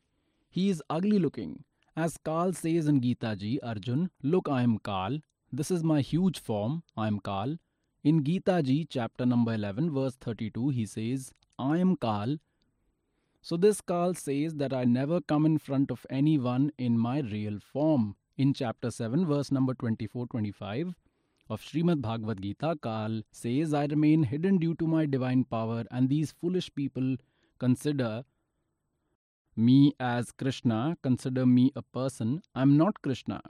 he 0.49 0.69
is 0.69 0.83
ugly 0.89 1.19
looking. 1.19 1.63
As 1.95 2.17
Kal 2.17 2.51
says 2.51 2.87
in 2.87 2.99
Gita 2.99 3.35
Ji, 3.37 3.59
Arjun, 3.61 4.09
look, 4.21 4.49
I 4.49 4.61
am 4.63 4.77
Kal. 4.79 5.19
This 5.51 5.71
is 5.71 5.81
my 5.81 6.01
huge 6.01 6.39
form. 6.39 6.83
I 6.97 7.07
am 7.07 7.21
Kal. 7.21 7.57
In 8.03 8.25
Gita 8.25 8.61
Ji, 8.61 8.85
chapter 8.89 9.25
number 9.25 9.53
11, 9.53 9.93
verse 9.93 10.15
32, 10.15 10.69
he 10.69 10.85
says, 10.85 11.33
I 11.57 11.77
am 11.77 11.95
Kal. 11.95 12.37
So 13.41 13.55
this 13.55 13.79
Kal 13.79 14.13
says 14.13 14.55
that 14.55 14.73
I 14.73 14.83
never 14.83 15.21
come 15.21 15.45
in 15.45 15.57
front 15.57 15.89
of 15.89 16.05
anyone 16.09 16.71
in 16.77 16.99
my 16.99 17.21
real 17.21 17.59
form. 17.61 18.17
In 18.37 18.53
chapter 18.53 18.91
7, 18.91 19.25
verse 19.25 19.49
number 19.49 19.73
24 19.73 20.27
25 20.27 20.93
of 21.49 21.61
Srimad 21.61 22.01
Bhagavad 22.01 22.41
Gita, 22.41 22.77
Kal 22.83 23.21
says, 23.31 23.73
I 23.73 23.85
remain 23.85 24.23
hidden 24.23 24.57
due 24.57 24.75
to 24.75 24.85
my 24.85 25.05
divine 25.05 25.45
power, 25.45 25.85
and 25.91 26.09
these 26.09 26.33
foolish 26.33 26.69
people 26.75 27.15
consider 27.57 28.25
me 29.55 29.93
as 29.97 30.33
Krishna, 30.33 30.97
consider 31.01 31.45
me 31.45 31.71
a 31.73 31.81
person. 31.81 32.41
I 32.53 32.63
am 32.63 32.75
not 32.75 33.01
Krishna. 33.01 33.41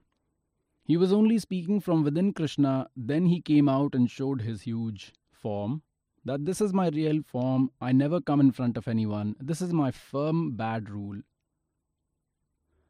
He 0.88 0.96
was 0.96 1.12
only 1.12 1.38
speaking 1.38 1.82
from 1.82 2.06
within 2.06 2.32
Krishna, 2.32 2.88
then 2.96 3.26
he 3.26 3.42
came 3.42 3.68
out 3.68 3.94
and 3.94 4.10
showed 4.10 4.42
his 4.42 4.62
huge 4.62 5.14
form. 5.34 5.82
That 6.24 6.46
this 6.46 6.62
is 6.62 6.74
my 6.74 6.88
real 6.88 7.24
form, 7.24 7.72
I 7.82 7.92
never 7.92 8.22
come 8.22 8.40
in 8.40 8.54
front 8.54 8.78
of 8.78 8.88
anyone, 8.88 9.36
this 9.38 9.62
is 9.62 9.74
my 9.74 9.92
firm 9.92 10.56
bad 10.56 10.90
rule. 10.90 11.20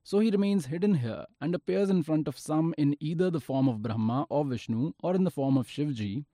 So 0.04 0.20
he 0.20 0.30
remains 0.30 0.68
hidden 0.68 0.94
here 0.94 1.26
and 1.42 1.56
appears 1.56 1.90
in 1.90 2.04
front 2.04 2.28
of 2.28 2.38
some 2.38 2.76
in 2.78 2.96
either 3.00 3.32
the 3.32 3.42
form 3.42 3.68
of 3.68 3.82
Brahma 3.82 4.28
or 4.30 4.46
Vishnu 4.46 4.94
or 5.02 5.16
in 5.16 5.24
the 5.24 5.32
form 5.32 5.58
of 5.58 5.68
Shivji. 5.68 6.26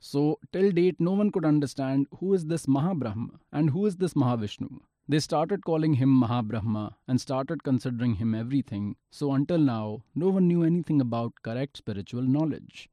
So, 0.00 0.38
till 0.52 0.70
date, 0.70 1.00
no 1.00 1.14
one 1.14 1.32
could 1.32 1.44
understand 1.44 2.06
who 2.20 2.32
is 2.32 2.46
this 2.46 2.66
Mahabrahma 2.66 3.40
and 3.52 3.70
who 3.70 3.86
is 3.86 3.96
this 3.96 4.14
Mahavishnu. 4.14 4.78
They 5.10 5.20
started 5.20 5.64
calling 5.64 5.94
him 5.94 6.20
Mahabrahma 6.20 6.96
and 7.06 7.18
started 7.18 7.64
considering 7.64 8.16
him 8.16 8.34
everything, 8.34 8.96
so 9.10 9.32
until 9.32 9.56
now, 9.58 10.02
no 10.14 10.28
one 10.28 10.46
knew 10.46 10.62
anything 10.62 11.00
about 11.00 11.42
correct 11.42 11.78
spiritual 11.78 12.22
knowledge. 12.22 12.90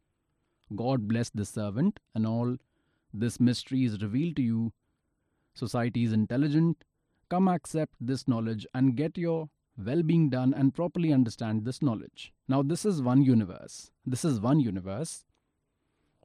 God 0.73 1.09
bless 1.09 1.29
the 1.29 1.43
servant, 1.43 1.99
and 2.13 2.25
all 2.25 2.55
this 3.13 3.41
mystery 3.41 3.83
is 3.83 4.01
revealed 4.01 4.37
to 4.37 4.41
you. 4.41 4.71
Society 5.53 6.05
is 6.05 6.13
intelligent. 6.13 6.85
Come 7.29 7.49
accept 7.49 7.95
this 7.99 8.29
knowledge 8.29 8.65
and 8.73 8.95
get 8.95 9.17
your 9.17 9.49
well 9.77 10.01
being 10.01 10.29
done 10.29 10.53
and 10.53 10.73
properly 10.73 11.11
understand 11.11 11.65
this 11.65 11.81
knowledge. 11.81 12.31
Now, 12.47 12.63
this 12.63 12.85
is 12.85 13.01
one 13.01 13.23
universe. 13.23 13.91
This 14.05 14.23
is 14.23 14.39
one 14.39 14.61
universe. 14.61 15.25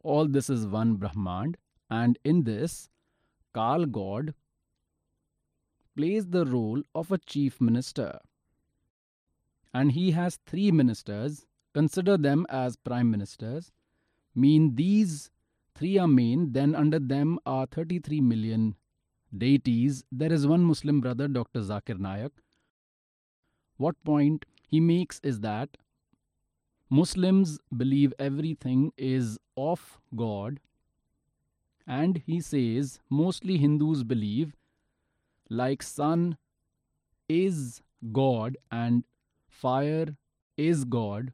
All 0.04 0.28
this 0.28 0.48
is 0.48 0.68
one 0.68 0.94
Brahmand, 0.94 1.56
and 1.90 2.16
in 2.24 2.44
this, 2.44 2.88
Kal 3.52 3.86
God 3.86 4.34
plays 5.96 6.26
the 6.26 6.44
role 6.44 6.82
of 6.94 7.10
a 7.10 7.18
chief 7.18 7.60
minister. 7.60 8.18
And 9.72 9.92
he 9.92 10.10
has 10.12 10.38
three 10.46 10.70
ministers, 10.70 11.46
consider 11.74 12.16
them 12.16 12.46
as 12.48 12.76
prime 12.76 13.10
ministers, 13.10 13.72
mean 14.34 14.74
these 14.74 15.30
three 15.74 15.98
are 15.98 16.08
main, 16.08 16.52
then 16.52 16.74
under 16.74 16.98
them 16.98 17.38
are 17.46 17.66
33 17.66 18.20
million 18.20 18.76
deities. 19.36 20.04
There 20.10 20.32
is 20.32 20.46
one 20.46 20.64
Muslim 20.64 21.00
brother, 21.00 21.28
Dr. 21.28 21.60
Zakir 21.60 21.98
Naik. 21.98 22.32
What 23.76 24.02
point 24.04 24.44
he 24.68 24.80
makes 24.80 25.20
is 25.22 25.40
that 25.40 25.76
Muslims 26.90 27.58
believe 27.76 28.12
everything 28.18 28.92
is 28.96 29.38
of 29.56 30.00
God, 30.16 30.60
and 31.86 32.22
he 32.26 32.40
says 32.40 32.98
mostly 33.08 33.58
Hindus 33.58 34.02
believe 34.02 34.56
like 35.50 35.82
sun 35.82 36.38
is 37.28 37.82
God 38.12 38.56
and 38.70 39.04
fire 39.48 40.16
is 40.56 40.84
God, 40.84 41.32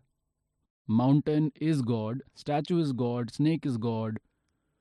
mountain 0.89 1.53
is 1.61 1.83
God, 1.83 2.23
statue 2.35 2.79
is 2.79 2.93
God, 2.93 3.33
snake 3.33 3.67
is 3.67 3.77
God, 3.77 4.19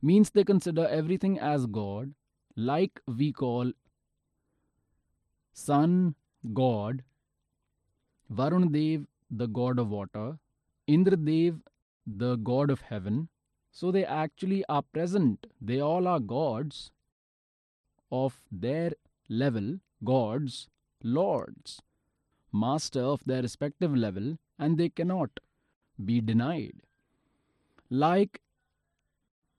means 0.01 0.29
they 0.29 0.43
consider 0.43 0.87
everything 0.87 1.37
as 1.39 1.65
God, 1.65 2.13
like 2.55 3.01
we 3.07 3.33
call 3.33 3.71
sun 5.53 6.15
God, 6.53 7.03
Varun 8.31 8.71
Dev 8.71 9.05
the 9.29 9.47
god 9.47 9.79
of 9.79 9.89
water, 9.89 10.37
Indra 10.87 11.17
Dev 11.17 11.59
the 12.07 12.35
god 12.37 12.69
of 12.69 12.81
heaven. 12.81 13.29
So 13.71 13.91
they 13.91 14.05
actually 14.05 14.63
are 14.69 14.81
present. 14.81 15.47
They 15.59 15.79
all 15.81 16.07
are 16.07 16.19
gods 16.19 16.91
of 18.09 18.41
their 18.49 18.93
level, 19.29 19.79
gods, 20.03 20.67
lords, 21.03 21.81
master 22.51 23.01
of 23.01 23.23
their 23.25 23.41
respective 23.41 23.95
level, 23.95 24.37
and 24.57 24.77
they 24.77 24.89
cannot 24.89 25.39
be 26.03 26.21
denied. 26.21 26.81
Like 27.89 28.41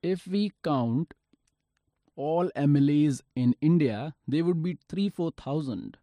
if 0.02 0.26
we 0.26 0.52
count 0.62 1.14
all 2.16 2.50
MLAs 2.56 3.20
in 3.34 3.54
India, 3.60 4.14
they 4.26 4.42
would 4.42 4.62
be 4.62 4.78
3 4.88 5.08
4000 5.10 5.98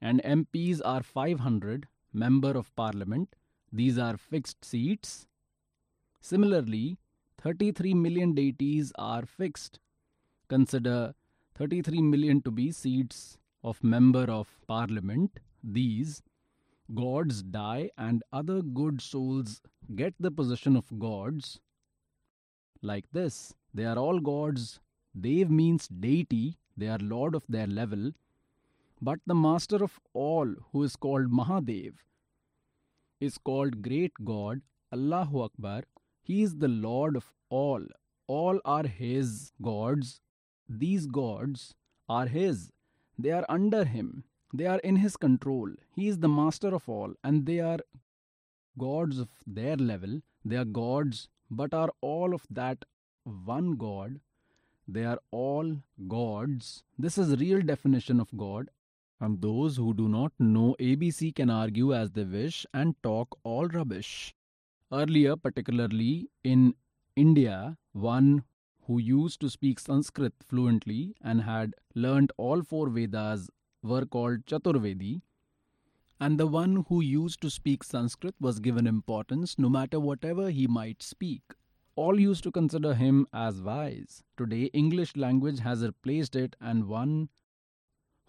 and 0.00 0.22
MPs 0.22 0.80
are 0.84 1.02
500 1.02 1.86
member 2.12 2.50
of 2.50 2.74
parliament 2.76 3.34
these 3.72 3.98
are 3.98 4.16
fixed 4.16 4.64
seats 4.64 5.26
similarly 6.20 6.98
33 7.42 7.94
million 7.94 8.34
deities 8.34 8.92
are 8.96 9.26
fixed. 9.26 9.80
Consider 10.48 11.14
33 11.54 12.02
million 12.02 12.42
to 12.42 12.50
be 12.50 12.70
seats 12.70 13.36
of 13.62 13.82
member 13.84 14.24
of 14.30 14.58
parliament. 14.66 15.40
These 15.62 16.22
gods 16.94 17.42
die 17.42 17.90
and 17.96 18.22
other 18.32 18.62
good 18.62 19.00
souls 19.00 19.60
get 19.94 20.14
the 20.18 20.30
position 20.30 20.76
of 20.76 20.98
gods. 20.98 21.60
Like 22.80 23.04
this, 23.12 23.54
they 23.74 23.84
are 23.84 23.98
all 23.98 24.18
gods. 24.20 24.80
Dev 25.18 25.50
means 25.50 25.88
deity, 25.88 26.58
they 26.76 26.88
are 26.88 26.98
lord 26.98 27.34
of 27.34 27.44
their 27.48 27.66
level. 27.66 28.12
But 29.00 29.18
the 29.26 29.34
master 29.34 29.82
of 29.82 30.00
all, 30.14 30.54
who 30.72 30.84
is 30.84 30.96
called 30.96 31.30
Mahadev, 31.30 31.94
is 33.20 33.38
called 33.38 33.82
great 33.82 34.12
God, 34.24 34.62
Allahu 34.92 35.42
Akbar. 35.42 35.82
He 36.22 36.42
is 36.42 36.56
the 36.56 36.68
Lord 36.68 37.16
of 37.16 37.32
all. 37.50 37.84
All 38.26 38.60
are 38.64 38.86
His 38.86 39.52
gods. 39.60 40.21
These 40.78 41.06
gods 41.06 41.74
are 42.08 42.26
His. 42.26 42.72
They 43.18 43.30
are 43.30 43.44
under 43.48 43.84
Him. 43.84 44.24
They 44.54 44.66
are 44.66 44.78
in 44.78 44.96
His 44.96 45.16
control. 45.16 45.70
He 45.94 46.08
is 46.08 46.18
the 46.18 46.28
master 46.28 46.74
of 46.74 46.88
all, 46.88 47.12
and 47.22 47.44
they 47.44 47.60
are 47.60 47.78
gods 48.78 49.18
of 49.18 49.28
their 49.46 49.76
level. 49.76 50.20
They 50.44 50.56
are 50.56 50.64
gods, 50.64 51.28
but 51.50 51.74
are 51.74 51.90
all 52.00 52.34
of 52.34 52.46
that 52.50 52.86
one 53.24 53.72
God. 53.76 54.20
They 54.88 55.04
are 55.04 55.18
all 55.30 55.76
gods. 56.08 56.84
This 56.98 57.18
is 57.18 57.36
real 57.38 57.60
definition 57.60 58.18
of 58.18 58.34
God. 58.36 58.70
And 59.20 59.40
those 59.40 59.76
who 59.76 59.94
do 59.94 60.08
not 60.08 60.32
know 60.38 60.74
ABC 60.80 61.34
can 61.34 61.50
argue 61.50 61.94
as 61.94 62.10
they 62.10 62.24
wish 62.24 62.66
and 62.72 62.96
talk 63.02 63.38
all 63.44 63.68
rubbish. 63.68 64.34
Earlier, 64.90 65.36
particularly 65.36 66.28
in 66.42 66.74
India, 67.14 67.76
one 67.92 68.44
who 68.86 68.98
used 68.98 69.40
to 69.40 69.48
speak 69.48 69.78
Sanskrit 69.78 70.34
fluently 70.46 71.14
and 71.22 71.42
had 71.42 71.74
learnt 71.94 72.32
all 72.36 72.62
four 72.62 72.88
Vedas 72.88 73.48
were 73.82 74.04
called 74.04 74.46
Chaturvedi, 74.46 75.22
and 76.20 76.38
the 76.38 76.46
one 76.46 76.84
who 76.88 77.00
used 77.00 77.40
to 77.42 77.50
speak 77.50 77.82
Sanskrit 77.82 78.34
was 78.40 78.60
given 78.60 78.86
importance 78.86 79.58
no 79.58 79.68
matter 79.68 79.98
whatever 79.98 80.50
he 80.50 80.66
might 80.66 81.02
speak. 81.02 81.42
All 81.94 82.18
used 82.18 82.42
to 82.44 82.52
consider 82.52 82.94
him 82.94 83.26
as 83.32 83.60
wise. 83.60 84.22
Today, 84.36 84.70
English 84.72 85.16
language 85.16 85.58
has 85.60 85.82
replaced 85.82 86.36
it, 86.36 86.56
and 86.60 86.88
one 86.88 87.28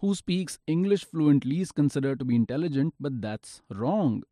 who 0.00 0.14
speaks 0.14 0.58
English 0.66 1.04
fluently 1.04 1.60
is 1.60 1.72
considered 1.72 2.18
to 2.18 2.24
be 2.24 2.36
intelligent, 2.36 2.94
but 3.00 3.22
that's 3.22 3.62
wrong. 3.70 4.22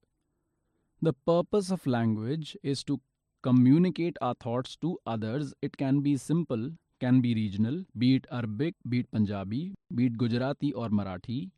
The 1.01 1.13
purpose 1.13 1.71
of 1.71 1.87
language 1.87 2.57
is 2.63 2.85
to 2.85 3.01
communicate 3.43 4.17
our 4.21 4.35
thoughts 4.35 4.77
to 4.77 4.99
others. 5.07 5.53
It 5.63 5.77
can 5.77 6.01
be 6.01 6.17
simple, 6.17 6.71
can 7.01 7.21
be 7.21 7.35
regional, 7.35 7.85
be 7.99 8.15
it 8.17 8.27
Arabic, 8.31 8.75
be 8.89 9.01
it 9.01 9.11
Punjabi, 9.11 9.75
be 9.95 10.07
it 10.07 10.17
Gujarati 10.17 10.73
or 10.73 10.89
Marathi, 10.89 11.51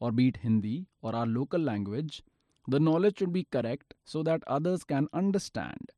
or 0.00 0.12
be 0.12 0.28
it 0.28 0.38
Hindi 0.38 0.86
or 1.02 1.14
our 1.14 1.26
local 1.26 1.60
language. 1.60 2.22
The 2.66 2.80
knowledge 2.80 3.18
should 3.18 3.32
be 3.32 3.46
correct 3.50 3.94
so 4.04 4.22
that 4.22 4.42
others 4.46 4.84
can 4.84 5.08
understand. 5.12 5.90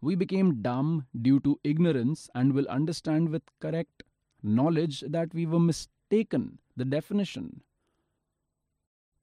We 0.00 0.14
became 0.14 0.62
dumb 0.62 1.06
due 1.20 1.40
to 1.40 1.58
ignorance 1.62 2.28
and 2.34 2.52
will 2.54 2.66
understand 2.68 3.28
with 3.28 3.42
correct 3.60 4.02
knowledge 4.42 5.00
that 5.06 5.34
we 5.34 5.44
were 5.46 5.60
mistaken. 5.60 6.58
The 6.76 6.86
definition 6.86 7.62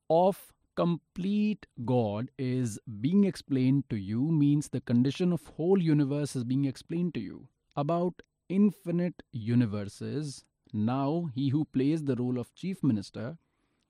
of 0.09 0.53
complete 0.77 1.65
God 1.85 2.29
is 2.37 2.79
being 3.01 3.23
explained 3.23 3.85
to 3.89 3.97
you 3.97 4.21
means 4.31 4.69
the 4.69 4.81
condition 4.81 5.33
of 5.33 5.45
whole 5.47 5.81
universe 5.81 6.35
is 6.35 6.43
being 6.43 6.65
explained 6.65 7.15
to 7.15 7.19
you. 7.19 7.47
About 7.75 8.21
infinite 8.47 9.23
universes, 9.31 10.45
now 10.71 11.29
he 11.33 11.49
who 11.49 11.65
plays 11.65 12.03
the 12.03 12.15
role 12.15 12.39
of 12.39 12.53
chief 12.53 12.83
minister, 12.83 13.37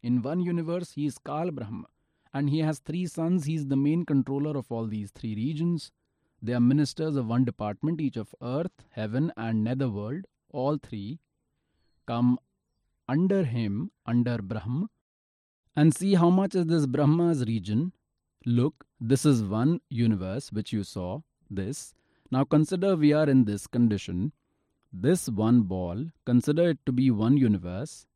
in 0.02 0.22
one 0.22 0.40
universe 0.40 0.92
he 0.94 1.06
is 1.06 1.18
Kal 1.18 1.52
Brahma 1.52 1.88
and 2.34 2.50
he 2.50 2.60
has 2.60 2.80
three 2.80 3.06
sons, 3.06 3.46
he 3.46 3.56
is 3.56 3.68
the 3.68 3.76
main 3.76 4.06
controller 4.06 4.58
of 4.58 4.72
all 4.72 4.88
these 4.88 5.12
three 5.12 5.36
regions. 5.36 5.92
They 6.42 6.54
are 6.54 6.60
ministers 6.60 7.16
of 7.16 7.28
one 7.28 7.46
department, 7.46 8.00
each 8.00 8.16
of 8.16 8.34
earth, 8.42 8.84
heaven, 8.92 9.32
and 9.36 9.64
netherworld. 9.64 10.26
All 10.52 10.78
three 10.78 11.20
come 12.06 12.38
under 13.10 13.44
him, 13.44 13.92
under 14.06 14.38
Brahma, 14.38 14.88
and 15.78 15.96
see 15.96 16.16
how 16.16 16.30
much 16.32 16.56
is 16.56 16.66
this 16.66 16.88
Brahma's 16.88 17.46
region. 17.46 17.94
Look, 18.46 18.84
this 19.00 19.26
is 19.26 19.44
one 19.44 19.80
universe 19.90 20.52
which 20.52 20.74
you 20.74 20.84
saw, 20.84 21.22
this. 21.52 21.94
Now 22.32 22.46
consider 22.46 22.96
we 22.96 23.14
are 23.14 23.30
in 23.30 23.46
this 23.46 23.68
condition. 23.68 24.32
This 24.92 25.30
one 25.30 25.62
ball, 25.62 26.08
consider 26.26 26.72
it 26.72 26.80
to 26.88 26.92
be 26.92 27.12
one 27.12 27.38
universe. 27.38 28.08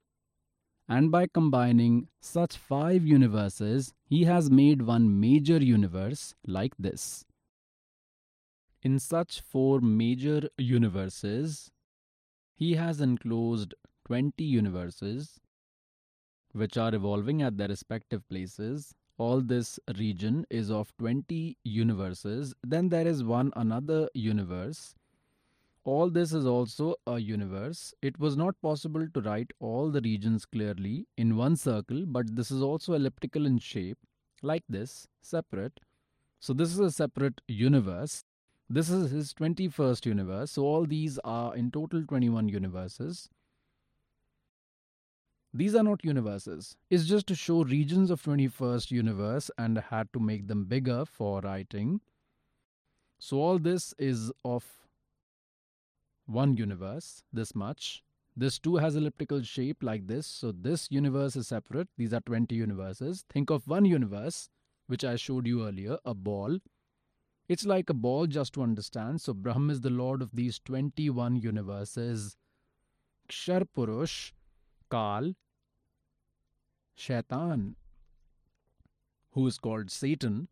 And 0.90 1.12
by 1.12 1.28
combining 1.28 2.08
such 2.20 2.58
five 2.58 3.06
universes, 3.06 3.94
he 4.10 4.24
has 4.24 4.50
made 4.50 4.82
one 4.82 5.20
major 5.20 5.58
universe 5.58 6.34
like 6.48 6.74
this. 6.80 7.26
In 8.82 8.98
such 8.98 9.40
four 9.40 9.80
major 9.82 10.50
universes, 10.58 11.70
he 12.56 12.74
has 12.74 13.00
enclosed 13.00 13.76
20 14.08 14.44
universes 14.44 15.40
which 16.54 16.78
are 16.78 16.94
evolving 16.94 17.42
at 17.42 17.58
their 17.58 17.68
respective 17.68 18.28
places. 18.30 18.94
All 19.18 19.42
this 19.42 19.80
region 19.98 20.46
is 20.50 20.72
of 20.72 20.96
20 20.98 21.58
universes. 21.64 22.54
Then 22.64 22.90
there 22.90 23.08
is 23.08 23.24
one 23.24 23.52
another 23.56 24.10
universe. 24.14 24.96
All 25.84 26.10
this 26.10 26.32
is 26.32 26.46
also 26.46 26.96
a 27.08 27.20
universe. 27.20 27.94
It 28.02 28.20
was 28.20 28.38
not 28.38 28.62
possible 28.62 29.08
to 29.08 29.22
write 29.22 29.52
all 29.60 29.90
the 29.90 30.02
regions 30.02 30.46
clearly 30.46 31.08
in 31.18 31.38
one 31.38 31.56
circle, 31.56 32.06
but 32.06 32.36
this 32.36 32.52
is 32.52 32.62
also 32.62 32.94
elliptical 32.94 33.46
in 33.46 33.58
shape, 33.58 33.98
like 34.44 34.64
this, 34.70 35.08
separate. 35.22 35.80
So, 36.40 36.54
this 36.54 36.72
is 36.72 36.80
a 36.80 36.92
separate 36.92 37.42
universe. 37.48 38.24
This 38.70 38.90
is 38.90 39.12
his 39.12 39.34
21st 39.34 40.06
universe. 40.06 40.52
So, 40.52 40.64
all 40.64 40.86
these 40.86 41.20
are 41.24 41.56
in 41.56 41.72
total 41.72 42.04
21 42.06 42.48
universes. 42.50 43.30
These 45.54 45.76
are 45.76 45.84
not 45.84 46.06
universes. 46.06 46.78
It's 46.90 47.06
just 47.06 47.28
to 47.28 47.36
show 47.36 47.64
regions 47.64 48.10
of 48.10 48.24
21st 48.24 48.90
universe 48.92 49.52
and 49.58 49.78
had 49.78 50.12
to 50.14 50.20
make 50.20 50.48
them 50.48 50.64
bigger 50.64 51.04
for 51.06 51.42
writing. 51.42 52.00
So 53.20 53.42
all 53.42 53.60
this 53.60 53.94
is 54.00 54.32
of 54.46 54.66
one 56.26 56.56
universe, 56.56 57.24
this 57.34 57.54
much. 57.54 58.04
This 58.36 58.60
too 58.60 58.78
has 58.78 58.96
elliptical 58.96 59.42
shape 59.42 59.84
like 59.84 60.08
this. 60.08 60.26
So 60.26 60.54
this 60.54 60.88
universe 60.90 61.36
is 61.36 61.50
separate. 61.50 61.90
These 61.98 62.14
are 62.14 62.22
20 62.22 62.56
universes. 62.56 63.26
Think 63.30 63.50
of 63.50 63.68
one 63.68 63.84
universe, 63.84 64.50
which 64.88 65.04
I 65.04 65.18
showed 65.18 65.46
you 65.46 65.68
earlier, 65.68 65.98
a 66.06 66.14
ball. 66.14 66.60
It's 67.50 67.66
like 67.66 67.90
a 67.90 67.94
ball 67.94 68.26
just 68.26 68.54
to 68.54 68.64
understand. 68.64 69.20
So 69.20 69.34
Brahm 69.34 69.70
is 69.70 69.82
the 69.82 69.90
lord 69.90 70.22
of 70.22 70.34
these 70.34 70.60
21 70.60 71.36
universes. 71.36 72.38
Kshar 73.28 73.66
Purush 73.76 74.32
Kal, 74.92 75.34
Shaitan, 76.96 77.76
who 79.32 79.48
is 79.48 79.58
called 79.58 79.90
Satan, 79.90 80.50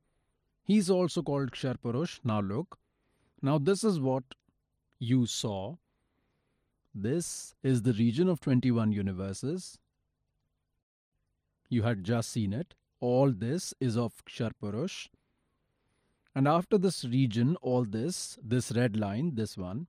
He 0.64 0.78
is 0.78 0.90
also 0.90 1.22
called 1.24 1.52
Ksharpurush. 1.52 2.20
Now 2.24 2.42
look, 2.42 2.78
now 3.42 3.58
this 3.58 3.84
is 3.84 4.00
what 4.00 4.36
you 5.00 5.26
saw. 5.26 5.78
This 6.94 7.56
is 7.64 7.82
the 7.82 7.94
region 7.94 8.30
of 8.30 8.40
21 8.40 8.92
universes. 8.92 9.80
You 11.70 11.84
had 11.84 12.04
just 12.04 12.32
seen 12.32 12.54
it. 12.54 12.76
All 13.00 13.32
this 13.32 13.74
is 13.80 13.98
of 13.98 14.24
Ksharpurush. 14.26 15.08
And 16.36 16.48
after 16.48 16.78
this 16.78 17.04
region, 17.04 17.56
all 17.62 17.84
this, 17.84 18.38
this 18.44 18.72
red 18.72 18.96
line, 18.96 19.36
this 19.36 19.58
one, 19.58 19.88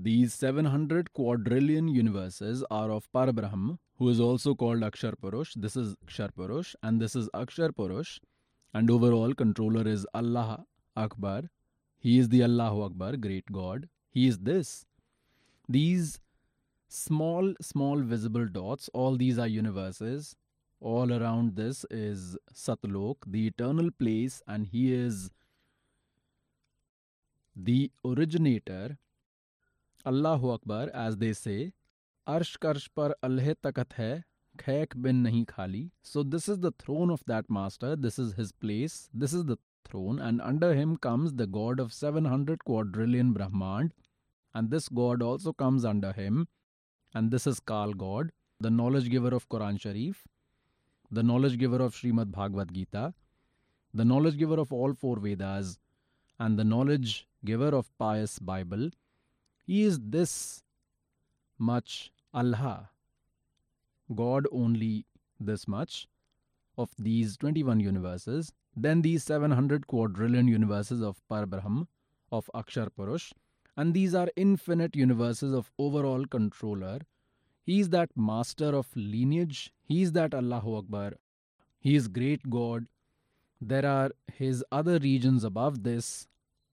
these 0.00 0.32
700 0.32 1.12
quadrillion 1.12 1.88
universes 1.88 2.64
are 2.70 2.90
of 2.90 3.10
Parabrahm, 3.12 3.78
who 3.96 4.08
is 4.08 4.20
also 4.20 4.54
called 4.54 4.80
Akshar 4.80 5.14
Purush. 5.20 5.54
This 5.56 5.76
is 5.76 5.96
Akshar 6.06 6.30
Purush 6.38 6.76
and 6.82 7.00
this 7.00 7.16
is 7.16 7.28
Akshar 7.34 7.70
Purush. 7.70 8.20
And 8.72 8.90
overall 8.90 9.34
controller 9.34 9.88
is 9.88 10.06
Allah 10.14 10.64
Akbar. 10.96 11.50
He 11.98 12.18
is 12.18 12.28
the 12.28 12.44
Allahu 12.44 12.82
Akbar, 12.82 13.16
great 13.16 13.50
God. 13.50 13.88
He 14.10 14.28
is 14.28 14.38
this. 14.38 14.86
These 15.68 16.20
small, 16.88 17.54
small 17.60 18.00
visible 18.00 18.46
dots, 18.46 18.88
all 18.94 19.16
these 19.16 19.38
are 19.38 19.48
universes. 19.48 20.36
All 20.80 21.12
around 21.12 21.56
this 21.56 21.84
is 21.90 22.36
Satlok, 22.54 23.16
the 23.26 23.48
eternal 23.48 23.90
place, 23.90 24.42
and 24.46 24.64
he 24.64 24.94
is 24.94 25.30
the 27.56 27.90
originator 28.04 28.96
Allahu 30.08 30.52
Akbar, 30.52 30.90
as 30.94 31.18
they 31.18 31.32
say, 31.34 31.72
Arsh 32.26 32.56
Karsh 32.58 32.88
par 32.94 33.14
Allah 33.22 33.54
takat 33.62 33.92
hai, 33.96 34.24
khek 34.56 35.00
bin 35.02 35.22
nahi 35.22 35.46
khali. 35.46 35.90
So 36.02 36.22
this 36.22 36.48
is 36.48 36.60
the 36.60 36.72
throne 36.82 37.10
of 37.10 37.22
that 37.26 37.50
master. 37.50 37.94
This 37.94 38.18
is 38.18 38.32
his 38.32 38.52
place. 38.52 39.10
This 39.12 39.34
is 39.34 39.44
the 39.44 39.58
throne, 39.84 40.18
and 40.18 40.40
under 40.40 40.74
him 40.74 40.96
comes 40.96 41.34
the 41.34 41.46
god 41.46 41.80
of 41.80 41.92
700 41.92 42.64
quadrillion 42.64 43.32
Brahmand, 43.32 43.92
and 44.54 44.70
this 44.70 44.88
god 44.88 45.22
also 45.22 45.52
comes 45.52 45.84
under 45.84 46.12
him, 46.12 46.48
and 47.14 47.30
this 47.30 47.46
is 47.46 47.60
Kal 47.60 47.92
God, 47.92 48.32
the 48.60 48.70
knowledge 48.70 49.10
giver 49.10 49.34
of 49.34 49.48
Quran 49.48 49.80
Sharif, 49.80 50.26
the 51.10 51.22
knowledge 51.22 51.58
giver 51.58 51.82
of 51.82 51.94
Srimad 51.94 52.32
Bhagavad 52.32 52.72
Gita, 52.74 53.14
the 53.94 54.04
knowledge 54.04 54.38
giver 54.38 54.58
of 54.58 54.72
all 54.72 54.94
four 54.94 55.18
Vedas, 55.18 55.78
and 56.38 56.58
the 56.58 56.64
knowledge 56.64 57.26
giver 57.44 57.68
of 57.68 57.90
pious 57.98 58.38
Bible. 58.38 58.90
Is 59.68 60.00
this 60.00 60.62
much 61.58 62.10
Allah, 62.32 62.88
God 64.14 64.46
only 64.50 65.04
this 65.38 65.68
much 65.68 66.08
of 66.78 66.88
these 66.98 67.36
21 67.36 67.78
universes, 67.78 68.50
then 68.74 69.02
these 69.02 69.24
700 69.24 69.86
quadrillion 69.86 70.48
universes 70.48 71.02
of 71.02 71.20
Parbrahm, 71.30 71.86
of 72.32 72.48
Akshar 72.54 72.88
Purush, 72.98 73.32
and 73.76 73.92
these 73.92 74.14
are 74.14 74.28
infinite 74.36 74.96
universes 74.96 75.52
of 75.52 75.70
overall 75.78 76.24
controller. 76.24 77.00
He 77.62 77.80
is 77.80 77.90
that 77.90 78.08
master 78.16 78.74
of 78.74 78.86
lineage, 78.96 79.74
he 79.84 80.00
is 80.00 80.12
that 80.12 80.32
Allahu 80.32 80.76
Akbar, 80.76 81.12
he 81.78 81.94
is 81.94 82.08
great 82.08 82.48
God. 82.48 82.86
There 83.60 83.84
are 83.84 84.12
his 84.32 84.64
other 84.72 84.98
regions 84.98 85.44
above 85.44 85.82
this, 85.82 86.26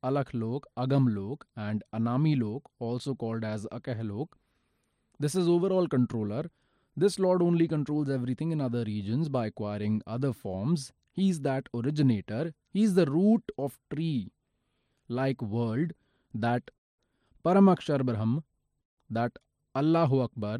Alakh 0.06 0.30
Lok, 0.34 0.68
Agam 0.78 1.16
Lok, 1.16 1.48
and 1.58 1.84
Anami 1.92 2.40
Lok, 2.40 2.70
also 2.78 3.16
called 3.16 3.44
as 3.44 3.66
Akah 3.72 4.08
Lok. 4.08 4.38
This 5.20 5.34
is 5.34 5.48
overall 5.48 5.88
controller. 5.88 6.52
This 6.96 7.18
Lord 7.18 7.42
only 7.42 7.68
controls 7.68 8.10
everything 8.10 8.52
in 8.52 8.62
other 8.62 8.84
regions 8.84 9.30
by 9.30 9.48
acquiring 9.48 10.04
other 10.06 10.32
forms. 10.32 10.94
He 11.12 11.30
is 11.30 11.42
that 11.42 11.68
originator. 11.74 12.54
He 12.72 12.84
is 12.84 12.94
the 12.94 13.06
root 13.08 13.44
of 13.58 13.80
tree, 13.92 14.32
like 15.10 15.42
world, 15.42 15.94
that 16.34 16.70
Paramakshar 17.44 18.06
Brahm, 18.06 18.44
that 19.10 19.32
Allahu 19.76 20.22
Akbar. 20.22 20.60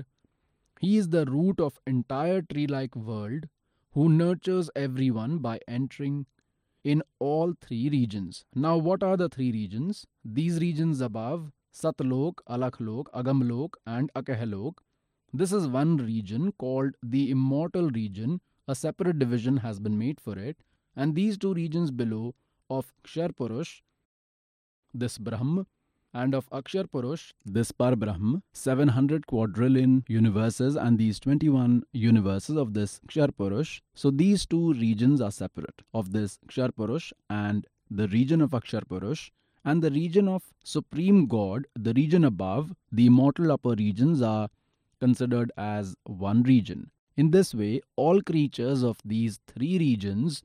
He 0.80 0.98
is 0.98 1.10
the 1.10 1.26
root 1.26 1.60
of 1.60 1.80
entire 1.86 2.42
tree-like 2.42 2.96
world, 2.96 3.48
who 3.94 4.10
nurtures 4.10 4.70
everyone 4.76 5.38
by 5.38 5.60
entering 5.68 6.26
in 6.86 7.02
all 7.20 7.54
three 7.60 7.90
regions. 7.90 8.46
Now, 8.54 8.78
what 8.78 9.04
are 9.04 9.18
the 9.18 9.28
three 9.28 9.52
regions? 9.52 10.06
These 10.24 10.60
regions 10.60 11.02
above 11.02 11.52
Satlok, 11.74 12.36
Alaklok, 12.50 13.08
Agamlok, 13.14 13.74
and 13.86 14.12
Akahalok. 14.16 14.76
This 15.34 15.52
is 15.52 15.68
one 15.68 15.98
region 15.98 16.54
called 16.54 16.94
the 17.04 17.30
immortal 17.32 17.90
region. 17.90 18.40
A 18.68 18.76
separate 18.76 19.20
division 19.20 19.58
has 19.58 19.80
been 19.80 19.98
made 19.98 20.22
for 20.22 20.38
it, 20.38 20.58
and 20.96 21.16
these 21.16 21.38
two 21.38 21.54
regions 21.54 21.92
below 21.92 22.36
of 22.70 22.94
Kshar 23.04 23.32
Purush, 23.36 23.82
this 24.94 25.18
Brahm, 25.18 25.66
and 26.16 26.34
of 26.34 26.50
Akshar 26.50 26.86
Purush, 26.88 27.34
this 27.46 27.72
Par 27.72 27.96
Brahm, 27.96 28.42
700 28.54 29.28
quadrillion 29.28 30.04
universes, 30.08 30.76
and 30.76 30.98
these 30.98 31.20
21 31.20 31.84
universes 31.92 32.56
of 32.56 32.74
this 32.74 33.02
Kshar 33.10 33.30
Purush. 33.38 33.82
So 33.94 34.12
these 34.12 34.46
two 34.46 34.74
regions 34.74 35.20
are 35.20 35.32
separate 35.32 35.82
of 35.94 36.14
this 36.14 36.40
Kshar 36.48 36.72
Purush 36.72 37.12
and 37.30 37.68
the 37.92 38.08
region 38.08 38.42
of 38.42 38.52
Akshar 38.52 38.86
Purush 38.86 39.30
and 39.66 39.82
the 39.82 39.92
region 39.92 40.28
of 40.28 40.54
Supreme 40.64 41.26
God, 41.28 41.68
the 41.76 41.94
region 41.94 42.24
above, 42.24 42.74
the 42.92 43.08
immortal 43.08 43.52
upper 43.52 43.76
regions 43.76 44.22
are 44.22 44.50
considered 45.00 45.52
as 45.58 45.96
one 46.06 46.44
region. 46.44 46.92
In 47.18 47.32
this 47.32 47.54
way, 47.54 47.82
all 47.96 48.22
creatures 48.22 48.84
of 48.84 49.00
these 49.04 49.40
three 49.48 49.78
regions 49.80 50.44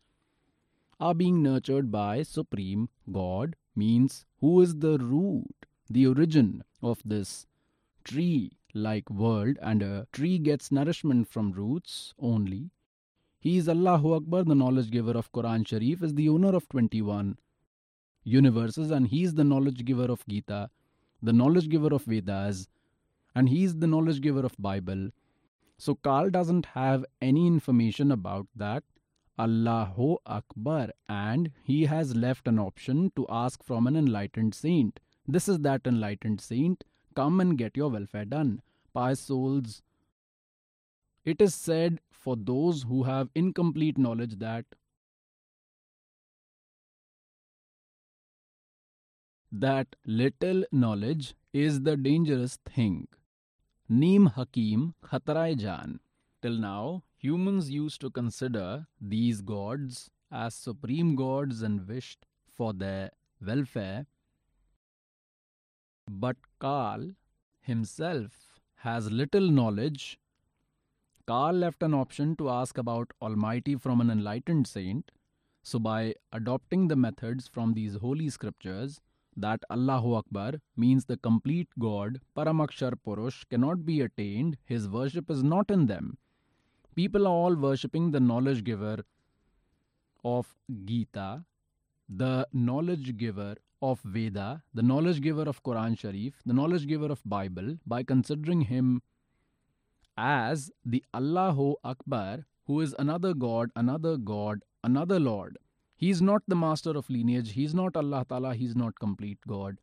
are 0.99 1.15
being 1.15 1.43
nurtured 1.43 1.91
by 1.91 2.23
Supreme 2.23 2.89
God, 3.11 3.57
means 3.77 4.25
who 4.41 4.61
is 4.61 4.77
the 4.77 4.99
root, 4.99 5.60
the 5.91 6.07
origin 6.07 6.63
of 6.81 7.03
this 7.05 7.47
tree 8.05 8.53
like 8.73 9.11
world, 9.11 9.59
and 9.61 9.83
a 9.83 10.07
tree 10.13 10.39
gets 10.39 10.71
nourishment 10.71 11.29
from 11.29 11.53
roots 11.53 12.15
only. 12.19 12.71
He 13.41 13.57
is 13.57 13.69
Allahu 13.69 14.15
Akbar, 14.15 14.45
the 14.45 14.55
knowledge 14.55 14.91
giver 14.91 15.13
of 15.13 15.33
Quran 15.33 15.67
Sharif, 15.67 16.03
is 16.03 16.15
the 16.15 16.29
owner 16.29 16.55
of 16.55 16.69
21 16.69 17.37
universes, 18.23 18.91
and 18.91 19.09
he 19.09 19.25
is 19.25 19.35
the 19.35 19.45
knowledge 19.45 19.85
giver 19.85 20.05
of 20.05 20.25
Gita, 20.29 20.71
the 21.23 21.33
knowledge 21.33 21.69
giver 21.69 21.93
of 21.93 22.05
Vedas, 22.05 22.69
and 23.35 23.49
he 23.49 23.65
is 23.65 23.79
the 23.79 23.87
knowledge 23.87 24.21
giver 24.21 24.45
of 24.45 24.55
Bible. 24.59 25.11
So 25.79 25.95
Kal 25.95 26.31
doesn't 26.31 26.67
have 26.67 27.05
any 27.21 27.47
information 27.47 28.13
about 28.13 28.47
that. 28.55 28.85
Allahu 29.39 30.19
Akbar, 30.27 30.91
and 31.09 31.51
he 31.65 31.87
has 31.87 32.15
left 32.15 32.47
an 32.47 32.59
option 32.59 33.11
to 33.17 33.27
ask 33.31 33.65
from 33.65 33.87
an 33.87 33.97
enlightened 33.97 34.55
saint. 34.55 35.01
This 35.33 35.49
is 35.49 35.61
that 35.61 35.87
enlightened 35.87 36.41
saint. 36.41 36.83
Come 37.15 37.41
and 37.41 37.57
get 37.57 37.77
your 37.77 37.89
welfare 37.89 38.25
done. 38.25 38.63
Pious 38.93 39.21
souls. 39.21 39.81
It 41.25 41.41
is 41.41 41.55
said 41.55 42.01
for 42.11 42.35
those 42.37 42.83
who 42.83 43.05
have 43.05 43.31
incomplete 43.37 43.97
knowledge 43.97 44.41
that 44.41 44.65
that 49.53 49.95
little 50.05 50.65
knowledge 50.73 51.35
is 51.53 51.83
the 51.83 51.97
dangerous 51.97 52.59
thing. 52.75 53.07
Neem 53.89 54.27
Hakim 54.27 54.95
Khatrai 55.05 55.57
Jan. 55.57 56.01
Till 56.43 56.59
now, 56.59 57.05
humans 57.17 57.71
used 57.71 58.01
to 58.01 58.11
consider 58.11 58.89
these 59.01 59.43
gods 59.43 60.11
as 60.33 60.55
supreme 60.55 61.15
gods 61.15 61.63
and 61.63 61.87
wished 61.87 62.27
for 62.53 62.73
their 62.73 63.11
welfare. 63.41 64.07
But 66.13 66.39
Kal 66.61 67.13
himself 67.61 68.59
has 68.79 69.13
little 69.13 69.49
knowledge. 69.49 70.19
Kal 71.29 71.53
left 71.53 71.85
an 71.85 71.95
option 71.95 72.35
to 72.35 72.51
ask 72.51 72.79
about 72.79 73.13
Almighty 73.23 73.77
from 73.77 74.01
an 74.01 74.11
enlightened 74.11 74.67
saint. 74.67 75.13
So, 75.63 75.79
by 75.79 76.17
adopting 76.33 76.89
the 76.89 76.97
methods 76.97 77.47
from 77.47 77.75
these 77.75 77.95
holy 77.95 78.29
scriptures, 78.29 79.01
that 79.37 79.63
Allahu 79.71 80.15
Akbar 80.15 80.55
means 80.77 81.05
the 81.05 81.17
complete 81.17 81.69
God, 81.79 82.21
Paramakshar 82.37 82.95
Purush, 83.07 83.49
cannot 83.49 83.87
be 83.87 84.01
attained, 84.01 84.57
his 84.65 84.89
worship 84.89 85.31
is 85.31 85.45
not 85.45 85.71
in 85.71 85.87
them. 85.87 86.19
People 86.97 87.29
are 87.29 87.31
all 87.31 87.55
worshipping 87.55 88.11
the 88.11 88.19
knowledge 88.19 88.65
giver 88.65 89.05
of 90.25 90.57
Gita, 90.85 91.45
the 92.09 92.49
knowledge 92.53 93.17
giver 93.17 93.55
of 93.83 94.01
Veda, 94.03 94.63
the 94.75 94.83
knowledge 94.83 95.21
giver 95.21 95.43
of 95.43 95.63
Quran 95.63 95.99
Sharif, 95.99 96.35
the 96.45 96.53
knowledge 96.53 96.87
giver 96.87 97.07
of 97.07 97.23
Bible, 97.25 97.79
by 97.87 98.03
considering 98.03 98.63
him 98.63 99.03
as 100.17 100.71
the 100.85 101.03
Allahu 101.15 101.75
Akbar, 101.85 102.47
who 102.67 102.81
is 102.81 102.95
another 102.99 103.35
God, 103.35 103.71
another 103.75 104.17
God, 104.17 104.63
another 104.85 105.19
Lord. 105.19 105.59
He 105.97 106.11
is 106.11 106.23
not 106.23 106.43
the 106.49 106.57
master 106.57 106.91
of 106.97 107.11
lineage. 107.11 107.53
He 107.53 107.65
is 107.65 107.75
not 107.75 107.97
Allah 107.97 108.25
Ta'ala. 108.29 108.55
He 108.55 108.65
is 108.65 108.77
not 108.77 108.99
complete 108.99 109.39
God. 109.47 109.79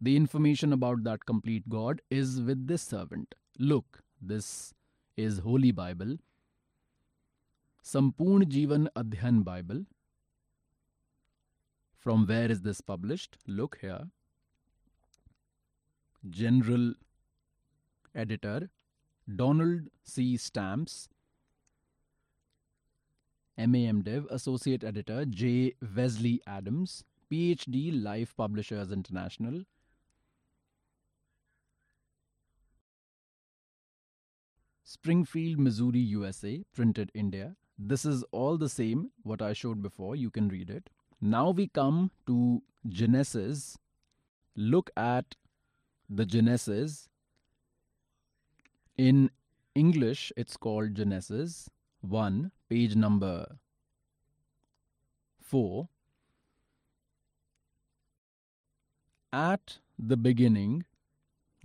The 0.00 0.16
information 0.16 0.72
about 0.72 1.02
that 1.04 1.24
complete 1.26 1.68
God 1.68 2.02
is 2.10 2.40
with 2.40 2.66
this 2.66 2.82
servant. 2.82 3.34
Look, 3.58 4.02
this 4.20 4.74
is 5.16 5.38
Holy 5.38 5.72
Bible. 5.72 6.16
Sampurn 7.82 8.44
Jivan 8.44 8.88
Adhyan 8.94 9.42
Bible. 9.44 9.86
From 12.06 12.24
where 12.24 12.48
is 12.48 12.60
this 12.62 12.80
published? 12.80 13.36
Look 13.48 13.78
here. 13.80 14.04
General 16.30 16.94
Editor 18.14 18.70
Donald 19.34 19.88
C. 20.04 20.36
Stamps 20.36 21.08
MAM 23.58 24.02
Div, 24.02 24.24
Associate 24.30 24.84
Editor 24.84 25.24
J. 25.24 25.74
Wesley 25.96 26.40
Adams, 26.46 27.02
PhD 27.28 28.00
Life 28.00 28.36
Publishers 28.36 28.92
International. 28.92 29.64
Springfield, 34.84 35.58
Missouri, 35.58 35.98
USA, 35.98 36.62
printed 36.72 37.10
India. 37.14 37.56
This 37.76 38.04
is 38.04 38.22
all 38.30 38.56
the 38.56 38.68
same 38.68 39.10
what 39.24 39.42
I 39.42 39.52
showed 39.54 39.82
before, 39.82 40.14
you 40.14 40.30
can 40.30 40.46
read 40.46 40.70
it. 40.70 40.88
Now 41.20 41.50
we 41.50 41.68
come 41.68 42.10
to 42.26 42.62
Genesis. 42.88 43.78
Look 44.54 44.90
at 44.96 45.34
the 46.08 46.26
Genesis. 46.26 47.08
In 48.96 49.30
English, 49.74 50.32
it's 50.36 50.56
called 50.56 50.94
Genesis. 50.94 51.70
1, 52.02 52.52
page 52.68 52.94
number 52.94 53.58
4. 55.40 55.88
At 59.32 59.78
the 59.98 60.16
beginning, 60.16 60.84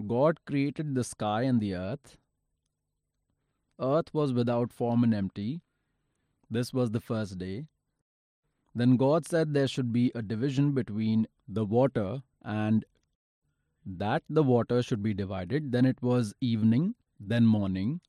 God 0.07 0.39
created 0.45 0.95
the 0.95 1.03
sky 1.03 1.43
and 1.43 1.59
the 1.61 1.75
earth. 1.75 2.17
Earth 3.79 4.13
was 4.13 4.33
without 4.33 4.71
form 4.73 5.03
and 5.03 5.13
empty. 5.13 5.61
This 6.49 6.73
was 6.73 6.91
the 6.91 6.99
first 6.99 7.37
day. 7.37 7.67
Then 8.73 8.95
God 8.95 9.25
said 9.25 9.53
there 9.53 9.67
should 9.67 9.91
be 9.91 10.11
a 10.15 10.21
division 10.21 10.71
between 10.71 11.27
the 11.47 11.65
water 11.65 12.23
and 12.43 12.85
that 13.85 14.23
the 14.29 14.43
water 14.43 14.81
should 14.81 15.03
be 15.03 15.13
divided. 15.13 15.71
Then 15.71 15.85
it 15.85 16.01
was 16.01 16.33
evening, 16.39 16.95
then 17.19 17.45
morning. 17.45 18.01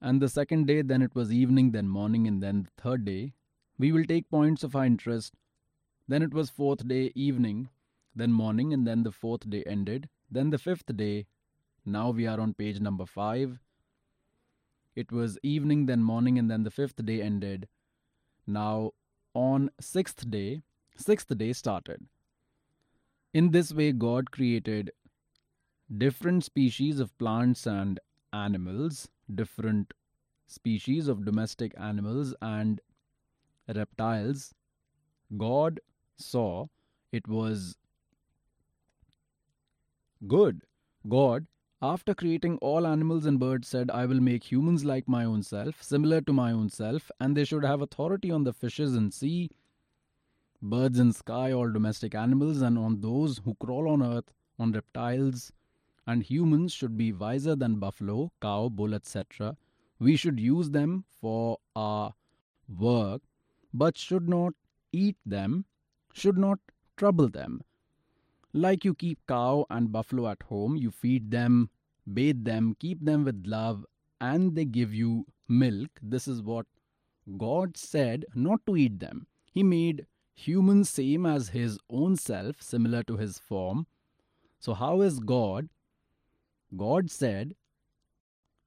And 0.00 0.20
the 0.20 0.28
second 0.28 0.66
day, 0.66 0.82
then 0.82 1.02
it 1.02 1.14
was 1.14 1.32
evening, 1.32 1.72
then 1.72 1.88
morning, 1.88 2.26
and 2.26 2.42
then 2.42 2.64
the 2.64 2.82
third 2.82 3.04
day. 3.04 3.32
We 3.78 3.92
will 3.92 4.04
take 4.04 4.30
points 4.30 4.62
of 4.62 4.76
our 4.76 4.84
interest. 4.84 5.34
Then 6.08 6.22
it 6.22 6.34
was 6.34 6.50
fourth 6.50 6.86
day, 6.86 7.12
evening, 7.14 7.68
then 8.14 8.32
morning, 8.32 8.72
and 8.72 8.86
then 8.86 9.02
the 9.02 9.12
fourth 9.12 9.48
day 9.48 9.62
ended. 9.66 10.08
Then 10.30 10.50
the 10.50 10.58
fifth 10.58 10.96
day. 10.96 11.26
Now 11.84 12.10
we 12.10 12.26
are 12.26 12.40
on 12.40 12.54
page 12.54 12.80
number 12.80 13.06
five. 13.06 13.58
It 14.94 15.10
was 15.10 15.38
evening, 15.42 15.86
then 15.86 16.02
morning, 16.02 16.38
and 16.38 16.50
then 16.50 16.64
the 16.64 16.70
fifth 16.70 17.04
day 17.04 17.22
ended. 17.22 17.68
Now 18.46 18.92
on 19.34 19.70
sixth 19.80 20.28
day, 20.30 20.62
sixth 20.96 21.36
day 21.36 21.52
started. 21.52 22.06
In 23.34 23.50
this 23.50 23.72
way, 23.72 23.92
God 23.92 24.30
created 24.30 24.90
different 25.96 26.44
species 26.44 27.00
of 27.00 27.16
plants 27.18 27.66
and 27.66 27.98
animals, 28.32 29.08
different 29.34 29.92
species 30.46 31.08
of 31.08 31.24
domestic 31.24 31.72
animals 31.78 32.34
and 32.42 32.80
reptiles. 33.74 34.54
God 35.36 35.80
saw 36.16 36.66
it 37.10 37.26
was 37.26 37.76
good. 40.26 40.62
God, 41.08 41.46
after 41.82 42.14
creating 42.14 42.58
all 42.58 42.86
animals 42.86 43.26
and 43.26 43.40
birds, 43.40 43.66
said, 43.66 43.90
I 43.90 44.06
will 44.06 44.20
make 44.20 44.44
humans 44.50 44.84
like 44.84 45.08
my 45.08 45.24
own 45.24 45.42
self, 45.42 45.82
similar 45.82 46.20
to 46.20 46.32
my 46.32 46.52
own 46.52 46.68
self, 46.68 47.10
and 47.18 47.36
they 47.36 47.44
should 47.44 47.64
have 47.64 47.82
authority 47.82 48.30
on 48.30 48.44
the 48.44 48.52
fishes 48.52 48.94
in 48.94 49.10
sea, 49.10 49.50
birds 50.62 51.00
in 51.00 51.12
sky, 51.12 51.50
all 51.50 51.72
domestic 51.72 52.14
animals, 52.14 52.62
and 52.62 52.78
on 52.78 53.00
those 53.00 53.38
who 53.44 53.56
crawl 53.56 53.88
on 53.88 54.00
earth, 54.00 54.32
on 54.60 54.70
reptiles, 54.70 55.52
and 56.06 56.22
humans 56.22 56.72
should 56.72 56.96
be 56.96 57.12
wiser 57.12 57.56
than 57.56 57.80
buffalo, 57.80 58.30
cow, 58.40 58.68
bull, 58.68 58.94
etc. 58.94 59.56
We 59.98 60.14
should 60.14 60.38
use 60.38 60.70
them 60.70 61.04
for 61.20 61.58
our 61.74 62.14
work, 62.68 63.22
but 63.74 63.98
should 63.98 64.28
not 64.28 64.54
eat 64.92 65.16
them, 65.26 65.64
should 66.12 66.38
not 66.38 66.60
trouble 66.96 67.28
them. 67.28 67.62
Like 68.52 68.84
you 68.84 68.94
keep 68.94 69.18
cow 69.26 69.66
and 69.70 69.92
buffalo 69.92 70.28
at 70.28 70.42
home, 70.42 70.76
you 70.76 70.90
feed 70.90 71.30
them, 71.30 71.70
bathe 72.12 72.44
them, 72.44 72.76
keep 72.78 73.04
them 73.04 73.24
with 73.24 73.46
love, 73.46 73.86
and 74.20 74.54
they 74.54 74.64
give 74.64 74.94
you 74.94 75.26
milk. 75.48 75.90
This 76.02 76.28
is 76.28 76.42
what 76.42 76.66
God 77.38 77.76
said 77.76 78.24
not 78.34 78.64
to 78.66 78.76
eat 78.76 79.00
them. 79.00 79.26
He 79.50 79.62
made 79.62 80.06
humans 80.34 80.90
same 80.90 81.24
as 81.24 81.50
his 81.50 81.78
own 81.88 82.16
self, 82.16 82.60
similar 82.60 83.02
to 83.04 83.16
his 83.16 83.38
form. 83.38 83.86
So, 84.58 84.74
how 84.74 85.00
is 85.00 85.18
God? 85.18 85.68
God 86.76 87.10
said 87.10 87.54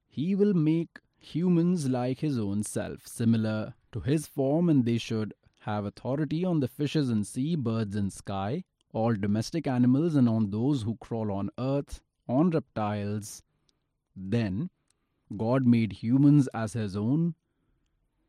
he 0.08 0.34
will 0.34 0.54
make 0.54 1.00
humans 1.18 1.88
like 1.88 2.20
his 2.20 2.38
own 2.38 2.62
self, 2.62 3.06
similar 3.06 3.74
to 3.92 4.00
his 4.00 4.26
form, 4.26 4.68
and 4.68 4.84
they 4.84 4.98
should 4.98 5.34
have 5.60 5.84
authority 5.84 6.44
on 6.44 6.60
the 6.60 6.68
fishes 6.68 7.10
in 7.10 7.24
sea, 7.24 7.56
birds 7.56 7.96
in 7.96 8.10
sky, 8.10 8.64
all 9.00 9.14
domestic 9.14 9.66
animals, 9.66 10.14
and 10.16 10.28
on 10.28 10.50
those 10.50 10.82
who 10.82 10.96
crawl 10.96 11.30
on 11.30 11.50
earth, 11.58 12.00
on 12.28 12.50
reptiles. 12.50 13.42
Then 14.16 14.70
God 15.36 15.66
made 15.66 15.92
humans 16.04 16.48
as 16.54 16.72
his 16.72 16.96
own 16.96 17.34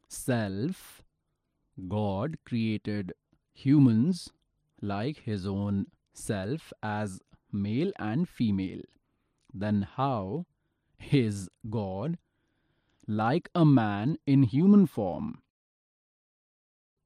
self. 0.10 1.02
God 1.88 2.38
created 2.46 3.14
humans 3.54 4.30
like 4.82 5.24
his 5.32 5.48
own 5.48 5.88
self 6.14 6.74
as 6.84 7.20
male 7.52 7.92
and 7.98 8.28
female. 8.28 8.82
Then 9.54 9.88
how 9.96 10.46
is 11.12 11.50
God 11.70 12.18
like 13.08 13.50
a 13.56 13.66
man 13.66 14.18
in 14.26 14.44
human 14.44 14.86
form? 14.86 15.42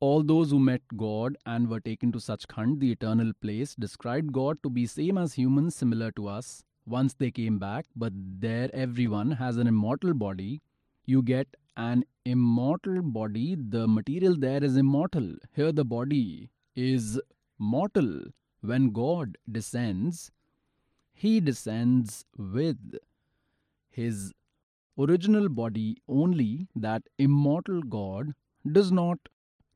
All 0.02 0.23
those 0.23 0.49
who 0.49 0.57
met 0.57 0.82
God 0.98 1.38
and 1.45 1.69
were 1.69 1.80
taken 1.80 2.11
to 2.11 2.18
Sachkhand, 2.18 2.80
the 2.80 2.91
eternal 2.91 3.34
place, 3.40 3.76
described 3.76 4.34
God 4.34 4.57
to 4.64 4.69
be 4.69 4.88
same 4.88 5.15
as 5.15 5.34
humans, 5.34 5.76
similar 5.76 6.11
to 6.14 6.28
us. 6.28 6.64
Once 6.88 7.14
they 7.14 7.30
came 7.30 7.60
back, 7.60 7.86
but 7.95 8.11
there 8.15 8.72
everyone 8.73 9.30
has 9.30 9.57
an 9.57 9.68
immortal 9.68 10.15
body. 10.15 10.64
You 11.06 11.22
get 11.22 11.56
an 11.78 12.03
immortal 12.26 13.03
body. 13.03 13.56
The 13.56 13.88
material 13.88 14.36
there 14.36 14.64
is 14.64 14.76
immortal. 14.76 15.36
Here 15.56 15.72
the 15.72 15.86
body 15.86 16.49
is 16.76 17.22
mortal. 17.60 18.23
When 18.61 18.90
God 18.90 19.38
descends, 19.52 20.32
he 21.14 21.40
descends 21.40 22.26
with 22.36 22.98
his 23.91 24.34
original 24.98 25.48
body 25.48 26.02
only 26.07 26.68
that 26.76 27.03
immortal 27.19 27.84
God 27.84 28.34
does 28.72 28.91
not 28.91 29.19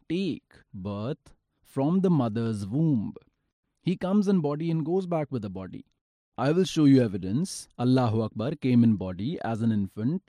take 0.10 0.44
birth 0.73 1.34
from 1.64 2.02
the 2.02 2.10
mother's 2.10 2.65
womb. 2.65 3.14
He 3.82 3.95
comes 3.95 4.27
in 4.27 4.40
body 4.41 4.72
and 4.72 4.86
goes 4.86 5.06
back 5.06 5.32
with 5.32 5.41
the 5.41 5.49
body. 5.49 5.86
I 6.38 6.52
will 6.52 6.64
show 6.64 6.86
you 6.86 7.02
evidence. 7.02 7.68
Allahu 7.80 8.22
Akbar 8.22 8.52
came 8.52 8.84
in 8.84 8.95
body 8.95 9.40
as 9.44 9.61
an 9.61 9.72
infant, 9.72 10.23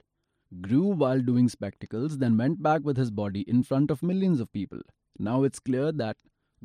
grew 0.61 0.87
while 0.87 1.19
doing 1.19 1.49
spectacles, 1.49 2.17
then 2.17 2.37
went 2.37 2.63
back 2.63 2.81
with 2.83 2.97
his 2.97 3.11
body 3.11 3.41
in 3.41 3.63
front 3.63 3.91
of 3.91 4.03
millions 4.03 4.39
of 4.39 4.53
people. 4.53 4.79
Now 5.19 5.43
it's 5.43 5.59
clear 5.59 5.91
that 5.91 6.17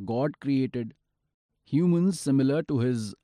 God 0.04 0.38
created 0.40 0.94
humans 1.64 2.20
similar 2.20 2.62
to 2.64 2.78
his 2.78 3.14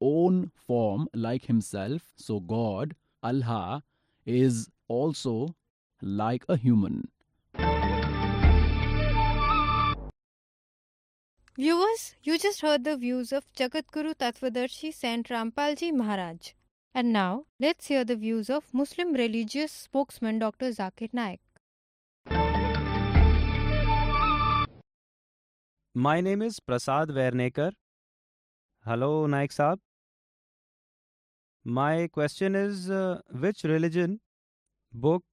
own 0.00 0.50
form 0.66 1.08
like 1.14 1.44
himself. 1.44 2.02
So 2.16 2.40
God, 2.40 2.94
Allah, 3.22 3.82
is 4.26 4.68
also 4.88 5.54
like 6.02 6.44
a 6.48 6.56
human. 6.56 7.08
Viewers, 11.60 12.14
you 12.22 12.38
just 12.38 12.62
heard 12.62 12.84
the 12.84 12.96
views 12.96 13.32
of 13.34 13.44
Jagatguru 13.52 14.14
Tattvadarshi 14.14 14.94
Sant 14.94 15.28
Rampalji 15.28 15.92
Maharaj. 15.92 16.54
And 16.94 17.12
now, 17.12 17.44
let's 17.58 17.88
hear 17.88 18.02
the 18.02 18.16
views 18.16 18.48
of 18.48 18.72
Muslim 18.72 19.12
religious 19.12 19.70
spokesman 19.70 20.38
Dr. 20.38 20.70
Zakir 20.70 21.10
Naik. 21.12 21.40
My 25.94 26.22
name 26.22 26.40
is 26.40 26.60
Prasad 26.60 27.10
Vernekar. 27.10 27.72
Hello, 28.86 29.26
Naik 29.26 29.50
Saab. 29.50 29.80
My 31.62 32.08
question 32.10 32.54
is 32.54 32.90
uh, 32.90 33.20
which 33.38 33.64
religion, 33.64 34.20
book, 34.94 35.24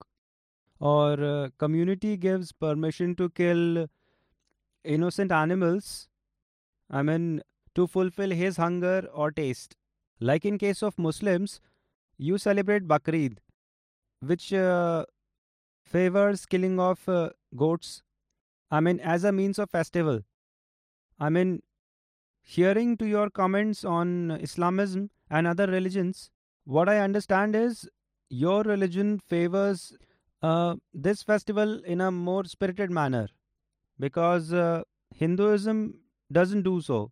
or 0.81 1.23
uh, 1.23 1.49
community 1.57 2.17
gives 2.17 2.51
permission 2.51 3.15
to 3.15 3.29
kill 3.29 3.87
innocent 4.83 5.31
animals? 5.31 6.09
I 6.89 7.01
mean, 7.03 7.41
to 7.75 7.87
fulfill 7.87 8.31
his 8.31 8.57
hunger 8.57 9.07
or 9.13 9.31
taste. 9.31 9.75
Like 10.19 10.45
in 10.45 10.57
case 10.57 10.81
of 10.81 10.97
Muslims, 10.97 11.59
you 12.17 12.37
celebrate 12.37 12.87
Bakrid, 12.87 13.37
which 14.21 14.53
uh, 14.53 15.05
favors 15.83 16.45
killing 16.45 16.79
of 16.79 17.07
uh, 17.07 17.29
goats. 17.55 18.03
I 18.71 18.79
mean, 18.79 18.99
as 18.99 19.23
a 19.23 19.31
means 19.31 19.59
of 19.59 19.69
festival. 19.69 20.21
I 21.19 21.29
mean, 21.29 21.61
hearing 22.41 22.97
to 22.97 23.05
your 23.05 23.29
comments 23.29 23.83
on 23.83 24.31
Islamism 24.31 25.09
and 25.29 25.47
other 25.47 25.67
religions, 25.67 26.31
what 26.65 26.89
I 26.89 26.99
understand 26.99 27.55
is 27.55 27.89
your 28.29 28.63
religion 28.63 29.19
favors 29.19 29.93
uh, 30.41 30.75
this 30.93 31.23
festival 31.23 31.83
in 31.83 32.01
a 32.01 32.11
more 32.11 32.43
spirited 32.45 32.91
manner 32.91 33.27
because 33.99 34.53
uh, 34.53 34.83
Hinduism 35.15 35.99
doesn't 36.31 36.63
do 36.63 36.81
so. 36.81 37.11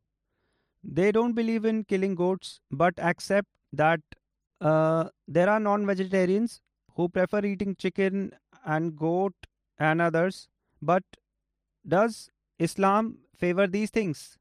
They 0.84 1.12
don't 1.12 1.34
believe 1.34 1.66
in 1.66 1.84
killing 1.84 2.16
goats 2.16 2.60
but 2.72 2.94
accept 3.00 3.48
that 3.74 4.02
uh, 4.62 5.10
there 5.28 5.50
are 5.50 5.60
non 5.60 5.86
vegetarians 5.86 6.62
who 6.96 7.10
prefer 7.10 7.44
eating 7.44 7.76
chicken 7.76 8.32
and 8.66 8.96
goat 8.96 9.34
and 9.78 10.02
others. 10.02 10.48
But 10.82 11.04
does 11.88 12.30
Islam 12.60 13.18
favor 13.38 13.68
these 13.68 13.90
things? 13.90 14.38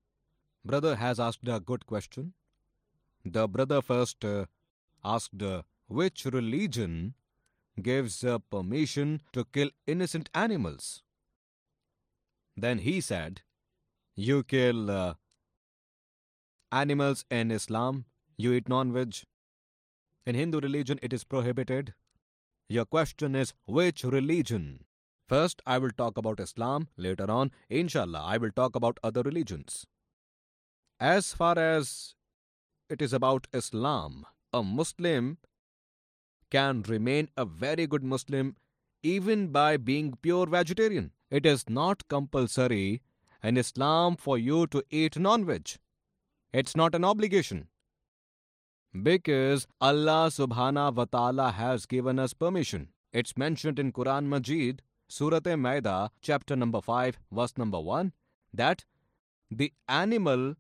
Brother 0.64 0.96
has 0.96 1.18
asked 1.20 1.46
a 1.48 1.60
good 1.60 1.86
question. 1.86 2.34
The 3.24 3.48
brother 3.48 3.80
first 3.82 4.24
uh, 4.24 4.46
asked 5.04 5.42
uh, 5.42 5.62
which 5.88 6.24
religion 6.24 7.14
gives 7.80 8.22
uh, 8.22 8.38
permission 8.38 9.22
to 9.32 9.44
kill 9.52 9.70
innocent 9.86 10.30
animals. 10.34 11.02
Then 12.56 12.78
he 12.78 13.00
said, 13.00 13.42
You 14.16 14.44
kill 14.44 14.90
uh, 14.90 15.14
animals 16.70 17.24
in 17.30 17.50
Islam, 17.50 18.04
you 18.36 18.52
eat 18.52 18.68
non 18.68 18.92
veg. 18.92 19.16
In 20.24 20.34
Hindu 20.36 20.60
religion, 20.60 20.98
it 21.02 21.12
is 21.12 21.24
prohibited. 21.24 21.94
Your 22.68 22.84
question 22.84 23.34
is 23.34 23.52
which 23.66 24.04
religion? 24.04 24.84
First, 25.28 25.62
I 25.66 25.78
will 25.78 25.90
talk 25.90 26.16
about 26.16 26.38
Islam. 26.38 26.88
Later 26.96 27.30
on, 27.30 27.50
inshallah, 27.68 28.22
I 28.22 28.36
will 28.36 28.50
talk 28.50 28.76
about 28.76 28.98
other 29.02 29.22
religions. 29.22 29.86
As 31.00 31.32
far 31.32 31.58
as 31.58 32.14
it 32.88 33.02
is 33.02 33.12
about 33.12 33.48
Islam, 33.52 34.26
a 34.52 34.62
Muslim 34.62 35.38
can 36.50 36.82
remain 36.82 37.28
a 37.36 37.44
very 37.44 37.86
good 37.86 38.04
Muslim 38.04 38.56
even 39.02 39.48
by 39.48 39.76
being 39.76 40.14
pure 40.22 40.46
vegetarian. 40.46 41.10
It 41.30 41.44
is 41.44 41.68
not 41.68 42.06
compulsory 42.08 43.02
in 43.44 43.58
Islam 43.58 44.16
for 44.16 44.38
you 44.38 44.66
to 44.68 44.82
eat 44.90 45.18
non 45.18 45.44
veg. 45.44 45.76
It's 46.52 46.74
not 46.74 46.94
an 46.94 47.04
obligation. 47.04 47.68
Because 49.02 49.66
Allah 49.80 50.28
subhanahu 50.38 50.94
wa 50.94 51.04
ta'ala 51.04 51.50
has 51.52 51.84
given 51.84 52.18
us 52.18 52.32
permission. 52.32 52.88
It's 53.12 53.36
mentioned 53.36 53.78
in 53.78 53.92
Quran 53.92 54.26
Majid, 54.26 54.82
Surat 55.08 55.46
Maida, 55.58 56.10
chapter 56.22 56.56
number 56.56 56.80
5, 56.80 57.18
verse 57.30 57.58
number 57.58 57.80
1, 57.80 58.12
that 58.52 58.84
the 59.50 59.72
animal 59.88 60.54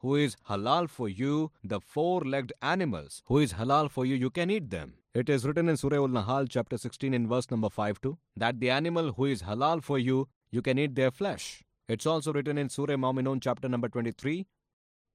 who 0.00 0.16
is 0.16 0.36
halal 0.48 0.90
for 0.90 1.08
you, 1.08 1.50
the 1.64 1.80
four 1.80 2.20
legged 2.20 2.52
animals 2.60 3.22
who 3.26 3.38
is 3.38 3.54
halal 3.54 3.90
for 3.90 4.04
you, 4.04 4.14
you 4.14 4.30
can 4.30 4.50
eat 4.50 4.70
them. 4.70 4.94
It 5.14 5.28
is 5.28 5.46
written 5.46 5.68
in 5.68 5.76
Surah 5.76 5.96
Al 5.96 6.08
Nahl, 6.08 6.46
chapter 6.46 6.76
16, 6.76 7.14
in 7.14 7.28
verse 7.28 7.50
number 7.50 7.70
5 7.70 8.00
too, 8.00 8.18
that 8.36 8.60
the 8.60 8.70
animal 8.70 9.12
who 9.12 9.24
is 9.24 9.42
halal 9.42 9.82
for 9.82 9.98
you, 9.98 10.28
you 10.50 10.60
can 10.60 10.78
eat 10.78 10.94
their 10.94 11.10
flesh. 11.10 11.62
It's 11.88 12.04
also 12.04 12.32
written 12.32 12.58
in 12.58 12.68
Surah 12.68 12.96
Mu'minun, 12.96 13.40
chapter 13.40 13.68
number 13.68 13.88
23, 13.88 14.44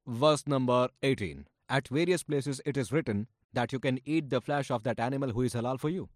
verse 0.07 0.47
number 0.47 0.87
18. 1.03 1.45
At 1.67 1.89
various 1.89 2.23
places, 2.23 2.61
it 2.65 2.77
is 2.77 2.93
written 2.93 3.27
that 3.51 3.73
you 3.73 3.79
can 3.79 3.99
eat 4.05 4.29
the 4.29 4.39
flesh 4.39 4.71
of 4.71 4.83
that 4.83 4.97
animal 4.97 5.31
who 5.31 5.41
is 5.41 5.53
halal 5.53 5.77
for 5.77 5.89
you. 5.89 6.07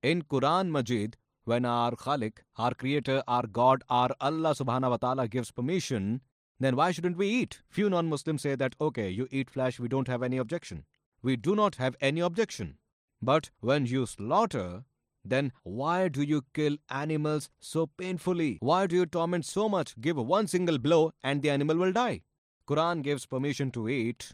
In 0.00 0.22
Quran 0.22 0.70
Majid, 0.70 1.16
when 1.44 1.64
our 1.64 1.92
Khalik, 1.92 2.38
our 2.56 2.74
Creator, 2.74 3.24
our 3.26 3.44
God, 3.48 3.82
our 3.88 4.10
Allah 4.20 4.54
subhanahu 4.54 4.90
wa 4.90 4.96
ta'ala 4.98 5.26
gives 5.26 5.50
permission, 5.50 6.20
then 6.60 6.76
why 6.76 6.92
shouldn't 6.92 7.16
we 7.16 7.28
eat? 7.28 7.60
Few 7.68 7.90
non 7.90 8.08
Muslims 8.08 8.42
say 8.42 8.54
that, 8.54 8.76
okay, 8.80 9.10
you 9.10 9.26
eat 9.32 9.50
flesh, 9.50 9.80
we 9.80 9.88
don't 9.88 10.06
have 10.06 10.22
any 10.22 10.36
objection. 10.36 10.84
We 11.22 11.34
do 11.34 11.56
not 11.56 11.74
have 11.76 11.96
any 12.00 12.20
objection. 12.20 12.78
But 13.20 13.50
when 13.58 13.86
you 13.86 14.06
slaughter, 14.06 14.84
then 15.24 15.52
why 15.62 16.08
do 16.08 16.22
you 16.22 16.42
kill 16.54 16.76
animals 16.90 17.48
so 17.60 17.86
painfully? 17.86 18.58
Why 18.60 18.86
do 18.86 18.96
you 18.96 19.06
torment 19.06 19.44
so 19.44 19.68
much? 19.68 19.94
Give 20.00 20.16
one 20.16 20.46
single 20.46 20.78
blow 20.78 21.12
and 21.22 21.42
the 21.42 21.50
animal 21.50 21.76
will 21.76 21.92
die. 21.92 22.22
Quran 22.68 23.02
gives 23.02 23.26
permission 23.26 23.70
to 23.72 23.88
eat 23.88 24.32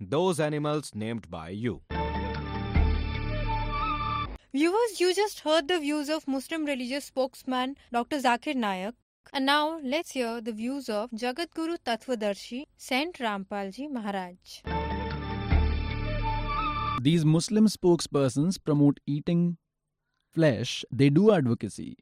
those 0.00 0.40
animals 0.40 0.92
named 0.94 1.30
by 1.30 1.50
you. 1.50 1.82
Viewers, 4.54 5.00
you 5.00 5.14
just 5.14 5.40
heard 5.40 5.68
the 5.68 5.78
views 5.80 6.10
of 6.10 6.28
Muslim 6.28 6.66
religious 6.66 7.06
spokesman 7.06 7.76
Dr. 7.90 8.18
Zakir 8.18 8.54
Naik. 8.54 8.94
And 9.32 9.46
now 9.46 9.80
let's 9.82 10.10
hear 10.10 10.40
the 10.42 10.52
views 10.52 10.88
of 10.90 11.10
Jagat 11.12 11.54
Guru 11.54 11.76
Tattvadarshi 11.86 12.64
Saint 12.76 13.14
Rampalji 13.18 13.90
Maharaj. 13.90 14.62
These 17.00 17.24
Muslim 17.24 17.66
spokespersons 17.66 18.58
promote 18.62 19.00
eating 19.06 19.56
flesh, 20.32 20.84
they 20.90 21.10
do 21.10 21.32
advocacy. 21.32 21.96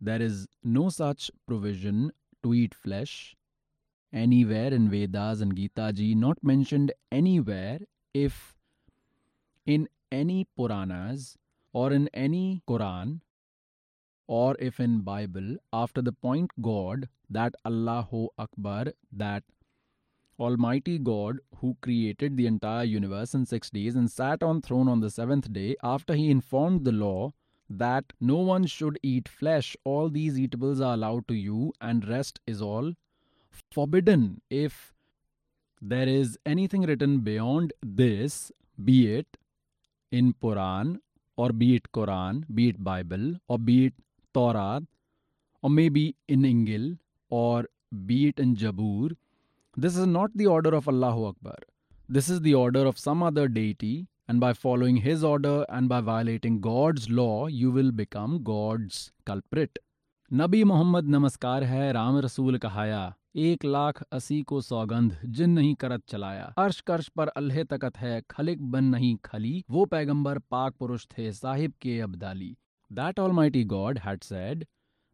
There 0.00 0.20
is 0.22 0.46
no 0.62 0.88
such 0.88 1.30
provision 1.46 2.12
to 2.42 2.54
eat 2.54 2.74
flesh 2.74 3.36
anywhere 4.12 4.72
in 4.72 4.88
Vedas 4.88 5.40
and 5.40 5.54
Gita 5.56 5.92
Ji, 5.92 6.14
not 6.14 6.42
mentioned 6.42 6.92
anywhere 7.10 7.80
if 8.14 8.54
in 9.66 9.88
any 10.10 10.46
Puranas 10.56 11.36
or 11.72 11.92
in 11.92 12.08
any 12.14 12.62
Quran 12.66 13.20
or 14.26 14.56
if 14.58 14.80
in 14.80 15.00
Bible 15.00 15.56
after 15.72 16.02
the 16.02 16.12
point 16.12 16.50
God 16.60 17.08
that 17.30 17.54
Allahu 17.64 18.28
Akbar 18.38 18.86
that 19.12 19.42
Almighty 20.38 20.98
God 20.98 21.38
who 21.56 21.76
created 21.80 22.36
the 22.36 22.46
entire 22.46 22.84
universe 22.84 23.34
in 23.34 23.44
6 23.46 23.70
days 23.70 23.96
and 23.96 24.10
sat 24.10 24.42
on 24.42 24.62
throne 24.62 24.88
on 24.88 25.00
the 25.00 25.08
7th 25.08 25.52
day 25.52 25.76
after 25.82 26.14
he 26.14 26.30
informed 26.30 26.84
the 26.84 26.92
law 26.92 27.32
that 27.68 28.12
no 28.20 28.36
one 28.36 28.66
should 28.66 28.98
eat 29.02 29.28
flesh 29.28 29.76
all 29.84 30.08
these 30.08 30.38
eatables 30.38 30.80
are 30.80 30.94
allowed 30.94 31.26
to 31.28 31.34
you 31.34 31.72
and 31.80 32.08
rest 32.08 32.40
is 32.46 32.62
all 32.62 32.92
forbidden. 33.72 34.40
If 34.48 34.94
there 35.80 36.08
is 36.08 36.38
anything 36.46 36.82
written 36.82 37.20
beyond 37.20 37.72
this 37.82 38.52
be 38.84 39.12
it 39.14 39.36
in 40.10 40.34
Quran 40.34 41.00
or 41.36 41.50
be 41.50 41.74
it 41.76 41.92
Quran 41.92 42.44
be 42.54 42.68
it 42.70 42.82
Bible 42.82 43.34
or 43.48 43.58
be 43.58 43.86
it 43.86 43.94
Torah 44.32 44.82
or 45.62 45.70
maybe 45.70 46.16
in 46.28 46.42
Injil 46.42 46.98
or 47.28 47.66
be 48.06 48.28
it 48.28 48.38
in 48.38 48.56
Jabur 48.56 49.16
this 49.77 49.97
is 49.97 50.05
not 50.07 50.31
the 50.35 50.47
order 50.47 50.73
of 50.73 50.87
Allahu 50.87 51.25
Akbar. 51.25 51.57
This 52.09 52.29
is 52.29 52.41
the 52.41 52.53
order 52.55 52.85
of 52.85 52.99
some 52.99 53.23
other 53.23 53.47
deity, 53.47 54.07
and 54.27 54.39
by 54.39 54.53
following 54.53 54.97
his 54.97 55.23
order 55.23 55.65
and 55.69 55.89
by 55.89 56.01
violating 56.01 56.61
God's 56.61 57.09
law, 57.09 57.47
you 57.47 57.71
will 57.71 57.91
become 57.93 58.43
God's 58.43 59.11
culprit. 59.25 59.79
नबी 60.31 60.63
मोहम्मद 60.63 61.09
नमस्कार 61.09 61.63
है 61.63 61.91
राम 61.93 62.17
रसूल 62.25 62.57
कहाया 62.57 63.01
एक 63.35 63.65
लाख 63.65 64.01
अस्सी 64.11 64.41
को 64.51 64.61
सौगंध 64.61 65.17
जिन 65.37 65.49
नहीं 65.49 65.73
करत 65.81 66.03
चलाया 66.09 66.45
अर्श 66.57 66.79
कर्श 66.87 67.07
पर 67.17 67.27
अल्लाह 67.41 67.63
तकत 67.71 67.97
है 67.97 68.21
खलिक 68.31 68.61
बन 68.71 68.83
नहीं 68.95 69.15
खली 69.25 69.53
वो 69.71 69.85
पैगंबर 69.93 70.39
पाक 70.51 70.75
पुरुष 70.79 71.05
थे 71.17 71.31
साहिब 71.33 71.73
के 71.81 71.99
Abdali 72.07 72.55
that 72.91 73.19
Almighty 73.41 73.63
God 73.75 73.99
had 74.05 74.23
said 74.23 74.65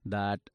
that 0.06 0.50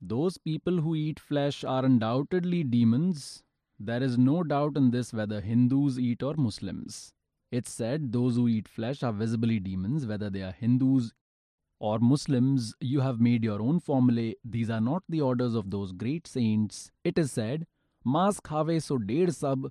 those 0.00 0.36
people 0.38 0.80
who 0.80 0.94
eat 0.94 1.20
flesh 1.20 1.64
are 1.64 1.84
undoubtedly 1.84 2.64
demons. 2.64 3.42
There 3.78 4.02
is 4.02 4.18
no 4.18 4.42
doubt 4.42 4.76
in 4.76 4.90
this 4.90 5.12
whether 5.12 5.40
Hindus 5.40 5.98
eat 5.98 6.22
or 6.22 6.34
Muslims. 6.34 7.12
It's 7.50 7.70
said 7.70 8.12
those 8.12 8.36
who 8.36 8.48
eat 8.48 8.68
flesh 8.68 9.02
are 9.02 9.12
visibly 9.12 9.58
demons, 9.60 10.06
whether 10.06 10.30
they 10.30 10.42
are 10.42 10.52
Hindus 10.52 11.12
or 11.78 11.98
Muslims. 11.98 12.74
You 12.80 13.00
have 13.00 13.20
made 13.20 13.44
your 13.44 13.60
own 13.62 13.80
formulae. 13.80 14.34
These 14.44 14.70
are 14.70 14.80
not 14.80 15.02
the 15.08 15.20
orders 15.20 15.54
of 15.54 15.70
those 15.70 15.92
great 15.92 16.26
saints. 16.26 16.90
It 17.04 17.18
is 17.18 17.32
said, 17.32 17.66
मांस 18.06 18.38
खावे 18.38 18.78
सो 18.80 18.94
डेढ़ 18.96 19.30
सब 19.30 19.70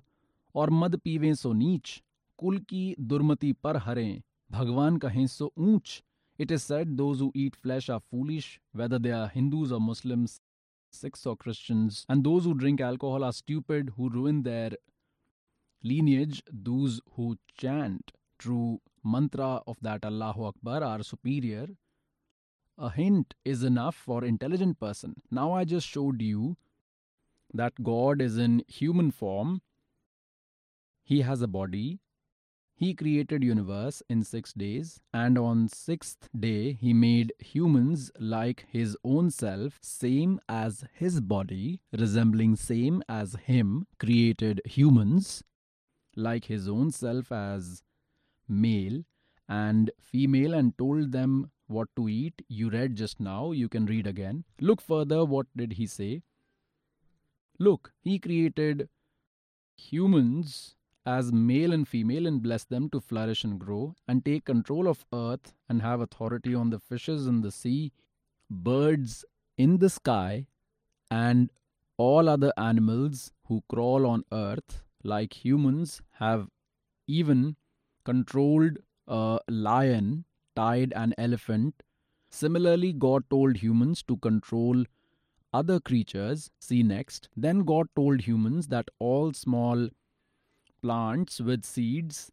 और 0.54 0.70
मद 0.70 0.96
पीवे 0.96 1.34
सो 1.34 1.52
नीच 1.52 2.02
कुल 2.38 2.58
की 2.58 2.94
दुर्मति 3.00 3.52
पर 3.52 3.76
हरें 3.76 4.22
भगवान 4.50 4.96
कहें 4.98 5.26
सो 5.26 5.52
ऊंच 5.58 6.02
it 6.37 6.51
is 6.51 6.63
said 6.63 6.97
those 6.97 7.19
who 7.19 7.31
eat 7.33 7.55
flesh 7.55 7.89
are 7.89 7.99
foolish, 7.99 8.59
whether 8.73 8.99
they 8.99 9.11
are 9.11 9.27
Hindus 9.27 9.71
or 9.71 9.79
Muslims, 9.79 10.39
Sikhs 10.89 11.25
or 11.25 11.35
Christians, 11.35 12.05
and 12.07 12.23
those 12.23 12.45
who 12.45 12.53
drink 12.53 12.79
alcohol 12.81 13.23
are 13.23 13.33
stupid, 13.33 13.91
who 13.97 14.09
ruin 14.09 14.43
their 14.43 14.71
lineage. 15.83 16.43
Those 16.51 17.01
who 17.15 17.37
chant 17.57 18.11
true 18.39 18.81
mantra 19.03 19.61
of 19.67 19.77
that 19.81 20.05
Allahu 20.05 20.45
Akbar 20.45 20.83
are 20.83 21.03
superior. 21.03 21.67
A 22.77 22.89
hint 22.89 23.33
is 23.43 23.63
enough 23.63 23.95
for 23.95 24.23
intelligent 24.23 24.79
person. 24.79 25.15
Now 25.31 25.53
I 25.53 25.65
just 25.65 25.87
showed 25.87 26.21
you 26.21 26.57
that 27.53 27.83
God 27.83 28.21
is 28.21 28.37
in 28.37 28.63
human 28.67 29.11
form. 29.11 29.61
He 31.03 31.21
has 31.21 31.41
a 31.41 31.47
body, 31.47 31.99
he 32.79 32.93
created 32.93 33.43
universe 33.43 34.01
in 34.15 34.23
6 34.23 34.53
days 34.53 34.99
and 35.21 35.37
on 35.43 35.67
6th 35.67 36.29
day 36.45 36.73
he 36.73 36.93
made 36.93 37.33
humans 37.39 38.11
like 38.35 38.65
his 38.77 38.95
own 39.03 39.31
self 39.31 39.79
same 39.81 40.39
as 40.47 40.85
his 40.93 41.19
body 41.33 41.81
resembling 42.03 42.55
same 42.55 43.01
as 43.09 43.35
him 43.49 43.73
created 44.05 44.61
humans 44.77 45.43
like 46.15 46.45
his 46.45 46.69
own 46.77 46.91
self 46.91 47.31
as 47.31 47.83
male 48.47 49.03
and 49.47 49.91
female 50.01 50.53
and 50.53 50.77
told 50.77 51.11
them 51.11 51.51
what 51.67 51.89
to 51.95 52.07
eat. 52.09 52.41
You 52.47 52.69
read 52.69 52.95
just 52.95 53.19
now 53.19 53.51
you 53.51 53.69
can 53.69 53.85
read 53.85 54.07
again. 54.07 54.43
Look 54.59 54.81
further 54.81 55.23
what 55.25 55.47
did 55.55 55.73
he 55.73 55.85
say? 55.85 56.23
Look 57.59 57.91
he 58.01 58.19
created 58.19 58.89
humans 59.77 60.75
as 61.07 61.31
male 61.31 61.71
and 61.71 61.87
female 61.87 62.27
and 62.27 62.43
bless 62.43 62.65
them 62.65 62.89
to 62.89 62.99
flourish 62.99 63.43
and 63.45 63.57
grow 63.59 63.95
and 64.07 64.25
take 64.25 64.43
control 64.43 64.89
of 64.89 65.05
earth 65.13 65.53
and 65.69 65.81
have 65.81 66.01
authority 66.01 66.53
on 66.53 66.69
the 66.69 66.79
fishes 66.79 67.27
in 67.27 67.39
the 67.41 67.51
sea, 67.51 67.93
birds 68.49 69.23
in 69.57 69.77
the 69.77 69.89
sky, 69.89 70.47
and 71.09 71.49
all 71.97 72.27
other 72.27 72.51
animals 72.57 73.31
who 73.47 73.63
crawl 73.69 74.05
on 74.05 74.25
earth, 74.33 74.83
like 75.03 75.45
humans, 75.45 76.01
have 76.19 76.49
even 77.07 77.55
controlled 78.03 78.77
a 79.07 79.39
lion, 79.47 80.25
tied 80.55 80.91
an 80.93 81.13
elephant. 81.17 81.83
Similarly, 82.29 82.91
God 82.91 83.23
told 83.29 83.55
humans 83.55 84.03
to 84.03 84.17
control 84.17 84.83
other 85.53 85.79
creatures. 85.79 86.51
See 86.59 86.83
next. 86.83 87.29
Then 87.37 87.59
God 87.59 87.87
told 87.95 88.21
humans 88.21 88.67
that 88.67 88.89
all 88.99 89.31
small 89.31 89.87
plants 90.87 91.41
with 91.41 91.65
seeds. 91.65 92.31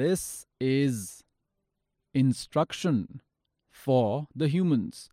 This 0.00 0.46
is 0.60 1.24
instruction 2.22 3.20
for 3.72 4.28
the 4.42 4.46
humans 4.46 5.08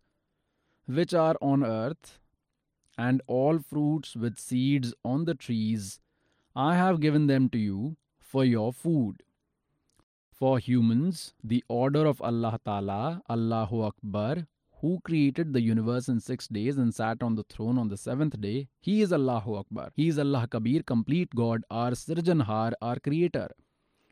which 0.86 1.12
are 1.12 1.34
on 1.42 1.64
earth, 1.64 2.20
and 2.96 3.20
all 3.26 3.58
fruits 3.58 4.14
with 4.14 4.38
seeds 4.38 4.94
on 5.04 5.24
the 5.24 5.34
trees, 5.34 5.98
I 6.54 6.76
have 6.76 7.00
given 7.00 7.26
them 7.26 7.48
to 7.48 7.58
you 7.58 7.96
for 8.20 8.44
your 8.44 8.72
food. 8.72 9.24
For 10.30 10.60
humans, 10.60 11.34
the 11.42 11.64
order 11.66 12.06
of 12.06 12.22
Allah 12.22 12.60
Ta'ala, 12.64 13.22
Allahu 13.28 13.82
Akbar, 13.90 14.46
who 14.82 15.00
created 15.04 15.52
the 15.52 15.60
universe 15.62 16.08
in 16.08 16.18
six 16.18 16.48
days 16.48 16.76
and 16.76 16.92
sat 16.92 17.22
on 17.22 17.36
the 17.36 17.44
throne 17.44 17.78
on 17.78 17.88
the 17.88 17.96
seventh 17.96 18.38
day, 18.40 18.68
He 18.80 19.00
is 19.00 19.12
Allahu 19.12 19.54
Akbar. 19.54 19.90
He 19.94 20.08
is 20.08 20.18
Allah 20.18 20.48
Kabir, 20.50 20.82
complete 20.82 21.30
God, 21.36 21.62
our 21.70 21.92
Sirjanhar, 21.92 22.72
our 22.82 22.98
Creator. 22.98 23.48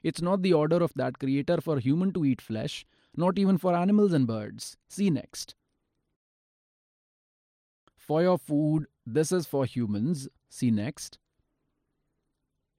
It's 0.05 0.23
not 0.23 0.43
the 0.43 0.53
order 0.55 0.77
of 0.77 0.95
that 0.95 1.19
Creator 1.19 1.61
for 1.61 1.81
human 1.81 2.13
to 2.13 2.25
eat 2.25 2.41
flesh, 2.41 2.87
not 3.17 3.37
even 3.37 3.59
for 3.59 3.75
animals 3.75 4.13
and 4.13 4.29
birds. 4.29 4.77
See 4.89 5.11
next. 5.11 5.57
For 7.97 8.23
your 8.23 8.39
food, 8.39 8.87
this 9.05 9.33
is 9.33 9.47
for 9.47 9.65
humans. 9.65 10.29
See 10.49 10.71
next. 10.71 11.19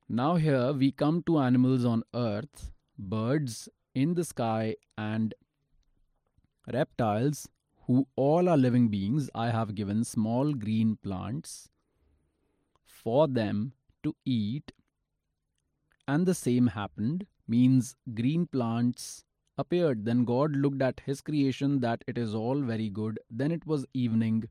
Now, 0.07 0.35
here 0.35 0.71
we 0.71 0.91
come 0.93 1.23
to 1.23 1.39
animals 1.39 1.83
on 1.83 2.03
earth, 2.13 2.71
birds 2.97 3.67
in 3.93 4.13
the 4.13 4.23
sky, 4.23 4.75
and 4.97 5.33
reptiles 6.71 7.47
who 7.87 8.07
all 8.15 8.47
are 8.47 8.57
living 8.57 8.89
beings, 8.89 9.29
I 9.33 9.49
have 9.49 9.75
given 9.75 10.03
small 10.03 10.53
green 10.53 10.97
plants 11.03 11.69
for 12.85 13.27
them 13.27 13.73
to 14.03 14.15
eat. 14.25 14.71
And 16.07 16.25
the 16.25 16.35
same 16.35 16.67
happened, 16.67 17.25
means 17.47 17.95
green 18.13 18.47
plants 18.47 19.23
appeared. 19.57 20.05
Then 20.05 20.25
God 20.25 20.55
looked 20.55 20.81
at 20.81 21.01
his 21.05 21.21
creation 21.21 21.79
that 21.81 22.03
it 22.07 22.17
is 22.17 22.35
all 22.35 22.61
very 22.61 22.89
good. 22.89 23.19
Then 23.29 23.51
it 23.51 23.65
was 23.65 23.85
evening, 23.93 24.49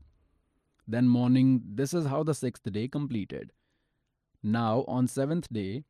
then 0.86 1.08
morning. 1.08 1.62
This 1.64 1.94
is 1.94 2.06
how 2.06 2.22
the 2.22 2.34
sixth 2.34 2.70
day 2.72 2.88
completed. 2.88 3.52
Now, 4.42 4.84
on 4.88 5.06
seventh 5.06 5.52
day, 5.52 5.84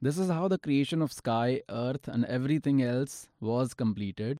this 0.00 0.16
is 0.16 0.30
how 0.30 0.48
the 0.48 0.58
creation 0.58 1.02
of 1.02 1.12
sky, 1.12 1.60
earth, 1.68 2.08
and 2.08 2.24
everything 2.24 2.82
else 2.82 3.28
was 3.40 3.74
completed. 3.74 4.38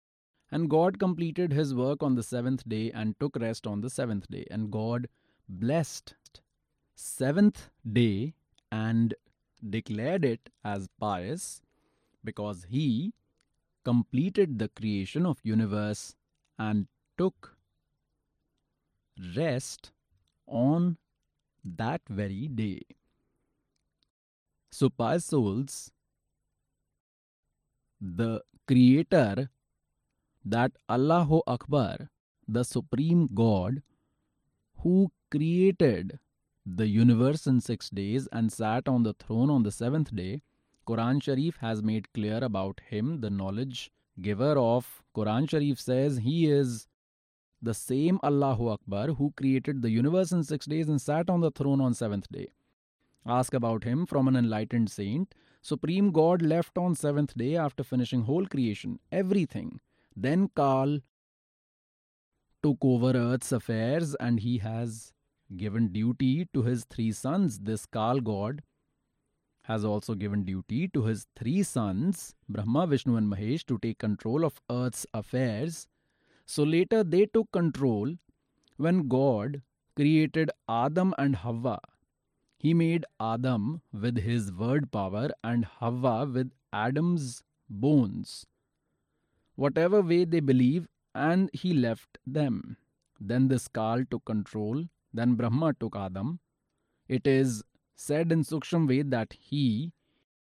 And 0.53 0.69
God 0.69 0.99
completed 0.99 1.53
his 1.53 1.75
work 1.75 2.03
on 2.03 2.17
the 2.17 2.23
seventh 2.23 2.69
day 2.69 2.91
and 2.93 3.19
took 3.21 3.37
rest 3.37 3.67
on 3.67 3.81
the 3.81 3.91
seventh 3.91 4.29
day. 4.31 4.47
And 4.51 4.71
God 4.71 5.09
blessed 5.49 6.15
seventh 6.95 7.71
day 7.93 8.35
and 8.73 9.15
declared 9.69 10.25
it 10.25 10.51
as 10.65 10.89
pious 10.99 11.63
because 12.25 12.67
he 12.69 13.13
completed 13.85 14.59
the 14.59 14.69
creation 14.69 15.25
of 15.25 15.39
universe 15.43 16.15
and 16.59 16.87
took 17.17 17.57
rest 19.37 19.93
on 20.47 20.97
that 21.65 22.01
very 22.09 22.49
day. 22.49 22.83
So 24.71 24.89
pious 24.89 25.27
souls, 25.27 25.91
the 28.01 28.43
creator 28.67 29.51
that 30.45 30.73
Allahu 30.89 31.43
Akbar, 31.47 32.11
the 32.49 32.65
Supreme 32.65 33.29
God, 33.35 33.83
who 34.79 35.13
created 35.31 36.19
the 36.65 36.87
universe 36.87 37.47
in 37.47 37.61
six 37.61 37.91
days 37.91 38.29
and 38.33 38.53
sat 38.53 38.89
on 38.89 39.03
the 39.03 39.13
throne 39.15 39.51
on 39.51 39.63
the 39.63 39.73
seventh 39.73 40.15
day, 40.15 40.43
Quran 40.87 41.23
Sharif 41.23 41.57
has 41.59 41.83
made 41.83 42.13
clear 42.13 42.39
about 42.43 42.81
him, 42.89 43.21
the 43.21 43.31
knowledge 43.31 43.91
giver 44.21 44.59
of 44.59 45.03
Quran 45.15 45.49
Sharif 45.49 45.81
says 45.81 46.19
he 46.19 46.47
is 46.51 46.87
the 47.63 47.75
same 47.75 48.19
Allahu 48.25 48.69
Akbar 48.69 49.09
who 49.09 49.33
created 49.37 49.83
the 49.83 49.91
universe 49.91 50.33
in 50.33 50.43
six 50.43 50.67
days 50.67 50.89
and 50.89 51.01
sat 51.01 51.29
on 51.29 51.41
the 51.41 51.51
throne 51.51 51.81
on 51.81 51.95
seventh 51.95 52.31
day. 52.33 52.49
Ask 53.27 53.53
about 53.53 53.85
him 53.85 54.07
from 54.07 54.29
an 54.29 54.37
enlightened 54.37 54.91
saint. 54.91 55.35
Supreme 55.61 56.11
God 56.11 56.41
left 56.41 56.79
on 56.79 56.95
seventh 56.95 57.37
day 57.37 57.55
after 57.57 57.85
finishing 57.85 58.23
whole 58.23 58.47
creation, 58.47 58.99
everything 59.13 59.81
then 60.17 60.51
Kal 60.55 61.01
took 62.63 62.79
over 62.83 63.17
Earth's 63.17 63.53
affairs 63.53 64.15
and 64.17 64.41
he 64.41 64.59
has 64.59 65.13
given 65.57 65.89
duty 65.89 66.47
to 66.53 66.63
his 66.63 66.85
three 66.85 67.13
sons. 67.13 67.61
This 67.61 67.87
Kal 67.87 68.21
god 68.21 68.63
has 69.65 69.85
also 69.85 70.15
given 70.15 70.45
duty 70.45 70.89
to 70.89 71.05
his 71.05 71.27
three 71.37 71.63
sons, 71.63 72.35
Brahma, 72.49 72.87
Vishnu, 72.87 73.17
and 73.17 73.33
Mahesh, 73.33 73.65
to 73.67 73.79
take 73.79 73.99
control 73.99 74.45
of 74.45 74.61
Earth's 74.71 75.07
affairs. 75.15 75.87
So 76.47 76.63
later 76.63 77.05
they 77.05 77.27
took 77.27 77.53
control 77.53 78.15
when 78.77 79.09
God 79.09 79.63
created 79.95 80.51
Adam 80.69 81.15
and 81.19 81.37
Hawa. 81.37 81.81
He 82.59 82.75
made 82.75 83.05
Adam 83.21 83.83
with 83.93 84.19
his 84.19 84.53
word 84.53 84.91
power 84.91 85.31
and 85.43 85.65
Hawa 85.65 86.27
with 86.27 86.51
Adam's 86.73 87.43
bones 87.69 88.47
whatever 89.61 90.01
way 90.01 90.25
they 90.25 90.41
believe, 90.41 90.87
and 91.15 91.51
he 91.53 91.75
left 91.75 92.17
them. 92.27 92.77
Then 93.21 93.49
the 93.49 93.61
Kal 93.75 94.05
took 94.11 94.25
control, 94.25 94.85
then 95.13 95.35
Brahma 95.35 95.75
took 95.79 95.97
Adam. 95.97 96.41
It 97.09 97.27
is 97.27 97.63
said 97.95 98.33
in 98.33 98.43
Suksham 98.43 98.89
Ved 98.89 99.11
that 99.11 99.35
he 99.39 99.93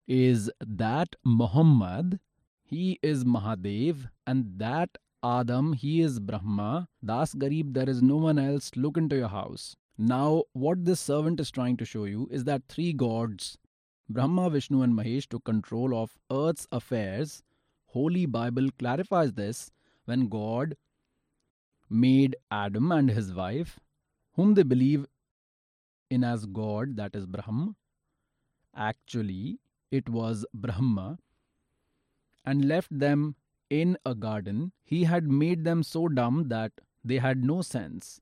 is 0.07 0.49
that 0.65 1.17
Muhammad, 1.25 2.19
he 2.63 2.99
is 3.01 3.25
Mahadev, 3.25 4.07
and 4.25 4.45
that 4.59 4.97
Adam, 5.21 5.73
he 5.73 5.99
is 6.01 6.19
Brahma. 6.19 6.87
Das 7.03 7.33
Garib, 7.35 7.73
there 7.73 7.89
is 7.89 8.01
no 8.01 8.15
one 8.15 8.39
else. 8.39 8.71
Look 8.77 8.95
into 8.95 9.17
your 9.17 9.27
house. 9.27 9.75
Now, 9.97 10.43
what 10.53 10.85
this 10.85 11.01
servant 11.01 11.41
is 11.41 11.51
trying 11.51 11.75
to 11.77 11.85
show 11.85 12.05
you 12.05 12.27
is 12.31 12.45
that 12.45 12.63
three 12.69 12.93
gods, 12.93 13.57
Brahma, 14.09 14.49
Vishnu, 14.49 14.81
and 14.81 14.97
Mahesh, 14.97 15.27
took 15.27 15.43
control 15.43 16.01
of 16.01 16.17
earth's 16.31 16.67
affairs 16.71 17.43
Holy 17.93 18.25
Bible 18.25 18.69
clarifies 18.79 19.33
this 19.33 19.71
when 20.05 20.27
God 20.29 20.77
made 21.89 22.35
Adam 22.49 22.91
and 22.91 23.09
his 23.09 23.33
wife, 23.33 23.79
whom 24.35 24.53
they 24.53 24.63
believe 24.63 25.07
in 26.09 26.23
as 26.23 26.45
God, 26.45 26.95
that 26.95 27.15
is 27.15 27.25
Brahma. 27.25 27.75
Actually, 28.73 29.59
it 29.91 30.07
was 30.07 30.45
Brahma, 30.53 31.19
and 32.45 32.65
left 32.65 32.97
them 32.97 33.35
in 33.69 33.97
a 34.05 34.15
garden. 34.15 34.71
He 34.83 35.03
had 35.03 35.29
made 35.29 35.65
them 35.65 35.83
so 35.83 36.07
dumb 36.07 36.47
that 36.47 36.71
they 37.03 37.17
had 37.17 37.43
no 37.43 37.61
sense. 37.61 38.21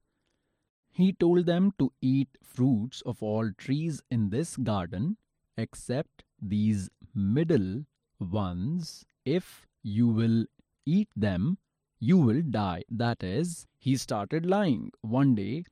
He 0.91 1.13
told 1.13 1.45
them 1.45 1.73
to 1.77 1.93
eat 2.01 2.29
fruits 2.41 3.01
of 3.05 3.21
all 3.21 3.51
trees 3.57 4.01
in 4.09 4.31
this 4.31 4.57
garden 4.57 5.17
except 5.57 6.23
these 6.41 6.89
middle 7.13 7.85
ones 8.19 9.05
if 9.25 9.67
you 9.83 10.07
will 10.07 10.45
eat 10.85 11.09
them, 11.15 11.57
you 11.99 12.17
will 12.17 12.41
die. 12.41 12.83
That 12.89 13.23
is, 13.23 13.67
he 13.77 13.97
started 13.97 14.45
lying. 14.45 14.91
One 15.01 15.35
day, 15.35 15.65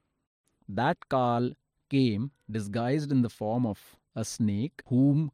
that 0.67 0.97
Kal 1.09 1.51
came 1.89 2.31
disguised 2.49 3.11
in 3.11 3.21
the 3.21 3.29
form 3.29 3.65
of 3.65 3.97
a 4.15 4.25
snake, 4.25 4.81
whom 4.87 5.31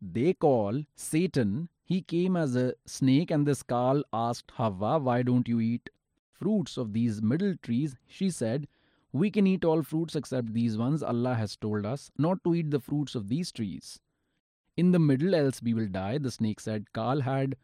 they 0.00 0.34
call 0.34 0.82
Satan. 0.96 1.68
He 1.84 2.02
came 2.02 2.36
as 2.36 2.56
a 2.56 2.74
snake, 2.86 3.30
and 3.30 3.46
this 3.46 3.62
Kal 3.62 4.02
asked 4.12 4.50
Hawa, 4.52 4.98
Why 4.98 5.22
don't 5.22 5.48
you 5.48 5.60
eat 5.60 5.90
fruits 6.32 6.76
of 6.76 6.92
these 6.92 7.22
middle 7.22 7.56
trees? 7.62 7.96
She 8.06 8.30
said, 8.30 8.68
We 9.12 9.30
can 9.30 9.46
eat 9.46 9.64
all 9.64 9.82
fruits 9.82 10.16
except 10.16 10.52
these 10.52 10.76
ones. 10.76 11.02
Allah 11.02 11.34
has 11.34 11.56
told 11.56 11.86
us 11.86 12.10
not 12.18 12.42
to 12.44 12.54
eat 12.54 12.70
the 12.70 12.80
fruits 12.80 13.14
of 13.14 13.28
these 13.28 13.52
trees 13.52 14.00
in 14.78 14.92
the 14.92 14.98
middle, 15.00 15.34
else 15.34 15.60
we 15.60 15.74
will 15.74 15.88
die. 15.88 16.18
The 16.18 16.30
snake 16.30 16.60
said. 16.60 16.92
Kal 16.94 17.20
had 17.22 17.56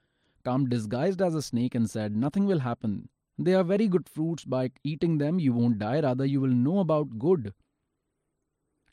come 0.44 0.68
disguised 0.68 1.22
as 1.22 1.36
a 1.36 1.42
snake 1.42 1.76
and 1.76 1.88
said, 1.88 2.16
Nothing 2.16 2.44
will 2.44 2.58
happen. 2.58 3.08
They 3.38 3.54
are 3.54 3.62
very 3.62 3.86
good 3.86 4.08
fruits. 4.08 4.44
By 4.44 4.72
eating 4.82 5.18
them, 5.18 5.38
you 5.38 5.52
won't 5.52 5.78
die. 5.78 6.00
Rather, 6.00 6.26
you 6.26 6.40
will 6.40 6.56
know 6.66 6.80
about 6.80 7.18
good 7.20 7.54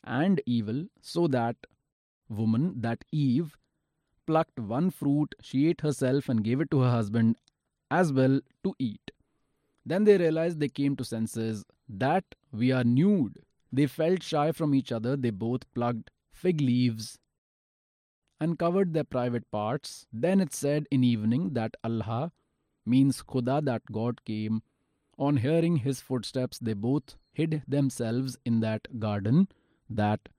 and 0.04 0.40
evil. 0.46 0.86
So 1.02 1.28
that 1.30 1.56
woman, 2.30 2.76
that 2.82 3.04
Eve, 3.12 3.58
plucked 4.28 4.60
one 4.60 4.92
fruit, 4.92 5.34
she 5.42 5.68
ate 5.68 5.82
herself 5.82 6.30
and 6.30 6.44
gave 6.44 6.62
it 6.62 6.70
to 6.72 6.82
her 6.82 6.92
husband 6.92 7.38
as 7.90 8.14
well 8.14 8.40
to 8.64 8.76
eat. 8.78 9.12
Then 9.84 10.04
they 10.04 10.18
realized 10.20 10.60
they 10.60 10.70
came 10.70 10.96
to 10.98 11.04
senses 11.04 11.66
that 11.90 12.24
we 12.52 12.72
are 12.72 12.84
nude. 12.84 13.40
They 13.72 13.88
felt 13.88 14.22
shy 14.22 14.52
from 14.52 14.76
each 14.76 14.92
other. 14.92 15.18
They 15.18 15.32
both 15.32 15.62
plucked 15.74 16.12
fig 16.32 16.62
leaves 16.62 17.18
uncovered 18.42 18.94
their 18.94 19.06
private 19.06 19.50
parts. 19.52 20.08
Then 20.12 20.42
it 20.42 20.54
said 20.54 20.88
in 20.92 21.04
evening 21.04 21.54
that 21.54 21.78
Allah 21.84 22.34
means 22.86 23.22
Khuda, 23.22 23.64
that 23.66 23.84
God 23.92 24.26
came. 24.26 24.64
On 25.18 25.38
hearing 25.38 25.78
his 25.78 26.02
footsteps, 26.02 26.58
they 26.58 26.74
both 26.74 27.16
hid 27.32 27.62
themselves 27.68 28.38
in 28.44 28.60
that 28.62 29.00
garden. 29.00 29.48
That 29.90 30.30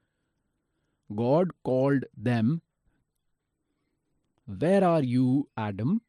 God 1.15 1.53
called 1.63 2.05
them, 2.17 2.63
Where 4.47 4.83
are 4.85 5.03
you, 5.03 5.49
Adam? 5.57 6.03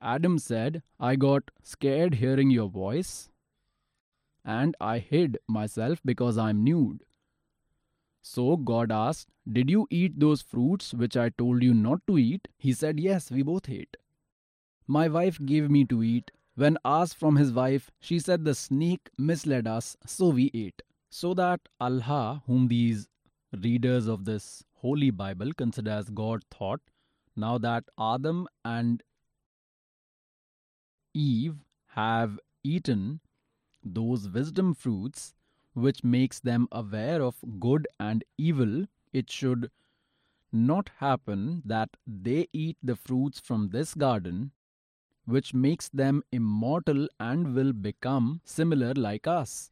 Adam 0.00 0.38
said, 0.38 0.82
I 0.98 1.16
got 1.16 1.50
scared 1.62 2.14
hearing 2.14 2.50
your 2.50 2.68
voice, 2.68 3.28
and 4.44 4.76
I 4.80 4.98
hid 4.98 5.38
myself 5.46 6.00
because 6.04 6.38
I'm 6.38 6.64
nude. 6.64 7.04
So 8.22 8.56
God 8.56 8.92
asked, 8.92 9.28
Did 9.50 9.70
you 9.70 9.86
eat 9.90 10.18
those 10.18 10.42
fruits 10.42 10.92
which 10.92 11.16
I 11.16 11.30
told 11.30 11.62
you 11.62 11.74
not 11.74 12.00
to 12.06 12.18
eat? 12.18 12.48
He 12.58 12.72
said, 12.72 13.00
Yes, 13.00 13.30
we 13.30 13.42
both 13.42 13.68
ate. 13.68 13.96
My 14.86 15.08
wife 15.08 15.38
gave 15.44 15.70
me 15.70 15.84
to 15.86 16.02
eat. 16.02 16.30
When 16.54 16.78
asked 16.84 17.16
from 17.16 17.36
his 17.36 17.52
wife, 17.52 17.90
she 18.00 18.18
said, 18.18 18.44
The 18.44 18.54
snake 18.54 19.10
misled 19.16 19.66
us, 19.66 19.96
so 20.06 20.28
we 20.30 20.50
ate. 20.52 20.82
So 21.10 21.32
that 21.34 21.60
Allah, 21.80 22.42
whom 22.46 22.68
these 22.68 23.08
readers 23.62 24.08
of 24.08 24.24
this 24.24 24.64
Holy 24.74 25.10
Bible 25.10 25.52
consider 25.52 25.90
as 25.90 26.10
God, 26.10 26.42
thought, 26.50 26.80
now 27.36 27.58
that 27.58 27.84
Adam 27.98 28.48
and 28.64 29.02
Eve 31.14 31.56
have 31.88 32.38
eaten 32.62 33.20
those 33.84 34.28
wisdom 34.28 34.74
fruits 34.74 35.34
which 35.80 36.02
makes 36.04 36.40
them 36.40 36.68
aware 36.72 37.22
of 37.22 37.36
good 37.60 37.86
and 37.98 38.24
evil, 38.36 38.86
it 39.12 39.30
should 39.30 39.70
not 40.52 40.90
happen 40.98 41.62
that 41.64 41.90
they 42.06 42.48
eat 42.52 42.76
the 42.82 42.96
fruits 42.96 43.40
from 43.40 43.68
this 43.68 43.94
garden, 43.94 44.52
which 45.24 45.52
makes 45.52 45.88
them 45.90 46.22
immortal 46.32 47.08
and 47.20 47.54
will 47.54 47.72
become 47.72 48.40
similar 48.44 48.94
like 48.94 49.26
us. 49.26 49.70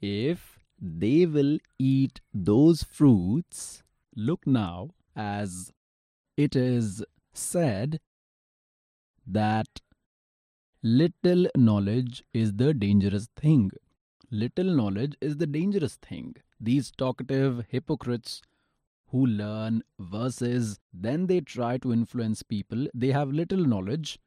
If 0.00 0.60
they 0.80 1.26
will 1.26 1.58
eat 1.78 2.20
those 2.32 2.82
fruits, 2.82 3.82
look 4.14 4.46
now, 4.46 4.90
as 5.14 5.72
it 6.36 6.56
is 6.56 7.04
said 7.32 8.00
that 9.26 9.80
little 10.82 11.46
knowledge 11.56 12.24
is 12.32 12.54
the 12.54 12.74
dangerous 12.74 13.28
thing. 13.36 13.70
Little 14.34 14.74
knowledge 14.74 15.14
is 15.20 15.36
the 15.36 15.46
dangerous 15.46 15.96
thing. 15.96 16.36
These 16.58 16.90
talkative 16.90 17.66
hypocrites 17.68 18.40
who 19.08 19.26
learn 19.26 19.82
verses, 20.00 20.80
then 20.90 21.26
they 21.26 21.42
try 21.42 21.76
to 21.76 21.92
influence 21.92 22.42
people. 22.42 22.86
They 22.94 23.12
have 23.12 23.30
little 23.30 23.66
knowledge. 23.66 24.18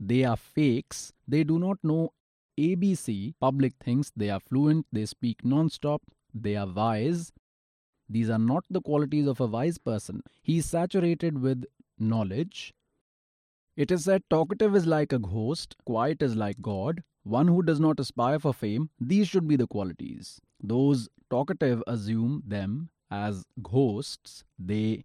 They 0.00 0.24
are 0.24 0.36
fakes. 0.36 1.12
They 1.28 1.44
do 1.44 1.60
not 1.60 1.78
know 1.84 2.14
ABC. 2.58 3.34
Public 3.38 3.74
things. 3.78 4.10
they 4.16 4.28
are 4.28 4.40
fluent. 4.40 4.86
They 4.90 5.06
speak 5.06 5.44
non 5.44 5.70
stop. 5.70 6.02
They 6.34 6.56
are 6.56 6.66
wise. 6.66 7.32
These 8.08 8.28
are 8.28 8.40
not 8.40 8.64
the 8.68 8.82
qualities 8.82 9.28
of 9.28 9.40
a 9.40 9.46
wise 9.46 9.78
person. 9.78 10.24
He 10.42 10.58
is 10.58 10.66
saturated 10.66 11.40
with 11.40 11.64
knowledge. 11.96 12.74
It 13.76 13.92
is 13.92 14.04
said 14.04 14.24
talkative 14.28 14.74
is 14.74 14.86
like 14.86 15.12
a 15.12 15.20
ghost, 15.20 15.76
quiet 15.86 16.22
is 16.22 16.34
like 16.34 16.60
God, 16.60 17.04
one 17.24 17.48
who 17.48 17.62
does 17.62 17.80
not 17.80 18.00
aspire 18.00 18.38
for 18.38 18.52
fame. 18.52 18.90
These 19.00 19.28
should 19.28 19.46
be 19.46 19.56
the 19.56 19.66
qualities. 19.66 20.40
Those 20.62 21.08
talkative 21.30 21.82
assume 21.86 22.42
them 22.46 22.90
as 23.10 23.44
ghosts. 23.62 24.44
They 24.58 25.04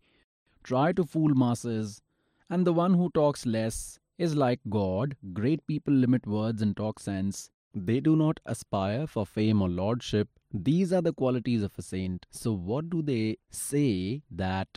try 0.63 0.91
to 0.93 1.05
fool 1.05 1.33
masses, 1.35 2.01
and 2.49 2.65
the 2.65 2.73
one 2.73 2.93
who 2.93 3.09
talks 3.11 3.45
less 3.45 3.99
is 4.17 4.35
like 4.35 4.59
God. 4.69 5.15
Great 5.33 5.65
people 5.67 5.93
limit 5.93 6.25
words 6.25 6.61
and 6.61 6.75
talk 6.75 6.99
sense. 6.99 7.49
They 7.73 7.99
do 7.99 8.15
not 8.15 8.39
aspire 8.45 9.05
for 9.05 9.25
fame 9.25 9.61
or 9.61 9.69
lordship. 9.69 10.29
These 10.51 10.91
are 10.91 11.01
the 11.01 11.13
qualities 11.13 11.61
of 11.61 11.73
a 11.77 11.81
saint. 11.81 12.25
So, 12.31 12.53
what 12.53 12.89
do 12.89 13.01
they 13.01 13.37
say 13.51 14.23
that 14.31 14.67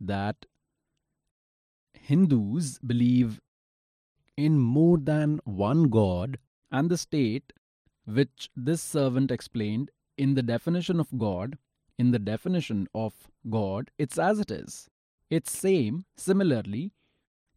that 0.00 0.46
Hindus 1.94 2.78
believe 2.78 3.40
in 4.36 4.58
more 4.58 4.98
than 4.98 5.40
one 5.44 5.84
God 5.84 6.38
and 6.70 6.90
the 6.90 6.98
state, 6.98 7.52
which 8.04 8.50
this 8.56 8.82
servant 8.82 9.30
explained 9.30 9.90
in 10.16 10.34
the 10.34 10.42
definition 10.42 11.00
of 11.00 11.08
God, 11.18 11.58
in 11.98 12.10
the 12.10 12.18
definition 12.18 12.86
of 12.94 13.14
God, 13.48 13.90
it's 13.98 14.18
as 14.18 14.38
it 14.38 14.50
is. 14.50 14.88
It's 15.30 15.50
same. 15.50 16.04
Similarly, 16.16 16.92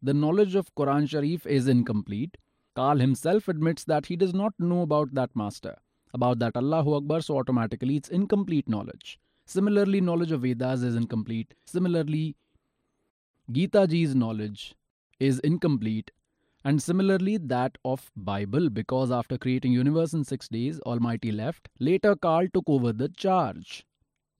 the 0.02 0.14
knowledge 0.14 0.54
of 0.54 0.74
Quran 0.74 1.08
Sharif 1.08 1.46
is 1.46 1.68
incomplete. 1.68 2.36
Kal 2.74 2.98
himself 2.98 3.48
admits 3.48 3.84
that 3.84 4.06
he 4.06 4.16
does 4.16 4.32
not 4.32 4.54
know 4.58 4.82
about 4.82 5.14
that 5.14 5.34
master, 5.36 5.76
about 6.14 6.38
that 6.38 6.56
Allahu 6.56 6.94
Akbar, 6.94 7.20
so 7.20 7.38
automatically 7.38 7.96
it's 7.96 8.08
incomplete 8.08 8.68
knowledge. 8.68 9.18
Similarly, 9.44 10.00
knowledge 10.00 10.32
of 10.32 10.42
Vedas 10.42 10.82
is 10.82 10.96
incomplete. 10.96 11.54
Similarly, 11.64 12.36
Gita 13.50 13.86
Ji's 13.86 14.14
knowledge 14.14 14.74
is 15.18 15.40
incomplete 15.40 16.12
and 16.64 16.82
similarly 16.82 17.36
that 17.36 17.78
of 17.84 18.10
Bible 18.16 18.68
because 18.70 19.10
after 19.10 19.38
creating 19.38 19.72
universe 19.72 20.12
in 20.12 20.24
6 20.24 20.48
days 20.48 20.80
Almighty 20.80 21.32
left 21.32 21.68
later 21.78 22.14
Kal 22.16 22.48
took 22.52 22.64
over 22.68 22.92
the 22.92 23.08
charge. 23.08 23.86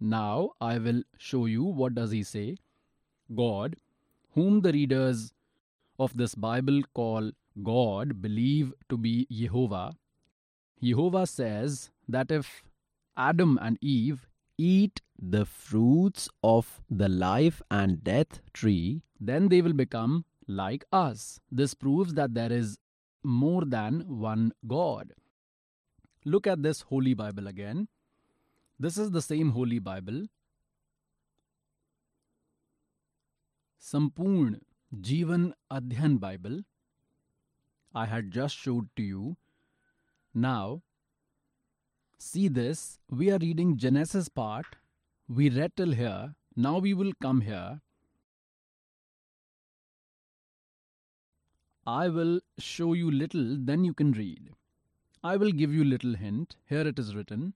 Now 0.00 0.50
I 0.60 0.78
will 0.78 1.02
show 1.18 1.46
you 1.46 1.64
what 1.64 1.94
does 1.94 2.10
he 2.10 2.22
say. 2.22 2.56
God 3.34 3.76
whom 4.34 4.60
the 4.60 4.72
readers 4.72 5.32
of 5.98 6.16
this 6.16 6.34
Bible 6.34 6.82
call 6.94 7.32
God 7.62 8.20
believe 8.22 8.72
to 8.88 8.96
be 8.96 9.26
Jehovah 9.30 9.92
Jehovah 10.82 11.26
says 11.26 11.90
that 12.08 12.30
if 12.30 12.62
Adam 13.16 13.58
and 13.60 13.78
Eve 13.82 14.26
eat 14.56 15.00
the 15.18 15.44
fruits 15.44 16.28
of 16.42 16.80
the 16.90 17.08
life 17.08 17.60
and 17.70 18.02
death 18.02 18.40
tree, 18.52 19.02
then 19.20 19.48
they 19.48 19.60
will 19.60 19.74
become 19.74 20.24
like 20.50 20.84
us. 20.92 21.40
This 21.50 21.74
proves 21.74 22.14
that 22.14 22.34
there 22.34 22.52
is 22.52 22.78
more 23.22 23.64
than 23.64 24.04
one 24.20 24.52
God. 24.66 25.12
Look 26.24 26.46
at 26.46 26.62
this 26.62 26.82
Holy 26.82 27.14
Bible 27.14 27.46
again. 27.46 27.88
This 28.78 28.98
is 28.98 29.10
the 29.10 29.22
same 29.22 29.50
Holy 29.50 29.78
Bible. 29.78 30.26
Sampurn 33.80 34.60
Jivan 34.94 35.52
Adhyan 35.70 36.18
Bible. 36.20 36.60
I 37.94 38.06
had 38.06 38.30
just 38.30 38.56
showed 38.56 38.88
to 38.96 39.02
you. 39.02 39.36
Now, 40.34 40.82
see 42.18 42.48
this. 42.48 42.98
We 43.10 43.30
are 43.30 43.38
reading 43.38 43.76
Genesis 43.76 44.28
part. 44.28 44.66
We 45.28 45.48
read 45.48 45.76
till 45.76 45.92
here. 45.92 46.34
Now 46.56 46.78
we 46.78 46.94
will 46.94 47.12
come 47.20 47.40
here. 47.40 47.80
I 51.90 52.08
will 52.08 52.40
show 52.56 52.92
you 52.92 53.10
little, 53.10 53.56
then 53.58 53.84
you 53.84 53.92
can 53.92 54.12
read. 54.12 54.50
I 55.24 55.36
will 55.36 55.50
give 55.50 55.74
you 55.74 55.82
little 55.82 56.14
hint. 56.14 56.54
Here 56.68 56.86
it 56.86 56.98
is 57.00 57.16
written 57.16 57.54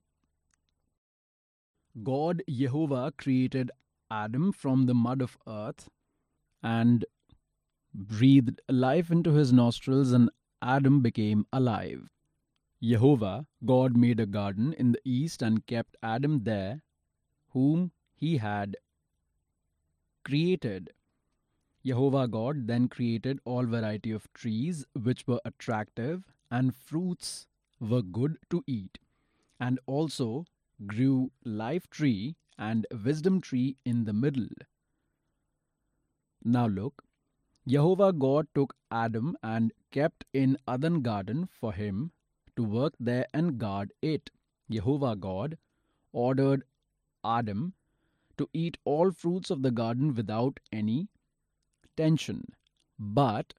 God 2.02 2.42
Jehovah 2.48 3.12
created 3.16 3.70
Adam 4.10 4.50
from 4.50 4.86
the 4.86 4.94
mud 4.94 5.22
of 5.22 5.38
earth 5.46 5.88
and 6.62 7.04
breathed 7.94 8.60
life 8.68 9.12
into 9.12 9.30
his 9.34 9.52
nostrils, 9.52 10.10
and 10.10 10.30
Adam 10.60 11.00
became 11.00 11.46
alive. 11.52 12.08
Jehovah, 12.82 13.46
God, 13.64 13.96
made 13.96 14.18
a 14.18 14.26
garden 14.26 14.72
in 14.72 14.90
the 14.90 15.00
east 15.04 15.42
and 15.42 15.64
kept 15.66 15.96
Adam 16.02 16.42
there, 16.42 16.82
whom 17.50 17.92
he 18.16 18.38
had 18.38 18.76
created. 20.24 20.92
Jehovah 21.84 22.26
God 22.26 22.66
then 22.66 22.88
created 22.88 23.40
all 23.44 23.66
variety 23.66 24.10
of 24.10 24.32
trees 24.32 24.86
which 24.94 25.26
were 25.26 25.40
attractive 25.44 26.24
and 26.50 26.74
fruits 26.74 27.46
were 27.78 28.02
good 28.02 28.38
to 28.50 28.64
eat, 28.66 28.98
and 29.60 29.78
also 29.86 30.46
grew 30.86 31.30
life 31.44 31.88
tree 31.90 32.36
and 32.58 32.86
wisdom 33.04 33.40
tree 33.40 33.76
in 33.84 34.04
the 34.04 34.12
middle. 34.12 34.48
Now 36.42 36.66
look, 36.66 37.04
Jehovah 37.66 38.12
God 38.12 38.46
took 38.54 38.76
Adam 38.90 39.36
and 39.42 39.72
kept 39.90 40.24
in 40.32 40.56
Eden 40.70 41.02
garden 41.02 41.46
for 41.46 41.72
him 41.72 42.12
to 42.56 42.62
work 42.62 42.94
there 43.00 43.26
and 43.34 43.58
guard 43.58 43.92
it. 44.00 44.30
Jehovah 44.70 45.16
God 45.16 45.58
ordered 46.12 46.64
Adam 47.24 47.74
to 48.38 48.48
eat 48.52 48.78
all 48.84 49.10
fruits 49.10 49.50
of 49.50 49.62
the 49.62 49.70
garden 49.70 50.14
without 50.14 50.60
any 50.72 51.08
tension. 51.96 52.52
But 52.98 53.54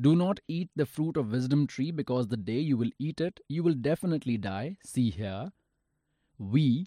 do 0.00 0.16
not 0.16 0.40
eat 0.48 0.70
the 0.74 0.86
fruit 0.86 1.16
of 1.16 1.32
wisdom 1.32 1.66
tree 1.66 1.90
because 1.90 2.28
the 2.28 2.36
day 2.36 2.58
you 2.58 2.76
will 2.76 2.90
eat 2.98 3.20
it, 3.20 3.40
you 3.48 3.62
will 3.62 3.74
definitely 3.74 4.36
die. 4.38 4.76
See 4.84 5.10
here, 5.10 5.52
we 6.38 6.86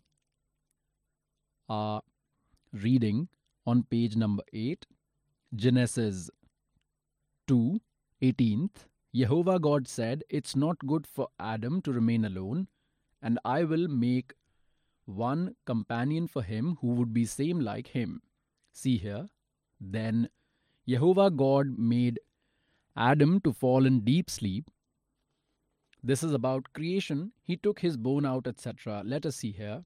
are 1.69 2.01
reading 2.71 3.27
on 3.65 3.83
page 3.83 4.15
number 4.15 4.43
8, 4.51 4.85
Genesis 5.55 6.29
2 7.47 7.79
18th. 8.21 8.87
Jehovah 9.13 9.59
God 9.59 9.87
said, 9.87 10.23
It's 10.29 10.55
not 10.55 10.79
good 10.87 11.05
for 11.05 11.27
Adam 11.39 11.81
to 11.83 11.93
remain 11.93 12.25
alone, 12.25 12.67
and 13.21 13.37
I 13.45 13.63
will 13.63 13.87
make 13.87 14.33
one 15.05 15.55
companion 15.65 16.27
for 16.27 16.41
him 16.41 16.77
who 16.81 16.87
would 16.93 17.13
be 17.13 17.25
same 17.25 17.59
like 17.59 17.89
him. 17.89 18.21
See 18.71 18.97
here, 18.97 19.27
then 19.79 20.29
Jehovah 20.87 21.31
God 21.31 21.77
made 21.77 22.19
Adam 22.95 23.39
to 23.41 23.53
fall 23.53 23.85
in 23.85 24.01
deep 24.01 24.29
sleep. 24.29 24.69
This 26.03 26.21
is 26.23 26.33
about 26.33 26.73
creation. 26.73 27.31
He 27.41 27.55
took 27.55 27.79
his 27.79 27.95
bone 27.95 28.25
out, 28.25 28.47
etc. 28.47 29.01
Let 29.05 29.25
us 29.25 29.37
see 29.37 29.51
here. 29.51 29.85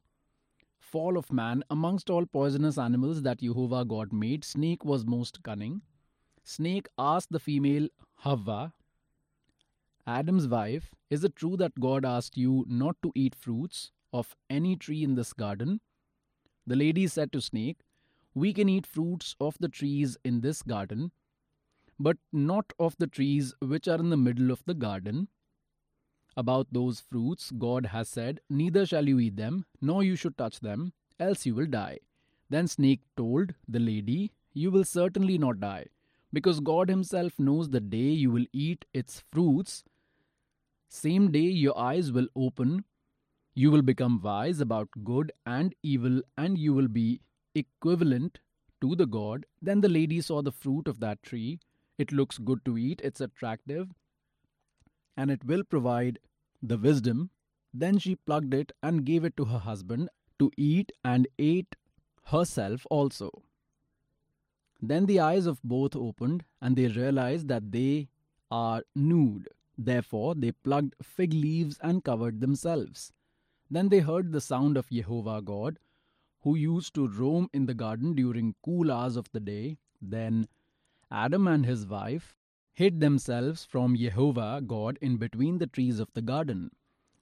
Fall 0.80 1.18
of 1.18 1.32
man. 1.32 1.64
Amongst 1.70 2.10
all 2.10 2.26
poisonous 2.26 2.80
animals 2.80 3.22
that 3.22 3.42
Jehovah 3.42 3.86
God 3.86 4.12
made, 4.12 4.44
snake 4.44 4.84
was 4.84 5.06
most 5.06 5.44
cunning. 5.44 5.82
Snake 6.44 6.88
asked 6.98 7.32
the 7.32 7.40
female 7.40 7.90
Havva, 8.24 8.72
Adam's 10.08 10.48
wife, 10.48 10.96
Is 11.10 11.24
it 11.24 11.36
true 11.36 11.58
that 11.58 11.80
God 11.80 12.06
asked 12.06 12.38
you 12.38 12.66
not 12.68 12.96
to 13.04 13.12
eat 13.14 13.36
fruits 13.36 13.92
of 14.14 14.36
any 14.50 14.76
tree 14.76 15.04
in 15.04 15.16
this 15.16 15.34
garden? 15.34 15.82
The 16.66 16.78
lady 16.78 17.06
said 17.08 17.32
to 17.34 17.42
Snake, 17.42 17.78
We 18.38 18.54
can 18.54 18.70
eat 18.70 18.86
fruits 18.86 19.36
of 19.42 19.58
the 19.60 19.68
trees 19.68 20.16
in 20.24 20.42
this 20.42 20.62
garden, 20.62 21.12
but 22.00 22.18
not 22.32 22.72
of 22.78 22.96
the 22.98 23.08
trees 23.08 23.56
which 23.60 23.88
are 23.88 23.98
in 23.98 24.12
the 24.12 24.16
middle 24.26 24.52
of 24.52 24.64
the 24.66 24.76
garden. 24.76 25.30
About 26.36 26.68
those 26.72 27.00
fruits, 27.00 27.50
God 27.50 27.88
has 27.88 28.10
said, 28.10 28.42
Neither 28.48 28.86
shall 28.86 29.08
you 29.08 29.20
eat 29.20 29.38
them, 29.38 29.66
nor 29.82 30.04
you 30.04 30.16
should 30.16 30.38
touch 30.38 30.60
them, 30.60 30.94
else 31.20 31.48
you 31.48 31.56
will 31.56 31.66
die. 31.66 31.98
Then 32.48 32.68
Snake 32.68 33.02
told 33.16 33.56
the 33.68 33.80
lady, 33.80 34.32
You 34.54 34.70
will 34.70 34.84
certainly 34.84 35.40
not 35.40 35.60
die, 35.60 35.88
because 36.32 36.60
God 36.60 36.90
Himself 36.90 37.40
knows 37.40 37.72
the 37.72 37.80
day 37.80 38.12
you 38.24 38.30
will 38.30 38.46
eat 38.54 38.86
its 38.94 39.24
fruits. 39.32 39.84
Same 40.90 41.32
day 41.32 41.50
your 41.66 41.76
eyes 41.76 42.12
will 42.12 42.28
open, 42.36 42.86
you 43.56 43.72
will 43.72 43.82
become 43.82 44.22
wise 44.22 44.62
about 44.62 44.90
good 45.04 45.32
and 45.44 45.74
evil, 45.82 46.22
and 46.38 46.56
you 46.56 46.76
will 46.76 46.88
be 46.88 47.22
equivalent 47.58 48.40
to 48.82 48.96
the 48.96 49.06
God. 49.06 49.46
Then 49.62 49.82
the 49.82 49.90
lady 49.90 50.22
saw 50.22 50.42
the 50.42 50.52
fruit 50.52 50.88
of 50.88 51.00
that 51.00 51.24
tree. 51.24 51.60
It 51.98 52.12
looks 52.12 52.38
good 52.38 52.64
to 52.66 52.78
eat, 52.78 53.02
it's 53.04 53.22
attractive, 53.22 53.90
and 55.16 55.32
it 55.32 55.44
will 55.44 55.64
provide 55.64 56.20
the 56.62 56.78
wisdom. 56.78 57.32
Then 57.74 57.98
she 57.98 58.16
plucked 58.16 58.54
it 58.54 58.72
and 58.84 59.06
gave 59.06 59.24
it 59.24 59.36
to 59.38 59.46
her 59.46 59.60
husband 59.60 60.10
to 60.40 60.52
eat 60.58 60.92
and 61.04 61.28
ate 61.40 61.76
herself 62.26 62.86
also. 62.90 63.44
Then 64.80 65.08
the 65.08 65.20
eyes 65.20 65.48
of 65.48 65.62
both 65.64 65.96
opened, 65.96 66.44
and 66.62 66.76
they 66.76 66.88
realized 66.88 67.48
that 67.48 67.72
they 67.72 68.10
are 68.52 68.84
nude. 68.96 69.48
Therefore, 69.78 70.36
they 70.36 70.52
plucked 70.52 70.96
fig 71.04 71.34
leaves 71.34 71.80
and 71.82 72.04
covered 72.04 72.42
themselves. 72.42 73.12
Then 73.70 73.90
they 73.90 74.00
heard 74.00 74.32
the 74.32 74.42
sound 74.42 74.78
of 74.78 74.90
Jehovah 74.90 75.42
God, 75.42 75.80
who 76.42 76.56
used 76.56 76.94
to 76.96 77.08
roam 77.08 77.50
in 77.54 77.66
the 77.66 77.74
garden 77.74 78.14
during 78.14 78.56
cool 78.64 78.92
hours 78.92 79.16
of 79.16 79.30
the 79.32 79.40
day. 79.40 79.78
Then 80.02 80.48
Adam 81.12 81.48
and 81.48 81.66
his 81.66 81.86
wife 81.88 82.36
hid 82.74 83.00
themselves 83.00 83.66
from 83.66 83.96
Jehovah 83.96 84.62
God 84.66 84.98
in 85.02 85.18
between 85.18 85.58
the 85.58 85.68
trees 85.68 86.00
of 86.00 86.14
the 86.14 86.22
garden. 86.22 86.72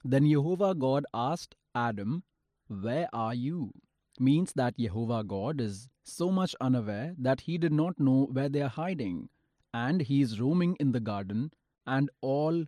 Then 0.04 0.28
Jehovah 0.28 0.74
God 0.74 1.06
asked 1.14 1.54
Adam, 1.74 2.24
Where 2.68 3.08
are 3.12 3.34
you? 3.34 3.72
Means 4.20 4.52
that 4.54 4.78
Jehovah 4.78 5.24
God 5.24 5.60
is 5.60 5.88
so 6.04 6.30
much 6.30 6.54
unaware 6.60 7.14
that 7.18 7.42
he 7.42 7.58
did 7.58 7.72
not 7.72 7.98
know 7.98 8.28
where 8.32 8.48
they 8.48 8.62
are 8.62 8.68
hiding, 8.68 9.28
and 9.74 10.00
he 10.02 10.22
is 10.22 10.40
roaming 10.40 10.76
in 10.78 10.92
the 10.92 11.00
garden, 11.00 11.52
and 11.86 12.10
all 12.20 12.64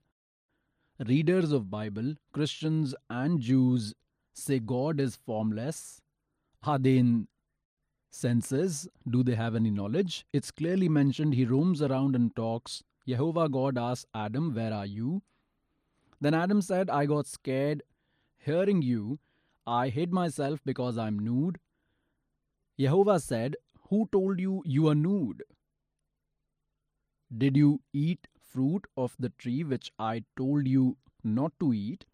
readers 1.07 1.53
of 1.53 1.71
Bible, 1.71 2.15
Christians 2.33 2.95
and 3.09 3.41
Jews 3.41 3.95
say 4.35 4.59
God 4.59 5.01
is 5.01 5.17
formless. 5.17 6.01
Are 6.63 6.79
they 6.79 6.99
in 6.99 7.29
senses? 8.11 8.89
Do 9.09 9.23
they 9.23 9.35
have 9.35 9.55
any 9.55 9.71
knowledge? 9.71 10.27
It's 10.33 10.51
clearly 10.51 10.89
mentioned 10.89 11.35
he 11.35 11.45
roams 11.45 11.83
around 11.83 12.17
and 12.17 12.35
talks. 12.35 12.83
Jehovah 13.07 13.49
God 13.49 13.79
asks 13.79 14.07
Adam, 14.15 14.55
Where 14.55 14.73
are 14.73 14.87
you? 14.87 15.23
Then 16.21 16.35
Adam 16.35 16.61
said, 16.61 16.91
I 16.91 17.07
got 17.07 17.27
scared 17.27 17.83
hearing 18.39 18.83
you. 18.83 19.19
I 19.67 19.89
hid 19.89 20.13
myself 20.13 20.61
because 20.65 20.99
I'm 20.99 21.19
nude. 21.19 21.59
Jehovah 22.79 23.21
said, 23.21 23.57
Who 23.89 24.09
told 24.11 24.41
you 24.41 24.63
you 24.65 24.89
are 24.89 24.95
nude? 24.95 25.43
Did 27.37 27.57
you 27.57 27.81
eat 27.93 28.27
fruit 28.41 28.87
of 28.97 29.15
the 29.19 29.29
tree 29.31 29.63
which 29.63 29.93
I 29.99 30.25
told 30.37 30.67
you 30.67 30.97
not 31.23 31.53
to 31.61 31.73
eat? 31.73 32.07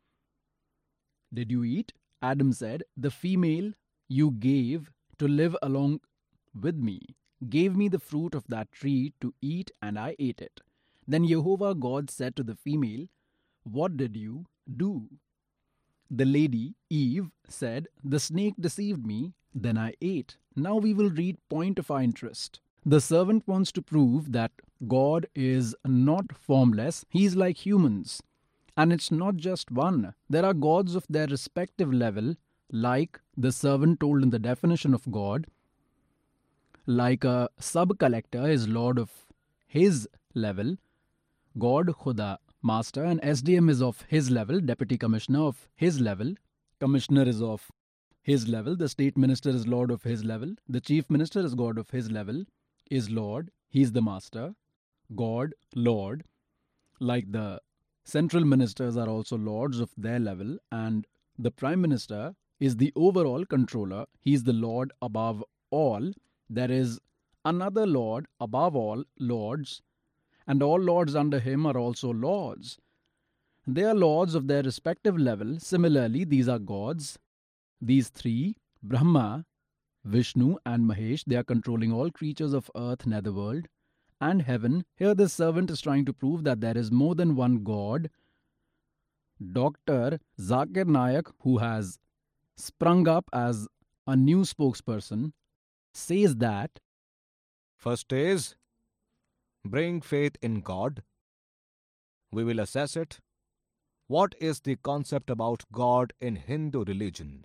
Did 1.33 1.51
you 1.51 1.65
eat? 1.65 1.93
Adam 2.23 2.53
said, 2.53 2.85
The 2.97 3.11
female 3.11 3.73
you 4.19 4.31
gave 4.31 4.91
to 5.19 5.29
live 5.29 5.57
along 5.63 6.01
with 6.67 6.77
me 6.89 6.99
gave 7.49 7.77
me 7.77 7.89
the 7.89 7.99
fruit 7.99 8.35
of 8.35 8.47
that 8.49 8.71
tree 8.73 9.13
to 9.21 9.35
eat, 9.41 9.71
and 9.83 9.99
I 9.99 10.17
ate 10.19 10.41
it. 10.41 10.61
Then 11.07 11.27
Jehovah 11.27 11.75
God 11.75 12.11
said 12.11 12.37
to 12.37 12.43
the 12.43 12.55
female, 12.55 13.07
What 13.65 13.97
did 13.97 14.17
you 14.17 14.47
do? 14.77 15.09
The 16.11 16.25
lady, 16.25 16.75
Eve, 16.91 17.31
said, 17.49 17.89
The 18.03 18.21
snake 18.21 18.55
deceived 18.59 19.07
me, 19.07 19.33
then 19.55 19.77
I 19.77 19.95
ate. 20.01 20.37
Now 20.57 20.77
we 20.77 20.95
will 20.95 21.11
read 21.11 21.37
point 21.49 21.79
of 21.79 21.91
our 21.91 22.03
interest. 22.03 22.61
The 22.87 23.01
servant 23.01 23.47
wants 23.47 23.73
to 23.73 23.83
prove 23.83 24.33
that 24.33 24.53
God 24.87 25.27
is 25.35 25.75
not 25.85 26.37
formless, 26.37 27.05
he 27.09 27.25
is 27.25 27.37
like 27.37 27.67
humans. 27.67 28.23
And 28.77 28.93
it's 28.93 29.11
not 29.11 29.37
just 29.37 29.71
one, 29.71 30.15
there 30.29 30.45
are 30.45 30.55
gods 30.55 30.95
of 30.95 31.07
their 31.09 31.27
respective 31.29 31.93
level, 31.93 32.35
like 32.71 33.21
the 33.37 33.53
servant 33.53 34.01
told 34.01 34.23
in 34.23 34.31
the 34.31 34.39
definition 34.39 34.95
of 34.95 35.11
God, 35.11 35.47
like 36.87 37.25
a 37.25 37.49
sub 37.59 37.99
collector 37.99 38.49
is 38.49 38.69
lord 38.69 38.99
of 38.99 39.11
his 39.67 40.09
level, 40.35 40.77
God 41.59 41.87
Khuda, 41.89 42.39
master, 42.63 43.05
and 43.05 43.21
SDM 43.23 43.71
is 43.71 43.81
of 43.81 44.03
his 44.09 44.31
level, 44.31 44.61
deputy 44.61 44.99
commissioner 44.99 45.43
of 45.43 45.69
his 45.75 46.01
level, 46.01 46.35
commissioner 46.81 47.23
is 47.23 47.41
of 47.41 47.71
his 48.23 48.49
level, 48.49 48.77
the 48.77 48.89
state 48.89 49.17
minister 49.17 49.51
is 49.51 49.67
lord 49.67 49.91
of 49.91 50.03
his 50.03 50.25
level, 50.25 50.55
the 50.69 50.81
chief 50.81 51.09
minister 51.11 51.41
is 51.41 51.55
god 51.55 51.79
of 51.79 51.91
his 51.91 52.11
level, 52.11 52.45
is 52.91 53.11
lord, 53.11 53.51
he 53.69 53.83
is 53.83 53.93
the 53.93 54.03
master, 54.03 54.55
God, 55.15 55.55
Lord, 55.75 56.25
like 57.01 57.33
the 57.33 57.61
central 58.05 58.45
ministers 58.45 58.97
are 58.97 59.09
also 59.09 59.37
lords 59.37 59.81
of 59.81 59.91
their 59.97 60.19
level, 60.19 60.59
and 60.71 61.07
the 61.39 61.51
prime 61.51 61.81
minister 61.81 62.35
is 62.61 62.77
the 62.77 62.93
overall 62.97 63.45
controller. 63.45 64.07
He 64.21 64.35
is 64.35 64.45
the 64.45 64.53
lord 64.53 64.93
above 65.03 65.45
all. 65.71 66.13
There 66.49 66.71
is 66.71 67.01
another 67.45 67.87
lord 67.87 68.27
above 68.41 68.77
all 68.77 69.05
lords, 69.19 69.83
and 70.47 70.63
all 70.63 70.81
lords 70.81 71.15
under 71.15 71.41
him 71.41 71.67
are 71.67 71.77
also 71.77 72.13
lords. 72.13 72.79
They 73.67 73.85
are 73.85 73.95
lords 73.95 74.35
of 74.35 74.47
their 74.47 74.63
respective 74.63 75.19
level. 75.19 75.59
Similarly, 75.59 76.25
these 76.25 76.49
are 76.49 76.59
gods. 76.59 77.19
These 77.81 78.11
three, 78.11 78.57
Brahma, 78.83 79.47
Vishnu, 80.05 80.59
and 80.67 80.85
Mahesh, 80.85 81.25
they 81.27 81.37
are 81.37 81.45
controlling 81.45 81.93
all 81.93 82.11
creatures 82.11 82.53
of 82.53 82.71
earth, 82.77 83.07
netherworld, 83.07 83.69
and 84.21 84.43
heaven. 84.43 84.85
Here, 84.97 85.15
this 85.15 85.33
servant 85.33 85.71
is 85.71 85.81
trying 85.81 86.05
to 86.05 86.13
prove 86.13 86.45
that 86.45 86.61
there 86.61 86.77
is 86.77 86.91
more 86.93 87.15
than 87.15 87.37
one 87.37 87.65
God. 87.65 88.11
Dr. 89.53 90.21
Zakir 90.39 90.87
Naik, 90.87 91.27
who 91.41 91.59
has 91.59 91.99
sprung 92.57 93.09
up 93.09 93.29
as 93.33 93.69
a 94.07 94.17
new 94.17 94.43
spokesperson, 94.43 95.33
says 95.93 96.37
that 96.37 96.81
First 97.85 98.15
is 98.15 98.57
bring 99.63 100.01
faith 100.01 100.37
in 100.41 100.61
God. 100.61 101.03
We 102.33 102.43
will 102.43 102.59
assess 102.59 102.97
it. 102.97 103.21
What 104.07 104.35
is 104.41 104.61
the 104.61 104.77
concept 104.77 105.29
about 105.29 105.65
God 105.71 106.15
in 106.21 106.37
Hindu 106.37 106.85
religion? 106.85 107.45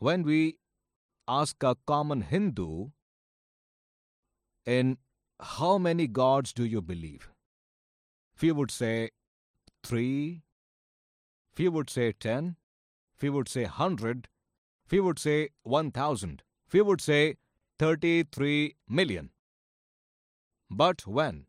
When 0.00 0.24
we 0.24 0.56
ask 1.28 1.62
a 1.62 1.76
common 1.86 2.22
Hindu, 2.22 2.88
in 4.66 4.98
how 5.40 5.78
many 5.78 6.06
gods 6.06 6.52
do 6.52 6.64
you 6.64 6.82
believe? 6.82 7.30
Few 8.34 8.54
would 8.54 8.72
say 8.72 9.10
three, 9.84 10.42
few 11.54 11.70
would 11.70 11.88
say 11.88 12.12
ten, 12.12 12.56
few 13.18 13.32
would 13.32 13.48
say 13.48 13.64
hundred, 13.64 14.28
few 14.86 15.04
would 15.04 15.18
say 15.18 15.50
one 15.62 15.90
thousand, 15.90 16.42
few 16.66 16.84
would 16.84 17.00
say 17.00 17.36
33 17.78 18.76
million. 18.88 19.30
But 20.70 21.06
when 21.06 21.46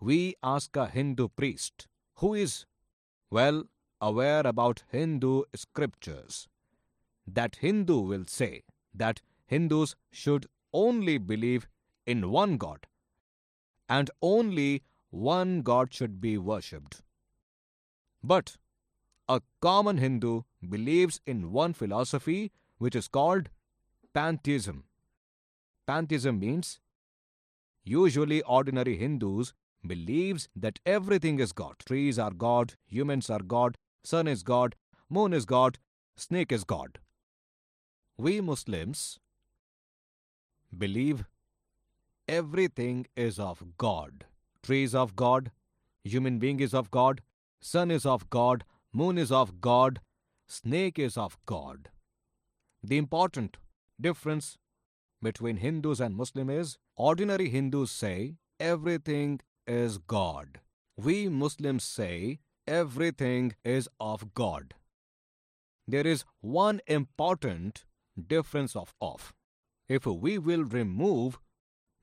we 0.00 0.34
ask 0.42 0.76
a 0.76 0.86
Hindu 0.86 1.28
priest 1.28 1.86
who 2.16 2.34
is 2.34 2.66
well 3.30 3.64
aware 4.00 4.46
about 4.46 4.82
Hindu 4.90 5.42
scriptures, 5.54 6.48
that 7.26 7.56
Hindu 7.56 8.00
will 8.00 8.24
say 8.26 8.64
that 8.92 9.22
Hindus 9.46 9.94
should 10.10 10.46
only 10.72 11.18
believe 11.18 11.68
in 12.06 12.30
one 12.30 12.56
God 12.58 12.86
and 13.88 14.10
only 14.20 14.82
one 15.10 15.62
God 15.62 15.94
should 15.94 16.20
be 16.20 16.36
worshipped. 16.36 17.02
But 18.22 18.56
a 19.28 19.40
common 19.60 19.98
Hindu 19.98 20.42
believes 20.68 21.20
in 21.26 21.52
one 21.52 21.72
philosophy 21.72 22.52
which 22.78 22.94
is 22.94 23.08
called 23.08 23.48
pantheism. 24.12 24.84
Pantheism 25.86 26.38
means 26.38 26.80
Usually, 27.84 28.40
ordinary 28.42 28.96
Hindus 28.96 29.52
believes 29.86 30.48
that 30.56 30.78
everything 30.86 31.38
is 31.38 31.52
God. 31.52 31.74
Trees 31.84 32.18
are 32.18 32.30
God, 32.30 32.74
humans 32.86 33.28
are 33.28 33.42
God, 33.42 33.76
sun 34.02 34.26
is 34.26 34.42
God, 34.42 34.74
moon 35.10 35.34
is 35.34 35.44
God, 35.44 35.78
snake 36.16 36.50
is 36.50 36.64
God. 36.64 36.98
We 38.16 38.40
Muslims 38.40 39.18
believe 40.76 41.26
everything 42.26 43.06
is 43.16 43.38
of 43.38 43.76
God. 43.76 44.24
Trees 44.62 44.94
of 44.94 45.14
God, 45.14 45.50
human 46.04 46.38
being 46.38 46.60
is 46.60 46.72
of 46.72 46.90
God, 46.90 47.20
sun 47.60 47.90
is 47.90 48.06
of 48.06 48.30
God, 48.30 48.64
moon 48.94 49.18
is 49.18 49.32
of 49.32 49.60
God, 49.60 50.00
snake 50.46 50.98
is 50.98 51.16
of 51.16 51.36
God. 51.46 51.88
The 52.82 52.96
important 52.96 53.56
difference 54.00 54.56
between 55.20 55.56
Hindus 55.56 56.00
and 56.00 56.14
Muslim 56.14 56.48
is 56.48 56.78
ordinary 56.96 57.48
Hindus 57.48 57.90
say 57.90 58.36
everything 58.60 59.40
is 59.66 59.98
God. 59.98 60.60
We 60.96 61.28
Muslims 61.28 61.82
say 61.82 62.38
everything 62.66 63.54
is 63.64 63.88
of 63.98 64.32
God. 64.34 64.74
There 65.88 66.06
is 66.06 66.24
one 66.40 66.80
important 66.86 67.84
difference 68.28 68.76
of 68.76 68.94
off. 69.00 69.34
If 69.88 70.06
we 70.06 70.38
will 70.38 70.64
remove 70.64 71.38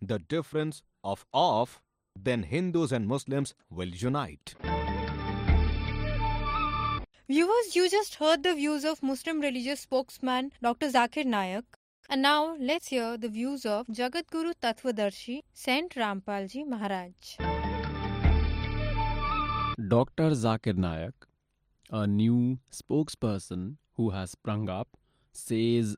the 0.02 0.20
difference 0.20 0.84
of 1.04 1.26
off, 1.32 1.82
then 2.16 2.44
Hindus 2.44 2.92
and 2.92 3.08
Muslims 3.08 3.54
will 3.70 3.88
unite. 3.88 4.56
Viewers, 7.32 7.78
you 7.78 7.90
just 7.90 8.16
heard 8.16 8.44
the 8.44 8.54
views 8.54 8.84
of 8.84 9.02
Muslim 9.02 9.40
religious 9.40 9.80
spokesman 9.80 10.52
Dr. 10.62 10.88
Zakir 10.88 11.24
Naik. 11.26 11.64
And 12.10 12.22
now 12.22 12.58
let's 12.60 12.90
hear 12.90 13.16
the 13.16 13.30
views 13.30 13.66
of 13.66 13.88
Jagat 13.88 14.28
Guru 14.30 14.52
Tattvadarshi 14.62 15.40
Saint 15.54 15.96
Rampalji 15.96 16.68
Maharaj. 16.68 17.38
Dr. 19.88 20.32
Zakir 20.42 20.76
Naik, 20.76 21.14
a 21.90 22.06
new 22.06 22.60
spokesperson 22.70 23.78
who 23.96 24.10
has 24.10 24.32
sprung 24.32 24.68
up, 24.68 24.90
says 25.32 25.96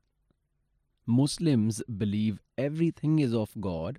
Muslims 1.07 1.81
believe 1.97 2.41
everything 2.60 3.18
is 3.18 3.34
of 3.34 3.60
God. 3.60 3.97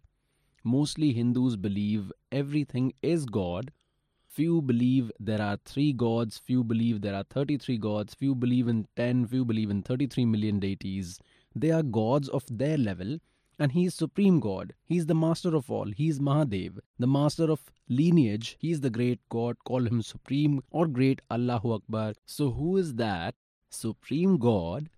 Mostly 0.62 1.12
Hindus 1.12 1.56
believe 1.56 2.12
everything 2.30 2.92
is 3.02 3.24
God. 3.24 3.72
Few 4.34 4.60
believe 4.60 5.12
there 5.20 5.40
are 5.40 5.58
three 5.64 5.92
gods, 5.92 6.38
few 6.38 6.64
believe 6.64 7.02
there 7.02 7.14
are 7.14 7.22
33 7.22 7.78
gods, 7.78 8.14
few 8.14 8.34
believe 8.34 8.66
in 8.66 8.88
10, 8.96 9.28
few 9.28 9.44
believe 9.44 9.70
in 9.70 9.80
33 9.80 10.24
million 10.24 10.58
deities. 10.58 11.20
They 11.54 11.70
are 11.70 11.84
gods 11.84 12.28
of 12.28 12.42
their 12.50 12.76
level, 12.76 13.18
and 13.60 13.70
he 13.70 13.84
is 13.84 13.94
supreme 13.94 14.40
god. 14.40 14.74
He 14.84 14.96
is 14.96 15.06
the 15.06 15.14
master 15.14 15.54
of 15.54 15.70
all. 15.70 15.84
He 15.84 16.08
is 16.08 16.18
mahadev 16.18 16.80
the 16.98 17.06
master 17.06 17.48
of 17.48 17.60
lineage. 17.88 18.56
He 18.58 18.72
is 18.72 18.80
the 18.80 18.90
great 18.90 19.20
god 19.28 19.56
call 19.64 19.86
him 19.86 20.02
supreme 20.02 20.60
or 20.72 20.88
great 20.88 21.22
allahu 21.30 21.74
akbar. 21.74 22.14
So 22.26 22.50
who 22.50 22.76
is 22.76 22.94
that 22.94 23.36
supreme 23.70 24.36
god? 24.38 24.90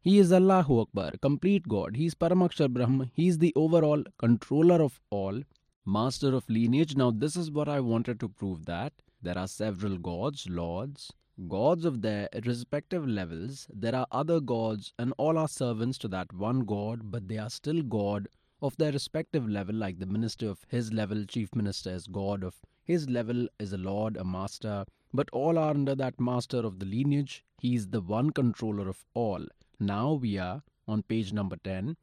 He 0.00 0.20
is 0.20 0.32
allahu 0.32 0.78
akbar 0.82 1.10
complete 1.20 1.66
god. 1.66 1.96
He 1.96 2.06
is 2.06 2.14
paramakshar 2.14 2.72
brahma. 2.72 3.10
He 3.12 3.26
is 3.26 3.38
the 3.38 3.52
overall 3.56 4.04
controller 4.18 4.80
of 4.80 5.00
all 5.10 5.42
master 5.84 6.34
of 6.34 6.48
lineage 6.48 6.96
now 6.96 7.10
this 7.10 7.36
is 7.36 7.50
what 7.50 7.68
i 7.68 7.80
wanted 7.80 8.20
to 8.20 8.28
prove 8.28 8.64
that 8.66 8.92
there 9.20 9.38
are 9.38 9.48
several 9.48 9.98
gods 9.98 10.48
lords 10.48 11.12
gods 11.48 11.84
of 11.86 12.02
their 12.02 12.28
respective 12.44 13.06
levels. 13.08 13.66
There 13.72 13.94
are 13.94 14.06
other 14.12 14.38
gods, 14.38 14.92
and 14.98 15.14
all 15.16 15.38
are 15.38 15.48
servants 15.48 15.96
to 15.98 16.08
that 16.08 16.32
one 16.32 16.60
god, 16.60 17.10
but 17.10 17.26
they 17.26 17.38
are 17.38 17.50
still 17.50 17.82
god 17.82 18.28
of 18.60 18.76
their 18.76 18.92
respective 18.92 19.48
level, 19.48 19.74
like 19.74 19.98
the 19.98 20.06
minister 20.06 20.48
of 20.48 20.64
his 20.68 20.92
level, 20.92 21.24
chief 21.24 21.54
minister 21.54 21.90
is 21.90 22.06
god 22.06 22.44
of 22.44 22.60
his 22.84 23.08
level, 23.08 23.48
is 23.58 23.72
a 23.72 23.78
lord, 23.78 24.16
a 24.16 24.24
master, 24.24 24.84
but 25.12 25.28
all 25.32 25.58
are 25.58 25.70
under 25.70 25.94
that 25.94 26.20
master 26.20 26.58
of 26.58 26.78
the 26.78 26.86
lineage. 26.86 27.44
He 27.58 27.74
is 27.74 27.88
the 27.88 28.00
one 28.00 28.30
controller 28.30 28.88
of 28.88 29.04
all. 29.14 29.44
Now 29.80 30.12
we 30.12 30.38
are 30.38 30.62
on 30.86 31.02
page 31.02 31.32
number 31.32 31.56
10. 31.56 31.96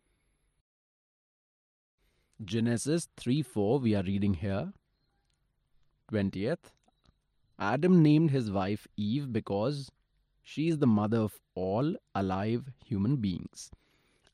Genesis 2.44 3.10
3 3.18 3.42
4, 3.42 3.80
we 3.80 3.96
are 3.96 4.04
reading 4.04 4.34
here. 4.36 4.72
20th. 6.10 6.72
Adam 7.60 8.02
named 8.02 8.32
his 8.32 8.50
wife 8.50 8.88
Eve 8.96 9.34
because 9.34 9.92
she 10.42 10.70
is 10.70 10.78
the 10.78 10.88
mother 10.88 11.18
of 11.18 11.38
all 11.54 11.96
alive 12.16 12.72
human 12.86 13.18
beings. 13.18 13.72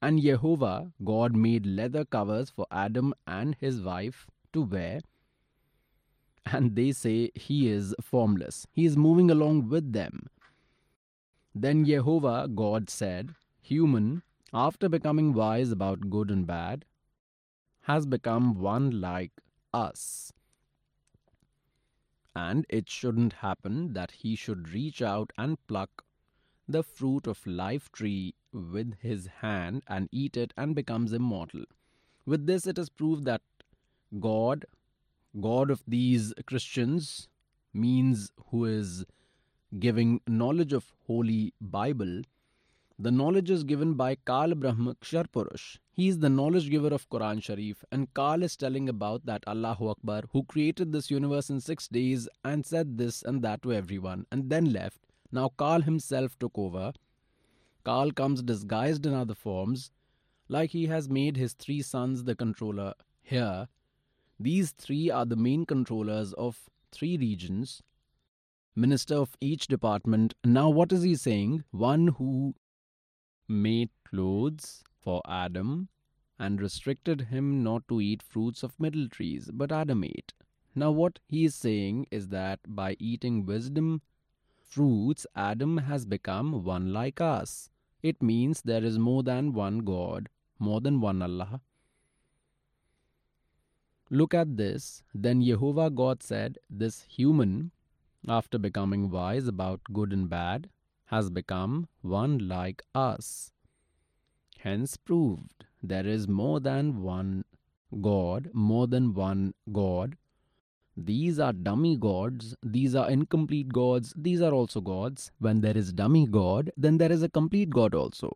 And 0.03 0.21
Jehovah, 0.21 0.91
God, 1.03 1.35
made 1.35 1.65
leather 1.65 2.05
covers 2.05 2.51
for 2.51 2.67
Adam 2.69 3.15
and 3.25 3.55
his 3.59 3.81
wife 3.81 4.27
to 4.53 4.61
wear. 4.61 5.01
And 6.45 6.75
they 6.75 6.91
say 6.91 7.31
he 7.33 7.67
is 7.69 7.95
formless. 7.99 8.67
He 8.71 8.85
is 8.85 8.95
moving 8.95 9.31
along 9.31 9.69
with 9.69 9.93
them. 9.93 10.27
Then 11.55 11.83
Jehovah, 11.83 12.47
God 12.53 12.91
said, 12.91 13.33
Human, 13.63 14.21
after 14.53 14.87
becoming 14.89 15.33
wise 15.33 15.71
about 15.71 16.11
good 16.11 16.29
and 16.29 16.45
bad, 16.45 16.85
has 17.85 18.05
become 18.05 18.53
one 18.59 18.89
like 19.01 19.31
us 19.73 20.31
and 22.35 22.65
it 22.69 22.89
shouldn't 22.89 23.33
happen 23.33 23.93
that 23.93 24.11
he 24.11 24.35
should 24.35 24.69
reach 24.69 25.01
out 25.01 25.31
and 25.37 25.57
pluck 25.67 26.03
the 26.67 26.83
fruit 26.83 27.27
of 27.27 27.45
life 27.47 27.91
tree 27.91 28.35
with 28.51 28.95
his 28.99 29.27
hand 29.41 29.83
and 29.87 30.09
eat 30.11 30.35
it 30.35 30.53
and 30.57 30.75
becomes 30.75 31.13
immortal. 31.13 31.63
With 32.25 32.45
this, 32.45 32.67
it 32.67 32.77
is 32.77 32.89
proved 32.89 33.25
that 33.25 33.41
God, 34.19 34.65
God 35.39 35.69
of 35.69 35.83
these 35.87 36.33
Christians, 36.45 37.27
means 37.73 38.31
who 38.47 38.65
is 38.65 39.05
giving 39.79 40.21
knowledge 40.27 40.73
of 40.73 40.91
Holy 41.05 41.53
Bible 41.61 42.21
the 42.97 43.11
knowledge 43.11 43.49
is 43.49 43.63
given 43.63 43.93
by 43.93 44.15
Kal 44.15 44.55
Brahma 44.55 44.95
Kshar 44.95 45.25
Purush. 45.27 45.79
He 45.91 46.07
is 46.07 46.19
the 46.19 46.29
knowledge 46.29 46.69
giver 46.69 46.93
of 46.93 47.09
Quran 47.09 47.43
Sharif, 47.43 47.83
and 47.91 48.13
Kal 48.13 48.41
is 48.41 48.55
telling 48.55 48.87
about 48.87 49.25
that 49.25 49.43
Allahu 49.47 49.89
Akbar 49.89 50.23
who 50.31 50.43
created 50.43 50.91
this 50.91 51.11
universe 51.11 51.49
in 51.49 51.59
six 51.59 51.87
days 51.89 52.29
and 52.43 52.65
said 52.65 52.97
this 52.97 53.21
and 53.21 53.41
that 53.41 53.61
to 53.63 53.73
everyone 53.73 54.25
and 54.31 54.49
then 54.49 54.71
left. 54.71 54.99
Now 55.31 55.51
Kal 55.59 55.81
himself 55.81 56.39
took 56.39 56.57
over. 56.57 56.93
Kal 57.85 58.11
comes 58.11 58.41
disguised 58.41 59.05
in 59.05 59.13
other 59.13 59.35
forms, 59.35 59.91
like 60.47 60.71
he 60.71 60.85
has 60.85 61.09
made 61.09 61.35
his 61.35 61.53
three 61.53 61.81
sons 61.81 62.23
the 62.23 62.35
controller 62.35 62.93
here. 63.21 63.67
These 64.39 64.71
three 64.71 65.09
are 65.09 65.25
the 65.25 65.35
main 65.35 65.65
controllers 65.65 66.33
of 66.33 66.69
three 66.91 67.17
regions, 67.17 67.81
minister 68.75 69.15
of 69.15 69.37
each 69.41 69.67
department. 69.67 70.33
Now, 70.43 70.69
what 70.69 70.91
is 70.91 71.03
he 71.03 71.15
saying? 71.15 71.63
One 71.71 72.07
who 72.07 72.55
made 73.47 73.89
clothes 74.03 74.83
for 75.01 75.21
Adam 75.27 75.89
and 76.37 76.61
restricted 76.61 77.21
him 77.21 77.63
not 77.63 77.87
to 77.87 78.01
eat 78.01 78.21
fruits 78.21 78.63
of 78.63 78.79
middle 78.79 79.07
trees, 79.07 79.49
but 79.53 79.71
Adam 79.71 80.03
ate. 80.03 80.33
Now, 80.73 80.91
what 80.91 81.19
he 81.27 81.45
is 81.45 81.55
saying 81.55 82.07
is 82.11 82.27
that 82.29 82.59
by 82.67 82.97
eating 82.99 83.45
wisdom 83.45 84.01
fruits, 84.57 85.25
Adam 85.35 85.77
has 85.77 86.05
become 86.05 86.63
one 86.63 86.91
like 86.91 87.21
us. 87.21 87.69
It 88.03 88.21
means 88.21 88.61
there 88.61 88.83
is 88.83 88.99
more 88.99 89.23
than 89.23 89.53
one 89.53 89.79
God, 89.79 90.27
more 90.59 90.81
than 90.81 90.99
one 90.99 91.21
Allah. 91.21 91.61
Look 94.09 94.33
at 94.33 94.57
this. 94.57 95.01
Then 95.13 95.41
Jehovah 95.41 95.89
God 95.89 96.21
said, 96.21 96.57
This 96.69 97.03
human, 97.03 97.71
after 98.27 98.57
becoming 98.57 99.09
wise 99.09 99.47
about 99.47 99.81
good 99.93 100.11
and 100.11 100.29
bad, 100.29 100.69
has 101.05 101.29
become 101.29 101.87
one 102.01 102.47
like 102.47 102.81
us. 102.93 103.51
Hence 104.59 104.97
proved 104.97 105.65
there 105.83 106.07
is 106.07 106.27
more 106.27 106.59
than 106.59 107.01
one 107.01 107.45
God, 108.01 108.49
more 108.53 108.87
than 108.87 109.13
one 109.13 109.53
God. 109.71 110.17
These 110.97 111.39
are 111.39 111.53
dummy 111.53 111.97
gods, 111.97 112.55
these 112.63 112.95
are 112.95 113.09
incomplete 113.09 113.69
gods, 113.69 114.13
these 114.15 114.41
are 114.41 114.53
also 114.53 114.81
gods. 114.81 115.31
When 115.39 115.61
there 115.61 115.77
is 115.77 115.91
dummy 115.91 116.25
God, 116.25 116.71
then 116.77 116.97
there 116.97 117.11
is 117.11 117.21
a 117.21 117.29
complete 117.29 117.69
God 117.69 117.93
also. 117.93 118.31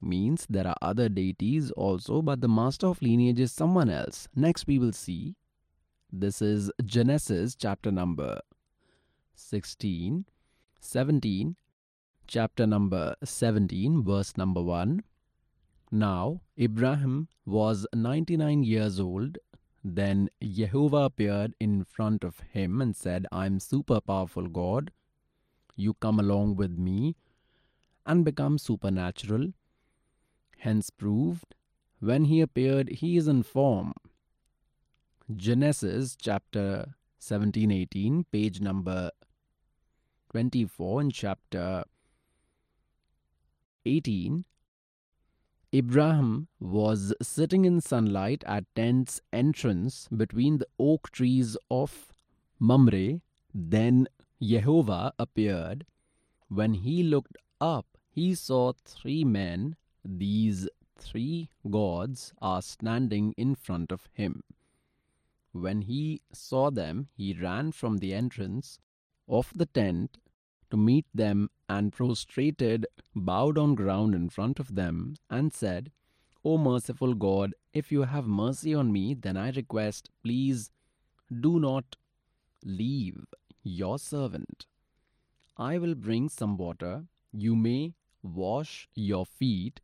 Means 0.00 0.46
there 0.48 0.66
are 0.66 0.76
other 0.82 1.08
deities 1.08 1.70
also, 1.70 2.20
but 2.20 2.42
the 2.42 2.48
master 2.48 2.86
of 2.86 3.00
lineage 3.00 3.40
is 3.40 3.50
someone 3.50 3.88
else. 3.88 4.28
Next 4.36 4.66
we 4.66 4.78
will 4.78 4.92
see. 4.92 5.36
This 6.12 6.42
is 6.42 6.70
Genesis 6.84 7.56
chapter 7.56 7.90
number 7.90 8.40
16, 9.34 10.26
17, 10.80 11.56
chapter 12.26 12.66
number 12.66 13.14
17, 13.22 14.02
verse 14.02 14.36
number 14.36 14.62
1. 14.62 15.02
Now 15.90 16.40
Abraham 16.58 17.28
was 17.44 17.86
99 17.94 18.62
years 18.64 18.98
old. 18.98 19.38
Then 19.84 20.30
Jehovah 20.42 21.04
appeared 21.04 21.54
in 21.60 21.84
front 21.84 22.24
of 22.24 22.40
him 22.40 22.82
and 22.82 22.96
said, 22.96 23.26
I 23.30 23.46
am 23.46 23.60
super 23.60 24.00
powerful 24.00 24.48
God. 24.48 24.90
You 25.76 25.94
come 25.94 26.18
along 26.18 26.56
with 26.56 26.76
me 26.76 27.16
and 28.04 28.24
become 28.24 28.58
supernatural. 28.58 29.52
Hence 30.58 30.90
proved, 30.90 31.54
when 32.00 32.24
he 32.24 32.40
appeared, 32.40 32.88
he 32.88 33.16
is 33.16 33.28
in 33.28 33.42
form. 33.42 33.92
Genesis 35.34 36.16
chapter 36.20 36.94
17 37.18 37.70
18, 37.70 38.24
page 38.30 38.60
number 38.60 39.10
24, 40.30 41.00
in 41.00 41.10
chapter 41.10 41.84
18, 43.86 44.44
Abraham 45.72 46.48
was 46.58 47.14
sitting 47.22 47.64
in 47.64 47.80
sunlight 47.80 48.42
at 48.46 48.64
tent's 48.74 49.20
entrance 49.32 50.08
between 50.14 50.58
the 50.58 50.66
oak 50.78 51.10
trees 51.10 51.56
of 51.70 52.12
Mamre. 52.58 53.20
Then 53.54 54.08
Jehovah 54.42 55.12
appeared. 55.18 55.86
When 56.48 56.74
he 56.74 57.02
looked 57.02 57.36
up, 57.60 57.86
he 58.10 58.34
saw 58.34 58.72
three 58.84 59.24
men. 59.24 59.76
These 60.04 60.68
three 60.98 61.50
gods 61.70 62.32
are 62.40 62.62
standing 62.62 63.34
in 63.36 63.54
front 63.54 63.92
of 63.92 64.08
him. 64.12 64.42
When 65.52 65.82
he 65.82 66.22
saw 66.32 66.70
them, 66.70 67.08
he 67.16 67.34
ran 67.34 67.72
from 67.72 67.98
the 67.98 68.14
entrance 68.14 68.78
of 69.28 69.52
the 69.54 69.66
tent 69.66 70.18
to 70.70 70.76
meet 70.76 71.06
them 71.14 71.50
and 71.68 71.92
prostrated, 71.92 72.86
bowed 73.14 73.58
on 73.58 73.74
ground 73.74 74.14
in 74.14 74.28
front 74.28 74.60
of 74.60 74.74
them, 74.74 75.16
and 75.30 75.52
said, 75.52 75.90
O 76.44 76.58
merciful 76.58 77.14
God, 77.14 77.54
if 77.72 77.90
you 77.90 78.02
have 78.02 78.26
mercy 78.26 78.74
on 78.74 78.92
me, 78.92 79.14
then 79.14 79.36
I 79.36 79.50
request, 79.50 80.10
please 80.22 80.70
do 81.40 81.58
not 81.58 81.96
leave 82.64 83.24
your 83.62 83.98
servant. 83.98 84.66
I 85.56 85.78
will 85.78 85.94
bring 85.94 86.28
some 86.28 86.56
water. 86.56 87.04
You 87.32 87.56
may 87.56 87.94
wash 88.22 88.88
your 88.94 89.26
feet 89.26 89.80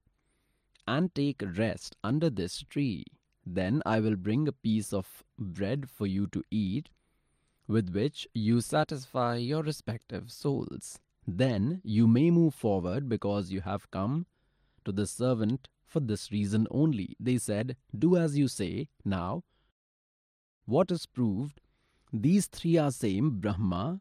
and 0.87 1.15
take 1.15 1.43
rest 1.57 1.97
under 2.05 2.31
this 2.31 2.63
tree. 2.63 3.05
Then 3.45 3.83
I 3.85 4.01
will 4.01 4.17
bring 4.17 4.47
a 4.47 4.53
piece 4.53 4.93
of 4.93 5.25
bread 5.39 5.91
for 5.91 6.07
you 6.07 6.27
to 6.29 6.43
eat 6.51 6.91
with 7.67 7.91
which 7.91 8.29
you 8.35 8.61
satisfy 8.61 9.37
your 9.37 9.63
respective 9.63 10.31
souls. 10.31 11.01
Then 11.27 11.81
you 11.85 12.07
may 12.07 12.31
move 12.31 12.55
forward 12.55 13.09
because 13.09 13.53
you 13.53 13.61
have 13.61 13.91
come 13.91 14.27
to 14.85 14.93
the 14.93 15.07
servant 15.07 15.69
for 15.87 16.01
this 16.01 16.33
reason 16.33 16.67
only. 16.71 17.17
They 17.21 17.39
said, 17.39 17.77
Do 17.97 18.17
as 18.17 18.37
you 18.37 18.49
say. 18.49 18.89
Now, 19.05 19.45
what 20.65 20.91
is 20.91 21.07
proved? 21.07 21.61
These 22.13 22.47
three 22.47 22.77
are 22.77 22.91
same 22.91 23.41
Brahma, 23.41 24.01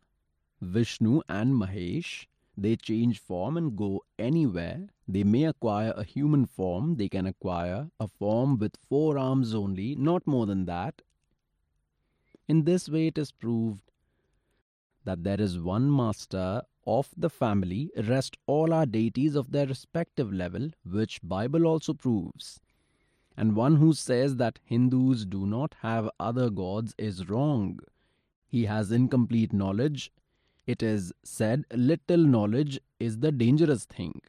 Vishnu, 0.62 1.22
and 1.30 1.54
Mahesh. 1.54 2.26
They 2.58 2.76
change 2.76 3.20
form 3.20 3.58
and 3.58 3.76
go 3.76 4.04
anywhere. 4.20 4.90
They 5.08 5.24
may 5.24 5.46
acquire 5.46 5.94
a 5.96 6.04
human 6.04 6.46
form. 6.46 6.98
They 6.98 7.10
can 7.10 7.26
acquire 7.26 7.90
a 8.00 8.08
form 8.08 8.58
with 8.58 8.78
four 8.90 9.18
arms 9.18 9.56
only, 9.56 9.96
not 9.96 10.28
more 10.28 10.46
than 10.46 10.66
that. 10.66 11.02
In 12.48 12.64
this 12.66 12.90
way, 12.90 13.08
it 13.08 13.18
is 13.18 13.32
proved 13.32 13.92
that 15.06 15.24
there 15.24 15.40
is 15.40 15.58
one 15.58 15.94
master 15.96 16.64
of 16.86 17.10
the 17.16 17.30
family, 17.30 17.92
rest 18.08 18.38
all 18.48 18.74
our 18.74 18.86
deities 18.86 19.36
of 19.36 19.52
their 19.52 19.68
respective 19.68 20.34
level, 20.34 20.70
which 20.84 21.20
Bible 21.24 21.66
also 21.68 21.94
proves. 21.94 22.60
And 23.38 23.56
one 23.56 23.78
who 23.78 23.94
says 23.94 24.36
that 24.38 24.60
Hindus 24.64 25.26
do 25.26 25.46
not 25.46 25.76
have 25.82 26.10
other 26.20 26.50
gods 26.50 26.94
is 26.98 27.30
wrong. 27.30 27.80
He 28.48 28.66
has 28.66 28.92
incomplete 28.92 29.54
knowledge. 29.54 30.12
It 30.68 30.84
is 30.84 31.14
said 31.24 31.66
little 31.74 32.26
knowledge 32.26 32.80
is 33.00 33.20
the 33.20 33.32
dangerous 33.32 33.86
thing. 33.86 34.22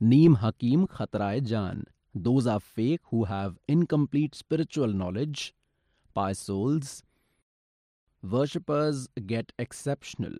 Neem 0.00 0.36
Hakim 0.36 0.86
Khatrai 0.86 1.42
Jan. 1.42 1.84
Those 2.14 2.46
are 2.46 2.60
fake 2.60 3.00
who 3.10 3.24
have 3.24 3.58
incomplete 3.66 4.34
spiritual 4.34 4.88
knowledge 4.88 5.54
by 6.14 6.32
souls, 6.32 7.02
worshippers 8.22 9.08
get 9.26 9.52
exceptional 9.58 10.34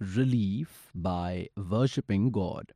relief 0.00 0.90
by 0.94 1.48
worshipping 1.56 2.30
God. 2.30 2.72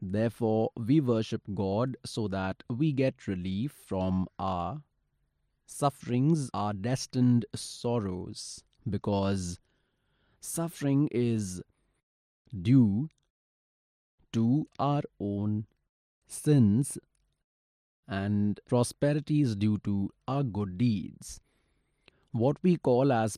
Therefore, 0.00 0.70
we 0.76 1.00
worship 1.00 1.42
God 1.54 1.96
so 2.04 2.26
that 2.28 2.62
we 2.68 2.92
get 2.92 3.28
relief 3.28 3.72
from 3.72 4.26
our 4.38 4.82
sufferings, 5.64 6.50
our 6.52 6.72
destined 6.72 7.46
sorrows, 7.54 8.64
because 8.88 9.60
suffering 10.40 11.08
is 11.12 11.62
due 12.60 13.08
to 14.32 14.66
our 14.78 15.02
own 15.20 15.66
sins 16.26 16.98
and 18.08 18.60
prosperity 18.66 19.40
is 19.42 19.54
due 19.54 19.78
to 19.78 20.10
our 20.26 20.42
good 20.42 20.76
deeds. 20.76 21.40
What 22.32 22.56
we 22.62 22.76
call 22.76 23.12
as 23.12 23.36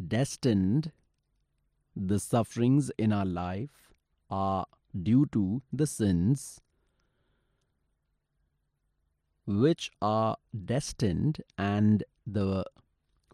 predestined, 0.00 0.92
the 1.94 2.18
sufferings 2.18 2.90
in 2.96 3.12
our 3.12 3.26
life 3.26 3.92
are 4.30 4.64
due 5.02 5.26
to 5.26 5.62
the 5.72 5.86
sins 5.86 6.60
which 9.46 9.90
are 10.00 10.36
destined, 10.64 11.42
and 11.58 12.04
the 12.26 12.64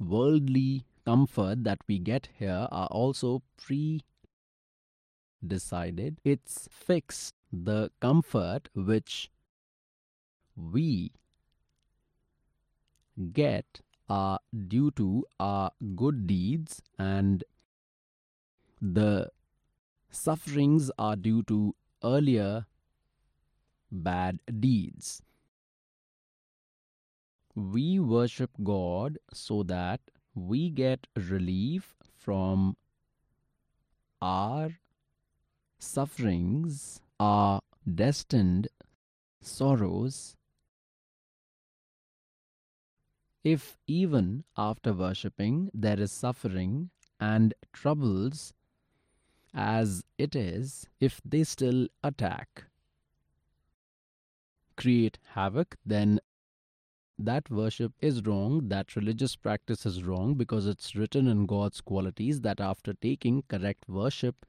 worldly 0.01 0.87
comfort 1.05 1.63
that 1.63 1.79
we 1.87 1.99
get 1.99 2.29
here 2.39 2.67
are 2.71 2.89
also 2.89 3.43
pre 3.57 4.01
decided. 5.47 6.19
It's 6.25 6.69
fixed. 6.73 7.35
The 7.53 7.91
comfort 8.01 8.69
which 8.75 9.31
we 10.57 11.13
get 13.33 13.83
are 14.09 14.39
due 14.69 14.91
to 14.93 15.25
our 15.41 15.71
good 15.95 16.27
deeds 16.27 16.83
and 16.99 17.45
the 18.81 19.31
sufferings 20.11 20.91
are 20.99 21.17
due 21.17 21.43
to 21.45 21.75
earlier 22.05 22.67
bad 23.91 24.41
deeds. 24.61 25.23
We 27.55 27.99
worship 27.99 28.51
God 28.63 29.19
so 29.33 29.63
that 29.65 30.01
we 30.35 30.71
get 30.71 31.07
relief 31.17 31.97
from 32.15 32.77
our 34.21 34.71
sufferings, 35.79 37.01
our 37.19 37.61
destined 37.93 38.69
sorrows, 39.41 40.36
if 43.47 43.79
even 43.87 44.43
after 44.57 44.93
worshipping 44.93 45.71
there 45.73 46.01
is 46.01 46.11
suffering 46.11 46.91
and 47.21 47.55
troubles, 47.73 48.53
as 49.55 50.03
it 50.19 50.35
is, 50.35 50.89
if 50.99 51.21
they 51.25 51.45
still 51.45 51.87
attack, 52.03 52.65
create 54.77 55.19
havoc, 55.35 55.77
then 55.87 56.19
that 57.17 57.49
worship 57.49 57.93
is 58.01 58.27
wrong, 58.27 58.67
that 58.69 58.97
religious 58.97 59.37
practice 59.37 59.87
is 59.87 60.03
wrong 60.03 60.35
because 60.35 60.67
it's 60.67 60.97
written 60.97 61.29
in 61.29 61.47
God's 61.47 61.81
qualities 61.81 62.41
that 62.41 62.61
after 62.61 62.95
taking 62.95 63.45
correct 63.49 63.89
worship, 63.89 64.45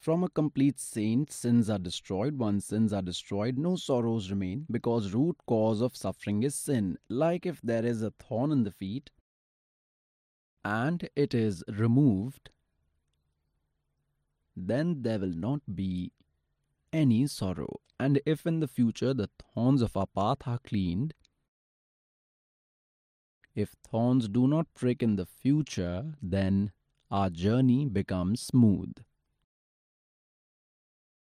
from 0.00 0.22
a 0.22 0.28
complete 0.28 0.78
saint, 0.78 1.32
sins 1.32 1.68
are 1.68 1.78
destroyed. 1.78 2.38
Once 2.38 2.66
sins 2.66 2.92
are 2.92 3.02
destroyed, 3.02 3.58
no 3.58 3.76
sorrows 3.76 4.30
remain, 4.30 4.66
because 4.70 5.12
root 5.12 5.36
cause 5.46 5.80
of 5.80 5.96
suffering 5.96 6.42
is 6.42 6.54
sin. 6.54 6.98
Like 7.08 7.46
if 7.46 7.60
there 7.62 7.84
is 7.84 8.02
a 8.02 8.12
thorn 8.12 8.52
in 8.52 8.64
the 8.64 8.70
feet, 8.70 9.10
and 10.64 11.08
it 11.14 11.34
is 11.34 11.62
removed, 11.68 12.50
then 14.56 15.02
there 15.02 15.18
will 15.18 15.34
not 15.34 15.60
be 15.74 16.12
any 16.92 17.26
sorrow. 17.26 17.80
And 18.00 18.20
if 18.26 18.46
in 18.46 18.60
the 18.60 18.68
future 18.68 19.14
the 19.14 19.30
thorns 19.38 19.82
of 19.82 19.96
our 19.96 20.06
path 20.06 20.38
are 20.46 20.58
cleaned, 20.58 21.14
if 23.54 23.74
thorns 23.88 24.28
do 24.28 24.46
not 24.46 24.72
prick 24.74 25.02
in 25.02 25.16
the 25.16 25.26
future, 25.26 26.12
then 26.20 26.72
our 27.10 27.30
journey 27.30 27.86
becomes 27.86 28.42
smooth. 28.42 28.92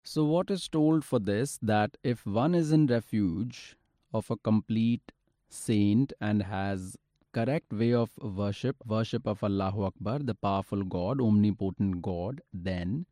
So, 0.06 0.24
what 0.24 0.50
is 0.50 0.68
told 0.68 1.02
for 1.02 1.18
this 1.18 1.58
that 1.62 1.96
if 2.02 2.26
one 2.26 2.54
is 2.54 2.72
in 2.72 2.86
refuge 2.86 3.76
of 4.12 4.30
a 4.30 4.36
complete 4.36 5.12
saint 5.48 6.12
and 6.20 6.42
has 6.42 6.98
correct 7.32 7.72
way 7.72 7.94
of 7.94 8.10
worship, 8.18 8.76
worship 8.86 9.26
of 9.26 9.42
Allahu 9.42 9.84
Akbar, 9.84 10.18
the 10.18 10.34
powerful 10.34 10.84
God, 10.84 11.22
omnipotent 11.22 12.02
God, 12.02 12.42
then 12.52 13.06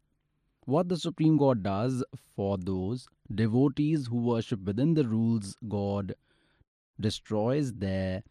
what 0.66 0.90
the 0.90 0.98
Supreme 0.98 1.38
God 1.38 1.62
does 1.62 2.04
for 2.36 2.58
those 2.58 3.08
devotees 3.34 4.06
who 4.08 4.18
worship 4.18 4.62
within 4.62 4.92
the 4.92 5.08
rules, 5.08 5.56
God 5.66 6.14
destroys 7.00 7.72
their 7.72 8.22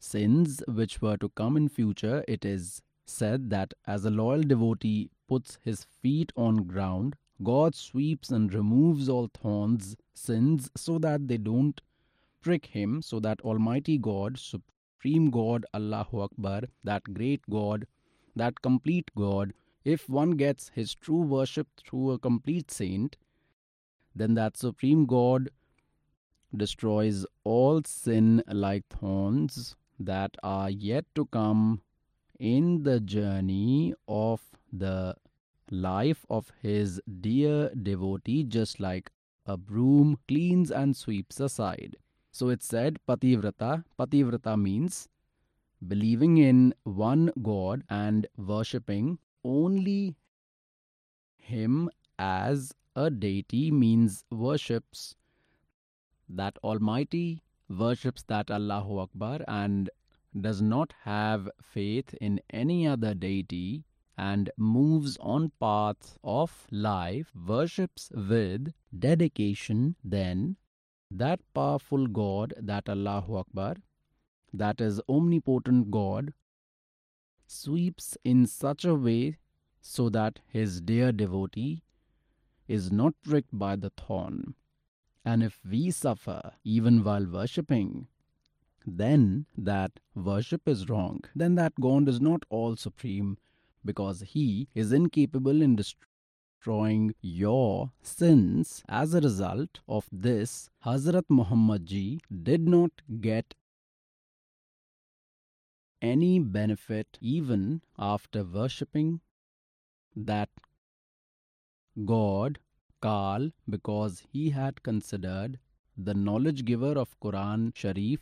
sins 0.00 0.62
which 0.66 1.00
were 1.00 1.16
to 1.18 1.28
come 1.28 1.56
in 1.56 1.68
future. 1.68 2.24
It 2.26 2.44
is 2.44 2.82
said 3.06 3.50
that 3.50 3.72
as 3.86 4.04
a 4.04 4.10
loyal 4.10 4.42
devotee 4.42 5.10
puts 5.28 5.58
his 5.62 5.84
feet 6.02 6.32
on 6.36 6.64
ground 6.66 7.14
God 7.42 7.74
sweeps 7.74 8.30
and 8.30 8.52
removes 8.52 9.08
all 9.08 9.28
thorns, 9.32 9.96
sins, 10.14 10.70
so 10.76 10.98
that 10.98 11.28
they 11.28 11.38
don't 11.38 11.80
prick 12.42 12.66
him, 12.66 13.02
so 13.02 13.20
that 13.20 13.40
Almighty 13.40 13.98
God, 13.98 14.38
Supreme 14.38 15.30
God, 15.30 15.64
Allahu 15.74 16.20
Akbar, 16.20 16.62
that 16.84 17.02
great 17.14 17.42
God, 17.48 17.86
that 18.36 18.60
complete 18.62 19.10
God, 19.16 19.52
if 19.84 20.08
one 20.08 20.32
gets 20.32 20.70
his 20.74 20.94
true 20.94 21.22
worship 21.22 21.68
through 21.78 22.10
a 22.10 22.18
complete 22.18 22.70
saint, 22.70 23.16
then 24.14 24.34
that 24.34 24.56
Supreme 24.56 25.06
God 25.06 25.50
destroys 26.54 27.24
all 27.44 27.82
sin 27.84 28.42
like 28.48 28.84
thorns 28.88 29.76
that 29.98 30.36
are 30.42 30.70
yet 30.70 31.04
to 31.14 31.26
come 31.26 31.80
in 32.38 32.82
the 32.82 33.00
journey 33.00 33.94
of 34.08 34.40
the 34.72 35.14
life 35.70 36.26
of 36.28 36.52
his 36.60 37.00
dear 37.20 37.70
devotee, 37.74 38.44
just 38.44 38.80
like 38.80 39.10
a 39.46 39.56
broom 39.56 40.18
cleans 40.28 40.70
and 40.70 40.96
sweeps 40.96 41.40
aside. 41.40 41.96
So 42.32 42.48
it 42.48 42.62
said 42.62 42.98
Pativrata. 43.08 43.84
Pativrata 43.98 44.60
means 44.60 45.08
believing 45.86 46.38
in 46.38 46.74
one 46.84 47.32
God 47.42 47.84
and 47.88 48.26
worshipping 48.36 49.18
only 49.42 50.16
Him 51.38 51.90
as 52.18 52.74
a 52.94 53.10
deity 53.10 53.70
means 53.70 54.24
worships 54.30 55.16
that 56.28 56.58
Almighty, 56.62 57.42
worships 57.68 58.22
that 58.28 58.50
Allahu 58.50 58.98
Akbar, 58.98 59.40
and 59.48 59.90
does 60.38 60.62
not 60.62 60.92
have 61.02 61.48
faith 61.62 62.14
in 62.20 62.40
any 62.50 62.86
other 62.86 63.14
deity 63.14 63.84
and 64.16 64.50
moves 64.56 65.16
on 65.20 65.52
path 65.60 66.18
of 66.22 66.66
life, 66.70 67.32
worships 67.34 68.10
with 68.14 68.72
dedication, 68.96 69.96
then 70.04 70.56
that 71.10 71.40
powerful 71.54 72.06
God, 72.06 72.54
that 72.56 72.88
Allahu 72.88 73.36
Akbar, 73.36 73.76
that 74.52 74.80
is 74.80 75.00
omnipotent 75.08 75.90
God, 75.90 76.32
sweeps 77.46 78.16
in 78.24 78.46
such 78.46 78.84
a 78.84 78.94
way 78.94 79.38
so 79.80 80.08
that 80.10 80.40
his 80.46 80.80
dear 80.80 81.10
devotee 81.12 81.82
is 82.68 82.92
not 82.92 83.14
pricked 83.24 83.58
by 83.58 83.74
the 83.74 83.90
thorn. 83.90 84.54
And 85.24 85.42
if 85.42 85.58
we 85.68 85.90
suffer 85.90 86.52
even 86.64 87.02
while 87.02 87.26
worshipping, 87.26 88.06
then 88.86 89.46
that 89.56 90.00
worship 90.14 90.68
is 90.68 90.88
wrong. 90.88 91.24
Then 91.34 91.56
that 91.56 91.74
God 91.80 92.08
is 92.08 92.20
not 92.20 92.44
all 92.48 92.76
supreme 92.76 93.36
because 93.84 94.20
he 94.20 94.68
is 94.74 94.92
incapable 94.92 95.62
in 95.62 95.76
destroying 95.76 97.14
your 97.20 97.92
sins. 98.02 98.82
As 98.88 99.14
a 99.14 99.20
result 99.20 99.80
of 99.88 100.06
this, 100.12 100.70
Hazrat 100.84 101.24
Muhammad 101.28 101.86
ji 101.86 102.20
did 102.42 102.68
not 102.68 102.90
get 103.20 103.54
any 106.02 106.38
benefit 106.38 107.18
even 107.20 107.82
after 107.98 108.42
worshipping 108.42 109.20
that 110.16 110.48
God, 112.04 112.58
Kal, 113.02 113.50
because 113.68 114.22
he 114.32 114.50
had 114.50 114.82
considered 114.82 115.58
the 115.96 116.14
knowledge 116.14 116.64
giver 116.64 116.92
of 116.98 117.18
Quran 117.20 117.76
Sharif 117.76 118.20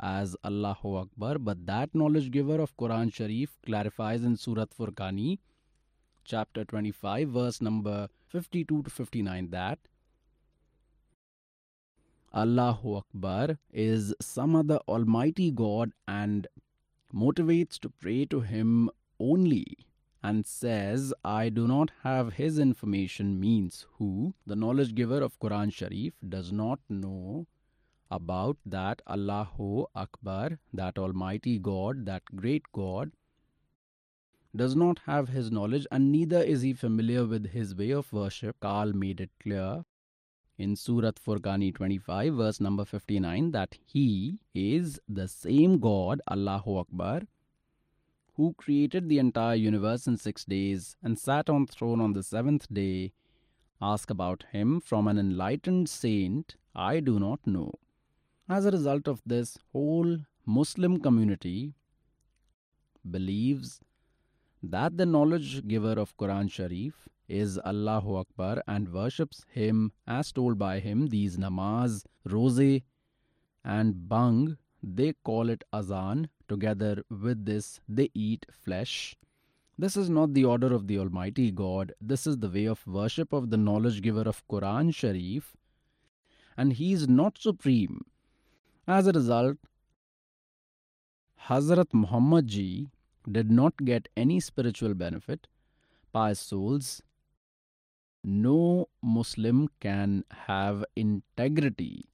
as 0.00 0.36
Allahu 0.44 0.96
Akbar, 0.96 1.38
but 1.38 1.66
that 1.66 1.94
knowledge 1.94 2.30
giver 2.30 2.60
of 2.60 2.76
Quran 2.76 3.12
Sharif 3.12 3.56
clarifies 3.64 4.24
in 4.24 4.36
Surat 4.36 4.70
Furqani, 4.70 5.38
chapter 6.24 6.64
25, 6.64 7.28
verse 7.28 7.60
number 7.60 8.08
52 8.28 8.82
to 8.82 8.90
59 8.90 9.50
that 9.50 9.78
Allahu 12.34 12.96
Akbar 12.96 13.58
is 13.72 14.14
some 14.20 14.56
other 14.56 14.78
Almighty 14.88 15.50
God 15.50 15.92
and 16.08 16.46
motivates 17.14 17.78
to 17.80 17.90
pray 17.90 18.24
to 18.26 18.40
Him 18.40 18.88
only 19.20 19.66
and 20.22 20.46
says, 20.46 21.12
I 21.24 21.48
do 21.48 21.66
not 21.66 21.90
have 22.04 22.34
his 22.34 22.58
information 22.58 23.40
means 23.40 23.86
who, 23.98 24.34
the 24.46 24.56
knowledge 24.56 24.94
giver 24.94 25.20
of 25.20 25.38
Quran 25.40 25.72
Sharif, 25.72 26.14
does 26.26 26.52
not 26.52 26.78
know 26.88 27.46
about 28.12 28.58
that 28.66 29.02
Allahu 29.08 29.86
Akbar, 29.94 30.58
that 30.72 30.98
Almighty 30.98 31.58
God, 31.58 32.04
that 32.06 32.22
great 32.36 32.70
God, 32.72 33.12
does 34.54 34.76
not 34.76 35.00
have 35.06 35.28
his 35.28 35.50
knowledge 35.50 35.86
and 35.90 36.12
neither 36.12 36.42
is 36.42 36.60
he 36.60 36.74
familiar 36.74 37.24
with 37.24 37.50
his 37.52 37.74
way 37.74 37.90
of 37.90 38.12
worship. 38.12 38.56
Kal 38.60 38.92
made 38.92 39.20
it 39.20 39.30
clear 39.40 39.84
in 40.58 40.76
Surat 40.76 41.16
Furqani 41.16 41.74
25, 41.74 42.34
verse 42.34 42.60
number 42.60 42.84
59, 42.84 43.50
that 43.52 43.76
he 43.84 44.38
is 44.54 45.00
the 45.08 45.26
same 45.26 45.78
God, 45.78 46.20
Allahu 46.30 46.76
Akbar, 46.76 47.22
who 48.34 48.54
created 48.58 49.08
the 49.08 49.18
entire 49.18 49.54
universe 49.54 50.06
in 50.06 50.16
six 50.18 50.44
days 50.44 50.96
and 51.02 51.18
sat 51.18 51.48
on 51.48 51.66
throne 51.66 52.00
on 52.00 52.12
the 52.12 52.22
seventh 52.22 52.72
day, 52.72 53.12
ask 53.80 54.10
about 54.10 54.44
him 54.52 54.80
from 54.80 55.08
an 55.08 55.18
enlightened 55.18 55.88
saint, 55.88 56.56
I 56.74 57.00
do 57.00 57.18
not 57.18 57.46
know. 57.46 57.72
As 58.52 58.66
a 58.66 58.70
result 58.70 59.08
of 59.08 59.22
this, 59.24 59.56
whole 59.72 60.18
Muslim 60.44 61.00
community 61.00 61.72
believes 63.10 63.80
that 64.62 64.98
the 64.98 65.06
knowledge 65.06 65.66
giver 65.66 65.92
of 65.92 66.14
Quran 66.18 66.50
Sharif 66.50 67.08
is 67.28 67.58
Allahu 67.60 68.16
Akbar 68.16 68.62
and 68.68 68.92
worships 68.92 69.46
him 69.48 69.92
as 70.06 70.32
told 70.32 70.58
by 70.58 70.80
him 70.80 71.06
these 71.06 71.38
namaz, 71.38 72.04
roza 72.28 72.82
and 73.64 74.06
bang 74.10 74.58
they 74.82 75.14
call 75.24 75.48
it 75.48 75.64
azan 75.72 76.28
Together 76.46 77.02
with 77.08 77.46
this, 77.46 77.80
they 77.88 78.10
eat 78.12 78.44
flesh. 78.50 79.16
This 79.78 79.96
is 79.96 80.10
not 80.10 80.34
the 80.34 80.44
order 80.44 80.74
of 80.74 80.88
the 80.88 80.98
Almighty 80.98 81.50
God. 81.50 81.94
This 82.02 82.26
is 82.26 82.36
the 82.36 82.50
way 82.50 82.66
of 82.66 82.86
worship 82.86 83.32
of 83.32 83.48
the 83.48 83.56
knowledge 83.56 84.02
giver 84.02 84.28
of 84.28 84.46
Quran 84.46 84.94
Sharif. 84.94 85.56
And 86.54 86.74
he 86.74 86.92
is 86.92 87.08
not 87.08 87.38
supreme. 87.38 88.02
As 88.86 89.06
a 89.06 89.12
result, 89.12 89.58
Hazrat 91.48 91.94
Muhammad 91.94 92.48
ji 92.48 92.90
did 93.30 93.48
not 93.48 93.76
get 93.76 94.08
any 94.16 94.40
spiritual 94.40 94.94
benefit. 94.94 95.46
Pious 96.12 96.40
souls, 96.40 97.00
no 98.24 98.88
Muslim 99.00 99.68
can 99.78 100.24
have 100.30 100.84
integrity 100.96 102.06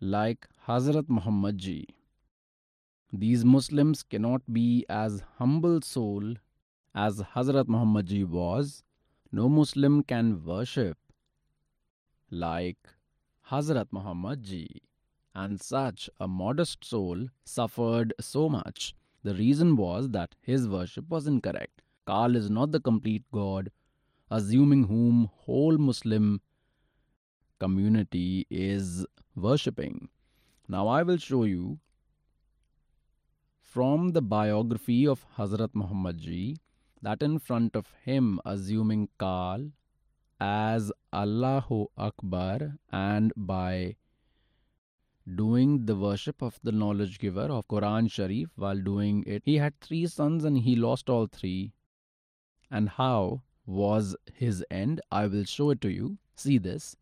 like 0.00 0.48
Hazrat 0.66 1.06
Muhammad 1.08 1.58
ji. 1.58 1.86
These 3.12 3.44
Muslims 3.44 4.02
cannot 4.02 4.40
be 4.50 4.86
as 4.88 5.22
humble 5.36 5.82
soul 5.82 6.36
as 6.94 7.20
Hazrat 7.34 7.68
Muhammad 7.68 8.06
ji 8.06 8.24
was. 8.24 8.84
No 9.32 9.50
Muslim 9.50 10.02
can 10.02 10.44
worship 10.44 10.96
like 12.30 12.78
Hazrat 13.50 13.88
Muhammad 13.92 14.42
ji. 14.42 14.82
And 15.34 15.60
such 15.60 16.10
a 16.18 16.26
modest 16.26 16.84
soul 16.84 17.28
suffered 17.44 18.12
so 18.20 18.48
much. 18.48 18.94
The 19.22 19.34
reason 19.34 19.76
was 19.76 20.08
that 20.10 20.34
his 20.40 20.68
worship 20.68 21.08
was 21.08 21.26
incorrect. 21.26 21.82
Kal 22.06 22.34
is 22.34 22.50
not 22.50 22.72
the 22.72 22.80
complete 22.80 23.24
God, 23.32 23.70
assuming 24.30 24.84
whom 24.84 25.30
whole 25.32 25.78
Muslim 25.78 26.40
community 27.58 28.46
is 28.50 29.06
worshipping. 29.36 30.08
Now 30.68 30.88
I 30.88 31.02
will 31.02 31.18
show 31.18 31.44
you 31.44 31.78
from 33.60 34.12
the 34.12 34.22
biography 34.22 35.06
of 35.06 35.24
Hazrat 35.36 35.70
Muhammad 35.74 36.18
ji 36.18 36.56
that 37.02 37.22
in 37.22 37.38
front 37.38 37.76
of 37.76 37.92
him, 38.04 38.40
assuming 38.44 39.08
Kal 39.18 39.70
as 40.40 40.90
Allahu 41.12 41.86
Akbar 41.96 42.78
and 42.90 43.32
by 43.36 43.96
doing 45.36 45.86
the 45.86 45.96
worship 45.96 46.42
of 46.42 46.58
the 46.62 46.72
knowledge 46.72 47.18
giver 47.18 47.46
of 47.56 47.66
Quran 47.68 48.10
Sharif 48.10 48.50
while 48.56 48.80
doing 48.80 49.24
it. 49.26 49.42
He 49.44 49.56
had 49.56 49.78
three 49.80 50.06
sons 50.06 50.44
and 50.44 50.58
he 50.58 50.76
lost 50.76 51.08
all 51.10 51.26
three. 51.26 51.72
And 52.70 52.88
how 52.88 53.42
was 53.66 54.16
his 54.34 54.64
end? 54.70 55.00
I 55.10 55.26
will 55.26 55.44
show 55.44 55.70
it 55.70 55.80
to 55.82 55.90
you. 55.90 56.18
See 56.34 56.58
this. 56.58 56.96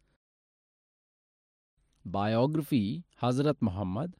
Biography 2.04 3.04
Hazrat 3.22 3.56
Muhammad 3.60 4.14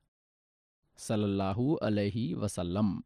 Sallallahu 0.97 1.79
Alaihi 1.81 2.35
Wasallam. 2.37 3.01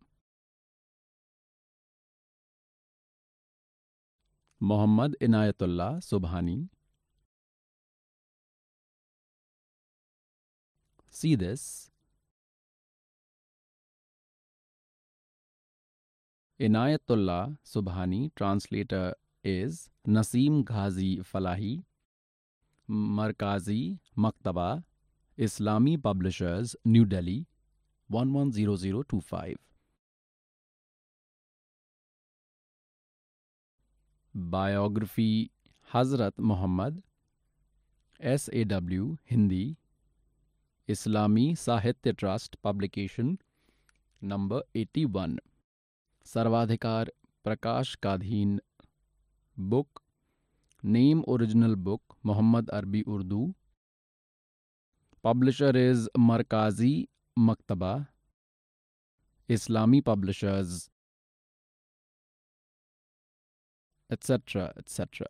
Muhammad 4.61 5.17
Inayatullah 5.21 5.99
Subhani 6.01 6.69
See 11.23 11.37
this. 11.37 11.89
Inayatullah 16.61 17.57
Subhani, 17.65 18.33
translator 18.35 19.15
is 19.45 19.89
Naseem 20.05 20.65
Ghazi 20.65 21.21
Falahi, 21.21 21.85
Markazi 22.91 24.01
Maktaba, 24.19 24.83
Islami 25.39 25.97
Publishers, 26.03 26.75
New 26.85 27.05
Delhi 27.05 27.47
110025. 28.11 29.55
Biography 34.35 35.53
Hazrat 35.93 36.33
Muhammad 36.37 37.01
SAW 38.21 39.19
Hindi 39.25 39.77
Islami 40.89 41.53
Sahitya 41.55 42.17
Trust 42.17 42.61
Publication 42.63 43.39
Number 44.21 44.63
81 44.75 45.39
Sarvadhikar 46.25 47.09
Prakash 47.45 47.97
Kadhin 48.01 48.59
Book 49.57 50.03
Name 50.83 51.23
Original 51.29 51.77
Book 51.77 52.03
Muhammad 52.25 52.67
Arbi 52.73 53.05
Urdu. 53.07 53.55
Publisher 55.23 55.71
is 55.77 56.09
Markazi 56.19 57.07
Maktaba. 57.39 58.09
Islami 59.49 60.03
Publishers 60.05 60.91
etc 64.11 64.73
etc 64.77 65.27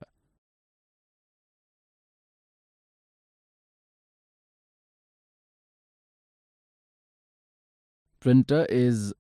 Printer 8.23 8.67
is 8.67 9.12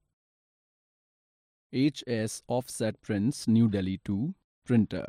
HS 1.72 2.44
Offset 2.46 3.02
Prints, 3.02 3.48
New 3.48 3.68
Delhi 3.68 3.98
2 4.04 4.32
printer. 4.64 5.06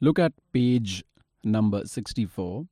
Look 0.00 0.18
at 0.18 0.32
page 0.52 1.04
number 1.44 1.86
64. 1.86 2.66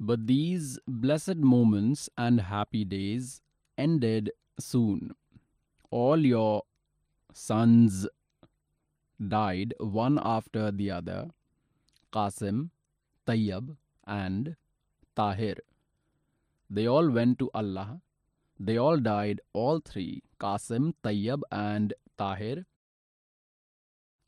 But 0.00 0.26
these 0.26 0.78
blessed 0.88 1.36
moments 1.36 2.08
and 2.16 2.40
happy 2.40 2.86
days 2.86 3.42
ended 3.76 4.30
soon. 4.58 5.14
All 5.90 6.16
your 6.16 6.62
sons 7.34 8.08
died 9.28 9.74
one 9.78 10.18
after 10.22 10.70
the 10.70 10.90
other 10.90 11.28
Qasim, 12.14 12.70
Tayyab, 13.26 13.76
and 14.06 14.56
Tahir. 15.14 15.56
They 16.70 16.86
all 16.86 17.10
went 17.10 17.38
to 17.40 17.50
Allah. 17.54 18.00
They 18.58 18.76
all 18.76 18.98
died, 18.98 19.40
all 19.52 19.80
three 19.80 20.22
Qasim, 20.40 20.94
Tayyab, 21.02 21.42
and 21.50 21.94
Tahir. 22.18 22.66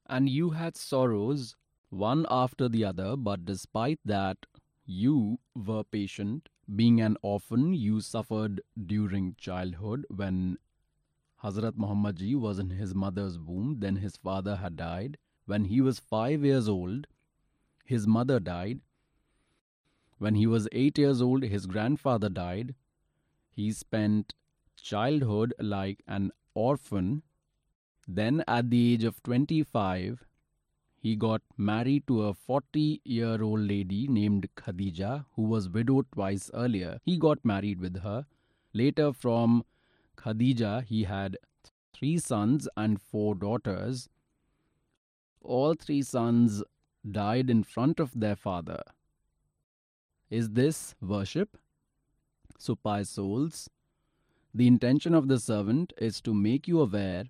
And 0.06 0.28
you 0.28 0.50
had 0.50 0.76
sorrows 0.76 1.56
one 1.90 2.26
after 2.30 2.68
the 2.68 2.84
other, 2.84 3.16
but 3.16 3.44
despite 3.44 4.00
that, 4.04 4.38
you 4.84 5.38
were 5.54 5.84
patient. 5.84 6.48
Being 6.74 7.00
an 7.00 7.16
orphan, 7.22 7.72
you 7.72 8.00
suffered 8.00 8.60
during 8.86 9.34
childhood 9.38 10.04
when 10.08 10.58
Hazrat 11.42 11.76
Muhammad 11.76 12.16
Ji 12.16 12.34
was 12.34 12.58
in 12.58 12.70
his 12.70 12.94
mother's 12.94 13.38
womb. 13.38 13.76
Then 13.78 13.96
his 13.96 14.16
father 14.16 14.56
had 14.56 14.76
died. 14.76 15.18
When 15.46 15.64
he 15.64 15.80
was 15.80 15.98
five 15.98 16.44
years 16.44 16.68
old, 16.68 17.06
his 17.84 18.06
mother 18.06 18.38
died. 18.38 18.80
When 20.18 20.34
he 20.34 20.46
was 20.46 20.68
eight 20.72 20.98
years 20.98 21.22
old, 21.22 21.42
his 21.42 21.66
grandfather 21.66 22.28
died. 22.28 22.74
He 23.50 23.72
spent 23.72 24.34
childhood 24.76 25.54
like 25.58 26.02
an 26.06 26.32
orphan. 26.54 27.22
Then, 28.06 28.42
at 28.48 28.70
the 28.70 28.94
age 28.94 29.04
of 29.04 29.22
25, 29.22 30.24
he 31.00 31.14
got 31.14 31.42
married 31.56 32.06
to 32.08 32.22
a 32.24 32.34
40 32.34 33.00
year 33.04 33.42
old 33.42 33.60
lady 33.60 34.08
named 34.08 34.48
Khadija, 34.56 35.26
who 35.36 35.42
was 35.42 35.68
widowed 35.68 36.06
twice 36.12 36.50
earlier. 36.52 36.98
He 37.04 37.16
got 37.16 37.44
married 37.44 37.80
with 37.80 38.00
her. 38.02 38.26
Later, 38.72 39.12
from 39.12 39.64
Khadija, 40.16 40.84
he 40.84 41.04
had 41.04 41.36
three 41.92 42.18
sons 42.18 42.68
and 42.76 43.00
four 43.00 43.34
daughters. 43.34 44.08
All 45.40 45.74
three 45.74 46.02
sons 46.02 46.62
died 47.08 47.48
in 47.48 47.62
front 47.62 48.00
of 48.00 48.18
their 48.18 48.36
father. 48.36 48.82
Is 50.30 50.50
this 50.50 50.94
worship? 51.00 51.56
Pious 52.82 53.08
souls, 53.08 53.70
the 54.52 54.66
intention 54.66 55.14
of 55.14 55.28
the 55.28 55.38
servant 55.38 55.92
is 55.96 56.20
to 56.22 56.34
make 56.34 56.66
you 56.66 56.80
aware 56.80 57.24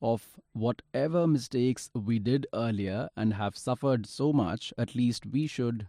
of 0.00 0.38
whatever 0.52 1.26
mistakes 1.26 1.90
we 1.94 2.18
did 2.18 2.46
earlier 2.52 3.08
and 3.16 3.34
have 3.34 3.56
suffered 3.56 4.06
so 4.06 4.32
much, 4.32 4.72
at 4.76 4.94
least 4.94 5.26
we 5.26 5.46
should 5.46 5.88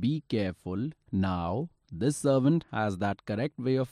be 0.00 0.24
careful 0.28 0.90
now. 1.12 1.68
This 1.90 2.16
servant 2.16 2.64
has 2.72 2.98
that 2.98 3.26
correct 3.26 3.58
way 3.58 3.76
of 3.76 3.90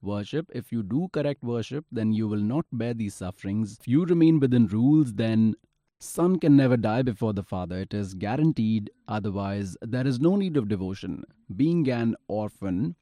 worship. 0.00 0.50
If 0.54 0.72
you 0.72 0.82
do 0.82 1.08
correct 1.12 1.42
worship, 1.42 1.84
then 1.92 2.12
you 2.12 2.26
will 2.26 2.38
not 2.38 2.64
bear 2.72 2.94
these 2.94 3.14
sufferings. 3.14 3.76
If 3.78 3.86
you 3.86 4.04
remain 4.04 4.40
within 4.40 4.66
rules, 4.68 5.12
then 5.12 5.54
son 6.00 6.38
can 6.38 6.56
never 6.56 6.76
die 6.76 7.02
before 7.02 7.32
the 7.32 7.42
father. 7.42 7.78
It 7.80 7.92
is 7.92 8.14
guaranteed. 8.14 8.90
Otherwise, 9.06 9.76
there 9.82 10.06
is 10.06 10.20
no 10.20 10.36
need 10.36 10.56
of 10.56 10.68
devotion. 10.68 11.24
Being 11.54 11.88
an 11.90 12.16
orphan, 12.28 12.96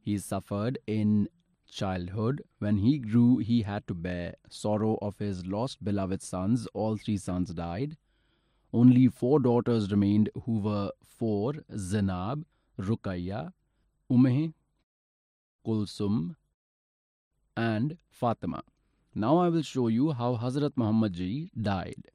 he 0.00 0.18
suffered 0.18 0.78
in 0.86 1.28
childhood. 1.70 2.42
When 2.58 2.78
he 2.78 2.98
grew, 2.98 3.38
he 3.38 3.62
had 3.62 3.86
to 3.86 3.94
bear 3.94 4.34
sorrow 4.50 4.98
of 5.00 5.18
his 5.18 5.46
lost 5.46 5.82
beloved 5.82 6.22
sons. 6.22 6.66
All 6.74 6.96
three 6.96 7.16
sons 7.16 7.54
died. 7.54 7.96
Only 8.72 9.08
four 9.08 9.40
daughters 9.40 9.90
remained, 9.90 10.30
who 10.44 10.60
were 10.60 10.92
four 11.04 11.54
Zainab, 11.76 12.44
Ruqayya, 12.80 13.52
Umeh, 14.10 14.54
Kulsum, 15.66 16.36
and 17.56 17.98
Fatima. 18.10 18.62
Now 19.14 19.36
I 19.36 19.48
will 19.50 19.62
show 19.62 19.88
you 19.88 20.12
how 20.12 20.36
Hazrat 20.36 20.72
Muhammad 20.76 21.12
Ji 21.12 21.50
died. 21.60 22.11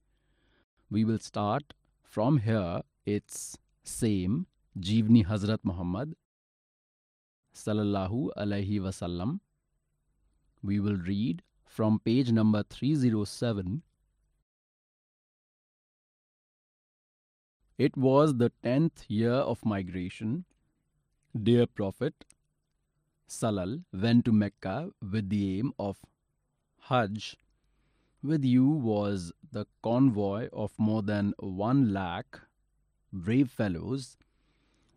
We 0.89 1.03
will 1.03 1.19
start 1.19 1.73
from 2.03 2.37
here. 2.39 2.81
It's 3.05 3.57
same 3.83 4.47
Jeevni 4.79 5.25
Hazrat 5.25 5.59
Muhammad 5.63 6.15
Sallallahu 7.53 8.29
Alaihi 8.37 8.79
Wasallam. 8.79 9.39
We 10.63 10.79
will 10.79 10.95
read 10.95 11.43
from 11.65 11.99
page 11.99 12.31
number 12.31 12.63
307. 12.63 13.81
It 17.77 17.97
was 17.97 18.35
the 18.37 18.51
tenth 18.63 19.05
year 19.09 19.33
of 19.33 19.65
migration. 19.65 20.45
Dear 21.43 21.67
Prophet 21.67 22.25
Salal 23.27 23.79
went 23.93 24.23
to 24.25 24.31
Mecca 24.31 24.91
with 25.01 25.29
the 25.29 25.59
aim 25.59 25.73
of 25.77 25.97
Hajj. 26.83 27.35
With 28.27 28.43
you 28.43 28.67
was 28.67 29.31
the 29.53 29.65
convoy 29.81 30.49
of 30.51 30.73
more 30.77 31.01
than 31.01 31.33
one 31.39 31.93
lakh 31.93 32.41
brave 33.13 33.49
fellows. 33.49 34.17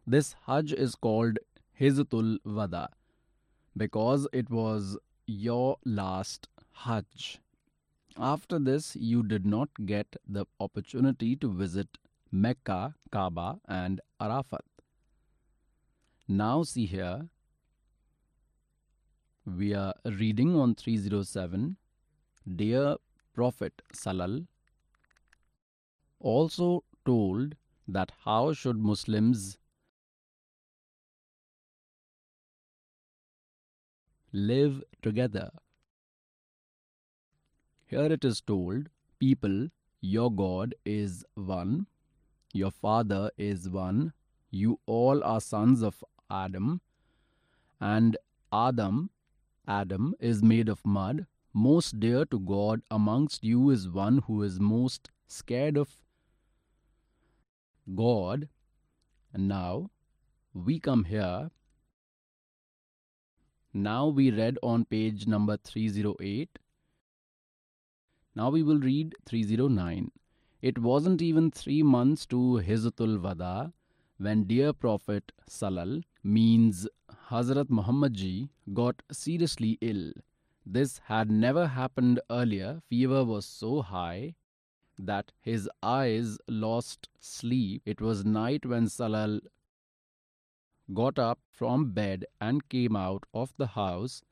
This 0.04 0.34
Hajj 0.46 0.72
is 0.72 0.96
called 0.96 1.38
Hijjatul 1.80 2.38
Wada 2.44 2.88
because 3.76 4.26
it 4.32 4.50
was 4.50 4.98
your 5.28 5.76
last 5.84 6.48
Hajj. 6.72 7.38
After 8.16 8.58
this, 8.58 8.96
you 8.96 9.22
did 9.22 9.46
not 9.46 9.68
get 9.86 10.16
the 10.26 10.46
opportunity 10.58 11.36
to 11.36 11.52
visit 11.52 11.98
Mecca, 12.32 12.96
Kaaba, 13.12 13.60
and 13.68 14.00
Arafat. 14.20 14.64
Now, 16.26 16.64
see 16.64 16.86
here, 16.86 17.28
we 19.46 19.72
are 19.72 19.94
reading 20.04 20.56
on 20.56 20.74
307 20.74 21.76
Dear 22.56 22.96
Prophet 23.34 23.82
Salal 23.92 24.46
also 26.18 26.84
told 27.04 27.56
that 27.88 28.12
how 28.24 28.52
should 28.52 28.76
Muslims 28.78 29.58
live 34.32 34.82
together. 35.02 35.50
Here 37.86 38.12
it 38.12 38.24
is 38.24 38.40
told, 38.40 38.88
people, 39.18 39.68
your 40.00 40.30
God 40.30 40.74
is 40.84 41.24
one, 41.34 41.86
your 42.52 42.70
Father 42.70 43.30
is 43.36 43.68
one, 43.68 44.12
you 44.50 44.78
all 44.86 45.24
are 45.24 45.40
sons 45.40 45.82
of 45.82 46.04
Adam, 46.30 46.80
and 47.80 48.16
Adam, 48.52 49.10
Adam 49.66 50.14
is 50.20 50.42
made 50.42 50.68
of 50.68 50.84
mud. 50.84 51.26
Most 51.52 51.98
dear 52.00 52.24
to 52.26 52.38
God 52.38 52.82
amongst 52.90 53.44
you 53.44 53.70
is 53.70 53.88
one 53.88 54.18
who 54.26 54.42
is 54.42 54.60
most 54.60 55.10
scared 55.26 55.76
of 55.76 55.88
God. 57.94 58.48
And 59.32 59.48
now 59.48 59.90
we 60.54 60.78
come 60.80 61.04
here 61.04 61.50
Now 63.72 64.08
we 64.08 64.32
read 64.32 64.58
on 64.64 64.84
page 64.84 65.28
number 65.28 65.56
308. 65.56 66.58
Now 68.34 68.50
we 68.50 68.64
will 68.64 68.80
read 68.80 69.14
309. 69.26 70.10
It 70.60 70.78
wasn't 70.80 71.22
even 71.22 71.52
three 71.52 71.84
months 71.84 72.26
to 72.26 72.60
Hijjatul 72.66 73.20
Wada 73.22 73.72
when 74.18 74.42
dear 74.44 74.72
Prophet 74.72 75.30
Salal 75.46 76.00
means 76.24 76.88
Hazrat 77.28 77.70
Muhammad 77.70 78.14
ji 78.14 78.50
got 78.74 79.02
seriously 79.12 79.78
ill. 79.80 80.12
This 80.66 80.98
had 81.04 81.30
never 81.30 81.68
happened 81.68 82.20
earlier. 82.30 82.82
Fever 82.88 83.24
was 83.24 83.44
so 83.46 83.82
high 83.82 84.34
that 84.98 85.32
his 85.40 85.68
eyes 85.82 86.38
lost 86.48 87.08
sleep. 87.18 87.82
It 87.86 88.00
was 88.00 88.24
night 88.24 88.66
when 88.66 88.88
Salal 88.88 89.40
got 90.92 91.18
up 91.18 91.38
from 91.50 91.92
bed 91.92 92.24
and 92.40 92.68
came 92.68 92.96
out 92.96 93.24
of 93.32 93.54
the 93.56 93.68
house 93.68 94.22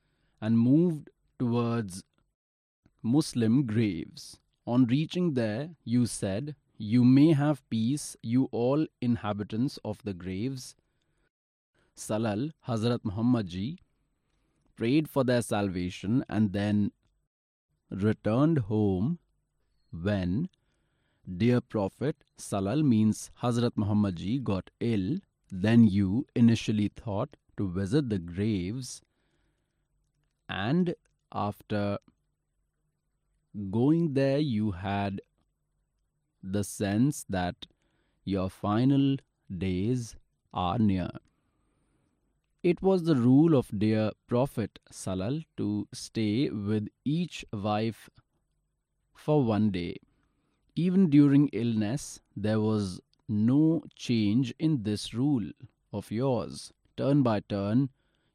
and 0.41 0.59
moved 0.59 1.11
towards 1.39 2.05
Muslim 3.03 3.65
graves. 3.65 4.39
On 4.67 4.85
reaching 4.87 5.35
there, 5.35 5.71
you 5.85 6.07
said, 6.07 6.55
You 6.77 7.05
may 7.05 7.33
have 7.33 7.69
peace, 7.71 8.17
you 8.23 8.49
all 8.53 8.87
inhabitants 9.01 9.79
of 9.85 10.03
the 10.05 10.13
graves. 10.13 10.75
Salal, 11.95 12.51
Hazrat 12.67 13.01
Muhammad 13.05 13.47
ji, 13.47 13.79
prayed 14.79 15.09
for 15.17 15.25
their 15.25 15.43
salvation 15.43 16.25
and 16.29 16.53
then 16.53 16.93
returned 17.91 18.59
home 18.71 19.19
when 20.09 20.49
dear 21.43 21.61
prophet 21.75 22.25
salal 22.49 22.83
means 22.93 23.23
hazrat 23.43 23.81
muhammad 23.83 24.21
ji 24.25 24.39
got 24.51 24.71
ill 24.89 25.07
then 25.67 25.87
you 25.97 26.25
initially 26.43 26.89
thought 27.03 27.37
to 27.61 27.69
visit 27.79 28.11
the 28.13 28.19
graves 28.33 28.93
and 30.49 30.95
after 31.47 31.83
going 33.79 34.13
there 34.15 34.39
you 34.39 34.71
had 34.83 35.21
the 36.43 36.63
sense 36.65 37.25
that 37.29 37.67
your 38.25 38.49
final 38.49 39.17
days 39.65 40.15
are 40.53 40.79
near 40.79 41.11
it 42.63 42.83
was 42.83 43.05
the 43.05 43.15
rule 43.15 43.57
of 43.57 43.71
dear 43.79 44.11
Prophet 44.27 44.79
Salal 44.91 45.43
to 45.57 45.87
stay 45.93 46.51
with 46.51 46.89
each 47.05 47.45
wife 47.53 48.11
for 49.15 49.45
one 49.45 49.71
day. 49.71 49.97
Even 50.75 51.09
during 51.09 51.49
illness, 51.49 52.21
there 52.37 52.61
was 52.61 53.01
no 53.29 53.83
change 53.95 54.53
in 54.59 54.83
this 54.83 55.15
rule 55.15 55.51
of 55.93 56.11
yours. 56.11 56.73
Turn 56.97 57.23
by 57.23 57.41
turn, 57.41 57.91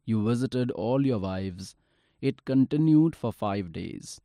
you 0.05 0.23
visited 0.25 0.71
all 0.71 1.05
your 1.05 1.19
wives. 1.19 1.75
It 2.21 2.45
continued 2.45 3.15
for 3.15 3.33
five 3.33 3.73
days. 3.73 4.21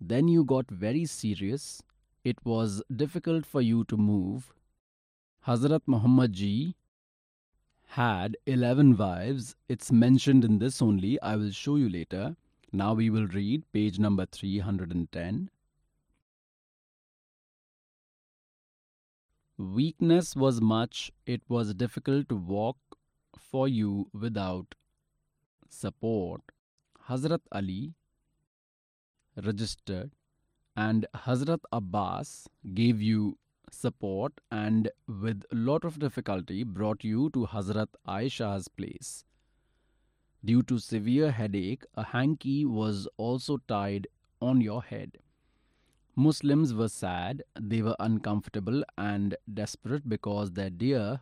Then 0.00 0.28
you 0.28 0.44
got 0.44 0.70
very 0.70 1.06
serious. 1.06 1.82
It 2.22 2.38
was 2.44 2.82
difficult 2.94 3.44
for 3.46 3.60
you 3.60 3.84
to 3.84 3.96
move. 3.96 4.52
Hazrat 5.46 5.82
Muhammad 5.86 6.32
ji 6.32 6.76
had 7.88 8.36
11 8.46 8.96
wives. 8.96 9.56
It's 9.68 9.90
mentioned 9.90 10.44
in 10.44 10.58
this 10.58 10.82
only. 10.82 11.20
I 11.22 11.36
will 11.36 11.50
show 11.50 11.76
you 11.76 11.88
later. 11.88 12.36
Now 12.70 12.92
we 12.92 13.08
will 13.08 13.26
read 13.26 13.64
page 13.72 13.98
number 13.98 14.26
310. 14.26 15.50
Weakness 19.56 20.36
was 20.36 20.60
much. 20.60 21.10
It 21.26 21.42
was 21.48 21.72
difficult 21.74 22.28
to 22.28 22.36
walk 22.36 22.76
for 23.36 23.66
you 23.66 24.10
without 24.12 24.74
support. 25.68 26.42
Hazrat 27.08 27.40
Ali 27.50 27.94
registered 29.34 30.10
and 30.76 31.06
Hazrat 31.14 31.60
Abbas 31.72 32.48
gave 32.74 33.00
you 33.00 33.38
support 33.72 34.40
and 34.50 34.90
with 35.06 35.44
lot 35.52 35.84
of 35.84 35.98
difficulty 35.98 36.62
brought 36.64 37.04
you 37.04 37.30
to 37.30 37.46
Hazrat 37.46 37.88
Aisha's 38.06 38.68
place. 38.68 39.24
Due 40.44 40.62
to 40.62 40.78
severe 40.78 41.30
headache, 41.32 41.84
a 41.94 42.04
hanky 42.04 42.64
was 42.64 43.08
also 43.16 43.58
tied 43.68 44.06
on 44.40 44.60
your 44.60 44.82
head. 44.82 45.18
Muslims 46.14 46.74
were 46.74 46.88
sad, 46.88 47.42
they 47.60 47.82
were 47.82 47.96
uncomfortable 48.00 48.82
and 48.96 49.36
desperate 49.52 50.08
because 50.08 50.52
their 50.52 50.70
dear 50.70 51.20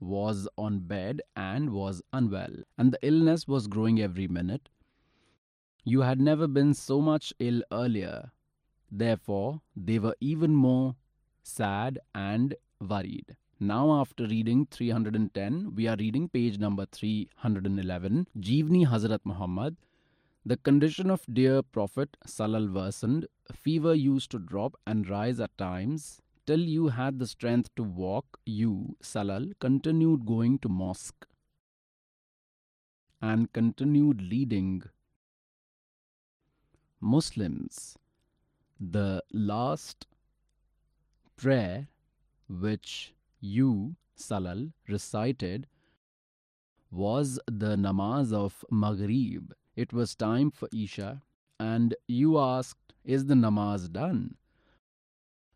was 0.00 0.48
on 0.58 0.80
bed 0.80 1.22
and 1.36 1.70
was 1.70 2.02
unwell, 2.12 2.54
and 2.76 2.92
the 2.92 2.98
illness 3.06 3.46
was 3.46 3.68
growing 3.68 4.00
every 4.00 4.26
minute. 4.26 4.68
You 5.84 6.00
had 6.00 6.20
never 6.20 6.46
been 6.46 6.74
so 6.74 7.00
much 7.00 7.32
ill 7.38 7.62
earlier. 7.72 8.32
Therefore, 8.90 9.62
they 9.74 9.98
were 9.98 10.16
even 10.20 10.54
more 10.54 10.96
sad, 11.42 11.98
and 12.14 12.54
worried. 12.80 13.36
Now, 13.60 14.00
after 14.00 14.26
reading 14.26 14.66
310, 14.70 15.74
we 15.74 15.86
are 15.86 15.96
reading 15.96 16.28
page 16.28 16.58
number 16.58 16.86
311, 16.86 18.28
Jeevni 18.38 18.88
Hazrat 18.88 19.20
Muhammad. 19.24 19.76
The 20.44 20.56
condition 20.56 21.10
of 21.10 21.24
dear 21.32 21.62
Prophet 21.62 22.16
Salal 22.26 22.68
worsened. 22.68 23.28
Fever 23.52 23.94
used 23.94 24.32
to 24.32 24.40
drop 24.40 24.76
and 24.86 25.08
rise 25.08 25.38
at 25.38 25.56
times. 25.56 26.20
Till 26.44 26.58
you 26.58 26.88
had 26.88 27.20
the 27.20 27.26
strength 27.28 27.72
to 27.76 27.84
walk, 27.84 28.40
you, 28.44 28.96
Salal, 29.00 29.52
continued 29.60 30.26
going 30.26 30.58
to 30.58 30.68
mosque 30.68 31.26
and 33.20 33.52
continued 33.52 34.20
leading 34.20 34.82
Muslims. 37.00 37.96
The 38.80 39.22
last 39.32 40.08
prayer 41.36 41.88
which 42.48 43.14
you, 43.40 43.96
Salal, 44.14 44.72
recited 44.88 45.66
was 46.90 47.40
the 47.46 47.76
namaz 47.76 48.32
of 48.32 48.64
Maghrib. 48.70 49.52
It 49.74 49.92
was 49.92 50.14
time 50.14 50.50
for 50.50 50.68
Isha, 50.72 51.22
and 51.58 51.94
you 52.06 52.38
asked, 52.38 52.92
Is 53.04 53.26
the 53.26 53.34
namaz 53.34 53.90
done? 53.90 54.36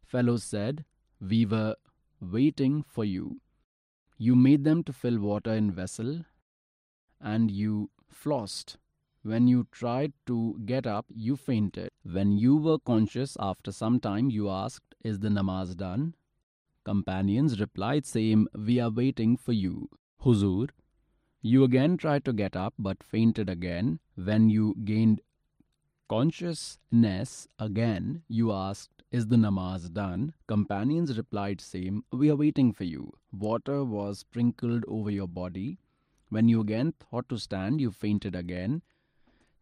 Fellows 0.03 0.45
said, 0.45 0.85
We 1.21 1.45
were 1.45 1.77
waiting 2.21 2.83
for 2.83 3.05
you. 3.05 3.41
You 4.19 4.35
made 4.35 4.65
them 4.65 4.83
to 4.85 4.93
fill 4.93 5.19
water 5.19 5.53
in 5.53 5.71
vessel, 5.71 6.25
and 7.21 7.51
you 7.51 7.91
flossed. 8.11 8.77
When 9.23 9.49
you 9.49 9.67
tried 9.73 10.13
to 10.27 10.59
get 10.65 10.87
up, 10.87 11.07
you 11.15 11.37
fainted. 11.37 11.91
When 12.05 12.33
you 12.33 12.57
were 12.57 12.79
conscious 12.79 13.37
after 13.41 13.73
some 13.73 14.01
time, 14.01 14.31
you 14.31 14.49
asked, 14.49 14.95
Is 15.07 15.21
the 15.21 15.29
namaz 15.29 15.77
done? 15.77 16.17
Companions 16.83 17.61
replied, 17.61 18.05
Same, 18.05 18.49
we 18.53 18.81
are 18.81 18.91
waiting 18.91 19.37
for 19.37 19.53
you. 19.53 19.89
Huzur, 20.25 20.71
you 21.41 21.63
again 21.63 21.97
tried 21.97 22.25
to 22.25 22.33
get 22.33 22.57
up 22.57 22.75
but 22.77 23.05
fainted 23.05 23.49
again. 23.49 24.01
When 24.17 24.51
you 24.51 24.75
gained 24.85 25.21
consciousness 26.09 27.47
again, 27.61 28.25
you 28.27 28.51
asked, 28.51 29.05
Is 29.13 29.29
the 29.29 29.37
namaz 29.37 29.93
done? 29.93 30.35
Companions 30.49 31.17
replied, 31.17 31.61
Same, 31.61 32.03
we 32.11 32.29
are 32.29 32.43
waiting 32.45 32.73
for 32.73 32.83
you. 32.83 33.13
Water 33.31 33.85
was 33.85 34.19
sprinkled 34.19 34.85
over 34.89 35.13
your 35.13 35.29
body. 35.29 35.79
When 36.31 36.49
you 36.49 36.61
again 36.61 36.95
thought 36.99 37.29
to 37.29 37.39
stand, 37.39 37.81
you 37.81 37.93
fainted 37.93 38.35
again. 38.35 38.83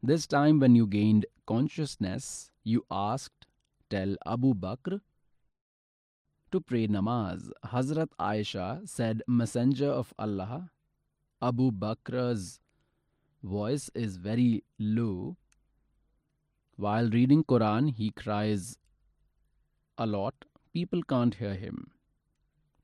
This 0.03 0.27
time, 0.27 0.59
when 0.59 0.75
you 0.75 0.87
gained 0.87 1.27
consciousness, 1.45 2.51
you 2.63 2.87
asked, 2.91 3.47
Tell 3.91 4.17
Abu 4.27 4.55
Bakr 4.55 5.03
to 6.55 6.61
pray 6.61 6.87
namaz. 6.87 7.51
Hazrat 7.73 8.11
Aisha 8.21 8.89
said, 8.89 9.23
Messenger 9.27 9.89
of 10.03 10.15
Allah, 10.19 10.71
Abu 11.43 11.73
Bakr's 11.73 12.61
voice 13.43 13.91
is 13.95 14.17
very 14.19 14.63
low. 14.79 15.37
While 16.77 17.11
reading 17.11 17.43
Quran, 17.43 17.91
he 17.93 18.11
cries 18.11 18.79
a 19.99 20.07
lot. 20.07 20.45
People 20.73 21.03
can't 21.03 21.35
hear 21.35 21.55
him. 21.55 21.91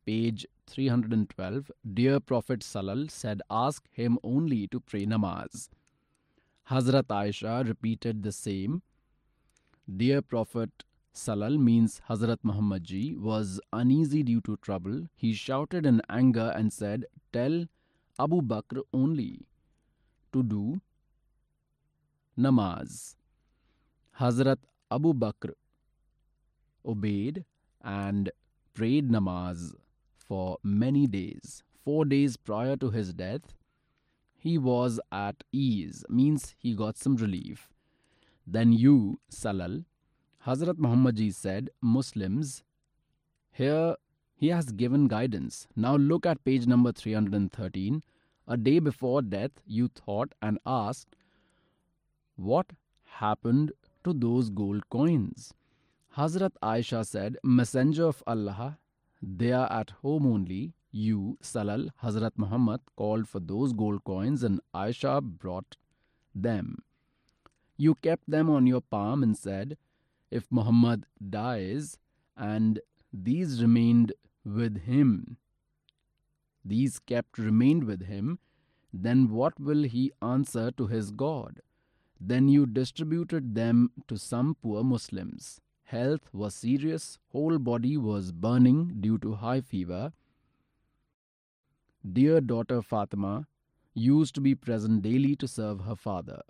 Page 0.05 0.47
312 0.67 1.71
Dear 1.95 2.19
Prophet 2.19 2.65
Salal 2.65 3.07
said, 3.09 3.41
Ask 3.51 3.89
him 3.93 4.19
only 4.25 4.67
to 4.69 4.81
pray 4.81 5.07
namaz. 5.07 5.69
Hazrat 6.71 7.17
Aisha 7.23 7.67
repeated 7.69 8.25
the 8.25 8.33
same. 8.33 8.83
Dear 10.05 10.23
Prophet 10.23 10.71
Salal 11.13 11.59
means 11.59 12.01
Hazrat 12.09 12.39
Muhammad 12.43 12.85
ji 12.85 13.17
was 13.17 13.61
uneasy 13.73 14.23
due 14.23 14.41
to 14.43 14.57
trouble. 14.59 15.09
He 15.17 15.33
shouted 15.33 15.85
in 15.85 16.03
anger 16.09 16.53
and 16.55 16.73
said, 16.73 17.07
Tell 17.33 17.67
Abu 18.19 18.41
Bakr 18.43 18.83
only 18.93 19.47
to 20.33 20.43
do 20.43 20.81
namaz. 22.39 23.17
Hazrat 24.19 24.59
Abu 24.91 25.13
Bakr 25.13 25.53
obeyed 26.85 27.45
and 27.83 28.31
prayed 28.75 29.11
namaz 29.11 29.75
for 30.17 30.59
many 30.63 31.07
days. 31.07 31.63
Four 31.85 32.05
days 32.05 32.37
prior 32.37 32.77
to 32.77 32.91
his 32.91 33.13
death, 33.13 33.55
he 34.39 34.59
was 34.59 35.01
at 35.11 35.43
ease, 35.53 36.05
means 36.09 36.55
he 36.59 36.75
got 36.75 36.97
some 36.97 37.17
relief. 37.17 37.69
Then 38.47 38.73
you, 38.73 39.21
Salal, 39.29 39.85
Hazrat 40.47 40.79
Muhammad 40.79 41.17
ji 41.17 41.31
said, 41.31 41.69
Muslims, 41.83 42.63
here 43.53 43.97
he 44.35 44.49
has 44.49 44.73
given 44.73 45.07
guidance. 45.07 45.69
Now 45.77 45.97
look 45.97 46.25
at 46.25 46.45
page 46.45 46.67
number 46.67 46.93
313. 46.93 48.03
A 48.49 48.57
day 48.57 48.79
before 48.79 49.21
death, 49.21 49.51
you 49.67 49.89
thought 49.89 50.33
and 50.41 50.59
asked, 50.65 51.15
What 52.37 52.73
happened 53.05 53.73
to 54.03 54.15
those 54.15 54.49
gold 54.49 54.89
coins? 54.89 55.53
Hazrat 56.17 56.53
Aisha 56.63 57.05
said, 57.07 57.37
Messenger 57.45 58.07
of 58.07 58.23
Allah, 58.27 58.79
they 59.23 59.53
are 59.53 59.71
at 59.71 59.91
home 60.03 60.27
only. 60.27 60.73
You, 60.91 61.39
Salal, 61.41 61.91
Hazrat 62.03 62.33
Muhammad 62.37 62.81
called 62.97 63.29
for 63.29 63.41
those 63.41 63.73
gold 63.75 64.03
coins 64.05 64.43
and 64.43 64.61
Aisha 64.75 65.23
brought 65.23 65.77
them. 66.35 66.83
You 67.77 67.95
kept 67.95 68.29
them 68.29 68.51
on 68.51 68.67
your 68.67 68.81
palm 68.81 69.23
and 69.23 69.37
said, 69.37 69.77
If 70.31 70.47
Muhammad 70.51 71.07
dies 71.29 71.99
and 72.37 72.81
these 73.13 73.63
remained 73.63 74.13
with 74.45 74.83
him, 74.83 75.37
these 76.65 76.99
kept 76.99 77.39
remained 77.39 77.85
with 77.85 78.03
him, 78.03 78.39
then 78.93 79.31
what 79.31 79.59
will 79.59 79.83
he 79.83 80.13
answer 80.23 80.71
to 80.73 80.87
his 80.87 81.11
God? 81.11 81.61
Then 82.21 82.49
you 82.49 82.67
distributed 82.67 83.55
them 83.55 83.91
to 84.09 84.19
some 84.19 84.57
poor 84.63 84.85
Muslims. 84.85 85.61
Health 85.85 86.33
was 86.33 86.55
serious, 86.55 87.19
whole 87.33 87.59
body 87.59 87.97
was 87.97 88.31
burning 88.31 89.01
due 89.01 89.19
to 89.19 89.35
high 89.35 89.61
fever. 89.61 90.13
Dear 92.13 92.41
daughter 92.41 92.83
Fatima 92.83 93.47
used 93.95 94.35
to 94.37 94.41
be 94.41 94.55
present 94.55 95.03
daily 95.03 95.35
to 95.37 95.49
serve 95.49 95.81
her 95.81 95.97
father. 95.97 96.43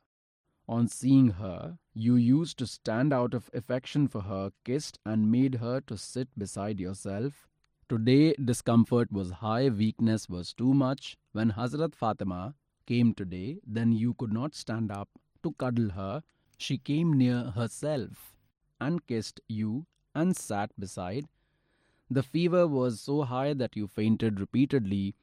On 0.70 0.86
seeing 0.86 1.31
her, 1.31 1.78
you 1.94 2.15
used 2.15 2.57
to 2.58 2.65
stand 2.65 3.12
out 3.12 3.34
of 3.34 3.50
affection 3.52 4.07
for 4.07 4.20
her, 4.20 4.52
kissed 4.65 5.00
and 5.05 5.28
made 5.28 5.57
her 5.57 5.81
to 5.81 5.99
sit 5.99 6.28
beside 6.39 6.78
yourself. 6.78 7.49
Today, 7.89 8.34
discomfort 8.34 9.10
was 9.10 9.32
high, 9.32 9.68
weakness 9.68 10.28
was 10.28 10.52
too 10.52 10.73
much. 10.73 11.18
When 11.32 11.50
Hazrat 11.50 11.97
Fatima 11.97 12.55
came 12.86 13.15
today, 13.15 13.58
then 13.66 13.90
you 13.90 14.15
could 14.15 14.32
not 14.32 14.55
stand 14.55 14.92
up 14.92 15.08
to 15.42 15.50
cuddle 15.55 15.90
her. 15.90 16.23
She 16.57 16.78
came 16.78 17.15
near 17.15 17.50
herself 17.57 18.36
and 18.81 19.05
kissed 19.08 19.40
you 19.49 19.86
and 20.15 20.36
sat 20.36 20.70
beside. 20.78 21.26
The 22.08 22.23
fever 22.23 22.68
was 22.68 23.00
so 23.00 23.23
high 23.23 23.55
that 23.55 23.74
you 23.74 23.89
fainted 23.89 24.39
repeatedly. 24.39 25.16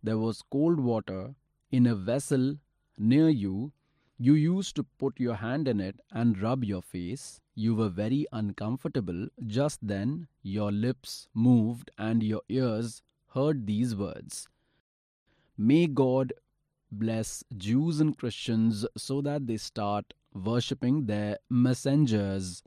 There 0.00 0.18
was 0.18 0.44
cold 0.48 0.78
water 0.78 1.34
in 1.72 1.88
a 1.88 1.96
vessel 1.96 2.58
near 2.98 3.28
you. 3.28 3.72
You 4.18 4.34
used 4.34 4.76
to 4.76 4.84
put 4.98 5.18
your 5.18 5.36
hand 5.36 5.66
in 5.68 5.80
it 5.80 6.00
and 6.10 6.40
rub 6.40 6.64
your 6.64 6.82
face. 6.82 7.40
You 7.54 7.74
were 7.74 7.88
very 7.88 8.26
uncomfortable. 8.32 9.28
Just 9.46 9.86
then, 9.86 10.28
your 10.42 10.70
lips 10.70 11.28
moved 11.34 11.90
and 11.98 12.22
your 12.22 12.42
ears 12.48 13.02
heard 13.28 13.66
these 13.66 13.94
words 13.94 14.48
May 15.56 15.86
God 15.86 16.32
bless 16.90 17.44
Jews 17.56 18.00
and 18.00 18.16
Christians 18.16 18.86
so 18.96 19.20
that 19.20 19.46
they 19.46 19.56
start 19.56 20.14
worshipping 20.34 21.06
their 21.06 21.38
messengers' 21.48 22.62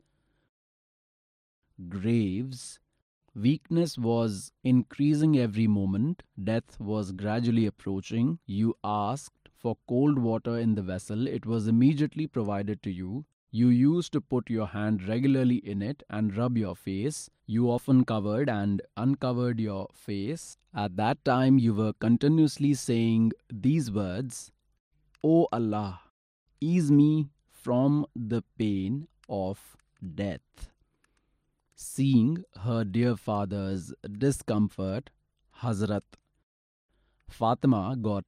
graves. 1.88 2.78
Weakness 3.34 3.98
was 3.98 4.52
increasing 4.62 5.36
every 5.36 5.66
moment. 5.66 6.22
Death 6.42 6.78
was 6.78 7.12
gradually 7.12 7.66
approaching. 7.66 8.38
You 8.46 8.76
asked 8.84 9.43
for 9.64 9.78
cold 9.88 10.18
water 10.18 10.58
in 10.58 10.74
the 10.74 10.82
vessel. 10.82 11.26
It 11.26 11.46
was 11.46 11.68
immediately 11.68 12.26
provided 12.26 12.82
to 12.82 12.90
you. 12.90 13.24
You 13.50 13.68
used 13.68 14.12
to 14.12 14.20
put 14.20 14.50
your 14.50 14.66
hand 14.66 15.08
regularly 15.08 15.56
in 15.56 15.80
it 15.80 16.02
and 16.10 16.36
rub 16.36 16.58
your 16.58 16.76
face. 16.76 17.30
You 17.46 17.70
often 17.70 18.04
covered 18.04 18.50
and 18.50 18.82
uncovered 18.98 19.58
your 19.58 19.88
face. 19.94 20.58
At 20.74 20.96
that 20.96 21.24
time, 21.24 21.58
you 21.58 21.72
were 21.72 21.94
continuously 21.94 22.74
saying 22.74 23.32
these 23.50 23.90
words 23.90 24.52
O 25.22 25.48
Allah, 25.50 26.00
ease 26.60 26.90
me 26.90 27.30
from 27.48 28.04
the 28.14 28.42
pain 28.58 29.08
of 29.30 29.78
death. 30.14 30.70
Seeing 31.74 32.44
her 32.68 32.84
dear 32.84 33.16
father's 33.16 33.94
discomfort, 34.26 35.08
Hazrat 35.62 36.02
Fatima 37.28 37.96
got 37.96 38.24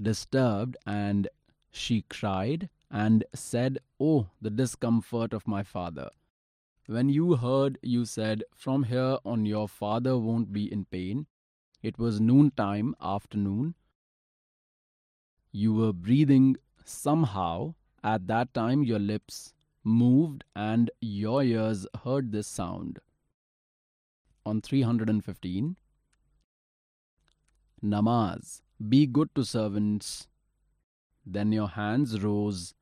disturbed 0.00 0.76
and 0.86 1.28
she 1.70 2.02
cried 2.02 2.68
and 2.90 3.24
said, 3.34 3.78
Oh, 4.00 4.28
the 4.40 4.50
discomfort 4.50 5.32
of 5.32 5.46
my 5.46 5.62
father. 5.62 6.10
When 6.86 7.08
you 7.08 7.36
heard, 7.36 7.78
you 7.82 8.04
said, 8.04 8.44
From 8.54 8.84
here 8.84 9.18
on, 9.24 9.44
your 9.44 9.68
father 9.68 10.16
won't 10.16 10.52
be 10.52 10.72
in 10.72 10.86
pain. 10.86 11.26
It 11.82 11.98
was 11.98 12.20
noontime, 12.20 12.94
afternoon. 13.00 13.74
You 15.52 15.74
were 15.74 15.92
breathing 15.92 16.56
somehow. 16.84 17.74
At 18.02 18.26
that 18.28 18.54
time, 18.54 18.82
your 18.84 18.98
lips 18.98 19.52
moved 19.84 20.44
and 20.54 20.90
your 21.00 21.42
ears 21.42 21.86
heard 22.04 22.32
this 22.32 22.46
sound. 22.46 23.00
On 24.46 24.60
315, 24.62 25.76
Namaz. 27.82 28.62
Be 28.86 29.06
good 29.06 29.34
to 29.34 29.44
servants. 29.44 30.28
Then 31.26 31.50
your 31.50 31.68
hands 31.68 32.22
rose 32.22 32.74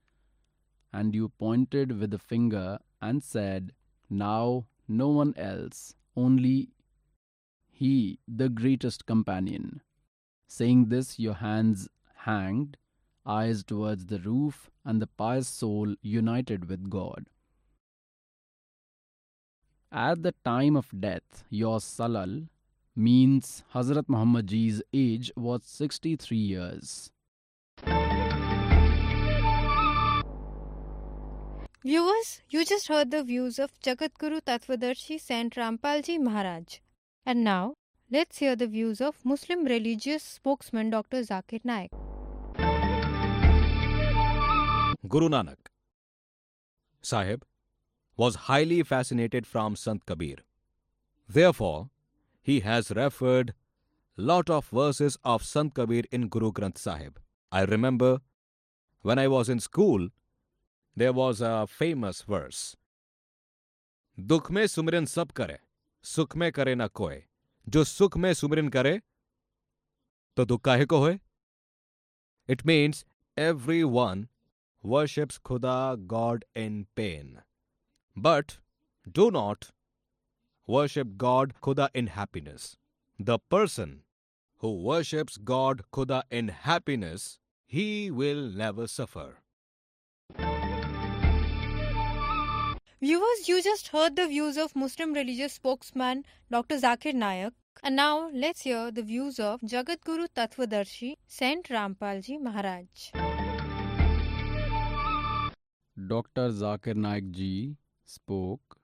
and 0.93 1.15
you 1.15 1.31
pointed 1.39 1.99
with 1.99 2.11
the 2.11 2.19
finger 2.19 2.79
and 3.01 3.23
said, 3.23 3.73
Now 4.11 4.67
no 4.87 5.09
one 5.09 5.35
else, 5.37 5.95
only 6.15 6.71
he, 7.71 8.19
the 8.27 8.49
greatest 8.49 9.07
companion. 9.07 9.81
Saying 10.47 10.89
this, 10.89 11.19
your 11.19 11.35
hands 11.35 11.89
hanged, 12.15 12.77
eyes 13.27 13.65
towards 13.65 14.07
the 14.07 14.19
roof, 14.21 14.71
and 14.85 15.03
the 15.03 15.07
pious 15.07 15.49
soul 15.49 15.95
united 16.01 16.69
with 16.69 16.89
God. 16.89 17.27
At 19.93 20.23
the 20.23 20.35
time 20.45 20.77
of 20.77 21.01
death, 21.01 21.45
your 21.51 21.81
salal 21.81 22.49
means 22.97 23.63
Hazrat 23.75 24.09
Muhammad 24.09 24.47
Ji's 24.47 24.83
age 24.93 25.31
was 25.37 25.63
63 25.65 26.37
years. 26.37 27.11
Viewers, 31.85 32.41
you 32.51 32.65
just 32.65 32.89
heard 32.89 33.11
the 33.13 33.23
views 33.23 33.59
of 33.61 33.71
Jagatguru 33.81 34.41
Tattvadarshi 34.41 35.21
Sant 35.21 35.55
Rampalji 35.55 36.19
Maharaj. 36.19 36.81
And 37.25 37.45
now, 37.45 37.75
let's 38.11 38.39
hear 38.39 38.57
the 38.57 38.67
views 38.67 39.01
of 39.01 39.25
Muslim 39.25 39.65
religious 39.65 40.23
spokesman 40.23 40.91
Dr. 40.91 41.21
Zakir 41.21 41.65
Naik. 41.65 41.91
Guru 45.07 45.29
Nanak 45.29 45.69
Sahib 47.03 47.45
was 48.17 48.35
highly 48.35 48.83
fascinated 48.83 49.47
from 49.47 49.77
Sant 49.77 50.05
Kabir. 50.07 50.39
Therefore, 51.29 51.91
he 52.46 52.60
has 52.62 52.92
referred 52.92 53.54
lot 54.18 54.50
of 54.50 54.68
verses 54.68 55.18
of 55.24 55.44
Sant 55.44 55.74
Kabir 55.74 56.04
in 56.12 56.28
Guru 56.28 56.52
Granth 56.52 56.78
Sahib. 56.78 57.20
I 57.52 57.64
remember 57.64 58.22
when 59.02 59.20
I 59.20 59.28
was 59.28 59.50
in 59.50 59.60
school, 59.60 60.10
there 60.96 61.14
was 61.14 61.42
a 61.42 61.68
famous 61.68 62.22
verse. 62.22 62.76
दुख 64.20 64.52
में 64.52 64.66
सुमिरन 64.68 65.06
सब 65.06 65.32
करे 65.32 65.58
सुख 66.04 66.36
में 66.38 66.52
करे 66.52 66.76
ना 66.76 66.88
कोय 66.88 67.24
जो 67.70 67.84
सुख 67.84 68.18
में 68.18 68.34
सुमिरन 68.34 68.70
करे 68.70 69.02
तो 70.38 70.46
दुख 70.46 70.62
काहे 70.62 70.86
को 70.86 70.98
होए 70.98 71.20
It 72.48 72.66
means 72.66 73.06
everyone 73.38 74.28
worships 74.84 75.38
Khuda, 75.38 76.06
God 76.08 76.44
in 76.56 76.88
pain. 76.96 77.42
But 78.16 78.58
do 79.10 79.32
not 79.32 79.72
worship 80.67 81.17
God, 81.17 81.55
Khuda 81.63 81.89
in 81.95 82.09
happiness. 82.09 82.77
The 83.19 83.39
person 83.39 84.03
who 84.59 84.73
worships 84.83 85.37
God, 85.37 85.83
Khuda 85.93 86.23
in 86.31 86.49
happiness, 86.49 87.39
he 87.67 88.11
will 88.11 88.51
never 88.51 88.87
suffer. 88.87 89.37
Viewers, 93.01 93.49
you 93.49 93.63
just 93.63 93.89
heard 93.89 94.17
the 94.17 94.27
views 94.27 94.57
of 94.57 94.75
Muslim 94.75 95.13
religious 95.13 95.53
spokesman 95.53 96.25
Dr. 96.51 96.77
Zakir 96.77 97.15
Naik. 97.15 97.53
And 97.83 97.95
now 97.95 98.31
let's 98.33 98.63
hear 98.63 98.91
the 98.91 99.03
views 99.03 99.39
of 99.39 99.61
Jagatguru 99.61 100.29
Tattvadarshi 100.35 101.15
Sant 101.27 101.69
Rampalji 101.69 102.41
Maharaj. 102.41 103.13
Dr. 106.09 106.49
Zakir 106.51 106.97
Naik 106.97 107.31
ji 107.31 107.77
spoke 108.05 108.79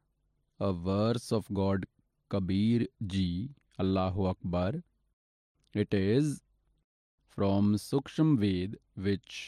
a 0.61 0.69
verse 0.87 1.33
of 1.33 1.53
God 1.53 1.87
Kabir 2.31 2.89
ji 3.15 3.29
Allah 3.81 4.19
Akbar 4.31 4.81
it 5.75 5.95
is 5.95 6.37
from 7.37 7.77
Sukshma 7.77 8.37
Ved 8.39 8.77
which 8.99 9.39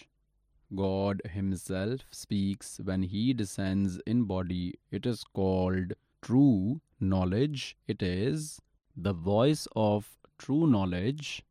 God 0.70 1.22
himself 1.26 2.12
speaks 2.14 2.80
when 2.80 3.02
he 3.12 3.32
descends 3.34 3.98
in 4.08 4.24
body 4.24 4.66
it 4.92 5.06
is 5.06 5.24
called 5.34 5.94
true 6.22 6.80
knowledge 7.02 7.74
it 7.90 8.02
is 8.02 8.50
the 8.96 9.14
voice 9.26 9.68
of 9.76 10.08
true 10.38 10.66
knowledge 10.66 11.42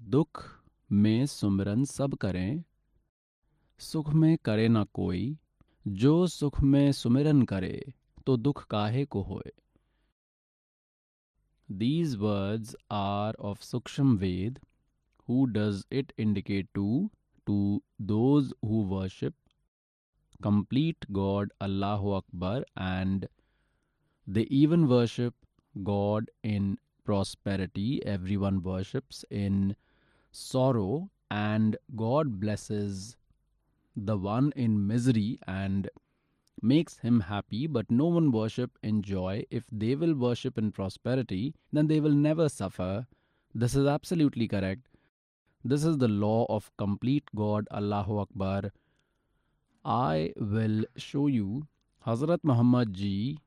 दुख 0.00 0.42
में 0.90 1.26
सुमरन 1.26 1.84
सब 1.84 2.14
करें। 2.14 2.62
सुख 3.80 4.12
में 4.14 4.36
करे 4.44 4.68
ना 4.68 4.84
कोई। 4.94 5.36
जो 5.86 6.26
सुख 6.26 6.60
में 6.62 6.92
सुमिरन 6.92 7.42
करे 7.42 7.92
तो 8.25 8.37
दुख 8.37 8.65
काहे 8.69 9.05
को 9.05 9.21
होए 9.31 9.51
These 11.69 12.17
words 12.17 12.75
are 12.91 13.33
of 13.39 13.61
Suksham 13.61 14.17
Ved. 14.23 14.59
Who 15.25 15.47
does 15.47 15.85
it 15.89 16.13
indicate 16.15 16.67
to? 16.75 17.09
To 17.47 17.81
those 17.99 18.53
who 18.61 18.81
worship 18.83 19.33
complete 20.41 21.07
God 21.11 21.51
Allahu 21.59 22.13
Akbar 22.13 22.65
and 22.75 23.27
they 24.27 24.41
even 24.61 24.87
worship 24.87 25.33
God 25.83 26.29
in 26.43 26.77
prosperity. 27.03 28.05
Everyone 28.05 28.61
worships 28.61 29.25
in 29.29 29.75
sorrow 30.31 31.09
and 31.31 31.77
God 31.95 32.39
blesses 32.39 33.17
the 33.95 34.17
one 34.17 34.51
in 34.55 34.85
misery 34.85 35.39
and 35.47 35.89
makes 36.62 36.98
him 36.98 37.20
happy, 37.20 37.66
but 37.66 37.90
no 37.90 38.06
one 38.06 38.30
worship 38.32 38.78
in 38.82 39.02
joy. 39.02 39.44
If 39.50 39.64
they 39.70 39.94
will 39.94 40.14
worship 40.14 40.58
in 40.58 40.72
prosperity, 40.72 41.54
then 41.72 41.86
they 41.86 42.00
will 42.00 42.12
never 42.12 42.48
suffer. 42.48 43.06
This 43.54 43.74
is 43.74 43.86
absolutely 43.86 44.48
correct. 44.48 44.86
This 45.64 45.84
is 45.84 45.98
the 45.98 46.08
law 46.08 46.46
of 46.48 46.70
complete 46.76 47.24
God, 47.34 47.68
Allahu 47.70 48.18
Akbar. 48.18 48.72
I 49.84 50.32
will 50.36 50.84
show 50.96 51.26
you 51.26 51.66
Hazrat 52.06 52.40
Muhammad 52.42 52.94
ji 52.94 53.38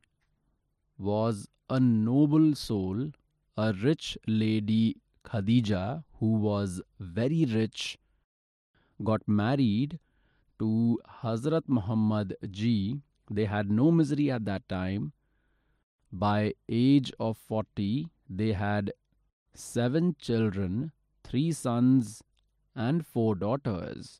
was 0.97 1.47
a 1.69 1.79
noble 1.79 2.55
soul, 2.55 3.11
a 3.57 3.73
rich 3.73 4.17
lady 4.27 4.97
Khadija, 5.25 6.03
who 6.19 6.33
was 6.33 6.81
very 6.99 7.45
rich, 7.45 7.97
got 9.03 9.27
married 9.27 9.99
to 10.59 10.99
Hazrat 11.21 11.63
Muhammad 11.67 12.35
ji. 12.49 13.01
They 13.29 13.45
had 13.45 13.69
no 13.71 13.91
misery 13.91 14.29
at 14.31 14.45
that 14.45 14.67
time. 14.69 15.13
By 16.11 16.53
age 16.69 17.11
of 17.19 17.37
40, 17.37 18.07
they 18.29 18.53
had 18.53 18.91
seven 19.53 20.15
children, 20.19 20.91
three 21.23 21.51
sons 21.51 22.21
and 22.75 23.05
four 23.05 23.35
daughters. 23.35 24.19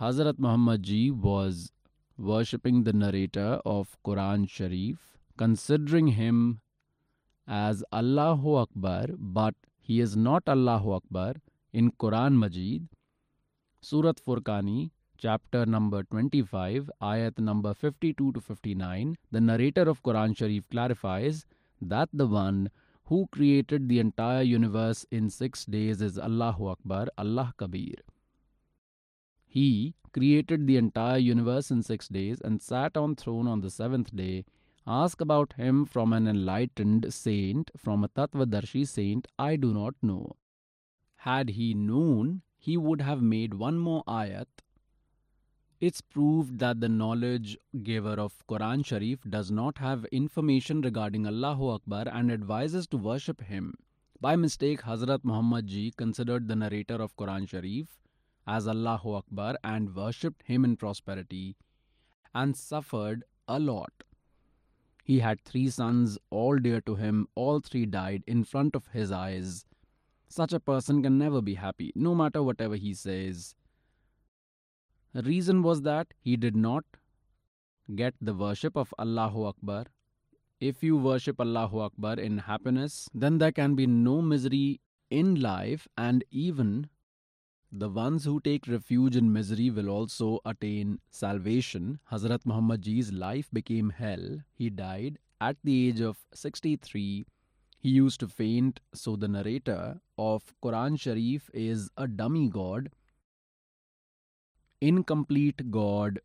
Hazrat 0.00 0.38
Muhammad 0.38 0.82
ji 0.82 1.10
was 1.10 1.72
worshipping 2.18 2.84
the 2.84 2.92
narrator 2.92 3.60
of 3.64 3.96
Quran 4.04 4.48
Sharif, 4.48 5.18
considering 5.36 6.08
him 6.08 6.60
as 7.46 7.84
Allahu 7.92 8.56
Akbar, 8.56 9.06
but 9.18 9.54
he 9.80 10.00
is 10.00 10.16
not 10.16 10.42
Allahu 10.48 10.92
Akbar. 10.92 11.34
In 11.72 11.90
Quran 11.92 12.38
Majid, 12.38 12.88
Surat 13.88 14.16
Furqani, 14.16 14.90
chapter 15.16 15.64
number 15.64 16.02
25, 16.02 16.90
ayat 17.00 17.38
number 17.38 17.72
52 17.72 18.32
to 18.32 18.40
59, 18.40 19.16
the 19.30 19.40
narrator 19.40 19.82
of 19.82 20.02
Quran 20.02 20.36
Sharif 20.36 20.68
clarifies 20.68 21.46
that 21.80 22.08
the 22.12 22.26
one 22.26 22.68
who 23.04 23.28
created 23.30 23.88
the 23.88 24.00
entire 24.00 24.42
universe 24.42 25.06
in 25.12 25.30
six 25.30 25.64
days 25.64 26.02
is 26.02 26.18
Allahu 26.18 26.66
Akbar, 26.66 27.06
Allah 27.16 27.54
Kabir. 27.56 27.94
He 29.46 29.94
created 30.12 30.66
the 30.66 30.78
entire 30.78 31.18
universe 31.18 31.70
in 31.70 31.84
six 31.84 32.08
days 32.08 32.40
and 32.40 32.60
sat 32.60 32.96
on 32.96 33.14
throne 33.14 33.46
on 33.46 33.60
the 33.60 33.70
seventh 33.70 34.16
day. 34.16 34.46
Ask 34.84 35.20
about 35.20 35.52
him 35.52 35.84
from 35.84 36.12
an 36.12 36.26
enlightened 36.26 37.14
saint, 37.14 37.70
from 37.76 38.02
a 38.02 38.08
Tattvadarshi 38.08 38.84
saint, 38.88 39.28
I 39.38 39.54
do 39.54 39.72
not 39.72 39.94
know. 40.02 40.34
Had 41.18 41.50
he 41.50 41.72
known, 41.72 42.42
he 42.66 42.76
would 42.76 43.00
have 43.00 43.22
made 43.22 43.54
one 43.54 43.78
more 43.78 44.02
ayat. 44.08 44.62
It's 45.78 46.00
proved 46.00 46.58
that 46.58 46.80
the 46.80 46.88
knowledge 46.88 47.56
giver 47.88 48.14
of 48.22 48.44
Quran 48.48 48.84
Sharif 48.84 49.22
does 49.34 49.52
not 49.52 49.78
have 49.78 50.06
information 50.06 50.80
regarding 50.80 51.28
Allahu 51.28 51.68
Akbar 51.74 52.06
and 52.12 52.32
advises 52.32 52.88
to 52.88 52.96
worship 52.96 53.42
him. 53.42 53.74
By 54.20 54.34
mistake, 54.34 54.82
Hazrat 54.82 55.20
Muhammad 55.22 55.68
ji 55.68 55.92
considered 55.96 56.48
the 56.48 56.56
narrator 56.56 56.96
of 56.96 57.16
Quran 57.16 57.48
Sharif 57.48 58.00
as 58.48 58.66
Allahu 58.66 59.14
Akbar 59.20 59.54
and 59.62 59.94
worshipped 59.94 60.42
him 60.42 60.64
in 60.64 60.76
prosperity 60.76 61.54
and 62.34 62.56
suffered 62.56 63.22
a 63.46 63.60
lot. 63.60 63.92
He 65.04 65.20
had 65.20 65.40
three 65.44 65.68
sons, 65.68 66.18
all 66.30 66.58
dear 66.58 66.80
to 66.80 66.96
him, 66.96 67.28
all 67.36 67.60
three 67.60 67.86
died 67.86 68.24
in 68.26 68.42
front 68.42 68.74
of 68.74 68.88
his 68.88 69.12
eyes. 69.12 69.64
Such 70.28 70.52
a 70.52 70.60
person 70.60 71.02
can 71.02 71.18
never 71.18 71.40
be 71.40 71.54
happy, 71.54 71.92
no 71.94 72.14
matter 72.14 72.42
whatever 72.42 72.76
he 72.76 72.94
says. 72.94 73.54
The 75.12 75.22
reason 75.22 75.62
was 75.62 75.82
that 75.82 76.12
he 76.18 76.36
did 76.36 76.56
not 76.56 76.84
get 77.94 78.14
the 78.20 78.34
worship 78.34 78.76
of 78.76 78.92
Allahu 78.98 79.44
Akbar. 79.44 79.86
If 80.60 80.82
you 80.82 80.96
worship 80.96 81.40
Allahu 81.40 81.80
Akbar 81.80 82.14
in 82.14 82.38
happiness, 82.38 83.08
then 83.14 83.38
there 83.38 83.52
can 83.52 83.74
be 83.74 83.86
no 83.86 84.20
misery 84.20 84.80
in 85.10 85.40
life, 85.40 85.86
and 85.96 86.24
even 86.30 86.88
the 87.70 87.88
ones 87.88 88.24
who 88.24 88.40
take 88.40 88.66
refuge 88.66 89.16
in 89.16 89.32
misery 89.32 89.70
will 89.70 89.88
also 89.88 90.40
attain 90.44 91.00
salvation. 91.10 92.00
Hazrat 92.10 92.44
Muhammad 92.44 92.82
Ji's 92.82 93.12
life 93.12 93.48
became 93.52 93.90
hell. 93.90 94.38
He 94.54 94.70
died 94.70 95.18
at 95.40 95.56
the 95.62 95.88
age 95.88 96.00
of 96.00 96.18
63 96.34 97.26
he 97.86 97.92
used 97.92 98.18
to 98.18 98.26
faint, 98.26 98.80
so 98.92 99.14
the 99.14 99.28
narrator 99.28 100.00
of 100.18 100.52
Quran 100.60 100.98
Sharif 100.98 101.48
is 101.54 101.88
a 101.96 102.08
dummy 102.08 102.48
god. 102.48 102.88
Incomplete 104.80 105.70
God. 105.70 106.18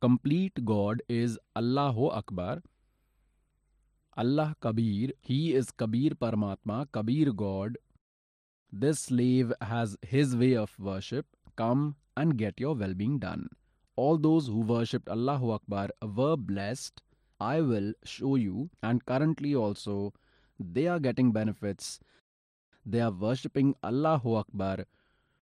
Complete 0.00 0.64
God 0.64 1.02
is 1.06 1.38
Allahu 1.54 2.06
Akbar. 2.20 2.62
Allah 4.16 4.56
Kabir, 4.60 5.10
He 5.20 5.54
is 5.54 5.70
Kabir 5.70 6.12
Paramatma, 6.22 6.90
Kabir 6.90 7.34
God. 7.34 7.76
This 8.72 9.00
slave 9.00 9.52
has 9.60 9.94
his 10.00 10.34
way 10.34 10.56
of 10.56 10.72
worship. 10.78 11.26
Come 11.56 11.96
and 12.16 12.38
get 12.38 12.58
your 12.58 12.74
well 12.74 12.94
being 12.94 13.18
done. 13.18 13.50
All 13.96 14.16
those 14.16 14.46
who 14.46 14.60
worshipped 14.60 15.10
Allahu 15.10 15.50
Akbar 15.50 15.90
were 16.00 16.38
blessed. 16.38 17.02
I 17.38 17.60
will 17.60 17.92
show 18.04 18.36
you, 18.36 18.70
and 18.82 19.04
currently 19.04 19.54
also 19.54 20.14
they 20.58 20.86
are 20.86 20.98
getting 20.98 21.32
benefits. 21.32 22.00
They 22.84 23.00
are 23.00 23.10
worshipping 23.10 23.74
Allahu 23.84 24.34
Akbar, 24.34 24.86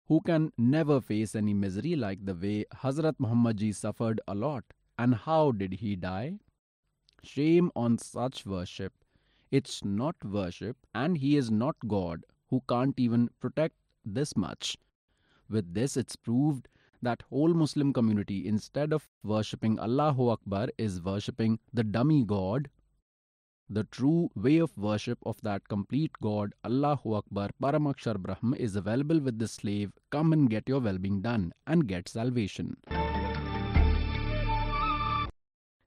who 0.09 0.21
can 0.21 0.53
never 0.59 1.01
face 1.01 1.35
any 1.35 1.55
misery 1.55 1.95
like 1.97 2.25
the 2.25 2.35
way 2.35 2.65
Hazrat 2.75 3.15
Muhammad 3.19 3.59
ji 3.59 3.73
suffered 3.73 4.21
a 4.27 4.35
lot. 4.35 4.65
And 4.99 5.15
how 5.15 5.53
did 5.53 5.75
he 5.75 5.97
die? 5.97 6.39
Shame 7.23 7.71
on 7.77 7.99
such 7.99 8.45
worship. 8.45 8.93
It's 9.51 9.85
not 9.85 10.17
worship, 10.25 10.77
and 10.95 11.19
he 11.19 11.37
is 11.37 11.51
not 11.51 11.77
God 11.87 12.25
who 12.49 12.63
can't 12.69 12.99
even 12.99 13.31
protect 13.41 13.77
this 14.05 14.37
much. 14.37 14.77
With 15.49 15.75
this, 15.75 15.97
it's 15.97 16.17
proved 16.17 16.69
that 17.03 17.23
whole 17.31 17.55
Muslim 17.55 17.93
community, 17.93 18.47
instead 18.47 18.93
of 18.93 19.09
worshipping 19.23 19.79
Allahu 19.79 20.29
Akbar, 20.31 20.69
is 20.79 21.01
worshipping 21.01 21.59
the 21.73 21.83
dummy 21.83 22.25
God 22.25 22.69
the 23.71 23.85
true 23.85 24.29
way 24.35 24.59
of 24.59 24.77
worship 24.77 25.19
of 25.25 25.41
that 25.43 25.67
complete 25.69 26.11
God, 26.21 26.53
Allahu 26.65 27.15
Akbar, 27.15 27.51
Paramakshar 27.63 28.19
Brahm, 28.19 28.55
is 28.59 28.75
available 28.75 29.21
with 29.21 29.39
the 29.39 29.47
slave. 29.47 29.93
Come 30.11 30.33
and 30.33 30.51
get 30.51 30.69
your 30.69 30.81
well 30.81 30.99
being 30.99 31.21
done 31.23 31.53
and 31.69 31.87
get 31.87 32.09
salvation. 32.09 32.77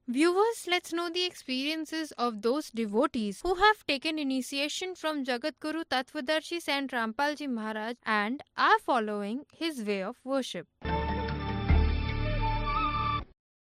Viewers, 0.08 0.66
let's 0.68 0.92
know 0.92 1.10
the 1.10 1.24
experiences 1.24 2.12
of 2.12 2.42
those 2.42 2.70
devotees 2.70 3.40
who 3.42 3.54
have 3.54 3.86
taken 3.86 4.18
initiation 4.18 4.94
from 4.94 5.24
Jagadguru 5.24 5.84
Tattvadarshi 5.90 6.60
Sant 6.60 6.90
Rampalji 6.92 7.48
Maharaj 7.48 7.94
and 8.04 8.42
are 8.56 8.78
following 8.80 9.44
his 9.52 9.82
way 9.82 10.02
of 10.02 10.16
worship. 10.24 10.66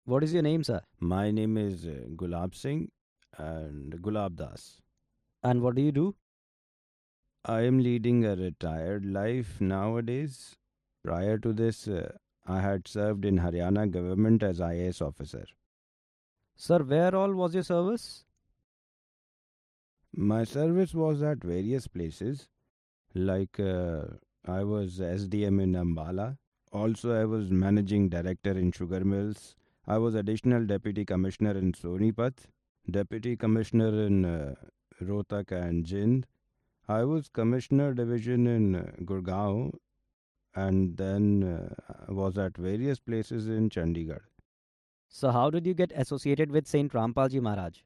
What 0.05 0.25
is 0.25 0.33
your 0.35 0.43
name, 0.43 0.65
sir? 0.65 0.81
My 0.99 1.31
name 1.31 1.57
is 1.57 1.87
uh, 1.87 2.07
Gulab 2.17 2.55
Singh 2.55 2.91
and 3.41 4.01
Gulab 4.03 4.37
Das. 4.37 4.83
And 5.43 5.63
what 5.63 5.75
do 5.75 5.83
you 5.83 5.93
do? 5.93 6.15
I 7.45 7.63
am 7.63 7.79
leading 7.79 8.25
a 8.25 8.37
retired 8.37 9.07
life 9.07 9.61
nowadays. 9.61 10.57
Prior 11.03 11.39
to 11.39 11.53
this, 11.53 11.89
uh, 11.89 12.13
I 12.47 12.61
had 12.61 12.87
served 12.87 13.25
in 13.25 13.39
Haryana 13.39 13.91
government 13.91 14.43
as 14.43 14.61
IAS 14.61 15.01
officer. 15.01 15.47
Sir, 16.57 16.83
where 16.83 17.15
all 17.15 17.33
was 17.33 17.55
your 17.55 17.63
service? 17.63 18.25
My 20.15 20.45
service 20.45 20.93
was 20.93 21.23
at 21.23 21.43
various 21.43 21.87
places. 21.87 22.49
Like 23.15 23.59
uh, 23.59 24.03
I 24.47 24.65
was 24.65 24.99
SDM 24.99 25.63
in 25.63 25.73
Ambala. 25.73 26.37
Also, 26.73 27.19
I 27.21 27.25
was 27.25 27.51
managing 27.51 28.09
director 28.11 28.53
in 28.53 28.73
Sugar 28.73 29.05
Mills. 29.05 29.57
I 29.87 29.99
was 29.99 30.15
additional 30.15 30.67
deputy 30.67 31.05
commissioner 31.05 31.53
in 31.53 31.73
Sonipat, 31.73 32.35
deputy 32.91 33.37
commissioner 33.37 34.07
in 34.07 34.25
uh, 34.25 34.55
Rohtak 35.03 35.51
and 35.53 35.85
Jind. 35.85 36.25
I 36.89 37.05
was 37.05 37.29
commissioner 37.29 37.95
division 37.95 38.47
in 38.47 38.75
uh, 38.75 38.91
Gurgaon 39.03 39.75
and 40.55 40.97
then 40.97 41.45
uh, 41.45 42.13
was 42.13 42.37
at 42.37 42.57
various 42.57 42.99
places 42.99 43.49
in 43.49 43.71
Chandigarh. 43.71 44.25
So, 45.09 45.31
how 45.31 45.51
did 45.51 45.67
you 45.67 45.75
get 45.75 45.93
associated 45.95 46.51
with 46.51 46.67
Saint 46.67 46.93
Rampalji 46.93 47.41
Maharaj? 47.41 47.79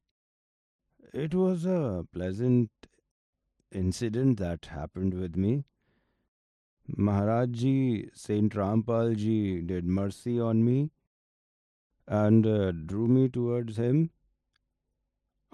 It 1.13 1.35
was 1.35 1.65
a 1.65 2.07
pleasant 2.13 2.71
incident 3.73 4.39
that 4.39 4.67
happened 4.67 5.15
with 5.15 5.37
me. 5.37 5.65
Maharajji, 6.97 8.11
Saint 8.15 8.53
Rampalji 8.53 9.67
did 9.67 9.87
mercy 9.87 10.39
on 10.39 10.65
me 10.65 10.91
and 12.07 12.47
uh, 12.47 12.73
drew 12.73 13.07
me 13.09 13.29
towards 13.29 13.77
him. 13.77 14.11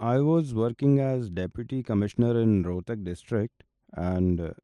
I 0.01 0.19
was 0.21 0.55
working 0.55 0.99
as 0.99 1.29
deputy 1.29 1.83
commissioner 1.83 2.41
in 2.41 2.65
Rohtak 2.65 3.05
district 3.05 3.65
and 3.93 4.41
uh, 4.41 4.55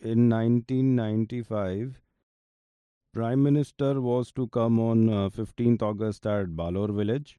in 0.00 0.30
1995 0.30 2.00
Prime 3.12 3.42
Minister 3.42 4.00
was 4.00 4.32
to 4.32 4.48
come 4.48 4.80
on 4.80 5.10
uh, 5.10 5.28
15th 5.28 5.82
August 5.82 6.26
at 6.26 6.56
Balor 6.56 6.90
village 6.92 7.38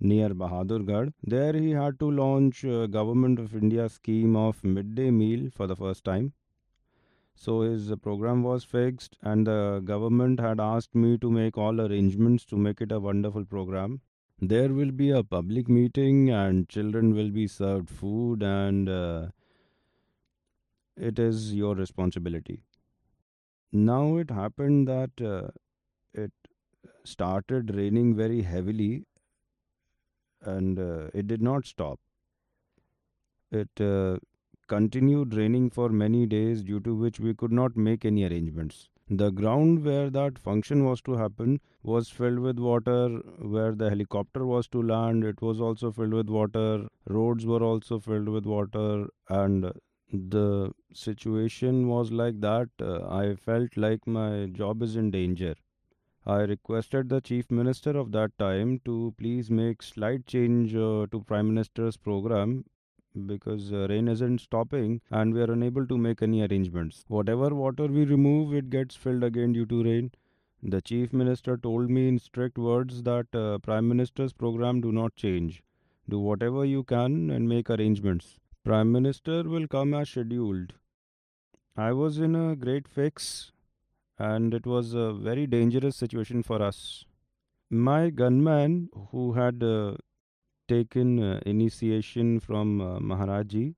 near 0.00 0.30
Bahadurgarh. 0.30 1.12
There 1.22 1.52
he 1.52 1.70
had 1.70 2.00
to 2.00 2.10
launch 2.10 2.64
uh, 2.64 2.88
Government 2.88 3.38
of 3.38 3.54
India 3.54 3.88
scheme 3.88 4.34
of 4.34 4.64
midday 4.64 5.12
meal 5.12 5.50
for 5.54 5.68
the 5.68 5.76
first 5.76 6.02
time. 6.02 6.32
So 7.36 7.60
his 7.60 7.94
program 8.02 8.42
was 8.42 8.64
fixed 8.64 9.18
and 9.22 9.46
the 9.46 9.80
government 9.84 10.40
had 10.40 10.58
asked 10.58 10.96
me 10.96 11.16
to 11.18 11.30
make 11.30 11.56
all 11.56 11.80
arrangements 11.80 12.44
to 12.46 12.56
make 12.56 12.80
it 12.80 12.90
a 12.90 12.98
wonderful 12.98 13.44
program. 13.44 14.00
There 14.40 14.72
will 14.72 14.92
be 14.92 15.10
a 15.10 15.22
public 15.22 15.68
meeting 15.68 16.30
and 16.30 16.70
children 16.70 17.12
will 17.14 17.30
be 17.30 17.46
served 17.46 17.90
food 17.90 18.42
and 18.42 18.88
uh, 18.88 19.28
it 20.96 21.18
is 21.18 21.54
your 21.54 21.74
responsibility. 21.74 22.60
Now 23.70 24.16
it 24.16 24.30
happened 24.30 24.88
that 24.88 25.20
uh, 25.22 25.50
it 26.14 26.32
started 27.04 27.74
raining 27.74 28.16
very 28.16 28.42
heavily 28.42 29.04
and 30.40 30.78
uh, 30.78 31.08
it 31.12 31.26
did 31.26 31.42
not 31.42 31.66
stop. 31.66 32.00
It 33.50 33.80
uh, 33.80 34.18
continued 34.68 35.34
raining 35.34 35.70
for 35.70 35.88
many 35.88 36.26
days, 36.26 36.62
due 36.62 36.78
to 36.78 36.94
which 36.94 37.18
we 37.18 37.34
could 37.34 37.50
not 37.50 37.76
make 37.76 38.04
any 38.04 38.22
arrangements. 38.24 38.88
The 39.10 39.30
ground 39.32 39.84
where 39.84 40.10
that 40.10 40.38
function 40.38 40.84
was 40.84 41.02
to 41.02 41.14
happen 41.14 41.60
was 41.82 42.08
filled 42.08 42.38
with 42.38 42.60
water, 42.60 43.08
where 43.40 43.74
the 43.74 43.88
helicopter 43.90 44.46
was 44.46 44.68
to 44.68 44.80
land, 44.80 45.24
it 45.24 45.42
was 45.42 45.60
also 45.60 45.90
filled 45.90 46.12
with 46.12 46.28
water, 46.28 46.88
roads 47.08 47.44
were 47.44 47.64
also 47.64 47.98
filled 47.98 48.28
with 48.28 48.46
water, 48.46 49.08
and 49.28 49.72
the 50.12 50.72
situation 50.92 51.88
was 51.88 52.12
like 52.12 52.40
that. 52.42 52.68
Uh, 52.80 53.08
I 53.08 53.34
felt 53.34 53.76
like 53.76 54.06
my 54.06 54.46
job 54.46 54.82
is 54.84 54.94
in 54.94 55.10
danger. 55.10 55.56
I 56.26 56.42
requested 56.42 57.08
the 57.08 57.20
chief 57.20 57.50
minister 57.50 57.96
of 57.96 58.12
that 58.12 58.38
time 58.38 58.80
to 58.84 59.14
please 59.18 59.50
make 59.50 59.82
slight 59.82 60.26
change 60.26 60.74
uh, 60.76 61.06
to 61.10 61.24
prime 61.26 61.48
minister's 61.48 61.96
program 61.96 62.64
because 63.26 63.72
uh, 63.72 63.86
rain 63.88 64.08
isn't 64.08 64.40
stopping 64.40 65.00
and 65.10 65.32
we 65.32 65.40
are 65.40 65.52
unable 65.52 65.86
to 65.86 65.96
make 65.96 66.22
any 66.22 66.42
arrangements. 66.46 67.04
Whatever 67.08 67.54
water 67.54 67.86
we 67.86 68.04
remove, 68.04 68.54
it 68.54 68.70
gets 68.70 68.94
filled 68.94 69.24
again 69.24 69.52
due 69.52 69.66
to 69.66 69.82
rain. 69.82 70.10
The 70.62 70.82
chief 70.82 71.12
minister 71.12 71.56
told 71.56 71.90
me 71.90 72.08
in 72.08 72.18
strict 72.18 72.58
words 72.58 73.02
that 73.04 73.34
uh, 73.34 73.58
prime 73.58 73.88
minister's 73.88 74.32
program 74.32 74.80
do 74.80 74.92
not 74.92 75.14
change. 75.14 75.62
Do 76.08 76.18
whatever 76.18 76.64
you 76.64 76.84
can 76.84 77.30
and 77.30 77.48
make 77.48 77.70
arrangements. 77.70 78.38
Prime 78.64 78.90
minister 78.92 79.42
will 79.44 79.66
come 79.68 79.94
as 79.94 80.08
scheduled. 80.08 80.74
I 81.76 81.92
was 81.92 82.18
in 82.18 82.34
a 82.34 82.56
great 82.56 82.88
fix 82.88 83.52
and 84.18 84.54
it 84.54 84.66
was 84.66 84.94
a 84.94 85.12
very 85.12 85.46
dangerous 85.46 85.96
situation 85.96 86.42
for 86.42 86.62
us. 86.62 87.04
My 87.70 88.10
gunman, 88.10 88.88
who 89.10 89.32
had 89.32 89.62
uh, 89.62 89.96
taken 90.68 91.22
uh, 91.22 91.40
initiation 91.46 92.40
from 92.40 92.80
uh, 92.80 92.98
Maharaji. 92.98 93.74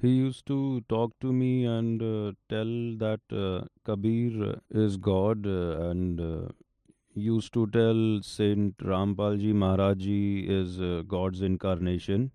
He 0.00 0.08
used 0.08 0.46
to 0.46 0.82
talk 0.88 1.12
to 1.20 1.32
me 1.32 1.64
and 1.64 2.02
uh, 2.02 2.32
tell 2.48 2.72
that 2.98 3.20
uh, 3.32 3.66
Kabir 3.84 4.60
is 4.70 4.96
God 4.96 5.46
uh, 5.46 5.88
and 5.90 6.20
uh, 6.20 6.48
used 7.14 7.52
to 7.54 7.66
tell 7.68 8.20
Saint 8.22 8.76
Rampalji 8.78 9.54
Maharaji 9.54 10.48
is 10.48 10.78
God's 11.06 11.42
incarnation. 11.42 12.32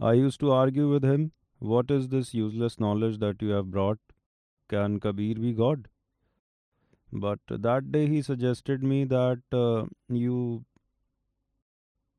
I 0.00 0.14
used 0.14 0.40
to 0.40 0.50
argue 0.50 0.88
with 0.88 1.04
him, 1.04 1.32
what 1.58 1.90
is 1.90 2.08
this 2.08 2.34
useless 2.34 2.80
knowledge 2.80 3.18
that 3.18 3.42
you 3.42 3.50
have 3.50 3.70
brought? 3.70 3.98
Can 4.68 4.98
Kabir 4.98 5.34
be 5.34 5.52
God? 5.52 5.88
But 7.12 7.38
that 7.48 7.92
day 7.92 8.06
he 8.06 8.22
suggested 8.22 8.82
me 8.82 9.04
that 9.04 9.40
you 10.08 10.64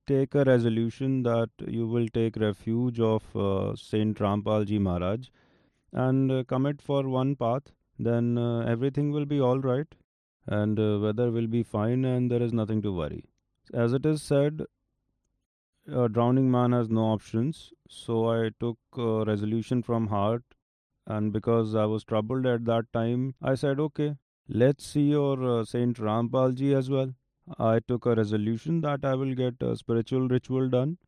take 0.08 0.35
a 0.35 0.43
resolution 0.43 1.24
that 1.24 1.50
you 1.67 1.88
will 1.88 2.08
take 2.08 2.38
refuge 2.38 3.00
of 3.00 3.24
uh, 3.35 3.75
Saint 3.75 4.17
Rampalji 4.17 4.80
Maharaj 4.80 5.27
and 5.92 6.32
uh, 6.32 6.43
commit 6.43 6.82
for 6.82 7.08
one 7.08 7.35
path, 7.35 7.64
then 7.98 8.38
uh, 8.38 8.59
everything 8.61 9.11
will 9.11 9.25
be 9.25 9.40
all 9.40 9.59
right 9.59 9.88
and 10.48 10.80
uh, 10.80 11.00
weather 11.00 11.32
will 11.32 11.48
be 11.48 11.64
fine 11.64 12.06
and 12.06 12.30
there 12.30 12.42
is 12.42 12.53
nothing 12.53 12.82
to 12.82 12.92
worry. 12.92 13.25
As 13.74 13.93
it 13.93 14.06
is 14.06 14.22
said, 14.22 14.61
a 15.92 16.09
drowning 16.09 16.50
man 16.50 16.72
has 16.72 16.90
no 16.90 17.01
options. 17.01 17.72
So 17.88 18.30
I 18.30 18.50
took 18.59 18.77
a 18.98 19.24
resolution 19.25 19.84
from 19.84 20.08
heart, 20.08 20.43
and 21.06 21.32
because 21.32 21.75
I 21.75 21.85
was 21.85 22.03
troubled 22.03 22.45
at 22.45 22.66
that 22.66 22.92
time, 22.93 23.35
I 23.42 23.56
said, 23.56 23.80
okay, 23.80 24.16
let's 24.48 24.85
see 24.85 25.09
your 25.09 25.59
uh, 25.59 25.64
Saint 25.64 25.98
Rampalji 25.98 26.75
as 26.75 26.90
well. 26.90 27.14
I 27.57 27.80
took 27.80 28.06
a 28.06 28.14
resolution 28.15 28.82
that 28.82 29.03
I 29.03 29.15
will 29.15 29.33
get 29.35 29.56
a 29.61 29.75
spiritual 29.75 30.27
ritual 30.27 30.69
done. 30.69 30.99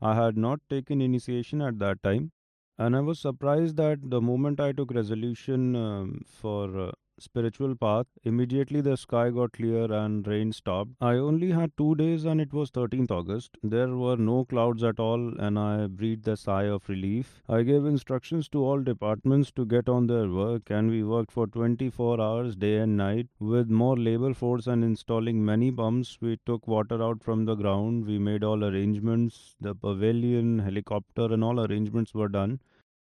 I 0.00 0.14
had 0.14 0.36
not 0.36 0.60
taken 0.70 1.00
initiation 1.02 1.62
at 1.62 1.78
that 1.80 2.02
time, 2.02 2.32
and 2.78 2.96
I 2.96 3.00
was 3.00 3.20
surprised 3.20 3.76
that 3.76 3.98
the 4.10 4.20
moment 4.22 4.60
I 4.60 4.72
took 4.72 4.92
resolution 4.92 5.76
um, 5.76 6.22
for 6.26 6.78
uh, 6.78 6.92
spiritual 7.18 7.74
path, 7.74 8.06
immediately 8.24 8.80
the 8.80 8.96
sky 8.96 9.30
got 9.30 9.52
clear 9.52 9.90
and 9.90 10.26
rain 10.26 10.52
stopped. 10.52 10.90
I 11.00 11.14
only 11.14 11.50
had 11.50 11.76
two 11.76 11.94
days 11.94 12.24
and 12.24 12.40
it 12.40 12.52
was 12.52 12.70
13th 12.70 13.10
August. 13.10 13.56
There 13.62 13.96
were 13.96 14.16
no 14.16 14.44
clouds 14.44 14.82
at 14.84 15.00
all 15.00 15.38
and 15.38 15.58
I 15.58 15.86
breathed 15.86 16.28
a 16.28 16.36
sigh 16.36 16.64
of 16.64 16.88
relief. 16.88 17.42
I 17.48 17.62
gave 17.62 17.86
instructions 17.86 18.48
to 18.50 18.64
all 18.64 18.82
departments 18.82 19.50
to 19.52 19.64
get 19.64 19.88
on 19.88 20.06
their 20.06 20.28
work 20.28 20.70
and 20.70 20.90
we 20.90 21.02
worked 21.02 21.32
for 21.32 21.46
24 21.46 22.20
hours 22.20 22.56
day 22.56 22.76
and 22.78 22.96
night 22.96 23.28
with 23.38 23.70
more 23.70 23.96
labor 23.96 24.34
force 24.34 24.66
and 24.66 24.84
installing 24.84 25.44
many 25.44 25.70
pumps. 25.70 26.18
We 26.20 26.38
took 26.44 26.66
water 26.66 27.02
out 27.02 27.22
from 27.22 27.44
the 27.44 27.54
ground. 27.54 28.06
We 28.06 28.18
made 28.18 28.44
all 28.44 28.64
arrangements. 28.64 29.56
The 29.60 29.74
pavilion, 29.74 30.58
helicopter 30.58 31.32
and 31.32 31.42
all 31.42 31.60
arrangements 31.60 32.14
were 32.14 32.28
done 32.28 32.60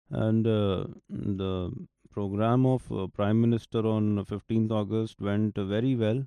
and 0.09 0.45
uh, 0.45 0.85
the 1.09 1.71
program 2.15 2.65
of 2.65 2.89
uh, 2.91 3.07
Prime 3.07 3.41
Minister 3.41 3.85
on 3.85 4.25
15th 4.25 4.71
August 4.71 5.19
went 5.19 5.57
very 5.57 5.95
well. 5.95 6.23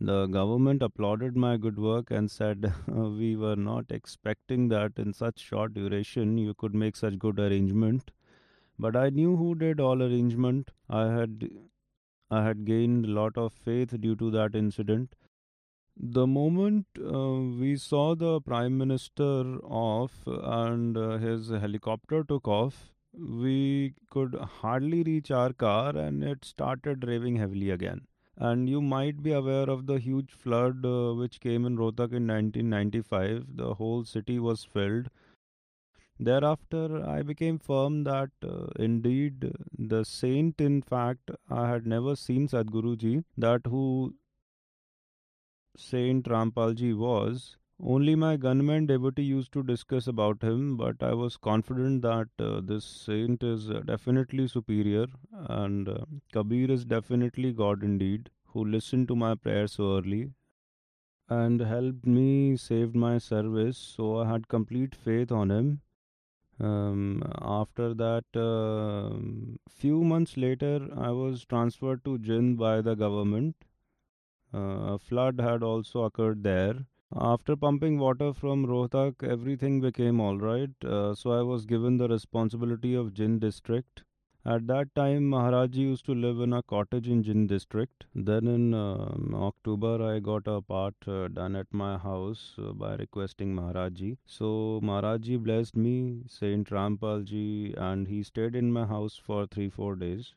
The 0.00 0.26
government 0.26 0.82
applauded 0.82 1.36
my 1.36 1.56
good 1.56 1.78
work 1.78 2.10
and 2.10 2.30
said 2.30 2.72
we 2.88 3.36
were 3.36 3.54
not 3.54 3.84
expecting 3.90 4.66
that 4.68 4.98
in 4.98 5.12
such 5.12 5.38
short 5.38 5.74
duration 5.74 6.38
you 6.38 6.54
could 6.54 6.74
make 6.74 6.96
such 6.96 7.18
good 7.18 7.38
arrangement. 7.38 8.10
But 8.78 8.96
I 8.96 9.10
knew 9.10 9.36
who 9.36 9.54
did 9.54 9.78
all 9.78 10.02
arrangement. 10.02 10.70
I 10.88 11.04
had 11.12 11.48
I 12.30 12.44
had 12.44 12.64
gained 12.64 13.04
a 13.06 13.14
lot 13.20 13.36
of 13.36 13.52
faith 13.52 13.94
due 14.00 14.16
to 14.16 14.30
that 14.32 14.54
incident. 14.54 15.14
The 15.96 16.26
moment 16.26 16.86
uh, 16.98 17.34
we 17.62 17.76
saw 17.76 18.14
the 18.14 18.40
Prime 18.40 18.78
Minister 18.78 19.58
off 19.82 20.22
and 20.26 20.96
uh, 20.96 21.18
his 21.18 21.50
helicopter 21.50 22.24
took 22.24 22.48
off, 22.48 22.92
we 23.12 23.94
could 24.10 24.34
hardly 24.34 25.02
reach 25.02 25.30
our 25.30 25.52
car 25.52 25.96
and 25.96 26.22
it 26.24 26.44
started 26.44 27.06
raining 27.06 27.36
heavily 27.36 27.70
again. 27.70 28.06
And 28.36 28.68
you 28.68 28.80
might 28.80 29.22
be 29.22 29.32
aware 29.32 29.68
of 29.68 29.86
the 29.86 29.98
huge 29.98 30.32
flood 30.32 30.84
uh, 30.84 31.12
which 31.14 31.40
came 31.40 31.66
in 31.66 31.76
Rohtak 31.76 32.12
in 32.12 32.26
1995. 32.26 33.56
The 33.56 33.74
whole 33.74 34.04
city 34.04 34.38
was 34.38 34.64
filled. 34.64 35.08
Thereafter, 36.18 37.04
I 37.06 37.22
became 37.22 37.58
firm 37.58 38.04
that 38.04 38.30
uh, 38.42 38.66
indeed 38.78 39.52
the 39.76 40.04
saint, 40.04 40.60
in 40.60 40.82
fact, 40.82 41.30
I 41.50 41.68
had 41.68 41.86
never 41.86 42.14
seen 42.14 42.46
Sadhguruji, 42.46 43.24
that 43.38 43.62
who 43.66 44.14
Saint 45.76 46.26
Rampalji 46.26 46.96
was, 46.96 47.56
Only 47.82 48.14
my 48.14 48.36
gunman 48.36 48.86
devotee 48.86 49.22
used 49.22 49.52
to 49.52 49.62
discuss 49.62 50.06
about 50.06 50.42
him, 50.42 50.76
but 50.76 51.02
I 51.02 51.14
was 51.14 51.36
confident 51.36 52.02
that 52.02 52.28
uh, 52.38 52.60
this 52.60 52.84
saint 52.84 53.42
is 53.42 53.70
uh, 53.70 53.80
definitely 53.80 54.48
superior 54.48 55.06
and 55.32 55.88
uh, 55.88 56.04
Kabir 56.32 56.70
is 56.70 56.84
definitely 56.84 57.52
God 57.52 57.82
indeed, 57.82 58.30
who 58.44 58.64
listened 58.64 59.08
to 59.08 59.16
my 59.16 59.34
prayers 59.34 59.72
so 59.72 59.96
early 59.98 60.30
and 61.28 61.60
helped 61.60 62.06
me 62.06 62.56
saved 62.56 62.94
my 62.94 63.18
service. 63.18 63.78
So 63.78 64.18
I 64.18 64.28
had 64.28 64.48
complete 64.48 64.94
faith 64.94 65.32
on 65.32 65.50
him. 65.50 65.80
Um, 66.60 67.22
after 67.40 67.94
that, 67.94 68.24
uh, 68.36 69.16
few 69.70 70.04
months 70.04 70.36
later, 70.36 70.88
I 70.96 71.10
was 71.10 71.46
transferred 71.46 72.04
to 72.04 72.18
Jind 72.18 72.58
by 72.58 72.82
the 72.82 72.94
government. 72.94 73.56
Uh, 74.52 74.94
a 74.94 74.98
flood 74.98 75.40
had 75.40 75.62
also 75.62 76.04
occurred 76.04 76.42
there 76.42 76.86
after 77.16 77.56
pumping 77.56 77.98
water 77.98 78.32
from 78.32 78.66
Rohtak, 78.66 79.22
everything 79.22 79.80
became 79.80 80.20
alright, 80.20 80.70
uh, 80.84 81.14
so 81.14 81.32
I 81.32 81.42
was 81.42 81.66
given 81.66 81.96
the 81.96 82.08
responsibility 82.08 82.94
of 82.94 83.14
Jind 83.14 83.40
district. 83.40 84.02
At 84.44 84.66
that 84.68 84.94
time, 84.94 85.30
Maharaji 85.30 85.76
used 85.76 86.06
to 86.06 86.14
live 86.14 86.40
in 86.40 86.52
a 86.52 86.62
cottage 86.62 87.08
in 87.08 87.22
Jind 87.22 87.48
district. 87.48 88.06
Then 88.14 88.46
in 88.46 88.74
uh, 88.74 89.14
October, 89.34 90.02
I 90.02 90.18
got 90.20 90.46
a 90.46 90.62
part 90.62 90.94
uh, 91.06 91.28
done 91.28 91.56
at 91.56 91.66
my 91.72 91.98
house 91.98 92.54
uh, 92.58 92.72
by 92.72 92.96
requesting 92.96 93.54
Maharaji. 93.54 94.16
So 94.26 94.80
Maharaji 94.82 95.42
blessed 95.42 95.76
me, 95.76 96.22
Saint 96.26 96.70
Rampalji, 96.70 97.74
and 97.76 98.08
he 98.08 98.22
stayed 98.22 98.56
in 98.56 98.72
my 98.72 98.86
house 98.86 99.16
for 99.16 99.46
three 99.46 99.68
four 99.68 99.94
days. 99.96 100.34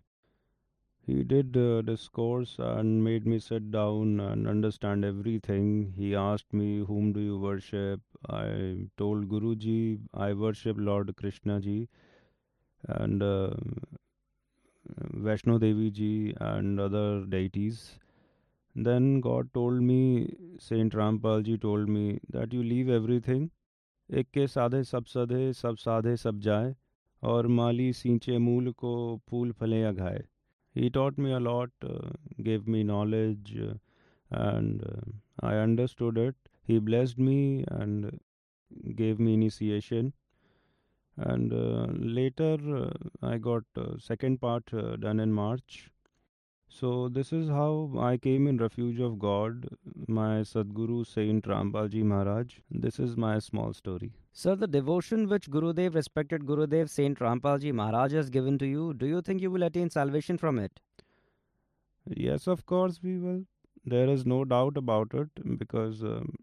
He 1.06 1.24
did 1.24 1.58
uh, 1.58 1.82
discourse 1.82 2.56
and 2.60 3.04
made 3.04 3.28
me 3.28 3.38
sit 3.38 3.72
down 3.72 4.22
and 4.22 4.48
understand 4.48 5.04
everything. 5.04 5.94
He 5.98 6.16
asked 6.16 6.54
me, 6.54 6.80
Whom 6.80 7.12
do 7.12 7.20
you 7.20 7.38
worship? 7.38 8.00
I 8.30 8.88
told 8.98 9.28
Guruji, 9.28 10.00
I 10.14 10.34
worship 10.34 10.78
Lord 10.80 11.14
Krishna 11.18 11.60
ji 11.60 11.90
and 12.88 13.22
uh, 13.22 13.50
Vaishno 15.16 15.60
Devi 15.60 15.92
ji 15.92 16.34
and 16.40 16.80
other 16.80 17.26
deities. 17.26 18.00
Then 18.76 19.20
God 19.20 19.54
told 19.54 19.82
me, 19.82 20.34
Saint 20.58 20.94
Rampal 20.94 21.44
ji 21.44 21.58
told 21.58 21.90
me 21.90 22.20
that 22.30 22.54
you 22.54 22.64
leave 22.64 22.90
everything. 22.90 23.50
एक 24.14 24.28
के 24.34 24.48
साधे 24.48 24.84
सब 24.84 25.06
सधे 25.06 25.54
सब 25.54 25.76
साधे 25.78 26.16
सब 26.18 26.40
जाए 26.40 26.76
और 27.24 27.48
माली 27.48 27.94
सींचे 27.94 28.38
मूल 28.38 28.72
को 28.72 29.22
फूल 29.30 29.52
फले 29.52 29.80
या 29.80 29.92
he 30.74 30.90
taught 30.90 31.18
me 31.18 31.32
a 31.32 31.40
lot, 31.40 31.69
uh, 31.84 32.10
gave 32.42 32.68
me 32.68 32.84
knowledge, 32.84 33.56
uh, 33.58 33.74
and 34.32 34.84
uh, 34.84 35.45
I 35.48 35.56
understood 35.56 36.18
it. 36.18 36.35
He 36.64 36.80
blessed 36.80 37.18
me 37.19 37.64
and 37.68 38.19
gave 38.95 39.19
me 39.19 39.34
initiation. 39.34 40.14
And 41.16 41.52
later, 42.16 42.92
I 43.22 43.38
got 43.38 43.64
second 44.00 44.42
part 44.42 44.66
done 45.00 45.19
in 45.19 45.32
March. 45.32 45.92
So 46.68 47.08
this 47.08 47.32
is 47.32 47.50
how 47.50 47.92
I 48.00 48.18
came 48.18 48.48
in 48.48 48.58
refuge 48.58 49.00
of 49.00 49.19
God, 49.19 49.68
my 50.08 50.42
Sadguru 50.42 51.06
Saint 51.06 51.45
Rampalji 51.45 52.03
Maharaj. 52.03 52.56
This 52.72 53.00
is 53.00 53.16
my 53.16 53.38
small 53.38 53.74
story. 53.74 54.11
Sir, 54.36 54.56
the 54.56 54.68
devotion 54.68 55.30
which 55.30 55.50
Gurudev, 55.50 55.94
respected 55.94 56.42
Gurudev 56.45 56.90
Saint 56.90 57.20
Rampalji 57.20 57.72
Maharaj 57.72 58.14
has 58.14 58.32
given 58.32 58.58
to 58.58 58.66
you, 58.66 58.94
do 58.95 59.06
you 59.06 59.22
think 59.22 59.42
you 59.42 59.52
will 59.52 59.62
attain 59.62 59.92
salvation 59.92 60.40
from 60.40 60.58
it? 60.58 60.80
Yes, 62.08 62.48
of 62.48 62.66
course 62.66 63.00
we 63.03 63.20
will. 63.20 63.44
There 63.86 64.10
is 64.10 64.26
no 64.26 64.44
doubt 64.44 64.76
about 64.76 65.14
it 65.14 65.58
because 65.60 66.03
um, 66.03 66.34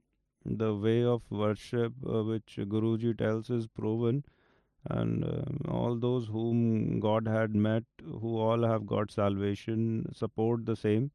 the 0.45 0.73
way 0.73 1.03
of 1.03 1.23
worship 1.31 1.93
uh, 2.07 2.23
which 2.23 2.59
Guruji 2.59 3.19
tells 3.19 3.51
is 3.51 3.67
proven 3.67 4.25
and 4.89 5.25
uh, 5.25 5.69
all 5.69 5.97
those 5.97 6.29
whom 6.29 7.01
God 7.01 7.27
had 7.27 7.57
met, 7.57 7.83
who 8.05 8.39
all 8.39 8.63
have 8.63 8.87
got 8.87 9.11
salvation, 9.11 10.07
support 10.15 10.65
the 10.65 10.77
same. 10.77 11.11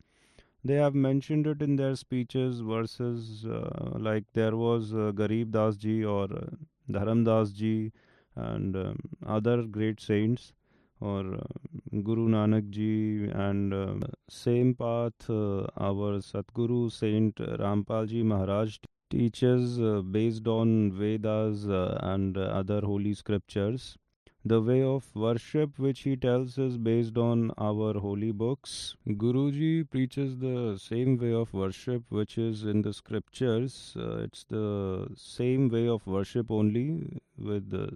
They 0.66 0.74
have 0.77 0.95
mentioned 0.95 1.45
it 1.45 1.61
in 1.61 1.76
their 1.76 1.95
speeches, 1.95 2.60
verses 2.60 3.45
uh, 3.45 3.92
like 4.00 4.24
there 4.34 4.58
was 4.58 4.94
uh, 4.95 5.11
Garib 5.14 5.52
Das 5.52 5.77
ji 5.77 6.03
or 6.03 6.24
uh, 6.24 6.48
Dharam 6.92 7.24
Das 7.24 7.52
ji 7.52 7.92
and 8.35 8.76
um, 8.76 8.98
other 9.27 9.61
great 9.61 10.02
saints 10.02 10.53
or 11.00 11.35
uh, 11.35 12.00
Guru 12.02 12.27
Nanak 12.30 12.72
ji 12.72 13.30
and 13.32 13.76
uh, 13.76 14.08
same 14.27 14.74
path 14.74 15.30
uh, 15.30 15.68
our 15.77 16.19
Satguru 16.30 16.92
Saint 16.92 17.35
Rampal 17.35 18.08
ji 18.08 18.24
Maharaj 18.24 18.80
teaches 19.11 19.77
based 20.11 20.48
on 20.48 20.92
Vedas 20.92 21.68
and 21.68 22.40
other 22.40 22.82
holy 22.82 23.14
scriptures. 23.14 24.00
The 24.48 24.62
way 24.62 24.84
of 24.84 25.04
worship 25.16 25.80
which 25.80 26.02
he 26.02 26.16
tells 26.16 26.60
is 26.60 26.78
based 26.78 27.18
on 27.18 27.52
our 27.58 27.96
holy 27.96 28.32
books. 28.32 28.96
Guruji 29.08 29.90
preaches 29.90 30.38
the 30.38 30.78
same 30.78 31.18
way 31.18 31.34
of 31.34 31.52
worship 31.52 32.04
which 32.10 32.38
is 32.38 32.64
in 32.64 32.84
the 32.84 32.94
scriptures. 32.94 33.98
Uh, 34.00 34.18
it's 34.20 34.44
the 34.44 35.08
same 35.16 35.70
way 35.70 35.88
of 35.88 36.06
worship 36.06 36.52
only 36.52 37.20
with 37.40 37.72
the 37.72 37.90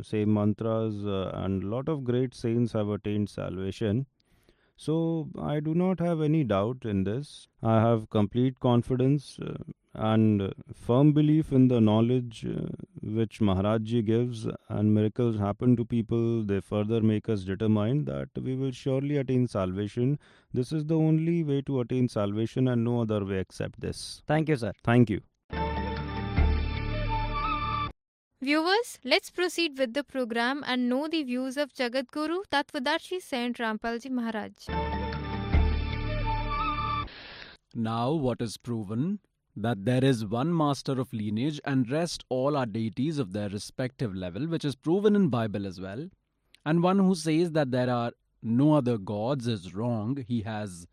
same 0.00 0.32
mantras 0.32 1.04
uh, 1.04 1.32
and 1.34 1.64
lot 1.64 1.88
of 1.88 2.04
great 2.04 2.36
saints 2.36 2.72
have 2.72 2.88
attained 2.88 3.28
salvation. 3.28 4.06
So 4.78 5.28
I 5.38 5.58
do 5.60 5.74
not 5.74 5.98
have 5.98 6.20
any 6.22 6.44
doubt 6.44 6.84
in 6.84 7.02
this. 7.04 7.48
I 7.62 7.80
have 7.80 8.08
complete 8.10 8.60
confidence 8.60 9.38
uh, 9.40 9.54
and 9.94 10.54
firm 10.72 11.12
belief 11.12 11.50
in 11.52 11.66
the 11.66 11.80
knowledge 11.80 12.46
uh, 12.46 12.68
which 13.02 13.40
Maharajji 13.40 14.04
gives, 14.06 14.46
and 14.68 14.94
miracles 14.94 15.36
happen 15.38 15.76
to 15.76 15.84
people. 15.84 16.44
They 16.44 16.60
further 16.60 17.00
make 17.00 17.28
us 17.28 17.42
determined 17.42 18.06
that 18.06 18.28
we 18.40 18.54
will 18.54 18.70
surely 18.70 19.16
attain 19.16 19.48
salvation. 19.48 20.18
This 20.54 20.70
is 20.70 20.86
the 20.86 20.96
only 20.96 21.42
way 21.42 21.60
to 21.62 21.80
attain 21.80 22.08
salvation, 22.08 22.68
and 22.68 22.84
no 22.84 23.00
other 23.02 23.24
way 23.24 23.40
except 23.40 23.80
this. 23.80 24.22
Thank 24.28 24.48
you, 24.48 24.56
sir. 24.56 24.72
Thank 24.84 25.10
you. 25.10 25.22
Viewers, 28.40 29.00
let's 29.04 29.30
proceed 29.32 29.76
with 29.76 29.94
the 29.94 30.04
program 30.04 30.62
and 30.64 30.88
know 30.88 31.08
the 31.08 31.24
views 31.24 31.56
of 31.56 31.72
Jagat 31.74 32.12
Guru 32.12 32.42
Tattvadarshi 32.52 33.20
Saint 33.20 33.58
Rampalji 33.58 34.12
Maharaj. 34.12 34.68
Now, 37.74 38.12
what 38.12 38.40
is 38.40 38.56
proven 38.56 39.18
that 39.56 39.84
there 39.84 40.04
is 40.04 40.24
one 40.24 40.56
master 40.56 41.00
of 41.00 41.12
lineage 41.12 41.60
and 41.64 41.90
rest 41.90 42.22
all 42.28 42.56
are 42.56 42.64
deities 42.64 43.18
of 43.18 43.32
their 43.32 43.48
respective 43.48 44.14
level, 44.14 44.46
which 44.46 44.64
is 44.64 44.76
proven 44.76 45.16
in 45.16 45.30
Bible 45.30 45.66
as 45.66 45.80
well. 45.80 46.08
And 46.64 46.80
one 46.80 47.00
who 47.00 47.16
says 47.16 47.50
that 47.52 47.72
there 47.72 47.90
are 47.90 48.12
no 48.40 48.74
other 48.74 48.98
gods 48.98 49.48
is 49.48 49.74
wrong. 49.74 50.24
He 50.28 50.42
has 50.42 50.86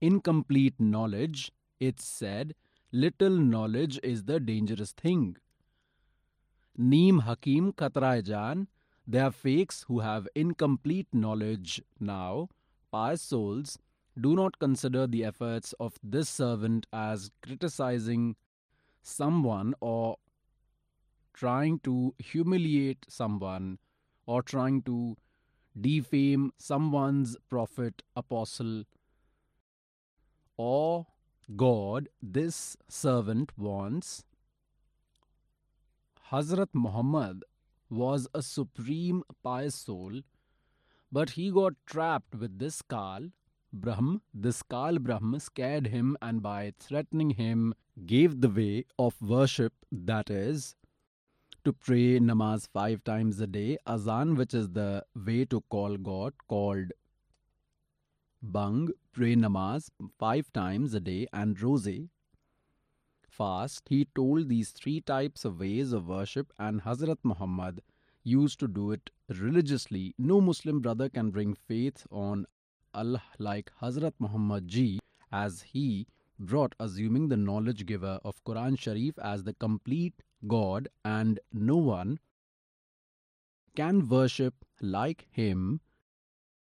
incomplete 0.00 0.74
knowledge. 0.80 1.52
It's 1.78 2.04
said, 2.04 2.56
little 2.90 3.30
knowledge 3.30 4.00
is 4.02 4.24
the 4.24 4.40
dangerous 4.40 4.90
thing. 4.90 5.36
Neem 6.76 7.20
Hakim 7.20 7.72
Katrai 7.72 8.66
they 9.06 9.18
are 9.18 9.30
fakes 9.30 9.84
who 9.88 10.00
have 10.00 10.28
incomplete 10.34 11.08
knowledge 11.12 11.82
now, 11.98 12.48
pious 12.90 13.20
souls 13.20 13.78
do 14.20 14.36
not 14.36 14.58
consider 14.58 15.06
the 15.06 15.24
efforts 15.24 15.74
of 15.80 15.98
this 16.02 16.28
servant 16.28 16.86
as 16.92 17.30
criticizing 17.42 18.36
someone 19.02 19.74
or 19.80 20.16
trying 21.32 21.78
to 21.80 22.14
humiliate 22.18 23.04
someone 23.08 23.78
or 24.26 24.42
trying 24.42 24.82
to 24.82 25.16
defame 25.80 26.52
someone's 26.58 27.36
prophet, 27.48 28.02
apostle, 28.14 28.84
or 30.56 31.06
God, 31.56 32.08
this 32.22 32.76
servant 32.88 33.50
wants. 33.58 34.24
Hazrat 36.32 36.68
Muhammad 36.72 37.44
was 37.90 38.26
a 38.32 38.40
supreme 38.40 39.22
pious 39.42 39.74
soul, 39.74 40.22
but 41.12 41.30
he 41.30 41.50
got 41.50 41.74
trapped 41.84 42.34
with 42.34 42.58
this 42.58 42.80
Kal 42.80 43.28
Brahm, 43.70 44.22
this 44.32 44.62
Kal 44.62 44.98
Brahm 44.98 45.38
scared 45.38 45.88
him 45.88 46.16
and 46.22 46.42
by 46.42 46.72
threatening 46.78 47.30
him 47.30 47.74
gave 48.06 48.40
the 48.40 48.48
way 48.48 48.86
of 48.98 49.20
worship, 49.20 49.74
that 49.90 50.30
is, 50.30 50.74
to 51.64 51.72
pray 51.74 52.18
namaz 52.18 52.66
five 52.72 53.04
times 53.04 53.38
a 53.40 53.46
day, 53.46 53.76
azan, 53.86 54.34
which 54.34 54.54
is 54.54 54.70
the 54.70 55.04
way 55.14 55.44
to 55.44 55.60
call 55.68 55.98
God, 55.98 56.32
called 56.48 56.92
bang, 58.40 58.88
pray 59.12 59.34
namaz 59.36 59.90
five 60.18 60.50
times 60.54 60.94
a 60.94 61.00
day, 61.00 61.26
and 61.34 61.58
roza, 61.58 62.08
fast. 63.32 63.88
He 63.88 64.04
told 64.14 64.48
these 64.48 64.70
three 64.70 65.00
types 65.00 65.44
of 65.44 65.60
ways 65.60 65.92
of 65.92 66.06
worship, 66.06 66.52
and 66.58 66.82
Hazrat 66.82 67.18
Muhammad 67.22 67.82
used 68.22 68.60
to 68.60 68.68
do 68.68 68.90
it 68.92 69.10
religiously. 69.28 70.14
No 70.18 70.40
Muslim 70.40 70.80
brother 70.80 71.08
can 71.08 71.30
bring 71.30 71.54
faith 71.54 72.06
on 72.10 72.46
Allah 72.94 73.22
like 73.38 73.72
Hazrat 73.80 74.12
Muhammad 74.18 74.68
ji 74.68 75.00
as 75.32 75.62
he 75.62 76.06
brought 76.38 76.74
assuming 76.78 77.28
the 77.28 77.36
knowledge 77.36 77.86
giver 77.86 78.18
of 78.24 78.44
Quran 78.44 78.78
Sharif 78.78 79.18
as 79.18 79.44
the 79.44 79.54
complete 79.54 80.22
God 80.46 80.88
and 81.04 81.40
no 81.52 81.76
one 81.76 82.18
can 83.74 84.08
worship 84.08 84.54
like 84.80 85.26
him 85.30 85.80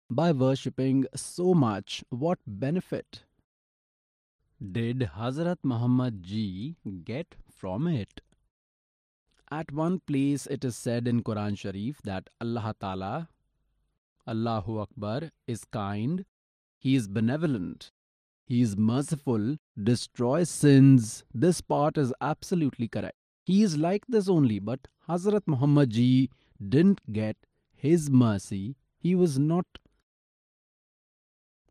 by 0.10 0.32
worshipping 0.32 1.06
so 1.16 1.54
much 1.54 2.04
what 2.10 2.40
benefit 2.48 3.24
did 4.60 5.00
Hazrat 5.18 5.58
Muhammad 5.64 6.24
ji 6.24 6.78
get 7.04 7.36
from 7.50 7.88
it? 7.88 8.22
At 9.52 9.72
one 9.72 10.00
place 10.00 10.48
it 10.48 10.64
is 10.66 10.76
said 10.76 11.08
in 11.08 11.24
Quran 11.24 11.58
Sharif 11.58 12.02
that 12.04 12.30
Allah 12.42 12.74
Ta'ala, 12.80 13.30
Allahu 14.28 14.80
Akbar, 14.80 15.32
is 15.46 15.64
kind, 15.66 16.26
He 16.78 16.96
is 16.96 17.08
benevolent, 17.08 17.92
He 18.46 18.62
is 18.62 18.76
merciful, 18.76 19.58
destroys 19.82 20.50
sins. 20.50 21.24
This 21.34 21.62
part 21.62 21.98
is 21.98 22.14
absolutely 22.22 22.88
correct. 22.88 23.18
He 23.44 23.62
is 23.62 23.78
like 23.78 24.06
this 24.08 24.28
only, 24.28 24.60
but 24.60 24.88
Hazrat 25.08 25.44
Muhammad 25.46 25.92
ji 25.92 26.30
didn't 26.68 27.02
get 27.12 27.38
His 27.74 28.10
mercy. 28.10 28.76
He 28.98 29.14
was 29.14 29.38
not 29.38 29.66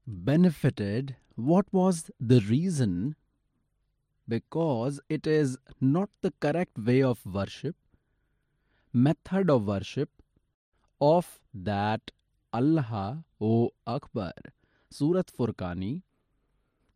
benefited. 0.07 1.17
What 1.37 1.67
was 1.73 2.11
the 2.21 2.41
reason? 2.41 3.17
Because 4.29 5.01
it 5.09 5.27
is 5.27 5.59
not 5.81 6.09
the 6.23 6.33
correct 6.41 6.79
way 6.79 7.03
of 7.03 7.27
worship, 7.27 7.77
method 8.93 9.51
of 9.51 9.67
worship 9.67 10.11
of 11.01 11.41
that 11.53 12.13
Allah 12.53 13.25
O 13.41 13.71
Akbar. 13.87 14.33
Surat 14.91 15.27
Furqani 15.27 16.03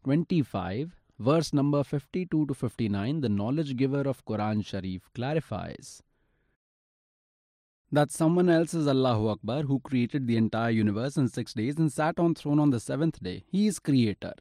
25 0.04 0.94
verse 1.18 1.52
number 1.52 1.82
52 1.82 2.46
to 2.46 2.54
59 2.54 3.20
the 3.20 3.28
knowledge 3.28 3.76
giver 3.76 4.02
of 4.02 4.24
Quran 4.24 4.64
Sharif 4.64 5.10
clarifies 5.14 6.00
that 7.90 8.10
someone 8.10 8.48
else 8.48 8.74
is 8.74 8.86
Allahu 8.86 9.28
Akbar 9.28 9.62
who 9.62 9.80
created 9.80 10.26
the 10.26 10.36
entire 10.36 10.70
universe 10.70 11.16
in 11.16 11.28
6 11.28 11.54
days 11.54 11.76
and 11.76 11.92
sat 11.92 12.18
on 12.18 12.34
throne 12.34 12.58
on 12.58 12.70
the 12.70 12.78
7th 12.78 13.20
day 13.20 13.44
he 13.46 13.66
is 13.66 13.78
creator 13.78 14.34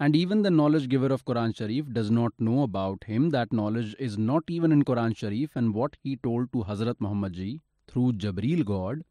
and 0.00 0.16
even 0.16 0.42
the 0.42 0.50
knowledge 0.50 0.88
giver 0.88 1.12
of 1.12 1.24
Quran 1.24 1.56
Sharif 1.56 1.92
does 1.92 2.10
not 2.10 2.32
know 2.38 2.62
about 2.62 3.04
him 3.04 3.30
that 3.30 3.52
knowledge 3.52 3.94
is 3.98 4.16
not 4.18 4.44
even 4.48 4.72
in 4.72 4.84
Quran 4.84 5.16
Sharif 5.16 5.54
and 5.54 5.74
what 5.74 5.96
he 6.02 6.16
told 6.16 6.52
to 6.52 6.64
Hazrat 6.64 6.96
Muhammad 7.00 7.34
ji 7.34 7.60
through 7.86 8.12
Jabril 8.14 8.64
God 8.64 9.04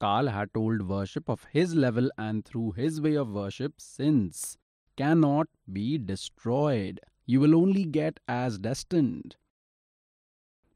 Kal 0.00 0.28
had 0.28 0.54
told 0.54 0.88
worship 0.88 1.28
of 1.28 1.44
his 1.52 1.74
level 1.74 2.10
and 2.16 2.44
through 2.44 2.72
his 2.72 3.00
way 3.02 3.14
of 3.14 3.28
worship 3.28 3.74
sins 3.78 4.56
cannot 4.96 5.46
be 5.70 5.98
destroyed. 5.98 7.00
You 7.26 7.40
will 7.40 7.54
only 7.54 7.84
get 7.84 8.18
as 8.26 8.58
destined. 8.58 9.36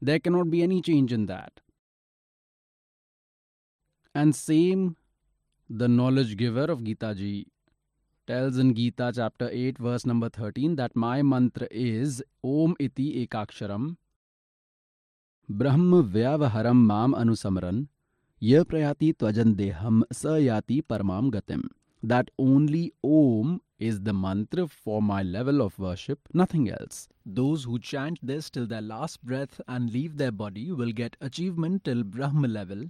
There 0.07 0.19
cannot 0.19 0.51
be 0.51 0.61
any 0.61 0.81
change 0.83 1.11
in 1.11 1.25
that. 1.25 1.61
And 4.13 4.35
same, 4.35 4.97
the 5.67 5.87
knowledge 5.87 6.37
giver 6.37 6.65
of 6.65 6.83
Gita 6.83 7.15
Ji 7.15 7.47
tells 8.27 8.59
in 8.59 8.75
Gita 8.75 9.11
chapter 9.15 9.49
8, 9.51 9.79
verse 9.79 10.05
number 10.05 10.29
13, 10.29 10.75
that 10.75 10.95
my 10.95 11.23
mantra 11.23 11.67
is 11.71 12.21
Om 12.43 12.75
iti 12.79 13.25
ekaksharam 13.25 13.97
Brahma 15.49 16.03
vyavaharam 16.03 16.85
mam 16.91 17.15
anusamran 17.15 17.87
Ye 18.39 18.59
prayati 18.59 19.11
tvajan 19.15 19.55
deham 19.55 20.03
sayati 20.13 20.83
paramam 20.83 21.31
gatim. 21.31 21.63
That 22.03 22.29
only 22.37 22.93
Om 23.03 23.59
is 23.79 24.01
the 24.01 24.13
mantra 24.13 24.67
for 24.67 25.01
my 25.01 25.21
level 25.21 25.61
of 25.61 25.77
worship, 25.77 26.19
nothing 26.33 26.69
else. 26.69 27.07
Those 27.25 27.63
who 27.63 27.79
chant 27.79 28.19
this 28.21 28.49
till 28.49 28.65
their 28.65 28.81
last 28.81 29.23
breath 29.23 29.59
and 29.67 29.91
leave 29.91 30.17
their 30.17 30.31
body 30.31 30.71
will 30.71 30.91
get 30.91 31.17
achievement 31.21 31.83
till 31.83 32.03
Brahma 32.03 32.47
level. 32.47 32.85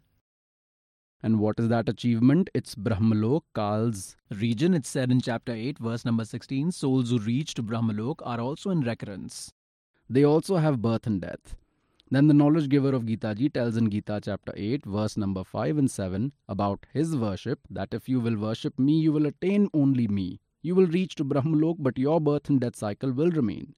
And 1.23 1.39
what 1.39 1.59
is 1.59 1.69
that 1.69 1.89
achievement? 1.89 2.49
It's 2.53 2.75
Brahmalok, 2.75 3.41
Kal's 3.55 4.15
region. 4.29 4.75
It's 4.75 4.89
said 4.89 5.11
in 5.11 5.21
chapter 5.21 5.53
8, 5.53 5.79
verse 5.79 6.05
number 6.05 6.23
16 6.23 6.71
souls 6.71 7.09
who 7.09 7.17
reach 7.17 7.55
to 7.55 7.63
Brahmalok 7.63 8.21
are 8.23 8.39
also 8.39 8.69
in 8.69 8.81
recurrence. 8.81 9.51
They 10.07 10.23
also 10.23 10.57
have 10.57 10.83
birth 10.83 11.07
and 11.07 11.19
death. 11.19 11.55
Then 12.11 12.27
the 12.27 12.35
knowledge 12.35 12.69
giver 12.69 12.93
of 12.93 13.07
Gita 13.07 13.33
Ji 13.33 13.49
tells 13.49 13.75
in 13.75 13.89
Gita 13.89 14.19
chapter 14.23 14.53
8, 14.55 14.85
verse 14.85 15.17
number 15.17 15.43
5 15.43 15.79
and 15.79 15.89
7 15.89 16.31
about 16.47 16.85
his 16.93 17.17
worship 17.17 17.59
that 17.71 17.95
if 17.95 18.07
you 18.07 18.19
will 18.19 18.37
worship 18.37 18.77
me, 18.77 18.99
you 18.99 19.11
will 19.11 19.25
attain 19.25 19.67
only 19.73 20.07
me. 20.07 20.39
You 20.65 20.73
will 20.73 20.87
reach 20.87 21.13
to 21.15 21.23
Brahmalok, 21.23 21.75
but 21.77 21.99
your 21.99 22.19
birth 22.19 22.49
and 22.49 22.59
death 22.59 22.75
cycle 22.75 23.11
will 23.11 23.29
remain. 23.29 23.75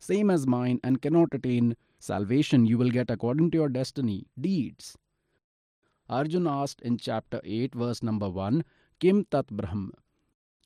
Same 0.00 0.28
as 0.28 0.44
mine 0.44 0.80
and 0.82 1.00
cannot 1.00 1.32
attain 1.32 1.76
salvation, 2.00 2.66
you 2.66 2.78
will 2.78 2.90
get 2.90 3.12
according 3.12 3.52
to 3.52 3.58
your 3.58 3.68
destiny, 3.68 4.26
deeds. 4.40 4.98
Arjun 6.08 6.48
asked 6.48 6.80
in 6.80 6.98
chapter 6.98 7.40
8, 7.44 7.76
verse 7.76 8.02
number 8.02 8.28
1, 8.28 8.64
Kim 8.98 9.24
Tat 9.30 9.46
Brahm? 9.46 9.92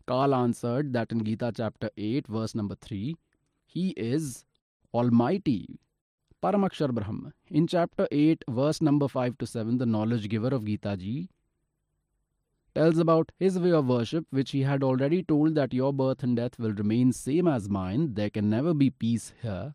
Kal 0.08 0.34
answered 0.34 0.94
that 0.94 1.12
in 1.12 1.24
Gita 1.24 1.52
chapter 1.54 1.90
8, 1.98 2.26
verse 2.26 2.54
number 2.54 2.76
3, 2.76 3.14
He 3.66 3.90
is 3.98 4.46
Almighty, 4.94 5.78
Paramakshar 6.42 6.90
Brahm. 6.90 7.34
In 7.48 7.66
chapter 7.66 8.08
8, 8.10 8.44
verse 8.48 8.80
number 8.80 9.08
5 9.08 9.36
to 9.36 9.46
7, 9.46 9.76
the 9.76 9.84
knowledge 9.84 10.30
giver 10.30 10.54
of 10.54 10.64
Gita 10.64 10.96
Ji 10.96 11.28
tells 12.74 12.98
about 12.98 13.32
his 13.38 13.58
way 13.58 13.72
of 13.72 13.88
worship, 13.88 14.26
which 14.30 14.50
he 14.50 14.62
had 14.62 14.82
already 14.82 15.22
told 15.22 15.54
that 15.54 15.72
your 15.72 15.92
birth 15.92 16.22
and 16.22 16.36
death 16.36 16.58
will 16.58 16.72
remain 16.72 17.12
same 17.12 17.48
as 17.48 17.68
mine. 17.68 18.14
There 18.14 18.30
can 18.30 18.48
never 18.50 18.74
be 18.74 18.90
peace 18.90 19.32
here. 19.42 19.74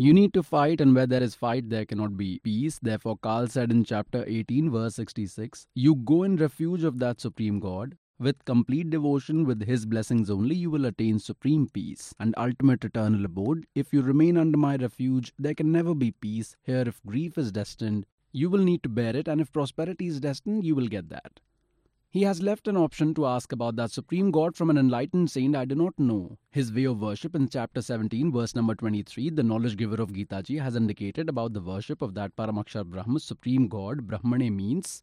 You 0.00 0.14
need 0.14 0.32
to 0.34 0.44
fight, 0.44 0.80
and 0.80 0.94
where 0.94 1.08
there 1.08 1.22
is 1.22 1.34
fight, 1.34 1.70
there 1.70 1.84
cannot 1.84 2.16
be 2.16 2.38
peace. 2.38 2.78
Therefore, 2.80 3.18
Kal 3.20 3.48
said 3.48 3.72
in 3.72 3.82
chapter 3.84 4.24
18, 4.28 4.70
verse 4.70 4.94
66, 4.94 5.66
You 5.74 5.96
go 5.96 6.22
in 6.22 6.36
refuge 6.36 6.84
of 6.84 7.00
that 7.00 7.20
supreme 7.20 7.58
God. 7.58 7.96
With 8.20 8.44
complete 8.44 8.90
devotion, 8.90 9.44
with 9.44 9.64
His 9.64 9.86
blessings 9.86 10.30
only, 10.30 10.54
you 10.54 10.70
will 10.70 10.86
attain 10.86 11.18
supreme 11.18 11.68
peace 11.68 12.14
and 12.20 12.34
ultimate 12.36 12.84
eternal 12.84 13.24
abode. 13.24 13.66
If 13.74 13.92
you 13.92 14.02
remain 14.02 14.36
under 14.36 14.56
my 14.56 14.76
refuge, 14.76 15.32
there 15.38 15.54
can 15.54 15.72
never 15.72 15.94
be 15.94 16.12
peace. 16.12 16.56
Here, 16.62 16.84
if 16.86 17.02
grief 17.04 17.36
is 17.36 17.50
destined, 17.50 18.06
you 18.30 18.50
will 18.50 18.62
need 18.62 18.82
to 18.84 18.88
bear 18.88 19.16
it, 19.16 19.26
and 19.26 19.40
if 19.40 19.52
prosperity 19.52 20.06
is 20.06 20.20
destined, 20.20 20.64
you 20.64 20.76
will 20.76 20.88
get 20.88 21.08
that. 21.08 21.40
He 22.10 22.22
has 22.22 22.40
left 22.40 22.66
an 22.68 22.76
option 22.78 23.12
to 23.14 23.26
ask 23.26 23.52
about 23.52 23.76
that 23.76 23.90
supreme 23.90 24.30
God 24.30 24.56
from 24.56 24.70
an 24.70 24.78
enlightened 24.78 25.30
saint 25.30 25.54
I 25.54 25.66
do 25.66 25.74
not 25.74 25.98
know. 25.98 26.38
His 26.50 26.72
way 26.72 26.84
of 26.84 27.02
worship 27.02 27.34
in 27.34 27.50
chapter 27.50 27.82
17, 27.82 28.32
verse 28.32 28.54
number 28.54 28.74
23, 28.74 29.28
the 29.28 29.42
knowledge 29.42 29.76
giver 29.76 30.00
of 30.00 30.14
Gita 30.14 30.42
Ji 30.42 30.56
has 30.56 30.74
indicated 30.74 31.28
about 31.28 31.52
the 31.52 31.60
worship 31.60 32.00
of 32.00 32.14
that 32.14 32.34
Paramakshar 32.34 32.86
Brahma, 32.86 33.20
supreme 33.20 33.68
God. 33.68 34.06
Brahmane 34.06 34.50
means 34.56 35.02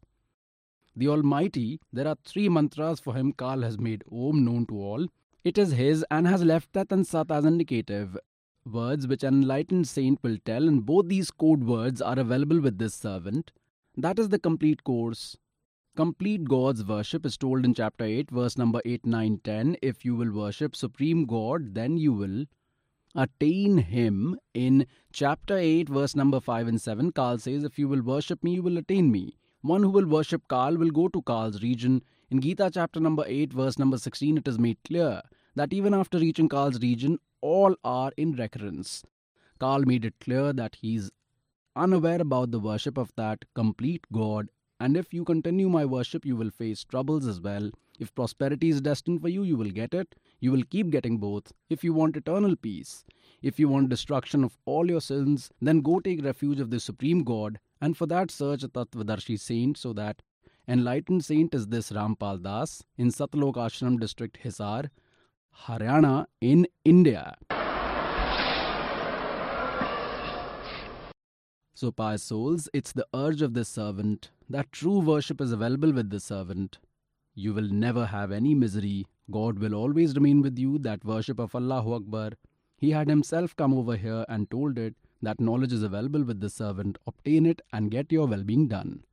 the 0.96 1.06
Almighty. 1.06 1.78
There 1.92 2.08
are 2.08 2.16
three 2.24 2.48
mantras 2.48 2.98
for 2.98 3.14
him. 3.14 3.32
Kal 3.32 3.60
has 3.60 3.78
made 3.78 4.02
Om 4.10 4.44
known 4.44 4.66
to 4.66 4.74
all. 4.74 5.06
It 5.44 5.58
is 5.58 5.70
his 5.70 6.04
and 6.10 6.26
has 6.26 6.42
left 6.42 6.72
Tat 6.72 6.88
and 6.90 7.06
Sat 7.06 7.30
as 7.30 7.44
indicative 7.44 8.18
words 8.64 9.06
which 9.06 9.22
an 9.22 9.42
enlightened 9.42 9.86
saint 9.86 10.18
will 10.24 10.38
tell, 10.44 10.66
and 10.66 10.84
both 10.84 11.06
these 11.06 11.30
code 11.30 11.62
words 11.62 12.02
are 12.02 12.18
available 12.18 12.60
with 12.60 12.78
this 12.78 12.96
servant. 12.96 13.52
That 13.96 14.18
is 14.18 14.30
the 14.30 14.40
complete 14.40 14.82
course 14.82 15.36
Complete 15.96 16.44
God's 16.44 16.84
worship 16.84 17.24
is 17.24 17.38
told 17.38 17.64
in 17.64 17.72
chapter 17.72 18.04
8, 18.04 18.30
verse 18.30 18.58
number 18.58 18.82
8, 18.84 19.06
9, 19.06 19.40
10. 19.42 19.76
If 19.80 20.04
you 20.04 20.14
will 20.14 20.30
worship 20.30 20.76
Supreme 20.76 21.24
God, 21.24 21.74
then 21.74 21.96
you 21.96 22.12
will 22.12 22.44
attain 23.14 23.78
Him. 23.78 24.38
In 24.52 24.86
chapter 25.10 25.56
8, 25.56 25.88
verse 25.88 26.14
number 26.14 26.38
5 26.38 26.68
and 26.68 26.78
7, 26.78 27.12
Kal 27.12 27.38
says, 27.38 27.64
If 27.64 27.78
you 27.78 27.88
will 27.88 28.02
worship 28.02 28.44
me, 28.44 28.56
you 28.56 28.62
will 28.62 28.76
attain 28.76 29.10
me. 29.10 29.38
One 29.62 29.82
who 29.82 29.88
will 29.88 30.04
worship 30.04 30.42
Kal 30.50 30.76
will 30.76 30.90
go 30.90 31.08
to 31.08 31.22
Kal's 31.22 31.62
region. 31.62 32.02
In 32.30 32.42
Gita 32.42 32.70
chapter 32.74 33.00
number 33.00 33.24
8, 33.26 33.54
verse 33.54 33.78
number 33.78 33.96
16, 33.96 34.36
it 34.36 34.46
is 34.46 34.58
made 34.58 34.76
clear 34.84 35.22
that 35.54 35.72
even 35.72 35.94
after 35.94 36.18
reaching 36.18 36.50
Kal's 36.50 36.78
region, 36.78 37.18
all 37.40 37.74
are 37.84 38.12
in 38.18 38.32
recurrence. 38.32 39.02
Kal 39.58 39.80
made 39.86 40.04
it 40.04 40.20
clear 40.20 40.52
that 40.52 40.76
he 40.82 40.96
is 40.96 41.10
unaware 41.74 42.20
about 42.20 42.50
the 42.50 42.60
worship 42.60 42.98
of 42.98 43.12
that 43.16 43.46
complete 43.54 44.04
God 44.12 44.48
and 44.78 44.96
if 44.96 45.12
you 45.14 45.24
continue 45.24 45.68
my 45.68 45.84
worship, 45.84 46.24
you 46.24 46.36
will 46.36 46.50
face 46.50 46.84
troubles 46.84 47.26
as 47.26 47.40
well. 47.40 47.70
If 47.98 48.14
prosperity 48.14 48.68
is 48.68 48.80
destined 48.80 49.22
for 49.22 49.28
you, 49.28 49.42
you 49.42 49.56
will 49.56 49.70
get 49.70 49.94
it. 49.94 50.14
You 50.40 50.52
will 50.52 50.64
keep 50.64 50.90
getting 50.90 51.18
both. 51.18 51.52
If 51.70 51.82
you 51.82 51.94
want 51.94 52.16
eternal 52.16 52.56
peace, 52.56 53.04
if 53.42 53.58
you 53.58 53.68
want 53.68 53.88
destruction 53.88 54.44
of 54.44 54.58
all 54.66 54.90
your 54.90 55.00
sins, 55.00 55.50
then 55.60 55.80
go 55.80 56.00
take 56.00 56.24
refuge 56.24 56.60
of 56.60 56.70
the 56.70 56.80
Supreme 56.80 57.24
God, 57.24 57.58
and 57.80 57.96
for 57.96 58.06
that 58.06 58.30
search 58.30 58.62
a 58.62 58.68
Tattvadarshi 58.68 59.38
saint 59.38 59.78
so 59.78 59.92
that 59.94 60.22
enlightened 60.68 61.24
saint 61.24 61.54
is 61.54 61.68
this 61.68 61.90
Rampal 61.90 62.42
Das 62.42 62.82
in 62.98 63.08
Satlok 63.08 63.54
Ashram 63.54 63.98
district 64.00 64.38
Hisar, 64.42 64.90
Haryana 65.66 66.26
in 66.40 66.66
India. 66.84 67.36
So, 71.76 71.92
pious 71.92 72.22
souls, 72.22 72.70
it's 72.72 72.92
the 72.92 73.06
urge 73.12 73.42
of 73.42 73.52
this 73.52 73.68
servant 73.68 74.30
that 74.48 74.72
true 74.72 74.98
worship 74.98 75.42
is 75.42 75.52
available 75.52 75.92
with 75.92 76.08
this 76.08 76.24
servant. 76.24 76.78
You 77.34 77.52
will 77.52 77.68
never 77.68 78.06
have 78.06 78.32
any 78.32 78.54
misery 78.54 79.04
God 79.30 79.58
will 79.58 79.74
always 79.74 80.14
remain 80.14 80.40
with 80.40 80.58
you, 80.58 80.78
that 80.78 81.04
worship 81.04 81.38
of 81.38 81.54
Allahu 81.54 81.92
Akbar. 81.92 82.30
He 82.78 82.92
had 82.92 83.10
himself 83.10 83.54
come 83.56 83.74
over 83.74 83.96
here 83.96 84.24
and 84.26 84.50
told 84.50 84.78
it 84.78 84.94
that 85.20 85.38
knowledge 85.38 85.74
is 85.74 85.82
available 85.82 86.24
with 86.24 86.40
the 86.40 86.48
servant, 86.48 86.96
obtain 87.06 87.44
it 87.44 87.60
and 87.74 87.90
get 87.90 88.10
your 88.10 88.26
well 88.26 88.42
being 88.42 88.68
done. 88.68 89.04